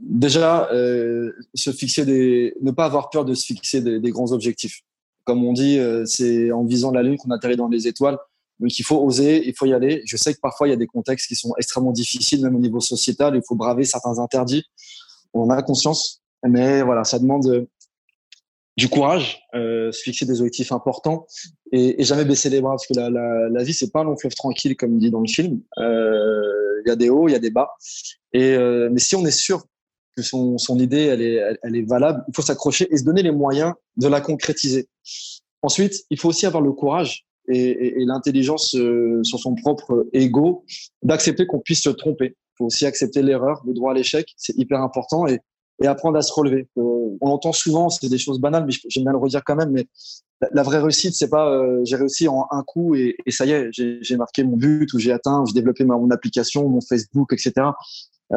Déjà, 0.00 0.68
se 0.70 1.72
fixer 1.72 2.04
des, 2.04 2.54
ne 2.60 2.70
pas 2.70 2.84
avoir 2.84 3.10
peur 3.10 3.24
de 3.24 3.34
se 3.34 3.46
fixer 3.46 3.80
des 3.80 4.10
grands 4.10 4.32
objectifs 4.32 4.82
comme 5.28 5.44
on 5.44 5.52
dit, 5.52 5.78
euh, 5.78 6.06
c'est 6.06 6.50
en 6.52 6.64
visant 6.64 6.90
la 6.90 7.02
lune 7.02 7.18
qu'on 7.18 7.30
atterrit 7.30 7.56
dans 7.56 7.68
les 7.68 7.86
étoiles. 7.86 8.16
Donc 8.60 8.78
il 8.78 8.82
faut 8.82 8.96
oser, 8.96 9.46
il 9.46 9.54
faut 9.54 9.66
y 9.66 9.74
aller. 9.74 10.00
Je 10.06 10.16
sais 10.16 10.32
que 10.32 10.40
parfois 10.40 10.66
il 10.66 10.70
y 10.70 10.72
a 10.72 10.76
des 10.76 10.86
contextes 10.86 11.28
qui 11.28 11.36
sont 11.36 11.52
extrêmement 11.58 11.92
difficiles, 11.92 12.42
même 12.42 12.56
au 12.56 12.58
niveau 12.58 12.80
sociétal. 12.80 13.36
Il 13.36 13.42
faut 13.46 13.54
braver 13.54 13.84
certains 13.84 14.18
interdits. 14.18 14.64
On 15.34 15.42
en 15.42 15.50
a 15.50 15.62
conscience, 15.62 16.22
mais 16.42 16.80
voilà, 16.80 17.04
ça 17.04 17.18
demande 17.18 17.46
euh, 17.46 17.68
du 18.78 18.88
courage, 18.88 19.42
euh, 19.54 19.92
se 19.92 20.00
fixer 20.00 20.24
des 20.24 20.40
objectifs 20.40 20.72
importants 20.72 21.26
et, 21.72 22.02
jamais 22.04 22.24
baisser 22.24 22.50
les 22.50 22.60
bras 22.60 22.72
parce 22.72 22.86
que 22.86 22.94
la, 22.94 23.10
la, 23.10 23.48
la 23.48 23.62
vie 23.62 23.74
c'est 23.74 23.92
pas 23.92 24.00
un 24.00 24.04
long 24.04 24.16
fleuve 24.16 24.34
tranquille 24.34 24.76
comme 24.76 24.98
dit 24.98 25.10
dans 25.10 25.20
le 25.20 25.28
film. 25.28 25.60
Il 25.76 26.84
y 26.86 26.90
a 26.90 26.96
des 26.96 27.10
hauts, 27.10 27.28
il 27.28 27.32
y 27.32 27.34
a 27.34 27.40
des 27.40 27.50
bas. 27.50 27.70
Et 28.32 28.56
mais 28.90 29.00
si 29.00 29.16
on 29.16 29.24
est 29.26 29.30
sûr 29.30 29.64
que 30.16 30.22
son, 30.22 30.58
son 30.58 30.78
idée 30.78 31.06
elle 31.06 31.22
est, 31.22 31.40
elle, 31.62 31.76
est 31.76 31.88
valable, 31.88 32.24
il 32.28 32.34
faut 32.34 32.42
s'accrocher 32.42 32.88
et 32.90 32.96
se 32.96 33.04
donner 33.04 33.22
les 33.22 33.30
moyens 33.30 33.72
de 33.96 34.08
la 34.08 34.20
concrétiser. 34.20 34.88
Ensuite, 35.62 36.04
il 36.10 36.18
faut 36.18 36.28
aussi 36.28 36.46
avoir 36.46 36.62
le 36.62 36.72
courage 36.72 37.26
et, 37.48 38.00
et, 38.00 38.04
l'intelligence 38.04 38.74
euh, 38.74 39.22
sur 39.24 39.38
son 39.38 39.54
propre 39.54 40.06
ego 40.12 40.64
d'accepter 41.02 41.46
qu'on 41.46 41.60
puisse 41.60 41.82
se 41.82 41.90
tromper. 41.90 42.36
Il 42.36 42.54
faut 42.58 42.66
aussi 42.66 42.86
accepter 42.86 43.22
l'erreur, 43.22 43.62
le 43.66 43.72
droit 43.74 43.92
à 43.92 43.94
l'échec, 43.94 44.32
c'est 44.36 44.56
hyper 44.56 44.80
important 44.80 45.26
et, 45.26 45.40
et, 45.82 45.86
apprendre 45.86 46.18
à 46.18 46.22
se 46.22 46.32
relever. 46.32 46.68
Euh, 46.76 47.16
on 47.20 47.30
entend 47.30 47.52
souvent, 47.52 47.88
c'est 47.88 48.08
des 48.08 48.18
choses 48.18 48.40
banales, 48.40 48.64
mais 48.66 48.72
j'aime 48.88 49.04
bien 49.04 49.12
le 49.12 49.18
redire 49.18 49.42
quand 49.44 49.56
même. 49.56 49.70
Mais 49.70 49.86
la, 50.52 50.62
vraie 50.62 50.78
réussite, 50.78 51.14
c'est 51.14 51.28
pas 51.28 51.50
euh, 51.50 51.80
j'ai 51.84 51.96
réussi 51.96 52.28
en 52.28 52.46
un 52.50 52.62
coup 52.62 52.94
et, 52.94 53.16
et 53.26 53.30
ça 53.30 53.44
y 53.46 53.52
est, 53.52 53.70
j'ai 53.72 54.16
marqué 54.16 54.44
mon 54.44 54.56
but 54.56 54.92
ou 54.92 54.98
j'ai 54.98 55.12
atteint, 55.12 55.44
j'ai 55.46 55.54
développé 55.54 55.84
ma, 55.84 55.96
mon 55.96 56.10
application, 56.10 56.68
mon 56.68 56.80
Facebook, 56.80 57.32
etc. 57.32 57.52
Euh, 58.32 58.36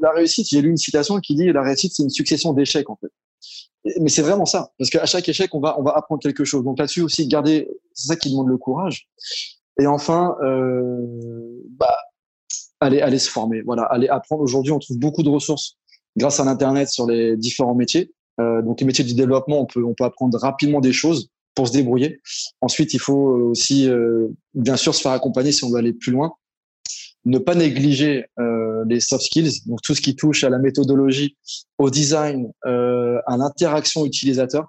la 0.00 0.10
réussite, 0.10 0.48
j'ai 0.48 0.62
lu 0.62 0.70
une 0.70 0.76
citation 0.76 1.20
qui 1.20 1.34
dit 1.34 1.52
la 1.52 1.62
réussite, 1.62 1.92
c'est 1.94 2.02
une 2.02 2.10
succession 2.10 2.52
d'échecs 2.52 2.90
en 2.90 2.96
fait. 2.96 3.10
Mais 4.00 4.08
c'est 4.08 4.22
vraiment 4.22 4.46
ça, 4.46 4.70
parce 4.78 4.90
qu'à 4.90 5.06
chaque 5.06 5.28
échec, 5.28 5.52
on 5.54 5.60
va 5.60 5.78
on 5.78 5.82
va 5.82 5.92
apprendre 5.92 6.22
quelque 6.22 6.44
chose. 6.44 6.64
Donc 6.64 6.78
là-dessus 6.78 7.02
aussi, 7.02 7.26
garder, 7.26 7.68
c'est 7.94 8.08
ça 8.08 8.16
qui 8.16 8.30
demande 8.30 8.48
le 8.48 8.56
courage. 8.56 9.08
Et 9.80 9.86
enfin, 9.86 10.36
euh, 10.42 11.04
bah, 11.70 11.96
aller 12.80 13.00
aller 13.00 13.18
se 13.18 13.30
former. 13.30 13.62
Voilà, 13.62 13.82
aller 13.84 14.08
apprendre. 14.08 14.42
Aujourd'hui, 14.42 14.72
on 14.72 14.78
trouve 14.78 14.98
beaucoup 14.98 15.22
de 15.22 15.28
ressources 15.28 15.78
grâce 16.16 16.40
à 16.40 16.44
l'internet 16.44 16.88
sur 16.88 17.06
les 17.06 17.36
différents 17.36 17.74
métiers. 17.74 18.12
Euh, 18.40 18.62
donc 18.62 18.80
les 18.80 18.86
métiers 18.86 19.04
du 19.04 19.14
développement, 19.14 19.60
on 19.60 19.66
peut 19.66 19.84
on 19.84 19.94
peut 19.94 20.04
apprendre 20.04 20.38
rapidement 20.38 20.80
des 20.80 20.92
choses 20.92 21.28
pour 21.54 21.68
se 21.68 21.72
débrouiller. 21.72 22.20
Ensuite, 22.60 22.94
il 22.94 23.00
faut 23.00 23.50
aussi 23.50 23.88
euh, 23.88 24.28
bien 24.54 24.76
sûr 24.76 24.94
se 24.94 25.02
faire 25.02 25.12
accompagner 25.12 25.52
si 25.52 25.64
on 25.64 25.70
veut 25.70 25.78
aller 25.78 25.92
plus 25.92 26.12
loin 26.12 26.32
ne 27.24 27.38
pas 27.38 27.54
négliger 27.54 28.24
euh, 28.38 28.84
les 28.86 29.00
soft 29.00 29.24
skills, 29.24 29.60
donc 29.66 29.80
tout 29.82 29.94
ce 29.94 30.00
qui 30.00 30.16
touche 30.16 30.44
à 30.44 30.50
la 30.50 30.58
méthodologie, 30.58 31.36
au 31.78 31.90
design, 31.90 32.50
euh, 32.66 33.18
à 33.26 33.36
l'interaction 33.36 34.04
utilisateur. 34.04 34.66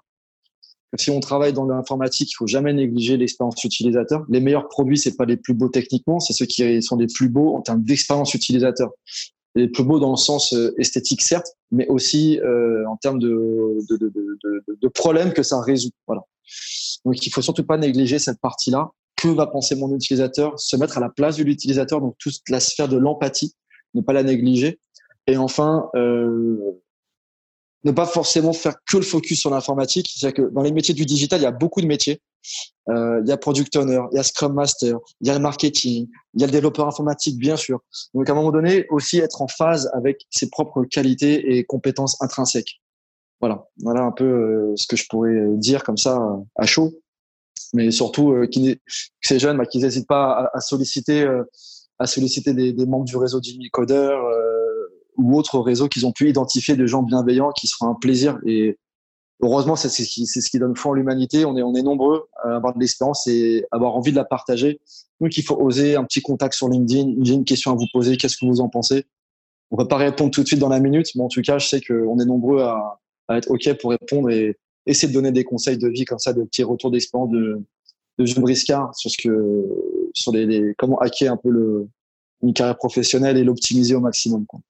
Si 0.96 1.10
on 1.10 1.18
travaille 1.18 1.52
dans 1.52 1.66
l'informatique, 1.66 2.30
il 2.30 2.34
faut 2.36 2.46
jamais 2.46 2.72
négliger 2.72 3.16
l'expérience 3.16 3.62
utilisateur. 3.64 4.24
Les 4.28 4.38
meilleurs 4.38 4.68
produits, 4.68 4.96
c'est 4.96 5.16
pas 5.16 5.24
les 5.24 5.36
plus 5.36 5.52
beaux 5.52 5.68
techniquement, 5.68 6.20
c'est 6.20 6.32
ceux 6.32 6.46
qui 6.46 6.80
sont 6.82 6.96
les 6.96 7.08
plus 7.08 7.28
beaux 7.28 7.56
en 7.56 7.62
termes 7.62 7.82
d'expérience 7.82 8.32
utilisateur. 8.34 8.90
Les 9.54 9.68
plus 9.68 9.84
beaux 9.84 10.00
dans 10.00 10.10
le 10.10 10.16
sens 10.16 10.52
euh, 10.52 10.74
esthétique 10.78 11.22
certes, 11.22 11.46
mais 11.70 11.86
aussi 11.88 12.40
euh, 12.40 12.84
en 12.88 12.96
termes 12.96 13.18
de, 13.18 13.78
de, 13.88 13.96
de, 13.96 14.08
de, 14.08 14.78
de 14.80 14.88
problèmes 14.88 15.32
que 15.32 15.42
ça 15.42 15.60
résout. 15.60 15.92
Voilà. 16.06 16.22
Donc 17.04 17.24
il 17.24 17.30
faut 17.30 17.42
surtout 17.42 17.64
pas 17.64 17.76
négliger 17.76 18.18
cette 18.18 18.40
partie-là 18.40 18.90
que 19.16 19.28
va 19.28 19.46
penser 19.46 19.76
mon 19.76 19.94
utilisateur, 19.94 20.58
se 20.58 20.76
mettre 20.76 20.98
à 20.98 21.00
la 21.00 21.08
place 21.08 21.36
de 21.36 21.44
l'utilisateur, 21.44 22.00
donc 22.00 22.16
toute 22.18 22.40
la 22.48 22.60
sphère 22.60 22.88
de 22.88 22.96
l'empathie, 22.96 23.54
ne 23.94 24.00
pas 24.00 24.12
la 24.12 24.22
négliger. 24.22 24.80
Et 25.26 25.36
enfin, 25.36 25.88
euh, 25.94 26.58
ne 27.84 27.92
pas 27.92 28.06
forcément 28.06 28.52
faire 28.52 28.76
que 28.88 28.96
le 28.96 29.02
focus 29.02 29.40
sur 29.40 29.50
l'informatique. 29.50 30.10
C'est-à-dire 30.12 30.44
que 30.44 30.50
dans 30.50 30.62
les 30.62 30.72
métiers 30.72 30.94
du 30.94 31.04
digital, 31.04 31.40
il 31.40 31.44
y 31.44 31.46
a 31.46 31.52
beaucoup 31.52 31.80
de 31.80 31.86
métiers. 31.86 32.20
euh, 32.90 33.20
il 33.22 33.28
y 33.28 33.32
a 33.32 33.36
product 33.36 33.74
owner, 33.76 34.00
il 34.12 34.16
y 34.16 34.18
a 34.18 34.22
scrum 34.22 34.52
master, 34.52 34.98
il 35.20 35.28
y 35.28 35.30
a 35.30 35.34
le 35.34 35.40
marketing, 35.40 36.08
il 36.34 36.40
y 36.40 36.44
a 36.44 36.46
le 36.46 36.52
développeur 36.52 36.86
informatique, 36.86 37.38
bien 37.38 37.56
sûr. 37.56 37.80
Donc, 38.14 38.28
à 38.28 38.32
un 38.32 38.36
moment 38.36 38.52
donné, 38.52 38.86
aussi 38.90 39.18
être 39.18 39.40
en 39.40 39.48
phase 39.48 39.90
avec 39.94 40.26
ses 40.30 40.48
propres 40.48 40.84
qualités 40.84 41.56
et 41.56 41.64
compétences 41.64 42.20
intrinsèques. 42.20 42.80
Voilà, 43.40 43.66
voilà 43.82 44.02
un 44.02 44.12
peu 44.12 44.24
euh, 44.24 44.72
ce 44.76 44.86
que 44.86 44.96
je 44.96 45.06
pourrais 45.08 45.34
dire 45.56 45.84
comme 45.84 45.98
ça 45.98 46.20
à 46.56 46.66
chaud. 46.66 46.92
Mais 47.72 47.90
surtout, 47.90 48.32
euh, 48.32 48.46
qui, 48.46 48.80
ces 49.20 49.38
jeunes, 49.38 49.58
bah, 49.58 49.66
qu'ils 49.66 49.82
n'hésitent 49.82 50.08
pas 50.08 50.50
à, 50.52 50.60
solliciter, 50.60 51.26
à 51.98 52.06
solliciter 52.06 52.54
des, 52.54 52.72
des, 52.72 52.86
membres 52.86 53.04
du 53.04 53.16
réseau 53.16 53.40
Jimmy 53.42 53.70
Coder 53.70 54.16
ou 55.16 55.36
autres 55.36 55.58
réseaux 55.58 55.88
qu'ils 55.88 56.06
ont 56.06 56.12
pu 56.12 56.28
identifier 56.28 56.76
de 56.76 56.86
gens 56.86 57.02
bienveillants 57.02 57.52
qui 57.52 57.66
seront 57.66 57.88
un 57.88 57.94
plaisir 57.94 58.38
et 58.46 58.78
heureusement, 59.42 59.76
c'est 59.76 59.88
ce 59.88 60.02
qui, 60.02 60.26
ce 60.26 60.48
qui 60.48 60.58
donne 60.58 60.76
foi 60.76 60.92
en 60.92 60.94
l'humanité. 60.94 61.44
On 61.44 61.56
est, 61.56 61.62
on 61.62 61.74
est 61.74 61.82
nombreux 61.82 62.28
à 62.42 62.56
avoir 62.56 62.74
de 62.74 62.80
l'expérience 62.80 63.26
et 63.26 63.64
avoir 63.70 63.96
envie 63.96 64.10
de 64.10 64.16
la 64.16 64.24
partager. 64.24 64.80
Donc, 65.20 65.36
il 65.36 65.42
faut 65.42 65.56
oser 65.60 65.96
un 65.96 66.04
petit 66.04 66.22
contact 66.22 66.54
sur 66.54 66.68
LinkedIn. 66.68 67.14
J'ai 67.22 67.34
une 67.34 67.44
question 67.44 67.72
à 67.72 67.74
vous 67.74 67.86
poser. 67.92 68.16
Qu'est-ce 68.16 68.36
que 68.36 68.46
vous 68.46 68.60
en 68.60 68.68
pensez? 68.68 69.04
On 69.70 69.76
va 69.76 69.86
pas 69.86 69.96
répondre 69.96 70.30
tout 70.30 70.42
de 70.42 70.46
suite 70.46 70.60
dans 70.60 70.68
la 70.68 70.80
minute, 70.80 71.08
mais 71.14 71.22
en 71.22 71.28
tout 71.28 71.42
cas, 71.42 71.58
je 71.58 71.66
sais 71.66 71.80
qu'on 71.80 72.18
est 72.20 72.24
nombreux 72.24 72.62
à, 72.62 73.00
à, 73.28 73.38
être 73.38 73.50
OK 73.50 73.72
pour 73.80 73.90
répondre 73.90 74.30
et 74.30 74.56
essayer 74.86 75.08
de 75.08 75.14
donner 75.14 75.32
des 75.32 75.44
conseils 75.44 75.78
de 75.78 75.88
vie 75.88 76.04
comme 76.04 76.18
ça, 76.18 76.32
des 76.32 76.44
petits 76.44 76.62
retours 76.62 76.90
d'expérience 76.90 77.30
de, 77.30 77.60
de 78.18 78.26
Jules 78.26 78.40
Briscard 78.40 78.94
sur 78.94 79.10
ce 79.10 79.16
que, 79.16 79.64
sur 80.12 80.32
les, 80.32 80.46
les, 80.46 80.74
comment 80.78 80.98
hacker 80.98 81.32
un 81.32 81.36
peu 81.36 81.50
le, 81.50 81.88
une 82.42 82.52
carrière 82.52 82.76
professionnelle 82.76 83.36
et 83.36 83.44
l'optimiser 83.44 83.94
au 83.94 84.00
maximum. 84.00 84.46
Quoi. 84.46 84.60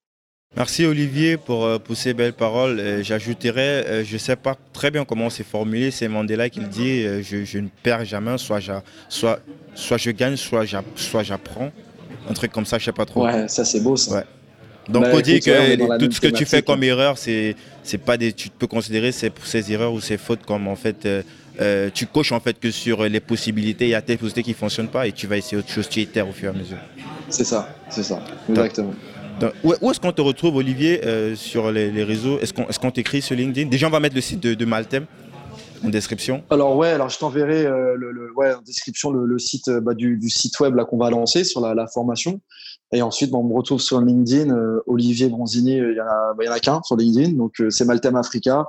Merci 0.55 0.85
Olivier 0.85 1.35
pour, 1.35 1.65
euh, 1.65 1.79
pour 1.79 1.97
ces 1.97 2.13
belles 2.13 2.33
paroles. 2.33 2.81
J'ajouterais, 3.01 3.85
euh, 3.87 4.03
je 4.05 4.13
ne 4.13 4.17
sais 4.17 4.37
pas 4.37 4.55
très 4.71 4.89
bien 4.89 5.03
comment 5.03 5.29
c'est 5.29 5.43
formulé, 5.43 5.91
c'est 5.91 6.07
Mandela 6.07 6.49
qui 6.49 6.61
le 6.61 6.67
dit, 6.67 7.03
euh, 7.03 7.21
je, 7.21 7.57
ne 7.57 7.67
perds 7.83 8.05
jamais, 8.05 8.37
soit, 8.37 8.61
soit, 9.09 9.39
soit 9.73 9.97
je 9.97 10.11
gagne, 10.11 10.37
soit 10.37 10.63
j'apprends. 11.23 11.71
Un 12.29 12.33
truc 12.33 12.53
comme 12.53 12.65
ça, 12.65 12.77
je 12.77 12.83
ne 12.83 12.85
sais 12.85 12.91
pas 12.93 13.05
trop. 13.05 13.25
Ouais, 13.25 13.49
ça 13.49 13.65
c'est 13.65 13.81
beau 13.81 13.97
ça. 13.97 14.23
Donc 14.87 15.03
bah, 15.03 15.11
on 15.13 15.19
dit 15.19 15.39
que 15.39 15.97
tout 15.97 16.11
ce 16.11 16.21
que 16.21 16.27
tu 16.27 16.45
fais 16.45 16.61
comme 16.61 16.83
erreur, 16.83 17.17
c'est 17.17 17.55
c'est 17.83 17.97
pas 17.97 18.17
des, 18.17 18.31
tu 18.31 18.49
peux 18.49 18.67
considérer 18.67 19.11
ces, 19.11 19.31
ces 19.43 19.71
erreurs 19.73 19.93
ou 19.93 19.99
ces 19.99 20.17
fautes 20.17 20.45
comme 20.45 20.67
en 20.67 20.75
fait 20.75 21.07
tu 21.93 22.05
coches 22.07 22.31
en 22.31 22.39
fait 22.39 22.57
que 22.59 22.71
sur 22.71 23.03
les 23.03 23.19
possibilités, 23.19 23.85
il 23.85 23.91
y 23.91 23.95
a 23.95 24.01
telle 24.01 24.19
possibilité 24.19 24.43
qui 24.43 24.51
ne 24.51 24.55
fonctionne 24.55 24.87
pas 24.87 25.05
et 25.05 25.11
tu 25.11 25.27
vas 25.27 25.37
essayer 25.37 25.57
autre 25.57 25.69
chose, 25.69 25.89
tu 25.89 25.99
éterres 25.99 26.29
au 26.29 26.31
fur 26.31 26.53
et 26.53 26.55
à 26.55 26.57
mesure. 26.57 26.77
C'est 27.29 27.43
ça, 27.43 27.75
c'est 27.89 28.03
ça, 28.03 28.23
exactement 28.47 28.93
où, 29.63 29.91
est-ce 29.91 29.99
qu'on 29.99 30.11
te 30.11 30.21
retrouve, 30.21 30.55
Olivier, 30.57 31.05
euh, 31.05 31.35
sur 31.35 31.71
les, 31.71 32.03
réseaux? 32.03 32.39
Est-ce 32.39 32.53
qu'on 32.53 32.89
est 32.89 32.91
t'écrit 32.91 33.21
sur 33.21 33.35
LinkedIn? 33.35 33.69
Déjà, 33.69 33.87
on 33.87 33.91
va 33.91 33.99
mettre 33.99 34.15
le 34.15 34.21
site 34.21 34.41
de, 34.41 34.65
Maltem 34.65 35.05
en 35.83 35.89
description. 35.89 36.43
Alors 36.49 36.75
ouais, 36.77 36.89
alors 36.89 37.09
je 37.09 37.19
t'enverrai 37.19 37.65
euh, 37.65 37.95
en 38.37 38.61
description 38.61 39.11
le, 39.11 39.37
site 39.37 39.67
euh, 39.67 39.81
bah, 39.81 39.93
du, 39.93 40.29
site 40.29 40.59
web 40.59 40.75
qu'on 40.89 40.97
va 40.97 41.09
lancer 41.09 41.43
sur 41.43 41.61
la, 41.61 41.87
formation. 41.87 42.41
Et 42.93 43.01
ensuite, 43.01 43.33
on 43.33 43.43
me 43.43 43.53
retrouve 43.53 43.81
sur 43.81 43.99
LinkedIn. 43.99 44.55
Olivier 44.87 45.27
Bronzini, 45.27 45.77
il 45.77 45.95
y 45.95 46.01
en 46.01 46.05
a, 46.05 46.33
bah, 46.37 46.51
a 46.51 46.59
qu'un 46.59 46.81
sur 46.83 46.95
LinkedIn, 46.95 47.33
donc 47.33 47.61
c'est 47.69 47.85
Maltem 47.85 48.15
Africa. 48.15 48.65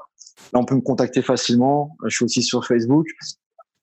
Là, 0.52 0.60
on 0.60 0.64
peut 0.64 0.74
me 0.74 0.80
contacter 0.80 1.22
facilement. 1.22 1.96
Je 2.04 2.14
suis 2.14 2.24
aussi 2.24 2.42
sur 2.42 2.66
Facebook 2.66 3.06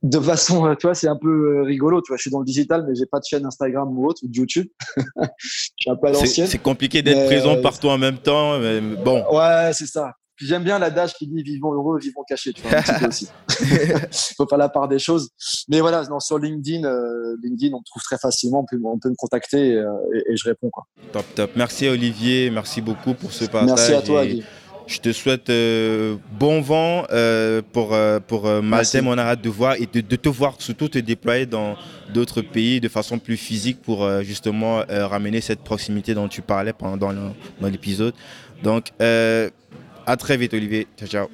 de 0.04 0.20
façon, 0.20 0.66
euh, 0.66 0.76
tu 0.76 0.86
vois, 0.86 0.95
c'est 0.95 1.08
un 1.08 1.16
peu 1.16 1.30
euh, 1.30 1.64
rigolo. 1.64 2.01
Tu 2.01 2.10
vois, 2.10 2.18
je 2.18 2.24
suis 2.24 2.32
dans 2.32 2.39
le 2.39 2.45
digital, 2.45 2.86
mais 2.88 2.93
j'ai 2.93 3.06
pas 3.06 3.20
de 3.20 3.26
chaîne 3.26 3.45
Instagram 3.45 3.97
ou 3.97 4.06
autre 4.06 4.22
ou 4.24 4.28
de 4.28 4.36
YouTube. 4.36 4.68
je 5.38 5.47
suis 5.78 5.89
un 5.89 5.95
peu 5.95 6.08
à 6.08 6.12
l'ancienne. 6.12 6.47
C'est 6.47 6.58
compliqué 6.58 7.01
d'être 7.01 7.26
présent 7.26 7.62
partout 7.62 7.88
en 7.88 7.97
même 7.97 8.18
temps. 8.18 8.60
Mais 8.60 8.82
bon. 8.82 9.24
Ouais, 9.32 9.72
c'est 9.74 9.88
ça. 9.88 10.12
Puis 10.36 10.47
j'aime 10.47 10.64
bien 10.64 10.80
l'adage 10.80 11.14
qui 11.14 11.28
dit 11.28 11.41
vivons 11.43 11.74
heureux, 11.74 11.99
vivons 11.99 12.24
cachés. 12.28 12.51
Tu 12.54 12.62
vois, 12.64 12.80
un 12.80 12.82
petit 12.82 12.99
peu 12.99 13.08
aussi. 13.08 13.28
Faut 14.36 14.45
pas 14.45 14.58
la 14.58 14.68
part 14.68 14.89
des 14.89 14.99
choses. 14.99 15.30
Mais 15.70 15.80
voilà, 15.80 16.04
non, 16.10 16.20
sur 16.20 16.38
LinkedIn, 16.38 16.84
euh, 16.84 17.38
LinkedIn, 17.41 17.74
on 17.74 17.80
me 17.80 17.86
trouve 17.86 18.01
très 18.01 18.18
facilement. 18.18 18.62
On 18.62 18.66
peut, 18.66 18.82
on 18.84 18.99
peut 18.99 19.10
me 19.10 19.16
contacter 19.16 19.74
et, 19.74 20.32
et, 20.32 20.36
je 20.36 20.43
réponds. 20.43 20.70
Quoi. 20.70 20.86
Top, 21.14 21.26
top. 21.36 21.51
Merci 21.56 21.88
Olivier. 21.88 22.49
Merci 22.49 22.82
beaucoup 22.82 23.14
pour 23.14 23.32
ce 23.32 23.45
partage. 23.45 23.78
Merci 23.78 23.93
à 23.93 24.01
toi, 24.01 24.26
Guy. 24.26 24.43
Je 24.86 24.99
te 24.99 25.11
souhaite 25.13 25.49
euh, 25.49 26.17
bon 26.38 26.61
vent 26.61 27.05
euh, 27.11 27.61
pour, 27.71 27.93
euh, 27.93 28.19
pour 28.19 28.47
Maltem. 28.61 29.07
On 29.07 29.17
arrête 29.17 29.41
de 29.41 29.49
voir 29.49 29.75
et 29.75 29.86
de, 29.86 30.15
te 30.15 30.29
voir 30.29 30.55
surtout 30.59 30.89
te 30.89 30.99
déployer 30.99 31.45
dans 31.45 31.75
d'autres 32.13 32.41
pays 32.41 32.81
de 32.81 32.89
façon 32.89 33.17
plus 33.17 33.38
physique 33.38 33.81
pour 33.81 34.07
justement 34.21 34.84
ramener 34.89 35.41
cette 35.41 35.61
proximité 35.61 36.13
dont 36.13 36.27
tu 36.27 36.41
parlais 36.41 36.73
pendant 36.73 37.13
dans 37.13 37.67
l'épisode. 37.67 38.13
Donc, 38.61 38.91
à 38.99 40.17
très 40.17 40.38
vite, 40.38 40.53
Olivier. 40.53 40.88
Ciao, 40.97 41.07
ciao. 41.07 41.27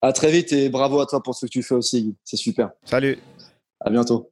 À 0.00 0.12
très 0.12 0.30
vite 0.30 0.52
et 0.52 0.68
bravo 0.68 1.00
à 1.00 1.06
toi 1.06 1.22
pour 1.22 1.34
ce 1.34 1.46
que 1.46 1.50
tu 1.50 1.62
fais 1.62 1.74
aussi. 1.74 2.14
C'est 2.24 2.36
super. 2.36 2.70
Salut. 2.84 3.18
À 3.80 3.90
bientôt. 3.90 4.30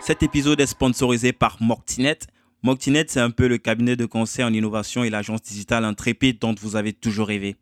Cet 0.00 0.22
épisode 0.22 0.60
est 0.60 0.66
sponsorisé 0.66 1.32
par 1.32 1.58
Mortinet. 1.60 2.18
Moctinet, 2.64 3.06
c'est 3.08 3.18
un 3.18 3.30
peu 3.30 3.48
le 3.48 3.58
cabinet 3.58 3.96
de 3.96 4.06
conseil 4.06 4.44
en 4.44 4.52
innovation 4.52 5.02
et 5.02 5.10
l'agence 5.10 5.42
digitale 5.42 5.84
intrépide 5.84 6.38
dont 6.40 6.54
vous 6.60 6.76
avez 6.76 6.92
toujours 6.92 7.26
rêvé. 7.26 7.56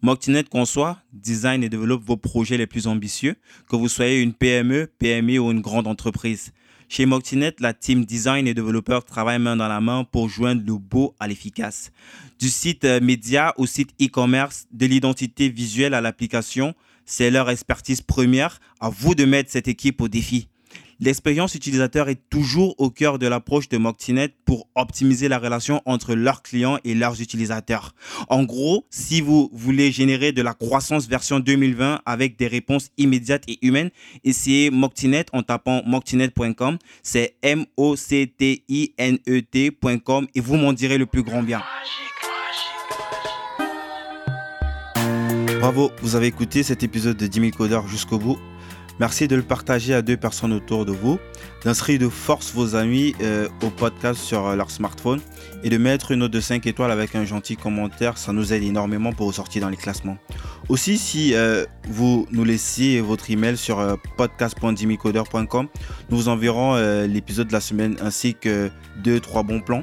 Moctinet 0.00 0.44
conçoit, 0.44 0.98
design 1.12 1.64
et 1.64 1.68
développe 1.68 2.04
vos 2.04 2.16
projets 2.16 2.56
les 2.56 2.68
plus 2.68 2.86
ambitieux, 2.86 3.34
que 3.68 3.74
vous 3.74 3.88
soyez 3.88 4.20
une 4.20 4.32
PME, 4.32 4.92
PMI 5.00 5.40
ou 5.40 5.50
une 5.50 5.60
grande 5.60 5.88
entreprise. 5.88 6.52
Chez 6.88 7.04
Moctinet, 7.04 7.54
la 7.58 7.74
team 7.74 8.04
design 8.04 8.46
et 8.46 8.54
développeurs 8.54 9.04
travaillent 9.04 9.40
main 9.40 9.56
dans 9.56 9.66
la 9.66 9.80
main 9.80 10.04
pour 10.04 10.28
joindre 10.28 10.62
le 10.64 10.78
beau 10.78 11.16
à 11.18 11.26
l'efficace. 11.26 11.90
Du 12.38 12.48
site 12.48 12.84
euh, 12.84 13.00
média 13.00 13.54
au 13.56 13.66
site 13.66 13.90
e-commerce, 14.00 14.66
de 14.70 14.86
l'identité 14.86 15.48
visuelle 15.48 15.94
à 15.94 16.00
l'application, 16.00 16.74
c'est 17.06 17.32
leur 17.32 17.50
expertise 17.50 18.02
première. 18.02 18.60
À 18.78 18.88
vous 18.88 19.16
de 19.16 19.24
mettre 19.24 19.50
cette 19.50 19.66
équipe 19.66 20.00
au 20.00 20.06
défi. 20.06 20.46
L'expérience 21.00 21.54
utilisateur 21.54 22.08
est 22.08 22.20
toujours 22.30 22.74
au 22.78 22.90
cœur 22.90 23.18
de 23.18 23.26
l'approche 23.26 23.68
de 23.68 23.76
Moctinet 23.78 24.30
pour 24.44 24.68
optimiser 24.74 25.28
la 25.28 25.38
relation 25.38 25.82
entre 25.86 26.14
leurs 26.14 26.42
clients 26.42 26.78
et 26.84 26.94
leurs 26.94 27.20
utilisateurs. 27.20 27.94
En 28.28 28.44
gros, 28.44 28.86
si 28.90 29.20
vous 29.20 29.50
voulez 29.52 29.90
générer 29.92 30.32
de 30.32 30.42
la 30.42 30.54
croissance 30.54 31.08
version 31.08 31.40
2020 31.40 32.00
avec 32.06 32.38
des 32.38 32.46
réponses 32.46 32.90
immédiates 32.96 33.44
et 33.48 33.58
humaines, 33.66 33.90
essayez 34.24 34.70
Moctinet 34.70 35.26
en 35.32 35.42
tapant 35.42 35.82
moctinet.com. 35.84 36.78
C'est 37.02 37.34
M-O-C-T-I-N-E-T.com 37.42 37.86
et 40.34 40.40
vous 40.40 40.56
m'en 40.56 40.72
direz 40.72 40.98
le 40.98 41.06
plus 41.06 41.22
grand 41.22 41.42
bien. 41.42 41.62
Bravo, 45.60 45.90
vous 46.02 46.14
avez 46.14 46.26
écouté 46.26 46.62
cet 46.62 46.82
épisode 46.82 47.16
de 47.16 47.26
10 47.26 47.40
000 47.40 47.52
codeurs 47.52 47.88
jusqu'au 47.88 48.18
bout. 48.18 48.38
Merci 49.00 49.26
de 49.26 49.34
le 49.34 49.42
partager 49.42 49.92
à 49.92 50.02
deux 50.02 50.16
personnes 50.16 50.52
autour 50.52 50.84
de 50.84 50.92
vous, 50.92 51.18
d'inscrire 51.64 51.98
de 51.98 52.08
force 52.08 52.52
vos 52.52 52.76
amis 52.76 53.14
euh, 53.20 53.48
au 53.62 53.70
podcast 53.70 54.20
sur 54.20 54.46
euh, 54.46 54.54
leur 54.54 54.70
smartphone 54.70 55.20
et 55.64 55.70
de 55.70 55.76
mettre 55.78 56.12
une 56.12 56.20
note 56.20 56.30
de 56.30 56.40
5 56.40 56.64
étoiles 56.66 56.92
avec 56.92 57.16
un 57.16 57.24
gentil 57.24 57.56
commentaire. 57.56 58.18
Ça 58.18 58.32
nous 58.32 58.52
aide 58.52 58.62
énormément 58.62 59.12
pour 59.12 59.34
sortir 59.34 59.62
dans 59.62 59.68
les 59.68 59.76
classements. 59.76 60.16
Aussi, 60.68 60.96
si 60.96 61.34
euh, 61.34 61.64
vous 61.88 62.28
nous 62.30 62.44
laissez 62.44 63.00
votre 63.00 63.30
email 63.32 63.56
sur 63.56 63.98
podcast.dimicoder.com, 64.16 65.66
nous 66.10 66.16
vous 66.16 66.28
enverrons 66.28 66.76
l'épisode 67.06 67.48
de 67.48 67.52
la 67.52 67.60
semaine 67.60 67.96
ainsi 68.00 68.34
que 68.34 68.70
deux, 69.02 69.18
trois 69.18 69.42
bons 69.42 69.60
plans 69.60 69.82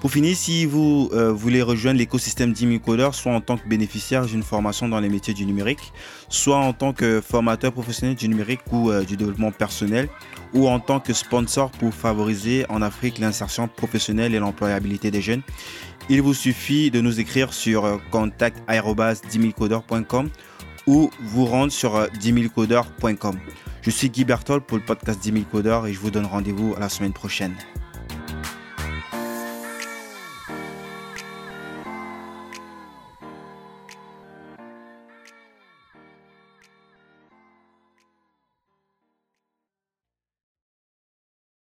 pour 0.00 0.10
finir, 0.10 0.36
si 0.36 0.66
vous 0.66 1.08
euh, 1.12 1.32
voulez 1.32 1.62
rejoindre 1.62 1.98
l'écosystème 1.98 2.52
d'Imicoder, 2.52 3.08
soit 3.12 3.32
en 3.32 3.40
tant 3.40 3.56
que 3.56 3.66
bénéficiaire 3.66 4.26
d'une 4.26 4.42
formation 4.42 4.88
dans 4.88 5.00
les 5.00 5.08
métiers 5.08 5.32
du 5.32 5.46
numérique, 5.46 5.92
soit 6.28 6.58
en 6.58 6.74
tant 6.74 6.92
que 6.92 7.22
formateur 7.22 7.72
professionnel 7.72 8.14
du 8.14 8.28
numérique 8.28 8.60
ou 8.70 8.90
euh, 8.90 9.04
du 9.04 9.16
développement 9.16 9.52
personnel, 9.52 10.10
ou 10.52 10.68
en 10.68 10.80
tant 10.80 11.00
que 11.00 11.14
sponsor 11.14 11.70
pour 11.70 11.94
favoriser 11.94 12.66
en 12.68 12.82
Afrique 12.82 13.18
l'insertion 13.18 13.68
professionnelle 13.68 14.34
et 14.34 14.38
l'employabilité 14.38 15.10
des 15.10 15.22
jeunes, 15.22 15.42
il 16.10 16.20
vous 16.20 16.34
suffit 16.34 16.90
de 16.90 17.00
nous 17.00 17.18
écrire 17.18 17.54
sur 17.54 17.86
euh, 17.86 17.96
contact.com 18.10 20.28
ou 20.86 21.10
vous 21.20 21.46
rendre 21.46 21.72
sur 21.72 22.06
10 22.20 22.34
Je 23.82 23.90
suis 23.90 24.10
Guy 24.10 24.24
Bertol 24.24 24.60
pour 24.60 24.76
le 24.76 24.84
podcast 24.84 25.20
10 25.20 25.32
000 25.32 25.44
codeurs 25.50 25.86
et 25.86 25.94
je 25.94 25.98
vous 25.98 26.10
donne 26.10 26.26
rendez-vous 26.26 26.74
à 26.76 26.80
la 26.80 26.88
semaine 26.88 27.12
prochaine. 27.12 27.54